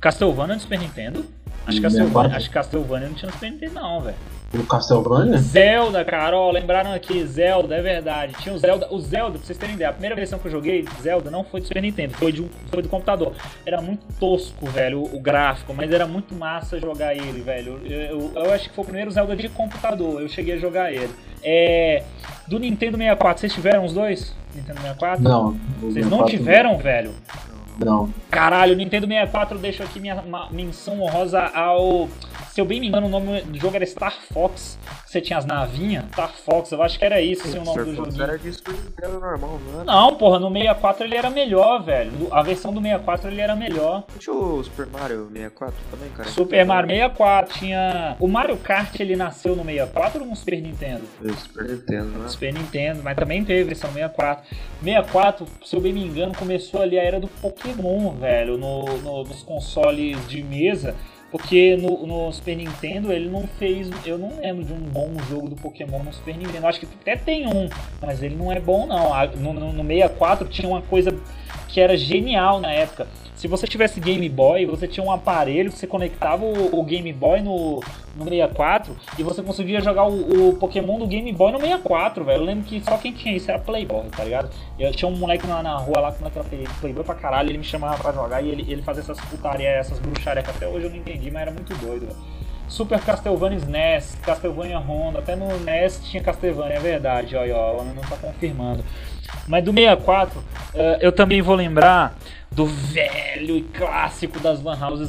Castlevania 0.00 0.54
no 0.56 0.60
Super 0.60 0.78
Nintendo? 0.80 1.24
Acho 1.66 1.80
que 1.80 1.88
64. 1.88 1.92
Castlevania, 1.92 2.36
acho 2.36 2.48
que 2.48 2.54
Castlevania 2.54 3.08
não 3.08 3.14
tinha 3.14 3.26
no 3.28 3.32
Super 3.34 3.50
Nintendo 3.52 3.74
não, 3.74 4.00
velho. 4.00 4.16
O 4.54 4.64
Castlevania? 4.66 5.38
Zelda, 5.38 6.04
cara, 6.04 6.36
ó, 6.36 6.50
lembraram 6.50 6.92
aqui, 6.92 7.24
Zelda, 7.26 7.74
é 7.76 7.82
verdade. 7.82 8.34
Tinha 8.40 8.54
o 8.54 8.58
Zelda, 8.58 8.86
o 8.90 9.00
Zelda, 9.00 9.38
pra 9.38 9.46
vocês 9.46 9.58
terem 9.58 9.74
ideia, 9.74 9.90
a 9.90 9.92
primeira 9.92 10.14
versão 10.14 10.38
que 10.38 10.46
eu 10.46 10.52
joguei, 10.52 10.84
Zelda, 11.02 11.30
não 11.30 11.42
foi 11.44 11.60
do 11.60 11.66
Super 11.66 11.82
Nintendo, 11.82 12.14
foi, 12.14 12.30
de 12.32 12.42
um, 12.42 12.48
foi 12.68 12.82
do 12.82 12.88
computador. 12.88 13.32
Era 13.66 13.80
muito 13.80 14.02
tosco, 14.20 14.66
velho, 14.66 15.00
o, 15.00 15.16
o 15.16 15.20
gráfico, 15.20 15.74
mas 15.74 15.90
era 15.92 16.06
muito 16.06 16.34
massa 16.34 16.78
jogar 16.78 17.14
ele, 17.14 17.40
velho. 17.40 17.80
Eu, 17.84 18.00
eu- 18.00 18.32
eu 18.36 18.52
acho 18.52 18.68
que 18.68 18.74
foi 18.74 18.82
o 18.82 18.86
primeiro 18.86 19.10
Zelda 19.10 19.34
de 19.34 19.48
computador, 19.48 20.20
eu 20.22 20.28
cheguei 20.28 20.54
a 20.54 20.58
jogar 20.58 20.92
ele. 20.92 21.10
É. 21.42 22.02
Do 22.46 22.58
Nintendo 22.58 22.96
64, 22.96 23.40
vocês 23.40 23.52
tiveram 23.52 23.84
os 23.84 23.92
dois? 23.92 24.34
Nintendo 24.54 24.80
64? 24.80 25.22
Não. 25.22 25.56
Vocês 25.80 26.06
não 26.08 26.18
64 26.26 26.30
tiveram, 26.38 26.78
velho? 26.78 27.10
Não. 27.78 28.08
Caralho, 28.30 28.72
o 28.72 28.76
Nintendo 28.76 29.06
64 29.06 29.56
eu 29.56 29.60
deixo 29.60 29.82
aqui 29.82 29.98
minha 29.98 30.22
menção 30.52 31.00
honrosa 31.02 31.40
ao. 31.42 32.08
Se 32.54 32.60
eu 32.60 32.64
bem 32.64 32.78
me 32.78 32.86
engano, 32.86 33.08
o 33.08 33.10
nome 33.10 33.40
do 33.40 33.58
jogo 33.58 33.74
era 33.74 33.84
Star 33.84 34.14
Fox. 34.32 34.78
Você 35.04 35.20
tinha 35.20 35.36
as 35.40 35.44
navinhas? 35.44 36.04
Star 36.12 36.30
Fox, 36.32 36.70
eu 36.70 36.80
acho 36.84 36.96
que 36.96 37.04
era 37.04 37.20
isso 37.20 37.42
assim, 37.48 37.58
o 37.58 37.64
nome 37.64 37.72
Star 37.72 37.84
do 37.84 37.94
joguinho. 37.96 38.22
Era 38.22 38.38
Super 38.52 38.74
Nintendo 38.74 39.18
normal, 39.18 39.60
não 39.66 39.74
era? 39.80 39.84
Não, 39.84 40.14
porra, 40.14 40.38
no 40.38 40.52
64 40.52 41.04
ele 41.04 41.16
era 41.16 41.30
melhor, 41.30 41.82
velho. 41.82 42.12
A 42.30 42.42
versão 42.42 42.72
do 42.72 42.80
64 42.80 43.28
ele 43.28 43.40
era 43.40 43.56
melhor. 43.56 44.04
Tinha 44.20 44.36
o 44.36 44.62
Super 44.62 44.86
Mario 44.86 45.28
64 45.32 45.74
também, 45.90 46.08
cara? 46.10 46.28
Super 46.28 46.64
Mario 46.64 46.90
64 46.90 47.58
tinha. 47.58 48.16
O 48.20 48.28
Mario 48.28 48.56
Kart 48.58 49.00
ele 49.00 49.16
nasceu 49.16 49.56
no 49.56 49.64
64 49.64 50.20
ou 50.20 50.26
no 50.28 50.36
Super 50.36 50.62
Nintendo? 50.62 51.02
Super 51.36 51.64
Nintendo, 51.68 52.18
né? 52.20 52.28
Super 52.28 52.52
Nintendo, 52.54 53.00
mas 53.02 53.16
também 53.16 53.44
teve 53.44 53.64
versão 53.64 53.90
64. 53.92 54.44
64, 54.80 55.44
se 55.64 55.74
eu 55.74 55.80
bem 55.80 55.92
me 55.92 56.04
engano, 56.04 56.32
começou 56.32 56.80
ali 56.80 57.00
a 57.00 57.02
era 57.02 57.18
do 57.18 57.26
Pokémon, 57.26 58.12
velho, 58.12 58.56
no, 58.56 58.84
no- 58.98 59.24
nos 59.24 59.42
consoles 59.42 60.24
de 60.28 60.40
mesa. 60.40 60.94
Porque 61.34 61.76
no, 61.76 62.06
no 62.06 62.32
Super 62.32 62.56
Nintendo 62.56 63.12
ele 63.12 63.28
não 63.28 63.44
fez. 63.58 63.90
Eu 64.06 64.16
não 64.16 64.38
lembro 64.40 64.62
de 64.62 64.72
um 64.72 64.78
bom 64.78 65.12
jogo 65.28 65.48
do 65.48 65.56
Pokémon 65.56 65.98
no 65.98 66.12
Super 66.12 66.36
Nintendo. 66.36 66.64
Acho 66.64 66.78
que 66.78 66.86
até 66.86 67.16
tem 67.16 67.44
um, 67.44 67.68
mas 68.00 68.22
ele 68.22 68.36
não 68.36 68.52
é 68.52 68.60
bom 68.60 68.86
não. 68.86 69.10
No, 69.38 69.52
no, 69.52 69.72
no 69.72 69.82
64 69.82 70.46
tinha 70.46 70.68
uma 70.68 70.80
coisa 70.80 71.10
que 71.74 71.80
era 71.80 71.96
genial 71.96 72.60
na 72.60 72.70
época. 72.70 73.08
Se 73.34 73.48
você 73.48 73.66
tivesse 73.66 73.98
Game 73.98 74.28
Boy, 74.28 74.64
você 74.64 74.86
tinha 74.86 75.04
um 75.04 75.10
aparelho 75.10 75.72
que 75.72 75.76
você 75.76 75.88
conectava 75.88 76.44
o, 76.44 76.78
o 76.78 76.84
Game 76.84 77.12
Boy 77.12 77.40
no, 77.42 77.82
no 78.14 78.24
64 78.28 78.96
e 79.18 79.24
você 79.24 79.42
conseguia 79.42 79.80
jogar 79.80 80.04
o, 80.06 80.50
o 80.50 80.54
Pokémon 80.54 81.00
do 81.00 81.06
Game 81.08 81.32
Boy 81.32 81.50
no 81.50 81.58
64, 81.58 82.22
velho. 82.24 82.42
Eu 82.42 82.44
lembro 82.44 82.64
que 82.64 82.80
só 82.80 82.96
quem 82.96 83.12
tinha 83.12 83.36
isso 83.36 83.50
era 83.50 83.58
Playboy, 83.58 84.04
tá 84.16 84.22
ligado? 84.22 84.50
Eu 84.78 84.92
tinha 84.92 85.08
um 85.08 85.16
moleque 85.16 85.48
na, 85.48 85.64
na 85.64 85.76
rua 85.76 85.98
lá 85.98 86.14
moleque 86.16 86.38
era 86.38 86.48
play- 86.48 86.68
Playboy 86.80 87.02
pra 87.02 87.16
caralho, 87.16 87.50
ele 87.50 87.58
me 87.58 87.64
chamava 87.64 88.00
pra 88.00 88.12
jogar 88.12 88.40
e 88.40 88.50
ele, 88.50 88.64
ele 88.70 88.80
fazia 88.82 89.02
essas 89.02 89.20
putaria, 89.22 89.68
essas 89.68 89.98
bruxarias 89.98 90.44
que 90.44 90.52
até 90.52 90.68
hoje 90.68 90.86
eu 90.86 90.90
não 90.90 90.96
entendi, 90.96 91.28
mas 91.28 91.42
era 91.42 91.50
muito 91.50 91.74
doido, 91.74 92.06
velho. 92.06 92.16
Super 92.68 93.00
Castlevania 93.00 93.58
NES, 93.66 94.16
Castlevania 94.22 94.78
Honda, 94.78 95.18
até 95.18 95.34
no 95.34 95.48
NES 95.58 96.00
tinha 96.04 96.22
Castlevania, 96.22 96.76
é 96.76 96.80
verdade, 96.80 97.36
ó, 97.36 97.40
ó, 97.52 97.80
o 97.80 97.84
não 97.84 98.02
tá 98.02 98.16
confirmando. 98.16 98.82
Mas 99.46 99.64
do 99.64 99.72
64, 99.72 100.42
eh, 100.74 100.98
eu 101.00 101.12
também 101.12 101.42
vou 101.42 101.54
lembrar 101.54 102.16
do 102.50 102.66
velho 102.66 103.56
e 103.56 103.62
clássico 103.62 104.38
das 104.38 104.62
Lan 104.62 104.78
House 104.78 105.00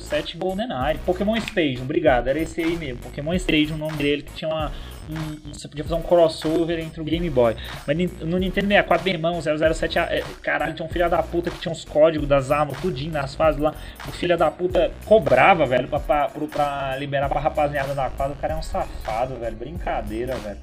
007 0.00 0.38
GoldenEye. 0.38 0.98
Pokémon 1.04 1.36
Stadium, 1.36 1.82
obrigado, 1.82 2.28
era 2.28 2.38
esse 2.38 2.62
aí 2.62 2.76
mesmo. 2.76 2.98
Pokémon 3.02 3.34
Stadium, 3.34 3.74
o 3.74 3.78
nome 3.78 3.96
dele, 3.98 4.22
que 4.22 4.32
tinha 4.32 4.48
uma. 4.50 4.72
um- 5.10 5.52
você 5.52 5.68
podia 5.68 5.84
fazer 5.84 5.96
um 5.96 6.02
crossover 6.02 6.78
entre 6.80 6.98
o 7.02 7.04
Game 7.04 7.28
Boy. 7.28 7.54
Mas 7.86 7.96
no 8.22 8.38
Nintendo 8.38 8.68
64, 8.68 9.04
meu 9.04 9.12
irmão, 9.14 9.38
007, 9.42 9.98
eh, 9.98 10.24
caralho, 10.42 10.72
tinha 10.72 10.86
um 10.86 10.88
filho 10.88 11.10
da 11.10 11.22
puta 11.22 11.50
que 11.50 11.58
tinha 11.58 11.70
os 11.72 11.84
códigos 11.84 12.26
das 12.26 12.50
armas, 12.50 12.80
tudinho 12.80 13.12
nas 13.12 13.34
fases 13.34 13.60
lá. 13.60 13.74
O 14.08 14.12
filho 14.12 14.38
da 14.38 14.50
puta 14.50 14.90
cobrava, 15.04 15.66
velho, 15.66 15.88
pra, 15.88 16.00
pra, 16.00 16.28
pra 16.28 16.96
liberar 16.96 17.28
pra 17.28 17.38
rapaziada 17.38 17.94
da 17.94 18.08
quadra. 18.08 18.34
O 18.34 18.38
cara 18.40 18.54
é 18.54 18.56
um 18.56 18.62
safado, 18.62 19.34
velho. 19.36 19.54
Brincadeira, 19.56 20.34
velho. 20.36 20.58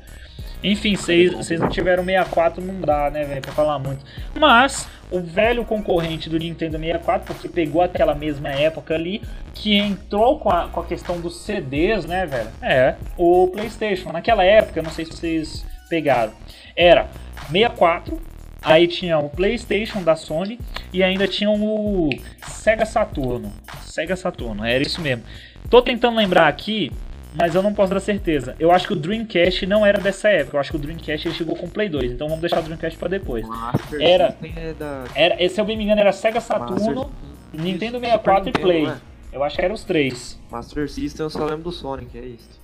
Enfim, 0.63 0.95
vocês 0.95 1.59
não 1.59 1.69
tiveram 1.69 2.03
64, 2.03 2.63
não 2.63 2.81
dá, 2.81 3.09
né, 3.09 3.23
velho, 3.23 3.41
pra 3.41 3.51
falar 3.51 3.79
muito. 3.79 4.05
Mas 4.39 4.87
o 5.09 5.19
velho 5.19 5.65
concorrente 5.65 6.29
do 6.29 6.37
Nintendo 6.37 6.77
64, 6.77 7.25
porque 7.25 7.49
pegou 7.49 7.81
aquela 7.81 8.13
mesma 8.13 8.49
época 8.49 8.93
ali, 8.93 9.21
que 9.53 9.75
entrou 9.75 10.39
com 10.39 10.49
a, 10.49 10.67
com 10.67 10.79
a 10.79 10.85
questão 10.85 11.19
dos 11.19 11.41
CDs, 11.41 12.05
né, 12.05 12.25
velho? 12.25 12.49
É, 12.61 12.95
o 13.17 13.47
PlayStation. 13.47 14.11
Naquela 14.11 14.43
época, 14.43 14.79
eu 14.79 14.83
não 14.83 14.91
sei 14.91 15.05
se 15.05 15.13
vocês 15.13 15.65
pegaram, 15.89 16.31
era 16.75 17.07
64, 17.51 18.21
aí 18.61 18.87
tinha 18.87 19.17
o 19.17 19.29
PlayStation 19.29 20.03
da 20.03 20.15
Sony 20.15 20.59
e 20.93 21.03
ainda 21.03 21.27
tinha 21.27 21.49
o 21.49 22.09
Sega 22.47 22.85
Saturno. 22.85 23.51
Sega 23.83 24.15
Saturno, 24.15 24.63
era 24.63 24.81
isso 24.81 25.01
mesmo. 25.01 25.23
Tô 25.69 25.81
tentando 25.81 26.17
lembrar 26.17 26.47
aqui 26.47 26.91
mas 27.33 27.55
eu 27.55 27.61
não 27.63 27.73
posso 27.73 27.93
dar 27.93 27.99
certeza. 27.99 28.55
Eu 28.59 28.71
acho 28.71 28.87
que 28.87 28.93
o 28.93 28.95
Dreamcast 28.95 29.65
não 29.65 29.85
era 29.85 29.99
dessa 29.99 30.29
época. 30.29 30.57
Eu 30.57 30.61
acho 30.61 30.71
que 30.71 30.75
o 30.77 30.79
Dreamcast 30.79 31.27
ele 31.27 31.35
chegou 31.35 31.55
com 31.55 31.65
o 31.65 31.69
Play 31.69 31.87
2. 31.89 32.11
Então 32.11 32.27
vamos 32.27 32.41
deixar 32.41 32.59
o 32.59 32.63
Dreamcast 32.63 32.97
pra 32.99 33.07
depois. 33.07 33.47
Master 33.47 34.01
Era- 34.01 34.31
System 34.31 34.53
é 34.57 34.73
da 34.73 35.03
Era, 35.15 35.49
se 35.49 35.59
eu 35.61 35.65
bem 35.65 35.77
me 35.77 35.83
engano, 35.83 36.01
era 36.01 36.11
Sega 36.11 36.41
Saturno, 36.41 36.95
Master- 36.95 37.09
Nintendo 37.53 37.95
Super 37.97 38.07
64 38.07 38.41
e 38.41 38.45
Nintendo, 38.47 38.59
Play. 38.65 38.83
né? 38.87 39.01
Eu 39.31 39.43
acho 39.43 39.55
que 39.55 39.61
eram 39.63 39.75
os 39.75 39.83
três. 39.83 40.39
Master 40.51 40.89
System 40.89 41.25
eu 41.25 41.29
só 41.29 41.45
lembro 41.45 41.63
do 41.63 41.71
Sonic, 41.71 42.17
é 42.17 42.21
isso. 42.21 42.59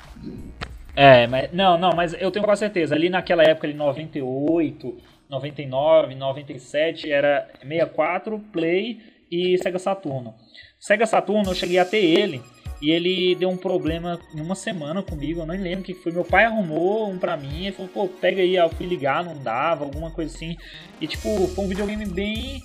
É, 0.96 1.28
mas 1.28 1.52
não, 1.54 1.78
não, 1.78 1.92
mas 1.96 2.14
eu 2.20 2.30
tenho 2.32 2.44
quase 2.44 2.60
certeza. 2.60 2.94
Ali 2.96 3.10
naquela 3.10 3.44
época, 3.44 3.68
ali 3.68 3.74
98, 3.76 4.98
99, 5.30 6.16
97, 6.16 7.12
era 7.12 7.48
64, 7.62 8.40
Play 8.52 9.00
e 9.32 9.58
Sega 9.60 9.78
Saturno. 9.80 10.34
Sega 10.80 11.06
Saturno, 11.06 11.52
eu 11.52 11.56
cheguei 11.56 11.80
a 11.80 11.86
ter 11.86 12.04
ele 12.04 12.42
e 12.82 12.92
ele 12.92 13.36
deu 13.36 13.50
um 13.50 13.58
problema 13.58 14.20
em 14.34 14.42
uma 14.42 14.56
semana 14.56 15.02
comigo, 15.02 15.42
eu 15.42 15.46
não 15.46 15.56
lembro 15.56 15.82
o 15.82 15.84
que 15.84 15.94
foi. 15.94 16.12
Meu 16.12 16.24
pai 16.24 16.46
arrumou 16.46 17.10
um 17.10 17.18
pra 17.18 17.36
mim 17.36 17.68
e 17.68 17.72
falou, 17.72 17.90
pô, 17.92 18.08
pega 18.08 18.42
aí, 18.42 18.56
eu 18.56 18.70
fui 18.70 18.86
ligar, 18.86 19.24
não 19.24 19.36
dava, 19.38 19.84
alguma 19.84 20.12
coisa 20.12 20.36
assim. 20.36 20.56
E 21.02 21.08
tipo, 21.08 21.48
foi 21.48 21.66
um 21.66 21.68
videogame 21.68 22.06
bem 22.06 22.64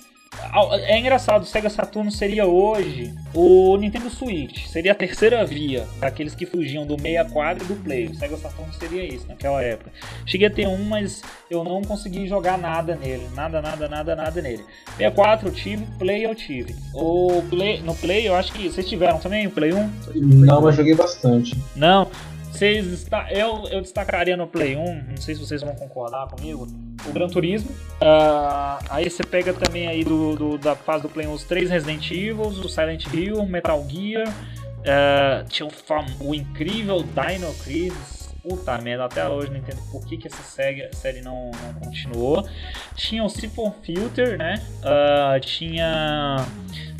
É 0.85 0.99
engraçado, 0.99 1.43
o 1.43 1.45
Sega 1.45 1.69
Saturno 1.69 2.11
seria 2.11 2.45
hoje 2.45 3.13
o 3.33 3.75
Nintendo 3.77 4.09
Switch. 4.09 4.67
Seria 4.67 4.91
a 4.91 4.95
terceira 4.95 5.43
via 5.45 5.87
daqueles 5.99 6.35
que 6.35 6.45
fugiam 6.45 6.85
do 6.85 6.95
64 6.95 7.63
e 7.63 7.67
do 7.67 7.75
Play. 7.75 8.07
O 8.07 8.15
Sega 8.15 8.37
Saturno 8.37 8.71
seria 8.73 9.03
isso 9.03 9.27
naquela 9.27 9.63
época. 9.63 9.91
Cheguei 10.25 10.47
a 10.47 10.51
ter 10.51 10.67
um, 10.67 10.83
mas 10.83 11.23
eu 11.49 11.63
não 11.63 11.81
consegui 11.81 12.27
jogar 12.27 12.57
nada 12.57 12.95
nele. 12.95 13.27
Nada, 13.33 13.61
nada, 13.61 13.87
nada, 13.87 14.15
nada 14.15 14.41
nele. 14.41 14.63
64 14.97 15.47
eu 15.47 15.53
tive, 15.53 15.85
Play 15.97 16.25
eu 16.25 16.35
tive. 16.35 16.75
O 16.93 17.43
Play, 17.49 17.81
no 17.81 17.95
Play 17.95 18.27
eu 18.27 18.35
acho 18.35 18.53
que 18.53 18.69
vocês 18.69 18.87
tiveram 18.87 19.17
também 19.19 19.47
o 19.47 19.51
Play 19.51 19.73
1? 19.73 19.89
Não, 20.15 20.61
mas 20.61 20.75
joguei 20.75 20.93
bastante. 20.93 21.57
Não. 21.75 22.07
Vocês 22.53 23.07
eu, 23.31 23.67
eu 23.71 23.81
destacaria 23.81 24.37
no 24.37 24.45
Play 24.45 24.77
1, 24.77 25.03
não 25.09 25.17
sei 25.17 25.33
se 25.33 25.41
vocês 25.41 25.61
vão 25.63 25.73
concordar 25.73 26.27
comigo, 26.27 26.67
o 27.03 27.11
Gran 27.11 27.27
Turismo. 27.27 27.71
Uh, 27.71 28.85
aí 28.91 29.09
você 29.09 29.23
pega 29.23 29.51
também 29.51 29.87
aí 29.87 30.03
do, 30.03 30.35
do, 30.35 30.57
da 30.59 30.75
fase 30.75 31.01
do 31.01 31.09
Play 31.09 31.25
1 31.25 31.33
os 31.33 31.43
três 31.43 31.71
Resident 31.71 32.11
Evil, 32.11 32.41
o 32.41 32.69
Silent 32.69 33.07
Hill, 33.11 33.43
Metal 33.47 33.83
Gear. 33.89 34.29
Uh, 34.29 35.49
tinha 35.49 35.67
o, 35.67 35.71
o, 36.19 36.35
incrível 36.35 37.03
Dino 37.03 37.51
Crisis. 37.63 38.31
Puta 38.43 38.77
merda, 38.77 39.05
até 39.05 39.27
hoje 39.27 39.49
não 39.49 39.57
entendo 39.57 39.81
por 39.89 40.05
que, 40.05 40.17
que 40.17 40.27
essa 40.27 40.43
série, 40.43 41.21
não, 41.21 41.49
não 41.49 41.73
continuou. 41.79 42.47
Tinha 42.93 43.23
o 43.23 43.29
Siphon 43.29 43.73
Filter, 43.81 44.37
né? 44.37 44.61
Uh, 44.79 45.39
tinha. 45.39 46.45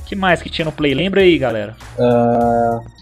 que 0.08 0.16
mais 0.16 0.42
que 0.42 0.50
tinha 0.50 0.66
no 0.66 0.72
Play? 0.72 0.96
Lembra 0.96 1.22
aí, 1.22 1.38
galera? 1.38 1.76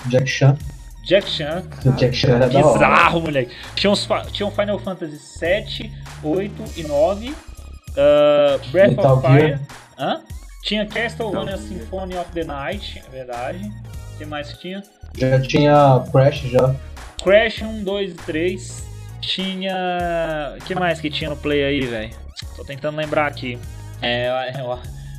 Jack 0.08 0.28
Chan. 0.28 0.58
Jack 1.04 1.30
Chan. 1.30 1.64
Jack 1.98 2.16
Chan 2.16 2.36
era 2.36 2.48
Bizarro, 2.48 3.22
moleque. 3.22 3.56
Tinha, 3.76 3.92
uns, 3.92 4.08
tinha 4.32 4.48
um 4.48 4.52
Final 4.52 4.80
Fantasy 4.80 5.18
7, 5.18 5.92
8 6.24 6.64
e 6.78 6.84
9. 6.84 7.30
Uh, 7.30 8.72
Breath 8.72 8.90
Metal 8.92 9.18
of 9.18 9.28
Fire. 9.28 9.60
Hã? 9.98 10.22
Tinha 10.64 10.86
Castlevania 10.86 11.58
Symphony 11.58 12.16
of 12.16 12.32
the 12.32 12.44
Night, 12.44 13.02
é 13.06 13.10
verdade. 13.10 13.72
O 14.14 14.18
que 14.18 14.26
mais 14.26 14.54
tinha? 14.60 14.84
Já 15.18 15.42
tinha 15.42 16.04
Crash 16.12 16.42
já. 16.44 16.76
Crash 17.24 17.62
1, 17.62 17.84
2 17.84 18.12
e 18.12 18.14
3. 18.14 18.88
Tinha. 19.22 20.56
O 20.60 20.64
que 20.64 20.76
mais 20.76 21.02
que 21.02 21.10
tinha 21.10 21.30
no 21.30 21.36
Play 21.36 21.64
aí, 21.64 21.82
velho? 21.82 22.12
Tô 22.56 22.64
tentando 22.64 22.98
lembrar 22.98 23.28
aqui. 23.28 23.60
É, 24.02 24.28
é, 24.28 24.64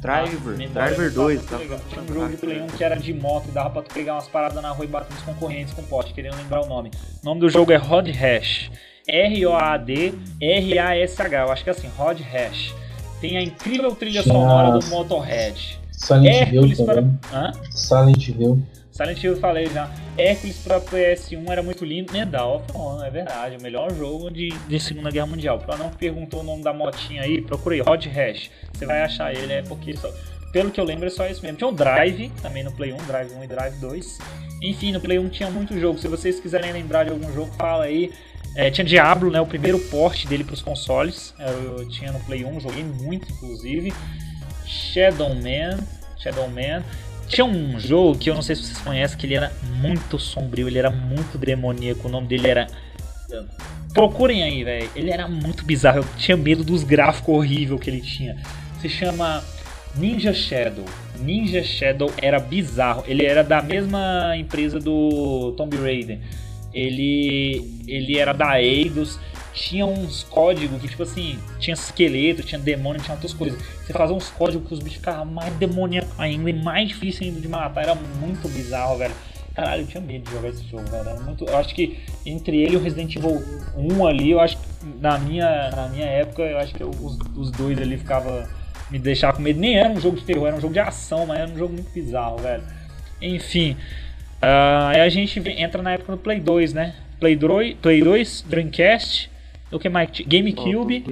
Driver, 0.02 0.56
ah, 0.60 0.68
Driver 0.86 1.12
2, 1.12 1.44
tá? 1.44 1.58
Tinha 1.58 2.02
um 2.02 2.08
jogo 2.08 2.28
de 2.28 2.36
Play 2.36 2.60
1 2.60 2.66
que 2.66 2.82
era 2.82 2.96
de 2.96 3.14
moto 3.14 3.46
e 3.48 3.52
dava 3.52 3.70
pra 3.70 3.82
tu 3.82 3.94
pegar 3.94 4.14
umas 4.14 4.26
paradas 4.26 4.60
na 4.60 4.70
rua 4.70 4.84
e 4.84 4.88
bater 4.88 5.14
nos 5.14 5.22
concorrentes 5.22 5.72
com 5.72 5.82
pote, 5.84 6.12
querendo 6.12 6.36
lembrar 6.36 6.64
o 6.64 6.66
nome. 6.66 6.90
O 7.22 7.24
nome 7.24 7.40
do 7.40 7.48
jogo 7.48 7.70
é 7.70 7.76
Rod 7.76 8.08
Hash. 8.08 8.68
R-O-A-D 9.06 10.14
R-A-S-H. 10.40 11.40
Eu 11.42 11.52
acho 11.52 11.62
que 11.62 11.70
é 11.70 11.72
assim, 11.72 11.88
Rod 11.96 12.20
Hash. 12.20 12.74
Tem 13.20 13.36
a 13.36 13.42
incrível 13.42 13.94
trilha 13.94 14.24
sonora 14.24 14.76
do 14.76 14.84
Motorhead. 14.86 15.78
Silent 15.92 16.52
Hill 16.52 16.76
também. 16.76 17.18
Hã? 17.32 17.52
Silent 17.70 18.28
Hill. 18.28 18.60
Silent 18.92 19.24
Hill 19.24 19.32
eu 19.32 19.40
falei 19.40 19.66
já. 19.68 19.90
Hércules 20.18 20.58
para 20.58 20.78
PS1 20.78 21.48
era 21.48 21.62
muito 21.62 21.82
lindo. 21.82 22.12
Medal 22.12 22.56
of 22.56 22.76
Honor, 22.76 23.06
é 23.06 23.10
verdade. 23.10 23.56
O 23.56 23.62
melhor 23.62 23.92
jogo 23.94 24.30
de, 24.30 24.50
de 24.50 24.78
Segunda 24.78 25.10
Guerra 25.10 25.26
Mundial. 25.26 25.58
Pra 25.58 25.78
não 25.78 25.88
perguntou 25.88 26.40
o 26.40 26.42
nome 26.42 26.62
da 26.62 26.74
motinha 26.74 27.22
aí, 27.22 27.40
procurei 27.40 27.80
Rod 27.80 28.04
Hash. 28.06 28.50
Você 28.72 28.84
vai 28.84 29.02
achar 29.02 29.34
ele, 29.34 29.50
é 29.50 29.62
porque 29.62 29.96
só, 29.96 30.12
pelo 30.52 30.70
que 30.70 30.78
eu 30.78 30.84
lembro 30.84 31.06
é 31.06 31.10
só 31.10 31.26
isso 31.26 31.42
mesmo. 31.42 31.56
Tinha 31.56 31.68
o 31.68 31.72
Drive, 31.72 32.30
também 32.42 32.62
no 32.62 32.70
Play 32.72 32.92
1, 32.92 32.96
Drive 32.98 33.32
1 33.32 33.44
e 33.44 33.46
Drive 33.46 33.80
2. 33.80 34.18
Enfim, 34.62 34.92
no 34.92 35.00
Play 35.00 35.18
1 35.18 35.28
tinha 35.30 35.50
muito 35.50 35.78
jogo. 35.80 35.98
Se 35.98 36.06
vocês 36.06 36.38
quiserem 36.38 36.70
lembrar 36.70 37.04
de 37.04 37.10
algum 37.10 37.32
jogo, 37.32 37.50
fala 37.54 37.84
aí. 37.84 38.12
É, 38.54 38.70
tinha 38.70 38.84
Diablo, 38.84 39.30
né? 39.30 39.40
O 39.40 39.46
primeiro 39.46 39.78
porte 39.78 40.26
dele 40.26 40.44
para 40.44 40.52
os 40.52 40.60
consoles. 40.60 41.34
Eu, 41.38 41.78
eu, 41.78 41.88
tinha 41.88 42.12
no 42.12 42.20
Play 42.20 42.44
1, 42.44 42.60
joguei 42.60 42.84
muito, 42.84 43.32
inclusive. 43.32 43.90
Shadow 44.66 45.34
Man. 45.34 45.78
Shadow 46.18 46.46
Man. 46.48 46.84
Tinha 47.32 47.46
um 47.46 47.80
jogo 47.80 48.18
que 48.18 48.28
eu 48.28 48.34
não 48.34 48.42
sei 48.42 48.54
se 48.54 48.64
vocês 48.64 48.78
conhecem, 48.78 49.16
que 49.16 49.24
ele 49.24 49.34
era 49.34 49.50
muito 49.80 50.18
sombrio, 50.18 50.68
ele 50.68 50.78
era 50.78 50.90
muito 50.90 51.38
demoníaco, 51.38 52.06
o 52.06 52.10
nome 52.10 52.26
dele 52.26 52.46
era. 52.46 52.66
Procurem 53.94 54.42
aí, 54.42 54.62
velho. 54.62 54.90
Ele 54.94 55.10
era 55.10 55.26
muito 55.26 55.64
bizarro, 55.64 56.00
eu 56.00 56.04
tinha 56.18 56.36
medo 56.36 56.62
dos 56.62 56.84
gráficos 56.84 57.34
horríveis 57.34 57.80
que 57.80 57.88
ele 57.88 58.02
tinha. 58.02 58.36
Se 58.82 58.88
chama 58.90 59.42
Ninja 59.96 60.34
Shadow. 60.34 60.84
Ninja 61.20 61.62
Shadow 61.62 62.12
era 62.20 62.38
bizarro. 62.38 63.02
Ele 63.06 63.24
era 63.24 63.42
da 63.42 63.62
mesma 63.62 64.36
empresa 64.36 64.78
do 64.78 65.54
Tomb 65.56 65.74
Raider. 65.78 66.18
Ele, 66.74 67.82
ele 67.88 68.18
era 68.18 68.34
da 68.34 68.60
Eidos 68.60 69.18
tinha 69.52 69.84
uns 69.86 70.22
códigos 70.24 70.80
que, 70.80 70.88
tipo 70.88 71.02
assim, 71.02 71.38
tinha 71.58 71.74
esqueleto, 71.74 72.42
tinha 72.42 72.58
demônio, 72.58 73.02
tinha 73.02 73.14
outras 73.14 73.32
coisas. 73.32 73.60
Você 73.84 73.92
fazia 73.92 74.14
uns 74.14 74.30
códigos 74.30 74.66
que 74.66 74.74
os 74.74 74.80
bichos 74.80 74.98
ficavam 74.98 75.26
mais 75.26 75.52
demoníacos 75.54 76.18
ainda 76.18 76.50
e 76.50 76.52
mais 76.52 76.88
difícil 76.88 77.26
ainda 77.26 77.40
de 77.40 77.48
matar. 77.48 77.82
Era 77.82 77.94
muito 77.94 78.48
bizarro, 78.48 78.98
velho. 78.98 79.14
Caralho, 79.54 79.82
eu 79.82 79.86
tinha 79.86 80.00
medo 80.00 80.24
de 80.24 80.30
jogar 80.30 80.48
esse 80.48 80.66
jogo, 80.66 80.84
velho. 80.90 81.08
Era 81.08 81.20
muito, 81.20 81.44
eu 81.44 81.56
acho 81.56 81.74
que 81.74 81.98
entre 82.24 82.56
ele 82.62 82.74
e 82.74 82.76
o 82.76 82.80
Resident 82.82 83.14
Evil 83.14 83.42
1 83.76 84.06
ali, 84.06 84.30
eu 84.30 84.40
acho 84.40 84.56
que 84.56 84.66
na 85.00 85.18
minha, 85.18 85.70
na 85.70 85.88
minha 85.88 86.06
época, 86.06 86.42
eu 86.42 86.58
acho 86.58 86.74
que 86.74 86.82
eu, 86.82 86.88
os, 86.88 87.18
os 87.36 87.50
dois 87.50 87.78
ali 87.78 87.98
ficavam 87.98 88.46
me 88.90 88.98
deixar 88.98 89.32
com 89.32 89.42
medo. 89.42 89.60
Nem 89.60 89.78
era 89.78 89.90
um 89.90 90.00
jogo 90.00 90.16
de 90.16 90.24
terror, 90.24 90.46
era 90.46 90.56
um 90.56 90.60
jogo 90.60 90.72
de 90.72 90.80
ação, 90.80 91.26
mas 91.26 91.40
era 91.40 91.50
um 91.50 91.56
jogo 91.56 91.74
muito 91.74 91.90
bizarro, 91.90 92.38
velho. 92.38 92.62
Enfim, 93.20 93.76
uh, 94.42 94.88
aí 94.88 95.00
a 95.00 95.08
gente 95.08 95.38
entra 95.58 95.82
na 95.82 95.92
época 95.92 96.12
do 96.12 96.18
Play 96.18 96.40
2, 96.40 96.72
né? 96.72 96.94
Play 97.20 97.36
2, 97.36 97.74
Play 97.74 98.02
2 98.02 98.44
Dreamcast, 98.48 99.30
o 99.72 99.78
que 99.78 99.88
mais? 99.88 100.10
GameCube. 100.26 101.04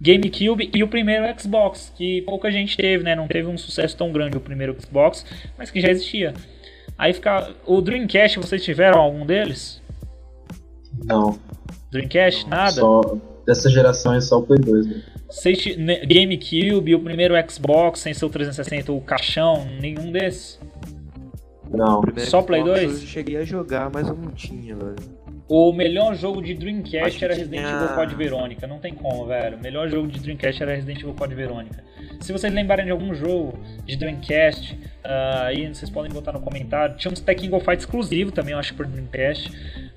GameCube 0.00 0.70
e 0.74 0.82
o 0.82 0.88
primeiro 0.88 1.24
Xbox, 1.40 1.92
que 1.96 2.22
pouca 2.22 2.50
gente 2.50 2.76
teve, 2.76 3.02
né? 3.02 3.14
Não 3.14 3.26
teve 3.26 3.48
um 3.48 3.56
sucesso 3.56 3.96
tão 3.96 4.12
grande 4.12 4.36
o 4.36 4.40
primeiro 4.40 4.76
Xbox, 4.80 5.24
mas 5.56 5.70
que 5.70 5.80
já 5.80 5.88
existia. 5.88 6.34
Aí 6.98 7.12
fica. 7.12 7.50
O 7.64 7.80
Dreamcast, 7.80 8.38
vocês 8.38 8.62
tiveram 8.62 9.00
algum 9.00 9.24
deles? 9.24 9.80
Não. 11.04 11.38
Dreamcast, 11.90 12.48
nada? 12.48 12.72
Só, 12.72 13.16
dessa 13.46 13.70
geração 13.70 14.14
é 14.14 14.20
só 14.20 14.38
o 14.38 14.42
Play 14.42 14.60
2, 14.60 14.86
né? 14.86 15.02
GameCube, 16.06 16.94
o 16.94 17.00
primeiro 17.00 17.34
Xbox 17.50 18.00
sem 18.00 18.14
seu 18.14 18.28
360, 18.28 18.92
o 18.92 19.00
caixão, 19.00 19.66
nenhum 19.80 20.12
desses? 20.12 20.60
Não. 21.70 22.02
Só 22.18 22.42
Play 22.42 22.62
2? 22.62 23.02
Eu 23.02 23.06
cheguei 23.06 23.36
a 23.38 23.44
jogar, 23.44 23.90
mas 23.92 24.06
eu 24.08 24.14
não 24.14 24.30
tinha, 24.30 24.76
velho. 24.76 24.94
O 25.46 25.72
melhor 25.72 26.14
jogo 26.14 26.40
de 26.40 26.54
Dreamcast 26.54 27.22
era 27.22 27.34
Resident. 27.34 27.66
Evil 27.66 27.94
Code 27.94 28.14
Verônica. 28.14 28.66
Não 28.66 28.78
tem 28.78 28.94
como, 28.94 29.26
velho. 29.26 29.58
O 29.58 29.60
melhor 29.60 29.88
jogo 29.90 30.08
de 30.08 30.18
Dreamcast 30.18 30.62
era 30.62 30.74
Resident 30.74 31.00
Evil 31.00 31.14
Code 31.14 31.34
Verônica. 31.34 31.84
Se 32.20 32.32
vocês 32.32 32.50
lembrarem 32.52 32.86
de 32.86 32.90
algum 32.90 33.14
jogo 33.14 33.58
de 33.84 33.94
Dreamcast, 33.96 34.72
uh, 34.72 35.42
aí 35.44 35.68
vocês 35.68 35.90
podem 35.90 36.10
botar 36.10 36.32
no 36.32 36.40
comentário. 36.40 36.96
Tinha 36.96 37.12
um 37.12 37.14
Tekken 37.14 37.50
Fight 37.60 37.78
exclusivo 37.78 38.32
também, 38.32 38.52
eu 38.52 38.58
acho, 38.58 38.74
por 38.74 38.86
Dreamcast. 38.86 39.50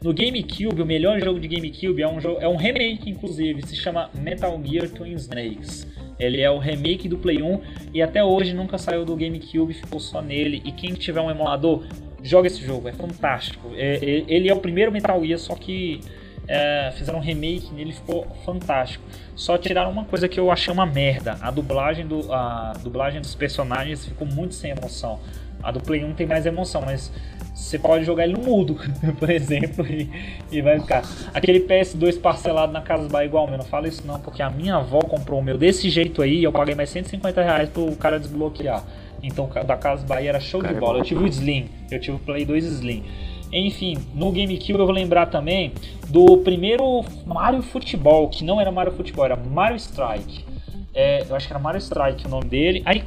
No 0.04 0.14
GameCube, 0.14 0.82
o 0.82 0.86
melhor 0.86 1.18
jogo 1.22 1.40
de 1.40 1.48
GameCube 1.48 2.02
é 2.02 2.08
um, 2.08 2.20
jogo, 2.20 2.42
é 2.42 2.48
um 2.48 2.58
remake, 2.58 3.10
inclusive. 3.10 3.66
Se 3.66 3.76
chama 3.78 4.10
Metal 4.14 4.62
Gear 4.66 4.90
Twin 4.90 5.14
Snakes. 5.14 5.88
Ele 6.20 6.42
é 6.42 6.50
o 6.52 6.58
remake 6.58 7.08
do 7.08 7.18
Play 7.18 7.42
1 7.42 7.62
e 7.94 8.02
até 8.02 8.24
hoje 8.24 8.54
nunca 8.54 8.78
saiu 8.78 9.06
do 9.06 9.16
GameCube, 9.16 9.74
ficou 9.74 10.00
só 10.00 10.22
nele. 10.22 10.62
E 10.66 10.72
quem 10.72 10.94
tiver 10.94 11.22
um 11.22 11.30
emulador, 11.30 11.86
joga 12.22 12.48
esse 12.48 12.64
jogo, 12.64 12.88
é 12.88 12.92
fantástico. 12.92 13.72
É, 13.76 13.96
é, 13.96 14.24
ele 14.28 14.50
é 14.50 14.54
o 14.54 14.60
primeiro 14.60 14.92
Metal 14.92 15.24
Gear, 15.24 15.40
só 15.40 15.56
que 15.56 16.02
é, 16.48 16.92
fizeram 16.96 17.20
um 17.20 17.22
remake 17.22 17.74
nele 17.74 17.92
ficou 17.92 18.26
fantástico. 18.46 19.04
Só 19.36 19.58
tiraram 19.58 19.92
uma 19.92 20.06
coisa 20.06 20.28
que 20.28 20.40
eu 20.40 20.50
achei 20.50 20.74
uma 20.74 20.86
merda: 20.86 21.38
a 21.42 21.52
dublagem, 21.52 22.08
do, 22.08 22.32
a 22.34 22.74
dublagem 22.82 23.22
dos 23.22 23.36
personagens 23.36 24.06
ficou 24.06 24.28
muito 24.28 24.56
sem 24.56 24.72
emoção. 24.72 25.20
A 25.62 25.72
do 25.72 25.80
Play 25.80 26.04
1 26.04 26.14
tem 26.14 26.28
mais 26.28 26.46
emoção, 26.46 26.84
mas 26.86 27.12
você 27.54 27.80
pode 27.80 28.06
jogar 28.06 28.24
ele 28.24 28.34
no 28.34 28.44
mudo, 28.44 28.80
por 29.20 29.30
exemplo, 29.30 29.86
e, 29.86 30.10
e, 30.52 30.62
vai 30.62 30.80
ficar. 30.80 31.04
Aquele 31.34 31.62
PS2 31.62 32.22
parcelado 32.22 32.72
na 32.72 32.82
Casa 32.82 33.10
Bahia 33.10 33.26
igual 33.26 33.48
meu, 33.48 33.58
não 33.58 33.66
fala 33.66 33.88
isso 33.88 34.06
não, 34.06 34.20
porque 34.20 34.42
a 34.42 34.50
minha 34.50 34.76
avó 34.76 35.00
comprou 35.00 35.40
o 35.40 35.44
meu 35.44 35.58
desse 35.58 35.90
jeito 35.90 36.22
aí 36.22 36.40
e 36.40 36.44
eu 36.44 36.52
paguei 36.52 36.76
mais 36.76 36.92
150 36.92 37.42
reais 37.42 37.70
pro 37.70 37.96
cara 37.96 38.20
desbloquear. 38.20 38.84
Então 39.22 39.50
da 39.66 39.78
Casa 39.78 40.06
Bahia 40.06 40.30
era 40.30 40.40
show 40.40 40.62
Cara, 40.62 40.74
de 40.74 40.80
bola. 40.80 41.00
Eu 41.00 41.04
tive 41.04 41.24
o 41.24 41.28
Slim, 41.28 41.66
eu 41.92 42.00
tive 42.00 42.18
o 42.18 42.20
Play 42.20 42.46
2 42.46 42.66
Slim. 42.66 43.04
Enfim, 43.52 43.98
no 44.14 44.32
GameCube 44.32 44.80
eu 44.80 44.86
vou 44.86 44.92
lembrar 44.92 45.28
também 45.28 45.72
do 46.10 46.38
primeiro 46.38 47.04
Mario 47.26 47.62
Futebol, 47.62 48.28
que 48.30 48.44
não 48.44 48.60
era 48.60 48.72
Mario 48.72 48.92
Futebol, 48.92 49.26
era 49.26 49.36
Mario 49.36 49.78
Strike. 49.78 50.46
É, 50.94 51.24
eu 51.30 51.36
acho 51.36 51.48
que 51.48 51.54
era 51.54 51.60
Mario 51.60 51.80
Strike 51.80 52.26
o 52.26 52.30
nome 52.30 52.46
dele. 52.46 52.82
Aí 52.86 53.04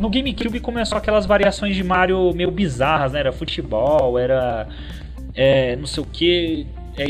no 0.00 0.08
GameCube 0.08 0.60
começou 0.60 0.96
aquelas 0.96 1.26
variações 1.26 1.74
de 1.74 1.82
Mario 1.82 2.32
meio 2.32 2.50
bizarras, 2.50 3.12
né? 3.12 3.20
Era 3.20 3.32
futebol, 3.32 4.18
era 4.18 4.68
é, 5.34 5.76
não 5.76 5.86
sei 5.86 6.02
o 6.02 6.06
que. 6.06 6.66
É, 6.96 7.04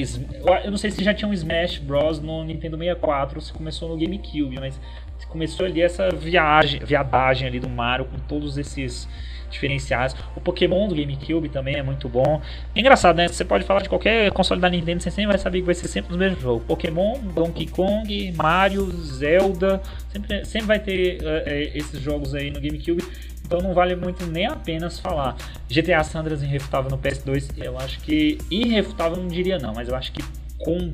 eu 0.65 0.71
não 0.71 0.79
sei 0.79 0.91
se 0.91 1.03
já 1.03 1.13
tinha 1.13 1.29
um 1.29 1.33
Smash 1.33 1.79
Bros 1.79 2.21
no 2.21 2.45
Nintendo 2.45 2.79
64 2.79 3.37
ou 3.37 3.43
se 3.43 3.53
começou 3.53 3.89
no 3.89 3.97
GameCube, 3.97 4.59
mas 4.61 4.81
começou 5.27 5.67
ali 5.67 5.81
essa 5.81 6.11
viagem, 6.11 6.81
viadagem 6.85 7.49
ali 7.49 7.61
do 7.61 7.69
Mario 7.69 8.07
com 8.07 8.19
todos 8.19 8.59
esses 8.59 9.09
diferenciados. 9.53 10.17
O 10.35 10.41
Pokémon 10.41 10.89
do 10.89 10.95
GameCube 10.95 11.49
também 11.49 11.77
é 11.77 11.83
muito 11.83 12.09
bom. 12.09 12.41
É 12.75 12.81
engraçado, 12.81 13.17
né? 13.17 13.29
Você 13.29 13.45
pode 13.45 13.65
falar 13.65 13.83
de 13.83 13.89
qualquer 13.89 14.33
console 14.33 14.61
da 14.61 14.69
Nintendo, 14.69 15.03
você 15.03 15.11
sempre 15.11 15.29
vai 15.29 15.39
saber 15.39 15.61
que 15.61 15.67
vai 15.67 15.75
ser 15.75 15.89
sempre 15.89 16.15
o 16.15 16.19
mesmo 16.19 16.41
jogo. 16.41 16.65
Pokémon, 16.67 17.19
Donkey 17.35 17.67
Kong, 17.67 18.33
Mario, 18.33 18.91
Zelda, 18.91 19.81
sempre, 20.09 20.45
sempre 20.45 20.67
vai 20.67 20.79
ter 20.79 21.21
uh, 21.23 21.77
esses 21.77 22.01
jogos 22.01 22.35
aí 22.35 22.51
no 22.51 22.61
GameCube. 22.61 23.05
Então 23.45 23.61
não 23.61 23.75
vale 23.75 23.95
muito 23.95 24.27
nem 24.27 24.47
apenas 24.47 24.99
falar. 24.99 25.37
GTA 25.69 26.03
Sandras 26.03 26.43
irrefutável 26.43 26.91
no 26.91 26.99
PS2, 26.99 27.51
eu 27.59 27.79
acho 27.79 28.01
que 28.01 28.39
irrefutável 28.51 29.19
não 29.19 29.29
diria 29.29 29.59
não, 29.59 29.75
mas 29.75 29.89
eu 29.89 29.95
acho 29.95 30.13
que 30.13 30.23
com 30.59 30.93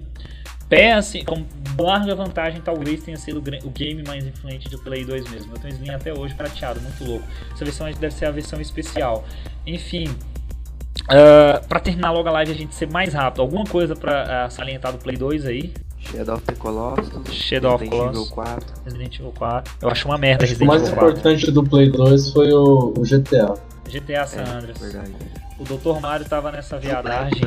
pé 0.69 0.93
assim, 0.93 1.25
com 1.25 1.45
larga 1.79 2.15
vantagem, 2.15 2.61
talvez 2.61 3.03
tenha 3.03 3.17
sido 3.17 3.39
o 3.39 3.71
game 3.71 4.03
mais 4.07 4.27
influente 4.27 4.69
do 4.69 4.79
Play 4.79 5.05
2 5.05 5.31
mesmo. 5.31 5.55
Eu 5.55 5.59
tenho 5.61 5.75
Slim 5.75 5.91
até 5.91 6.13
hoje 6.13 6.35
prateado, 6.35 6.81
muito 6.81 7.05
louco. 7.05 7.25
Essa 7.53 7.65
versão 7.65 7.91
deve 7.91 8.11
ser 8.15 8.27
a 8.27 8.31
versão 8.31 8.61
especial. 8.61 9.25
Enfim, 9.67 10.09
uh, 10.09 11.67
para 11.69 11.81
terminar 11.81 12.11
logo 12.13 12.29
a 12.29 12.33
live 12.33 12.53
a 12.53 12.55
gente 12.55 12.75
ser 12.75 12.91
mais 12.91 13.15
rápido, 13.15 13.43
alguma 13.43 13.65
coisa 13.65 13.95
para 13.95 14.47
uh, 14.49 14.51
salientar 14.51 14.93
do 14.93 14.99
Play 14.99 15.17
2 15.17 15.47
aí? 15.47 15.73
Shadow 16.01 16.37
of 16.37 16.45
the 16.45 16.55
Colossus, 16.55 17.11
Shadow 17.35 17.75
of 17.75 17.85
Resident 17.85 17.91
Colossus, 18.13 18.23
Evil 18.31 18.35
4. 18.35 18.75
Resident 18.85 19.15
Evil 19.19 19.33
4. 19.37 19.75
Eu 19.83 19.89
acho 19.91 20.09
uma 20.09 20.17
merda 20.19 20.45
Acho 20.45 20.55
que 20.55 20.61
Resident 20.61 20.67
o 20.67 20.67
mais 20.69 20.83
Evil 20.83 20.95
4. 20.95 21.11
importante 21.11 21.51
do 21.51 21.65
Play 21.65 21.91
2 21.91 22.33
foi 22.33 22.53
o, 22.53 22.95
o 22.97 23.03
GTA. 23.03 23.55
GTA 23.89 24.27
San 24.27 24.43
É, 24.43 24.49
Andreas. 24.51 24.79
verdade. 24.79 25.13
O 25.59 25.65
Dr. 25.65 26.01
Mario 26.01 26.29
tava 26.29 26.53
nessa 26.53 26.79
viadagem. 26.79 27.41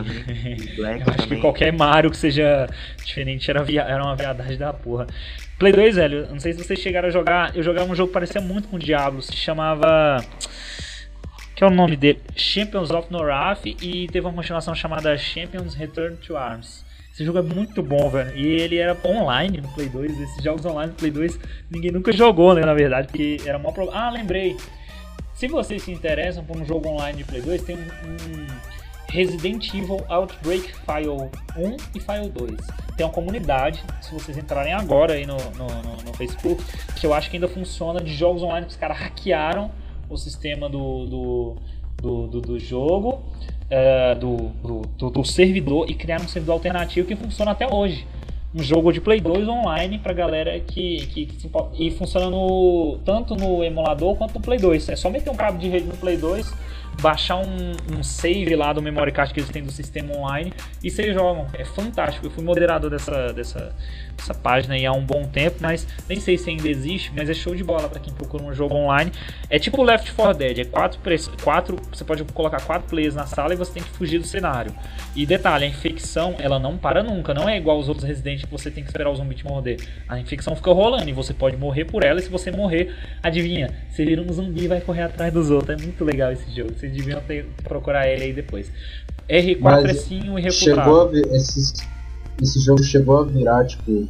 Black 0.76 1.08
Eu 1.08 1.14
acho 1.14 1.28
que 1.28 1.38
qualquer 1.38 1.72
Mario 1.72 2.12
que 2.12 2.18
seja 2.18 2.68
diferente 3.06 3.50
era, 3.50 3.64
via... 3.64 3.84
era 3.84 4.04
uma 4.04 4.16
viadagem 4.16 4.58
da 4.58 4.74
porra. 4.74 5.08
Play 5.58 5.72
2, 5.72 5.96
velho, 5.96 6.28
não 6.30 6.40
sei 6.40 6.54
se 6.54 6.64
vocês 6.64 6.80
chegaram 6.80 7.08
a 7.08 7.12
jogar. 7.12 7.56
Eu 7.56 7.64
jogava 7.64 7.90
um 7.90 7.96
jogo 7.96 8.08
que 8.08 8.14
parecia 8.14 8.42
muito 8.42 8.68
com 8.68 8.76
o 8.76 8.80
Diablo, 8.80 9.22
se 9.22 9.34
chamava. 9.34 10.24
Que 11.56 11.64
é 11.64 11.68
o 11.68 11.70
nome 11.70 11.96
dele? 11.96 12.20
Champions 12.36 12.90
of 12.90 13.12
Norath 13.12 13.66
e 13.66 14.08
teve 14.08 14.26
uma 14.26 14.34
continuação 14.34 14.76
chamada 14.76 15.18
Champions 15.18 15.76
Return 15.76 16.18
to 16.18 16.36
Arms. 16.36 16.84
Esse 17.14 17.24
jogo 17.24 17.40
é 17.40 17.42
muito 17.42 17.84
bom, 17.84 18.10
velho. 18.10 18.36
E 18.36 18.46
ele 18.46 18.78
era 18.78 18.98
online 19.06 19.62
no 19.62 19.68
Play 19.70 19.88
2. 19.88 20.20
Esses 20.20 20.44
jogos 20.44 20.66
online 20.66 20.92
no 20.92 20.98
Play 20.98 21.12
2 21.12 21.40
ninguém 21.70 21.92
nunca 21.92 22.12
jogou, 22.12 22.56
né? 22.56 22.62
Na 22.62 22.74
verdade, 22.74 23.08
porque 23.08 23.38
era 23.46 23.60
mó 23.60 23.72
pro... 23.72 23.90
Ah, 23.92 24.10
lembrei. 24.10 24.58
Se 25.42 25.48
vocês 25.48 25.82
se 25.82 25.92
interessam 25.92 26.44
por 26.44 26.56
um 26.56 26.64
jogo 26.64 26.88
online 26.88 27.18
de 27.18 27.24
Play 27.24 27.42
2, 27.42 27.64
tem 27.64 27.76
um, 27.76 27.80
um 27.80 28.48
Resident 29.10 29.74
Evil 29.74 30.00
Outbreak 30.08 30.72
File 30.72 31.32
1 31.58 31.78
e 31.96 32.00
File 32.00 32.30
2. 32.30 32.58
Tem 32.96 33.04
uma 33.04 33.12
comunidade, 33.12 33.84
se 34.04 34.14
vocês 34.14 34.38
entrarem 34.38 34.72
agora 34.72 35.14
aí 35.14 35.26
no, 35.26 35.36
no, 35.38 35.66
no- 35.68 36.04
no 36.06 36.14
Facebook, 36.14 36.64
que 36.96 37.08
eu 37.08 37.12
acho 37.12 37.28
que 37.32 37.38
ainda 37.38 37.48
funciona 37.48 38.00
de 38.00 38.14
jogos 38.14 38.44
online 38.44 38.68
que 38.68 38.74
os 38.74 38.78
caras 38.78 39.00
hackearam 39.00 39.72
o 40.08 40.16
sistema 40.16 40.70
do, 40.70 41.08
do, 41.08 41.56
do, 42.00 42.28
do- 42.28 42.42
do 42.42 42.60
jogo, 42.60 43.24
do, 44.20 44.38
do, 44.62 44.82
do- 44.96 45.10
do 45.10 45.26
servidor 45.26 45.90
e 45.90 45.96
criaram 45.96 46.26
um 46.26 46.28
servidor 46.28 46.54
alternativo 46.54 47.08
que 47.08 47.16
funciona 47.16 47.50
até 47.50 47.66
hoje. 47.68 48.06
Um 48.54 48.62
jogo 48.62 48.92
de 48.92 49.00
Play 49.00 49.22
2 49.22 49.48
online 49.48 49.98
pra 49.98 50.12
galera 50.12 50.60
que, 50.60 51.08
que, 51.08 51.26
que 51.26 51.50
e 51.80 51.92
funciona 51.92 52.30
no, 52.30 53.00
tanto 53.06 53.34
no 53.34 53.64
emulador 53.64 54.16
quanto 54.18 54.36
no 54.36 54.42
Play 54.42 54.60
2. 54.60 54.90
É 54.90 54.96
só 54.96 55.10
meter 55.10 55.30
um 55.30 55.36
cabo 55.36 55.58
de 55.58 55.70
rede 55.70 55.86
no 55.86 55.96
Play 55.96 56.18
2, 56.18 56.54
baixar 57.02 57.38
um, 57.38 57.98
um 57.98 58.04
save 58.04 58.54
lá 58.56 58.74
do 58.74 58.82
memory 58.82 59.14
card 59.14 59.34
que 59.34 59.40
eles 59.40 59.50
têm 59.50 59.64
do 59.64 59.72
sistema 59.72 60.14
online 60.18 60.52
e 60.84 60.90
vocês 60.90 61.14
jogam. 61.14 61.48
É 61.54 61.64
fantástico. 61.64 62.28
Eu 62.28 62.32
fui 62.32 62.44
moderador 62.44 62.90
dessa, 62.90 63.32
dessa, 63.32 63.74
dessa 64.16 64.34
página 64.34 64.76
aí 64.76 64.86
há 64.86 64.92
um 64.92 65.04
bom 65.04 65.24
tempo, 65.26 65.58
mas 65.60 65.88
nem 66.08 66.20
sei 66.20 66.38
se 66.38 66.50
ainda 66.50 66.68
existe, 66.68 67.12
mas 67.16 67.30
é 67.30 67.34
show 67.34 67.56
de 67.56 67.64
bola 67.64 67.90
pra 67.90 68.00
quem 68.00 68.14
procura 68.14 68.44
um 68.44 68.54
jogo 68.54 68.76
online. 68.76 69.12
É 69.50 69.58
tipo 69.58 69.82
Left 69.84 70.14
4 70.14 70.38
Dead, 70.38 70.60
é 70.60 70.66
quatro, 70.66 71.00
quatro, 71.44 71.78
você 71.92 72.04
pode 72.04 72.24
colocar 72.26 72.62
quatro 72.62 72.88
players 72.90 73.16
na 73.16 73.26
sala 73.26 73.54
e 73.54 73.58
você 73.58 73.74
tem 73.74 73.84
que 73.84 73.90
fugir 73.90 74.20
do 74.20 74.28
cenário. 74.28 74.74
E 75.16 75.26
detalhe, 75.26 75.66
a 75.66 75.68
infecção, 75.68 76.36
ela 76.40 76.60
não 76.60 76.78
para 76.78 77.04
nunca, 77.04 77.34
não 77.34 77.50
é 77.50 77.58
igual 77.58 77.80
os 77.80 77.88
outros 77.88 78.08
Resident 78.08 78.42
que 78.44 78.52
você 78.52 78.70
tem 78.72 78.84
que 78.84 78.90
esperar 78.90 79.10
o 79.10 79.16
zumbi 79.16 79.36
te 79.36 79.44
morder. 79.44 79.80
A 80.08 80.20
infecção 80.20 80.56
fica 80.56 80.72
rolando 80.72 81.10
e 81.10 81.14
você 81.14 81.34
pode 81.34 81.58
morrer 81.58 81.86
por 81.86 82.04
ela 82.04 82.20
e 82.20 82.24
se 82.24 82.30
você 82.30 82.52
morrer, 82.52 82.96
adivinha, 83.22 83.70
você 83.90 84.06
vira 84.06 84.22
um 84.22 84.32
zumbi 84.32 84.64
e 84.64 84.68
vai 84.68 84.82
correr 84.82 85.04
atrás 85.04 85.34
dos 85.34 85.50
outros. 85.50 85.80
É 85.80 85.84
muito 85.84 86.04
legal 86.06 86.32
esse 86.32 86.50
jogo, 86.56 86.74
vocês 86.74 86.92
deviam 86.92 87.22
ter, 87.22 87.46
procurar 87.64 88.08
ele 88.08 88.24
aí 88.24 88.34
depois. 88.34 88.72
R4 89.30 89.58
Mas 89.60 89.86
é 89.86 89.94
sim 89.94 90.20
o 90.20 90.22
Chegou 90.24 90.38
irrefutável. 90.40 91.02
a 91.02 91.08
vir, 91.08 91.26
esse, 91.34 91.74
esse 92.42 92.60
jogo 92.60 92.84
chegou 92.84 93.20
a 93.20 93.24
virar, 93.24 93.66
tipo, 93.66 94.08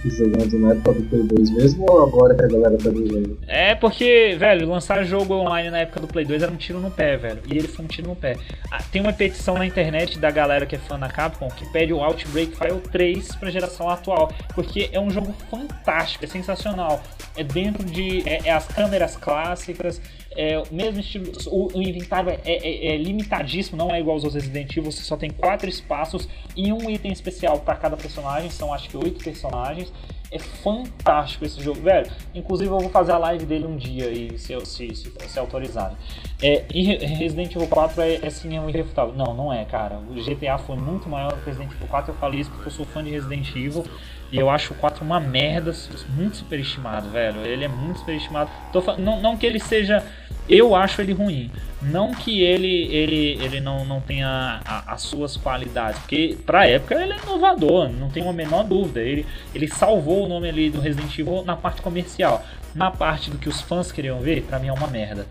que 0.00 0.10
jogando 0.10 0.58
na 0.58 0.72
época 0.72 0.92
do 0.94 1.02
Play 1.02 1.22
2 1.24 1.50
mesmo 1.50 1.84
ou 1.90 2.02
agora 2.02 2.34
que 2.34 2.42
a 2.42 2.48
galera 2.48 2.78
tá 2.78 2.90
jogando? 2.90 3.38
É 3.46 3.74
porque, 3.74 4.34
velho, 4.38 4.68
lançar 4.68 5.04
jogo 5.04 5.34
online 5.34 5.70
na 5.70 5.80
época 5.80 6.00
do 6.00 6.06
Play 6.06 6.24
2 6.24 6.42
era 6.42 6.50
um 6.50 6.56
tiro 6.56 6.80
no 6.80 6.90
pé, 6.90 7.16
velho. 7.16 7.40
E 7.46 7.58
ele 7.58 7.68
foi 7.68 7.84
um 7.84 7.88
tiro 7.88 8.08
no 8.08 8.16
pé. 8.16 8.36
Ah, 8.70 8.82
tem 8.90 9.02
uma 9.02 9.12
petição 9.12 9.58
na 9.58 9.66
internet 9.66 10.18
da 10.18 10.30
galera 10.30 10.64
que 10.64 10.76
é 10.76 10.78
fã 10.78 10.98
da 10.98 11.08
Capcom 11.08 11.48
que 11.48 11.70
pede 11.70 11.92
o 11.92 12.00
Outbreak 12.00 12.56
File 12.56 12.80
3 12.90 13.34
pra 13.36 13.50
geração 13.50 13.90
atual. 13.90 14.32
Porque 14.54 14.88
é 14.92 15.00
um 15.00 15.10
jogo 15.10 15.34
fantástico, 15.50 16.24
é 16.24 16.28
sensacional. 16.28 17.02
É 17.36 17.44
dentro 17.44 17.84
de. 17.84 18.26
É, 18.28 18.48
é 18.48 18.52
as 18.52 18.66
câmeras 18.66 19.16
clássicas, 19.16 20.00
é 20.36 20.58
o 20.58 20.64
mesmo 20.74 21.00
estilo. 21.00 21.30
O, 21.46 21.78
o 21.78 21.82
inventário 21.82 22.30
é, 22.30 22.40
é- 22.44 22.94
é 22.94 22.96
limitadíssimo, 22.96 23.76
não 23.76 23.90
é 23.94 24.00
igual 24.00 24.16
aos 24.22 24.34
Resident 24.34 24.70
Evil. 24.76 24.90
Você 24.90 25.02
só 25.02 25.16
tem 25.16 25.30
quatro 25.30 25.68
espaços 25.68 26.28
e 26.56 26.72
um 26.72 26.88
item 26.90 27.12
especial 27.12 27.58
pra 27.60 27.74
cada 27.76 27.96
personagem. 27.96 28.50
São 28.50 28.72
acho 28.72 28.88
que 28.88 28.96
oito 28.96 29.22
personagens. 29.22 29.92
É 30.34 30.38
fantástico 30.38 31.44
esse 31.44 31.60
jogo, 31.62 31.82
velho. 31.82 32.10
Inclusive 32.34 32.70
eu 32.70 32.78
vou 32.78 32.88
fazer 32.88 33.12
a 33.12 33.18
live 33.18 33.44
dele 33.44 33.66
um 33.66 33.76
dia 33.76 34.10
e 34.10 34.38
se, 34.38 34.58
se, 34.64 34.94
se, 34.94 35.12
se 35.28 35.38
autorizarem. 35.38 35.94
É, 36.42 36.64
e 36.72 36.82
Re- 36.84 37.04
Resident 37.04 37.54
Evil 37.54 37.68
4 37.68 38.00
é, 38.00 38.14
é 38.22 38.30
sim 38.30 38.56
é 38.56 38.60
um 38.60 38.66
irrefutável. 38.68 39.14
Não, 39.14 39.34
não 39.34 39.52
é, 39.52 39.62
cara. 39.66 39.98
O 39.98 40.14
GTA 40.14 40.56
foi 40.56 40.76
muito 40.76 41.06
maior 41.06 41.32
que 41.38 41.44
Resident 41.44 41.70
Evil 41.72 41.86
4. 41.86 42.12
Eu 42.12 42.16
falei 42.16 42.40
isso 42.40 42.50
porque 42.50 42.68
eu 42.68 42.72
sou 42.72 42.86
fã 42.86 43.04
de 43.04 43.10
Resident 43.10 43.46
Evil. 43.54 43.84
E 44.32 44.38
eu 44.38 44.48
acho 44.48 44.72
o 44.72 44.76
4 44.76 45.04
uma 45.04 45.20
merda, 45.20 45.74
muito 46.16 46.38
superestimado, 46.38 47.10
velho. 47.10 47.44
Ele 47.44 47.64
é 47.64 47.68
muito 47.68 47.98
superestimado. 47.98 48.50
Tô 48.72 48.80
fa- 48.80 48.96
não, 48.96 49.20
não 49.20 49.36
que 49.36 49.44
ele 49.44 49.60
seja. 49.60 50.02
Eu 50.48 50.74
acho 50.74 51.02
ele 51.02 51.12
ruim. 51.12 51.50
Não 51.82 52.12
que 52.14 52.42
ele 52.42 52.86
ele, 52.92 53.38
ele 53.44 53.60
não, 53.60 53.84
não 53.84 54.00
tenha 54.00 54.60
a- 54.64 54.94
as 54.94 55.02
suas 55.02 55.36
qualidades. 55.36 56.00
Porque 56.00 56.38
pra 56.46 56.66
época 56.66 56.94
ele 56.94 57.12
é 57.12 57.18
inovador, 57.22 57.90
não 57.90 58.08
tem 58.08 58.26
a 58.26 58.32
menor 58.32 58.64
dúvida. 58.64 59.00
Ele, 59.00 59.26
ele 59.54 59.68
salvou 59.68 60.24
o 60.24 60.28
nome 60.28 60.48
ali 60.48 60.70
do 60.70 60.80
Resident 60.80 61.12
Evil 61.18 61.44
na 61.44 61.54
parte 61.54 61.82
comercial. 61.82 62.42
Na 62.74 62.90
parte 62.90 63.30
do 63.30 63.36
que 63.36 63.50
os 63.50 63.60
fãs 63.60 63.92
queriam 63.92 64.18
ver, 64.20 64.42
pra 64.44 64.58
mim 64.58 64.68
é 64.68 64.72
uma 64.72 64.86
merda. 64.86 65.26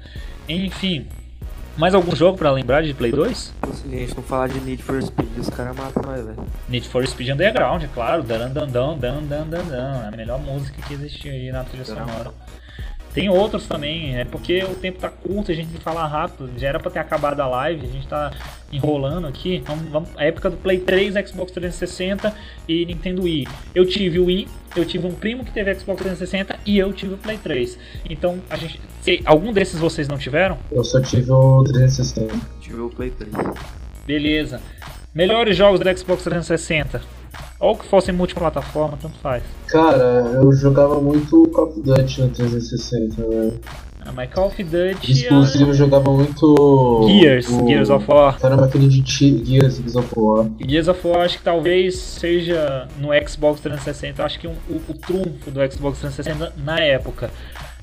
Enfim. 0.48 1.08
Mais 1.78 1.96
algum 1.96 2.16
jogo 2.16 2.38
pra 2.38 2.52
lembrar 2.52 2.84
de 2.84 2.94
Play 2.94 3.12
2? 3.12 3.38
Se 3.38 3.54
a 3.88 3.90
gente 3.90 4.16
não 4.16 4.24
falar 4.24 4.50
de 4.50 4.60
Need 4.60 4.84
for 4.84 5.02
Speed, 5.02 5.38
os 5.38 5.50
caras 5.50 5.76
matam 5.76 6.04
nós, 6.04 6.26
velho. 6.26 6.46
Need 6.68 6.88
for 6.90 7.08
Speed 7.08 7.30
Underground, 7.30 7.86
claro. 7.94 8.24
Dan 8.24 8.52
dan 8.54 8.70
dan 8.70 9.00
dan 9.00 9.28
dan 9.28 9.50
dan 9.50 9.68
dan. 9.70 10.08
A 10.08 10.12
melhor 10.12 10.40
música 10.40 10.82
que 10.82 10.94
existiu 10.94 11.32
aí 11.32 11.52
na 11.52 11.64
trilha 11.64 11.86
sonora. 11.86 12.32
Tem 13.14 13.30
outros 13.30 13.68
também, 13.68 14.18
é 14.18 14.24
porque 14.24 14.64
o 14.64 14.74
tempo 14.76 15.00
tá 15.00 15.10
curto, 15.10 15.52
a 15.52 15.56
gente 15.56 15.68
tem 15.68 15.78
que 15.78 15.84
falar 15.84 16.08
rápido. 16.08 16.50
Já 16.58 16.70
era 16.70 16.80
pra 16.80 16.90
ter 16.90 17.00
acabado 17.00 17.40
a 17.42 17.48
live, 17.48 17.86
a 17.86 17.90
gente 17.90 18.08
tá 18.08 18.32
enrolando 18.72 19.28
aqui. 19.28 19.62
Vamos, 19.66 19.90
vamos, 19.90 20.10
a 20.16 20.24
época 20.24 20.50
do 20.50 20.56
Play 20.58 20.80
3, 20.80 21.14
Xbox 21.28 21.52
360 21.52 22.34
e 22.68 22.86
Nintendo 22.86 23.24
Wii. 23.24 23.48
Eu 23.76 23.86
tive 23.86 24.18
o 24.20 24.26
Wii, 24.26 24.48
eu 24.78 24.86
tive 24.86 25.06
um 25.06 25.14
primo 25.14 25.44
que 25.44 25.52
teve 25.52 25.74
Xbox 25.76 26.02
360 26.02 26.60
e 26.66 26.78
eu 26.78 26.94
tive 26.94 27.16
o 27.16 27.18
Play 27.18 27.38
3. 27.38 27.78
Então, 28.10 28.40
a 28.50 28.56
gente. 28.56 28.80
Se 29.02 29.22
algum 29.26 29.52
desses 29.52 29.78
vocês 29.78 30.08
não 30.08 30.18
tiveram? 30.18 30.58
Eu 30.72 30.84
só 30.84 31.02
tive 31.02 31.32
o 31.32 31.64
360. 31.64 32.34
Tive 32.62 32.80
o 32.80 32.90
Play 32.90 33.10
3. 33.10 33.32
Beleza. 34.06 34.62
Melhores 35.14 35.58
jogos 35.58 35.82
do 35.82 35.98
Xbox 35.98 36.24
360. 36.24 37.02
Ou 37.60 37.76
que 37.76 37.86
fossem 37.86 38.14
multiplataforma, 38.14 38.98
tanto 39.02 39.18
faz. 39.20 39.44
Cara, 39.68 40.32
eu 40.34 40.52
jogava 40.54 41.00
muito 41.00 41.48
Call 41.54 41.68
of 41.70 41.80
Duty 41.82 42.22
no 42.22 42.30
360, 42.30 43.22
né? 43.22 43.52
Ah, 44.04 44.12
mas 44.12 44.34
Call 44.34 44.48
of 44.48 44.64
Duty. 44.64 45.12
Exclusivo 45.12 45.70
eu 45.70 45.74
jogava 45.76 46.12
muito. 46.12 47.08
Gears, 47.08 47.48
o- 47.50 47.68
Gears 47.68 47.90
of 47.92 48.06
War. 48.10 48.40
Caramba, 48.40 48.66
aquele 48.66 48.88
de 48.88 49.04
Gears, 49.06 49.78
Gears 49.78 49.96
of 49.96 50.08
War. 50.18 50.48
Gears 50.68 50.88
of 50.88 51.08
War 51.08 51.22
acho 51.22 51.38
que 51.38 51.44
talvez 51.44 51.98
seja 52.00 52.88
no 53.00 53.10
Xbox 53.28 53.62
360, 53.62 54.22
eu 54.22 54.26
acho 54.26 54.40
que 54.40 54.48
um- 54.48 54.56
o, 54.68 54.82
o 54.90 54.94
trunfo 54.96 55.52
do 55.52 55.60
Xbox 55.72 56.00
360 56.00 56.54
na 56.58 56.80
época. 56.80 57.30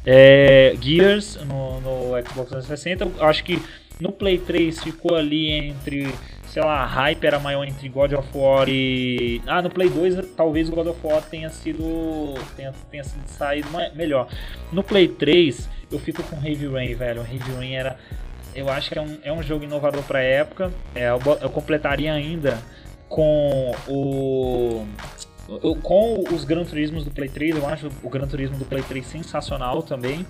É, 0.05 0.75
Gears 0.81 1.39
no, 1.47 1.81
no 1.81 2.21
Xbox 2.27 2.49
360, 2.51 3.05
eu 3.19 3.25
acho 3.27 3.45
que 3.45 3.63
no 4.01 4.13
Play 4.13 4.39
3 4.39 4.83
ficou 4.83 5.17
ali 5.17 5.51
entre, 5.51 6.13
sei 6.47 6.63
lá, 6.63 6.83
a 6.83 6.87
hype 6.87 7.25
era 7.25 7.39
maior 7.39 7.65
entre 7.65 7.89
God 7.89 8.13
of 8.13 8.29
War 8.35 8.69
e. 8.69 9.43
Ah, 9.47 9.61
no 9.61 9.71
Play 9.71 9.89
2 9.89 10.35
talvez 10.37 10.69
o 10.69 10.73
God 10.73 10.89
of 10.89 11.01
War 11.03 11.23
tenha 11.23 11.51
sido. 11.51 12.35
tenha, 12.57 12.73
tenha 12.91 13.05
sido 13.05 13.27
saído 13.27 13.69
melhor. 13.95 14.29
No 14.73 14.83
Play 14.83 15.09
3 15.09 15.69
eu 15.91 15.99
fico 15.99 16.23
com 16.23 16.37
Heavy 16.37 16.67
Rain, 16.69 16.95
velho. 16.95 17.21
Heavy 17.23 17.53
Rain 17.53 17.75
era. 17.75 17.99
Eu 18.55 18.69
acho 18.69 18.91
que 18.91 18.99
é 18.99 19.03
um, 19.03 19.19
é 19.23 19.33
um 19.33 19.43
jogo 19.43 19.65
inovador 19.65 20.03
pra 20.03 20.21
época. 20.21 20.73
É, 20.95 21.09
eu, 21.09 21.21
eu 21.41 21.51
completaria 21.51 22.13
ainda 22.13 22.59
com 23.09 23.75
o 23.89 24.87
Eu- 25.49 25.75
com 25.77 26.25
os 26.33 26.45
Gran 26.45 26.65
Turismos 26.65 27.05
do 27.05 27.11
Play 27.11 27.29
3, 27.29 27.57
eu 27.57 27.67
acho 27.67 27.89
o 28.03 28.09
Gran 28.11 28.27
Turismo 28.27 28.57
do 28.59 28.65
Play 28.65 28.83
3 28.83 29.07
sensacional 29.07 29.83
também. 29.83 30.27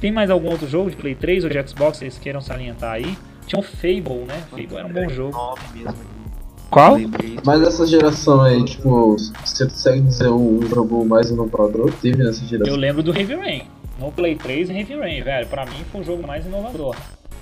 Tem 0.00 0.12
mais 0.12 0.28
algum 0.30 0.50
outro 0.50 0.68
jogo 0.68 0.90
de 0.90 0.96
Play 0.96 1.14
3 1.14 1.42
ou 1.44 1.50
de 1.50 1.56
Xbox 1.66 1.92
que 1.98 2.04
vocês 2.04 2.18
queiram 2.18 2.40
salientar 2.40 2.92
aí? 2.92 3.16
Tinha 3.46 3.58
o 3.60 3.62
Fable, 3.62 4.24
né? 4.26 4.42
Fable 4.50 4.76
era 4.76 4.86
um 4.86 4.92
bom 4.92 5.08
jogo. 5.08 5.32
Qual? 6.70 6.96
Play 6.96 7.08
3. 7.08 7.40
Mas 7.46 7.62
essa 7.62 7.86
geração 7.86 8.42
aí, 8.42 8.62
tipo, 8.64 9.16
você 9.42 9.64
consegue 9.64 10.02
dizer 10.02 10.28
o 10.28 10.60
jogo 10.68 11.02
mais 11.06 11.30
inovador 11.30 11.90
que 11.92 12.02
teve 12.02 12.22
nessa 12.22 12.44
Eu 12.44 12.48
geração? 12.48 12.76
lembro 12.76 13.02
do 13.02 13.16
Heavy 13.18 13.34
Rain. 13.36 13.62
No 13.98 14.12
Play 14.12 14.36
3, 14.36 14.68
Heavy 14.68 14.94
Rain, 14.96 15.22
velho. 15.22 15.46
Pra 15.48 15.64
mim 15.64 15.82
foi 15.90 16.02
o 16.02 16.04
jogo 16.04 16.26
mais 16.26 16.44
inovador. 16.44 16.94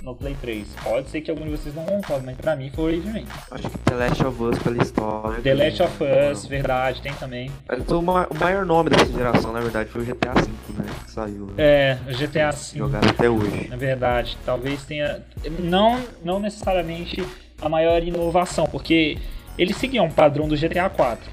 No 0.06 0.14
Play 0.14 0.36
3. 0.40 0.68
Pode 0.84 1.10
ser 1.10 1.20
que 1.20 1.28
algum 1.32 1.42
de 1.44 1.50
vocês 1.50 1.74
não 1.74 1.84
concordem, 1.84 2.26
mas 2.26 2.36
pra 2.36 2.54
mim 2.54 2.70
foi 2.72 2.84
o 2.92 2.94
Heavy 2.94 3.10
Rain. 3.10 3.26
Acho 3.50 3.68
que 3.68 3.78
The 3.78 3.94
Last 3.96 4.24
of 4.24 4.40
Us 4.40 4.58
pela 4.60 4.80
história. 4.80 5.42
The 5.42 5.54
Last 5.54 5.82
of 5.82 5.96
Us, 6.30 6.46
verdade, 6.46 7.02
tem 7.02 7.12
também. 7.14 7.50
Mas 7.68 7.88
O 7.90 8.00
ma- 8.00 8.28
o 8.30 8.38
maior 8.38 8.64
nome 8.64 8.88
dessa 8.88 9.12
geração, 9.12 9.52
na 9.52 9.58
verdade, 9.58 9.90
foi 9.90 10.02
o 10.02 10.04
GTA 10.04 10.32
V, 10.34 10.42
né? 10.78 10.84
Que 11.04 11.10
saiu. 11.10 11.46
né? 11.46 11.54
É, 11.58 11.98
GTA 12.12 12.52
V. 12.52 12.78
Jogado 12.78 13.08
até 13.10 13.28
hoje. 13.28 13.68
É 13.68 13.76
verdade. 13.76 14.38
Talvez 14.46 14.84
tenha. 14.84 15.24
Não, 15.58 16.00
não 16.24 16.38
necessariamente 16.38 17.26
a 17.60 17.68
maior 17.68 18.00
inovação, 18.00 18.66
porque 18.66 19.18
eles 19.58 19.76
seguiam 19.76 20.06
o 20.06 20.12
padrão 20.12 20.46
do 20.46 20.56
GTA 20.56 20.88
4. 20.88 21.28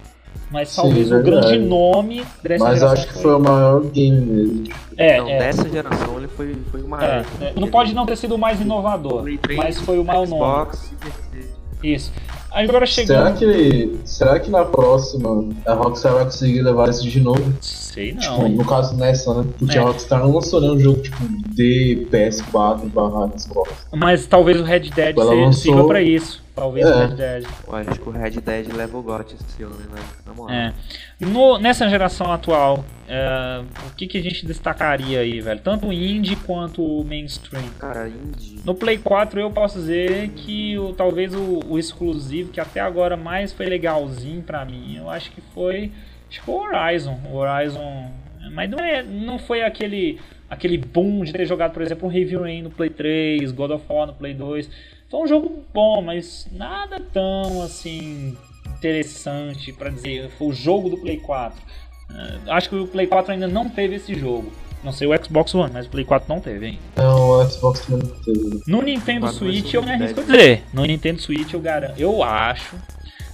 Mas 0.52 0.70
Sim, 0.70 0.82
talvez 0.82 1.12
o 1.12 1.20
grande 1.24 1.58
nome 1.58 2.24
dessa 2.44 2.64
Mas 2.64 2.80
geração 2.80 2.92
acho 2.92 3.08
que 3.08 3.22
foi 3.22 3.34
o 3.36 3.40
maior 3.40 3.82
game 3.86 4.20
mesmo. 4.26 4.64
É, 4.98 5.18
Não, 5.20 5.28
é, 5.30 5.40
dessa 5.40 5.68
geração 5.70 6.18
ele 6.18 6.28
foi, 6.28 6.56
foi 6.72 6.82
o 6.84 6.88
maior. 6.88 7.26
é, 7.42 7.46
é. 7.46 7.54
Não 7.60 7.68
pode 7.70 7.94
não 7.96 8.06
ter 8.06 8.16
sido 8.18 8.36
o 8.36 8.38
mais 8.38 8.62
inovador, 8.62 9.22
Play 9.24 9.38
3, 9.40 9.58
mas 9.60 9.80
foi 9.80 9.98
o 9.98 10.04
maior 10.04 10.28
nome. 10.28 10.36
Xbox 10.42 10.92
e 10.92 10.96
PC. 10.96 11.54
Isso. 11.84 12.12
Agora 12.52 12.86
Será 12.86 13.34
chegando. 13.34 13.38
que, 13.40 13.98
será 14.06 14.40
que 14.40 14.52
na 14.52 14.64
próxima 14.64 15.50
a 15.66 15.74
Rockstar 15.74 16.14
vai 16.14 16.26
conseguir 16.26 16.62
levar 16.62 16.88
isso 16.88 17.02
de 17.10 17.20
novo? 17.20 17.52
Sei 17.60 18.14
Tipo, 18.14 18.38
não. 18.38 18.46
hein? 18.48 18.54
no 18.56 18.64
caso 18.64 18.96
nessa, 18.96 19.34
né? 19.34 19.46
Porque 19.58 19.76
É. 19.76 19.82
a 19.82 19.86
Rockstar 19.86 20.20
não 20.20 20.32
lançou 20.32 20.62
nenhum 20.62 20.80
jogo 20.80 21.02
tipo 21.02 21.18
de 21.50 22.08
PS4 22.12 22.86
barra 22.94 23.32
Xbox. 23.38 23.72
Mas 23.92 24.28
talvez 24.28 24.62
o 24.62 24.64
Red 24.64 24.82
Dead 24.92 25.18
Ela 25.18 25.32
se- 25.32 25.36
lançou- 25.42 25.62
sirva 25.64 25.88
pra 25.88 26.00
isso. 26.04 26.43
Talvez 26.56 26.86
o 26.86 26.90
É. 26.90 27.06
Red 27.08 27.16
Dead. 27.16 27.46
Eu 27.68 27.76
acho 27.76 28.00
que 28.00 28.10
o 28.10 28.12
Red 28.12 28.30
Dead 28.32 28.68
leva 28.76 28.96
o 28.98 29.02
GOT 29.02 29.34
esse 29.36 29.64
ano, 29.64 29.76
né? 29.76 30.02
Na 30.26 30.34
moral. 30.34 30.56
É. 30.56 30.74
No- 31.20 31.58
nessa 31.58 31.90
geração 31.90 32.32
atual, 32.32 32.86
é, 33.08 33.64
o 33.88 33.96
que, 33.96 34.06
que 34.06 34.18
a 34.20 34.22
gente 34.22 34.46
destacaria 34.46 35.20
aí, 35.22 35.42
velho? 35.42 35.60
Tanto 35.62 35.88
o 35.88 35.94
indie 35.94 36.36
quanto 36.36 36.84
o 36.84 37.04
mainstream. 37.04 37.64
Cara, 37.80 38.08
indie. 38.08 38.60
No 38.64 38.76
Play 38.76 39.00
4 39.00 39.40
eu 39.40 39.50
posso 39.50 39.80
dizer 39.80 40.30
que 40.30 40.78
o, 40.78 40.94
talvez 40.94 41.34
o, 41.34 41.60
o 41.68 41.80
exclusivo 41.80 42.52
que 42.52 42.60
até 42.60 42.80
agora 42.82 43.18
mais 43.18 43.52
foi 43.52 43.66
legalzinho 43.66 44.44
pra 44.44 44.64
mim, 44.64 44.98
eu 44.98 45.10
acho 45.10 45.32
que 45.32 45.42
foi 45.56 45.92
tipo 46.30 46.52
o 46.52 46.62
Horizon. 46.62 47.20
O 47.32 47.36
Horizon, 47.38 48.12
mas 48.52 48.70
não 48.70 48.78
é, 48.80 49.02
não 49.02 49.40
foi 49.40 49.64
aquele 49.64 50.20
aquele 50.50 50.78
boom 50.78 51.24
de 51.24 51.34
ter 51.34 51.48
jogado, 51.48 51.72
por 51.74 51.82
exemplo, 51.82 52.08
o 52.08 52.12
Heavy 52.16 52.36
Rain 52.36 52.62
no 52.62 52.70
Play 52.70 52.92
3, 52.92 53.52
God 53.52 53.72
of 53.72 53.84
War 53.90 54.06
no 54.06 54.14
Play 54.14 54.36
2. 54.36 54.70
Foi 55.14 55.22
um 55.22 55.28
jogo 55.28 55.64
bom, 55.72 56.02
mas 56.02 56.48
nada 56.52 57.00
tão 57.00 57.62
assim 57.62 58.36
interessante 58.66 59.72
pra 59.72 59.92
dizer, 59.92 60.32
foi 60.40 60.48
o 60.48 60.52
jogo 60.52 60.90
do 60.90 60.98
Play 60.98 61.18
4. 61.18 61.62
Eh, 62.10 62.40
acho 62.48 62.68
que 62.68 62.76
o 62.76 62.88
Play 62.88 63.06
4 63.06 63.34
ainda 63.34 63.48
não 63.48 63.70
teve 63.70 63.98
esse 63.98 64.16
jogo. 64.16 64.52
Não 64.84 64.92
sei 64.92 65.08
o 65.08 65.24
Xbox 65.24 65.54
One, 65.54 65.72
mas 65.72 65.86
o 65.86 65.90
Play 65.92 66.04
4 66.04 66.28
não 66.28 66.42
teve, 66.42 66.66
hein? 66.66 66.80
Não, 66.96 67.30
o 67.30 67.48
Xbox 67.48 67.82
também 67.86 68.10
não 68.10 68.24
teve. 68.24 68.62
No 68.66 68.82
Nintendo 68.82 69.32
Switch 69.32 69.72
eu 69.76 69.84
me 69.84 69.92
arrisco 69.92 70.20
a 70.20 70.24
dizer. 70.24 70.64
No 70.74 70.84
Nintendo 70.84 71.22
Switch 71.22 71.54
eu 71.54 71.60
garanto. 71.60 72.00
Eu 72.00 72.24
acho, 72.24 72.76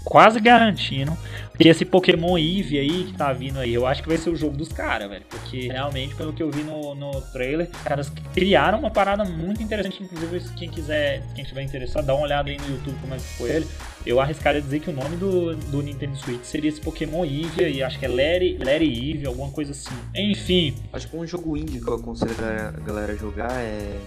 quase 0.04 0.38
garantindo, 0.42 1.18
que 1.60 1.68
esse 1.68 1.84
Pokémon 1.84 2.38
Eevee 2.38 2.80
aí 2.80 3.04
que 3.04 3.14
tá 3.18 3.34
vindo 3.34 3.60
aí, 3.60 3.74
eu 3.74 3.86
acho 3.86 4.02
que 4.02 4.08
vai 4.08 4.18
ser 4.18 4.30
o 4.30 4.36
jogo 4.36 4.56
dos 4.56 4.70
caras, 4.70 5.10
velho. 5.10 5.26
Porque 5.30 5.68
realmente, 5.68 6.16
pelo 6.16 6.32
que 6.32 6.42
eu 6.42 6.50
vi 6.50 6.64
no, 6.64 6.96
no 6.96 7.22
trailer, 7.34 7.70
os 7.70 7.82
caras 7.84 8.10
criaram 8.34 8.80
uma 8.80 8.90
parada 8.90 9.26
muito 9.26 9.62
interessante. 9.62 10.02
Inclusive, 10.02 10.54
quem 10.56 10.70
quiser, 10.70 11.22
quem 11.36 11.44
tiver 11.44 11.62
interessado, 11.64 12.06
dá 12.06 12.16
uma 12.16 12.24
olhada 12.24 12.50
aí 12.50 12.58
no 12.58 12.70
YouTube 12.70 12.98
como 13.02 13.14
é 13.14 13.18
que 13.18 13.24
foi 13.24 13.50
ele. 13.52 13.68
Eu 14.06 14.22
arriscaria 14.22 14.62
dizer 14.62 14.80
que 14.80 14.90
o 14.90 14.94
nome 14.94 15.18
do, 15.18 15.54
do 15.56 15.82
Nintendo 15.82 16.16
Switch 16.16 16.44
seria 16.44 16.70
esse 16.70 16.80
Pokémon 16.80 17.26
Eevee 17.26 17.66
aí, 17.66 17.84
acho 17.84 18.00
que 18.00 18.06
é 18.06 18.08
Larry, 18.08 18.58
Larry 18.58 18.88
Eevee, 19.10 19.26
alguma 19.28 19.52
coisa 19.52 19.72
assim. 19.72 19.94
Enfim, 20.16 20.74
Acho 20.94 21.10
que 21.10 21.18
um 21.18 21.28
jogo 21.28 21.58
indie 21.58 21.82
que 21.82 21.88
eu 21.90 21.96
aconselho 21.96 22.34
a 22.42 22.72
galera- 22.80 23.16
jogar 23.18 23.52
é. 23.60 23.98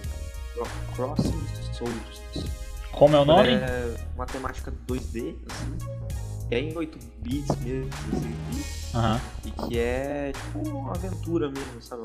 Cro- 0.55 0.67
Crossing 0.95 1.43
Souls. 1.73 2.47
como 2.91 3.15
é 3.15 3.19
o 3.19 3.25
nome? 3.25 3.49
É 3.53 3.93
uma 4.15 4.25
temática 4.25 4.73
2D, 4.87 5.35
assim. 5.49 6.22
Que 6.53 6.57
é 6.57 6.61
em 6.61 6.77
8 6.77 6.99
bits 7.17 7.55
mesmo, 7.61 7.89
16 8.11 8.35
bits. 8.51 8.93
Aham. 8.93 9.21
E 9.43 9.51
que 9.51 9.79
é 9.79 10.31
tipo 10.33 10.69
uma 10.69 10.91
aventura 10.91 11.49
mesmo, 11.49 11.81
sabe? 11.81 12.03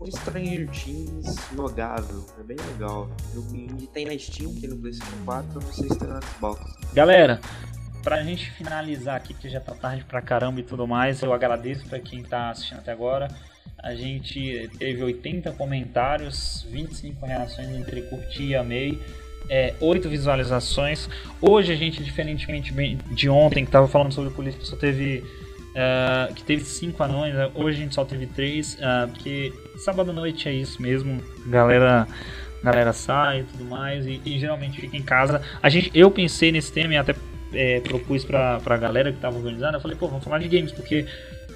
Um 0.00 0.10
Stranger 0.10 0.66
Things 0.70 1.36
jogável. 1.54 2.24
É 2.40 2.42
bem 2.42 2.56
legal. 2.72 3.10
O 3.30 3.34
jogo 3.34 3.54
indie 3.54 3.86
tem 3.88 4.06
na 4.06 4.18
Steam, 4.18 4.54
tem 4.54 4.70
no 4.70 4.78
PlayStation 4.78 5.24
4, 5.26 5.50
eu 5.54 5.60
não 5.60 5.72
sei 5.74 5.88
se 5.90 5.98
tem 5.98 6.08
no 6.08 6.22
Xbox. 6.24 6.74
Galera, 6.94 7.38
pra 8.02 8.22
gente 8.22 8.50
finalizar 8.52 9.16
aqui, 9.16 9.34
porque 9.34 9.50
já 9.50 9.60
tá 9.60 9.74
tarde 9.74 10.04
pra 10.04 10.22
caramba 10.22 10.60
e 10.60 10.62
tudo 10.62 10.86
mais, 10.86 11.20
eu 11.20 11.30
agradeço 11.30 11.84
pra 11.86 12.00
quem 12.00 12.22
tá 12.22 12.48
assistindo 12.48 12.78
até 12.78 12.92
agora. 12.92 13.28
A 13.76 13.94
gente 13.94 14.70
teve 14.78 15.02
80 15.02 15.52
comentários, 15.52 16.66
25 16.70 17.26
reações 17.26 17.68
entre 17.68 18.00
curti 18.02 18.44
e 18.44 18.56
amei, 18.56 18.98
é, 19.48 19.74
8 19.80 20.08
visualizações. 20.08 21.08
Hoje 21.40 21.72
a 21.72 21.76
gente, 21.76 22.02
diferentemente 22.02 22.72
de 23.10 23.28
ontem, 23.28 23.64
que 23.64 23.70
tava 23.70 23.88
falando 23.88 24.12
sobre 24.12 24.30
política, 24.30 24.64
só 24.64 24.76
teve. 24.76 25.24
ah, 25.76 26.28
que 26.34 26.42
teve 26.42 26.64
5 26.64 27.02
anões, 27.02 27.34
né? 27.34 27.50
hoje 27.54 27.78
a 27.78 27.80
gente 27.82 27.94
só 27.94 28.04
teve 28.04 28.26
3, 28.26 28.78
porque 29.10 29.52
sábado 29.76 30.10
à 30.10 30.14
noite 30.14 30.48
é 30.48 30.52
isso 30.52 30.80
mesmo, 30.80 31.22
galera 31.46 32.06
galera 32.62 32.92
sai 32.92 33.40
e 33.40 33.44
tudo 33.44 33.64
mais 33.64 34.06
e, 34.06 34.20
e 34.24 34.38
geralmente 34.38 34.80
fica 34.80 34.96
em 34.96 35.02
casa. 35.02 35.42
A 35.62 35.68
gente, 35.68 35.90
eu 35.94 36.10
pensei 36.10 36.52
nesse 36.52 36.72
tema 36.72 36.94
e 36.94 36.96
até 36.96 37.14
é, 37.52 37.80
propus 37.80 38.24
pra, 38.24 38.60
pra 38.60 38.76
galera 38.76 39.12
que 39.12 39.18
tava 39.18 39.36
organizando, 39.36 39.76
eu 39.76 39.80
falei, 39.80 39.96
pô, 39.96 40.08
vamos 40.08 40.24
falar 40.24 40.38
de 40.38 40.48
games, 40.48 40.72
porque 40.72 41.06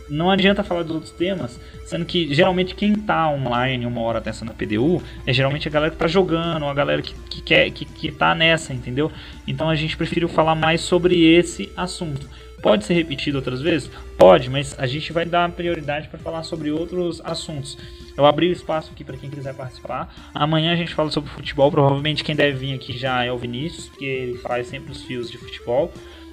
não 0.09 0.31
adianta 0.31 0.63
falar 0.63 0.83
dos 0.83 0.95
outros 0.95 1.13
temas, 1.13 1.59
sendo 1.85 2.05
que 2.05 2.33
geralmente 2.33 2.75
quem 2.75 2.95
tá 2.95 3.29
online 3.29 3.87
uma 3.87 4.01
hora 4.01 4.21
testa 4.21 4.45
na 4.45 4.53
PDU 4.53 5.03
é 5.27 5.33
geralmente 5.33 5.69
a 5.69 5.71
galera 5.71 5.91
que 5.91 5.99
tá 5.99 6.07
jogando, 6.07 6.65
a 6.67 6.75
galera 6.75 7.03
que, 7.03 7.15
que 7.29 7.43
quer 7.43 7.71
que, 7.71 7.85
que 7.85 8.13
tá 8.13 8.35
nessa, 8.35 8.73
entendeu? 8.73 9.11
Então 9.47 9.69
a 9.69 9.75
gente 9.75 9.97
preferiu 9.97 10.29
falar 10.29 10.55
mais 10.55 10.81
sobre 10.81 11.25
esse 11.25 11.73
assunto. 11.77 12.29
Pode 12.63 12.85
ser 12.85 12.95
repetido 12.95 13.39
outras 13.39 13.61
vezes? 13.61 13.91
Pode, 14.19 14.51
mas 14.51 14.75
a 14.79 14.87
gente 14.87 15.13
vai 15.13 15.25
dar 15.25 15.51
prioridade 15.53 16.09
para 16.09 16.19
falar 16.19 16.43
sobre 16.43 16.71
outros 16.71 17.21
assuntos. 17.25 17.77
Eu 18.17 18.25
abri 18.25 18.49
o 18.49 18.53
espaço 18.53 18.91
aqui 18.93 19.05
para 19.05 19.17
quem 19.17 19.29
quiser 19.29 19.55
participar. 19.55 20.13
Amanhã 20.35 20.73
a 20.73 20.77
gente 20.77 20.95
fala 20.95 21.11
sobre 21.11 21.31
futebol. 21.31 21.71
Provavelmente 21.71 22.25
quem 22.25 22.35
deve 22.35 22.57
vir 22.57 22.75
aqui 22.75 22.97
já 22.97 23.23
é 23.23 23.31
o 23.31 23.37
Vinícius, 23.37 23.89
porque 23.89 24.05
ele 24.05 24.39
faz 24.39 24.69
sempre 24.69 24.91
os 24.91 25.03
fios 25.03 25.31
de 25.31 25.37
futebol. 25.37 25.93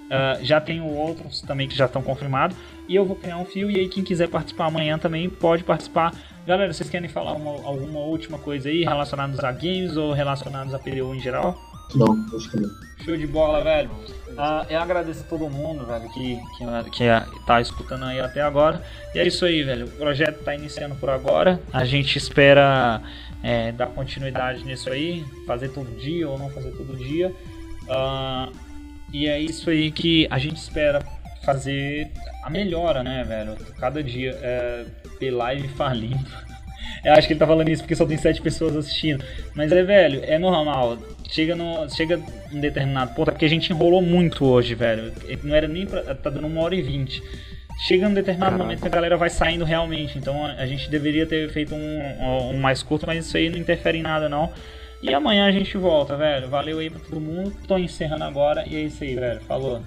Ah, 0.09 0.37
já 0.41 0.59
tenho 0.61 0.85
outros 0.85 1.41
também 1.41 1.67
que 1.67 1.75
já 1.75 1.85
estão 1.85 2.01
confirmados. 2.01 2.55
E 2.87 2.95
eu 2.95 3.05
vou 3.05 3.15
criar 3.15 3.37
um 3.37 3.45
fio. 3.45 3.71
E 3.71 3.79
aí, 3.79 3.87
quem 3.89 4.03
quiser 4.03 4.27
participar 4.27 4.65
amanhã 4.65 4.97
também 4.97 5.29
pode 5.29 5.63
participar. 5.63 6.13
Galera, 6.45 6.73
vocês 6.73 6.89
querem 6.89 7.07
falar 7.09 7.33
uma- 7.33 7.65
alguma 7.65 7.99
última 7.99 8.37
coisa 8.37 8.67
aí 8.69 8.83
relacionados 8.83 9.39
a 9.39 9.51
games 9.51 9.95
ou 9.95 10.11
relacionados 10.11 10.73
a 10.73 10.79
PDU 10.79 11.15
em 11.15 11.19
geral? 11.19 11.57
Não, 11.95 12.25
acho 12.35 12.49
que 12.49 12.59
não. 12.59 12.69
Show 13.05 13.15
de 13.15 13.27
bola, 13.27 13.61
velho. 13.63 13.89
Ah, 14.37 14.65
eu 14.69 14.79
agradeço 14.79 15.21
a 15.21 15.27
todo 15.27 15.49
mundo, 15.49 15.85
velho, 15.85 16.09
que, 16.09 16.39
que, 16.57 16.89
que 16.91 17.45
tá 17.45 17.61
escutando 17.61 18.05
aí 18.05 18.19
até 18.19 18.41
agora. 18.41 18.81
E 19.13 19.19
é 19.19 19.27
isso 19.27 19.45
aí, 19.45 19.61
velho. 19.63 19.85
O 19.85 19.91
projeto 19.91 20.43
tá 20.43 20.55
iniciando 20.55 20.95
por 20.95 21.09
agora. 21.09 21.61
A 21.71 21.85
gente 21.85 22.17
espera 22.17 23.01
é, 23.43 23.71
dar 23.71 23.87
continuidade 23.87 24.63
nisso 24.65 24.89
aí, 24.89 25.23
fazer 25.45 25.69
todo 25.69 25.87
dia 25.97 26.27
ou 26.27 26.37
não 26.39 26.49
fazer 26.49 26.71
todo 26.71 26.95
dia. 26.97 27.31
Ah, 27.89 28.49
e 29.13 29.27
é 29.27 29.39
isso 29.39 29.69
aí 29.69 29.91
que 29.91 30.27
a 30.29 30.39
gente 30.39 30.57
espera 30.57 30.99
fazer 31.43 32.09
a 32.41 32.49
melhora, 32.49 33.03
né, 33.03 33.23
velho? 33.23 33.55
Cada 33.79 34.01
dia 34.01 34.31
é, 34.41 34.85
ter 35.19 35.29
live 35.29 35.67
falindo. 35.69 36.25
Eu 37.05 37.13
acho 37.13 37.27
que 37.27 37.33
ele 37.33 37.39
tá 37.39 37.45
falando 37.45 37.69
isso 37.69 37.83
porque 37.83 37.95
só 37.95 38.05
tem 38.05 38.17
sete 38.17 38.41
pessoas 38.41 38.75
assistindo. 38.75 39.23
Mas 39.53 39.71
é, 39.71 39.83
velho, 39.83 40.21
é 40.23 40.39
normal. 40.39 40.97
Chega 41.29 41.55
no, 41.55 41.89
chega 41.89 42.19
em 42.51 42.59
determinado 42.59 43.13
ponto, 43.13 43.29
é 43.29 43.31
porque 43.31 43.45
a 43.45 43.49
gente 43.49 43.71
enrolou 43.71 44.01
muito 44.01 44.45
hoje, 44.45 44.73
velho. 44.73 45.13
Não 45.43 45.55
era 45.55 45.67
nem 45.67 45.85
pra, 45.85 46.01
tá 46.15 46.29
dando 46.29 46.47
uma 46.47 46.61
hora 46.61 46.75
e 46.75 46.81
vinte. 46.81 47.21
Chega 47.87 48.07
um 48.07 48.13
determinado 48.13 48.57
momento 48.57 48.81
que 48.81 48.87
a 48.87 48.91
galera 48.91 49.17
vai 49.17 49.29
saindo 49.29 49.65
realmente. 49.65 50.17
Então 50.17 50.45
a 50.45 50.53
a 50.53 50.65
gente 50.65 50.89
deveria 50.89 51.25
ter 51.25 51.49
feito 51.51 51.75
um, 51.75 52.49
um 52.51 52.57
mais 52.57 52.81
curto, 52.81 53.05
mas 53.05 53.25
isso 53.25 53.35
aí 53.37 53.49
não 53.49 53.57
interfere 53.57 53.97
em 53.97 54.03
nada, 54.03 54.29
não. 54.29 54.51
E 55.03 55.13
amanhã 55.13 55.45
a 55.45 55.51
gente 55.51 55.77
volta, 55.77 56.15
velho. 56.15 56.47
Valeu 56.47 56.79
aí 56.79 56.89
pra 56.89 56.97
todo 56.97 57.19
mundo. 57.19 57.53
Tô 57.67 57.77
encerrando 57.77 58.23
agora 58.23 58.63
e 58.65 58.77
é 58.77 58.79
isso 58.79 59.03
aí, 59.03 59.15
velho. 59.15 59.41
Falou. 59.41 59.81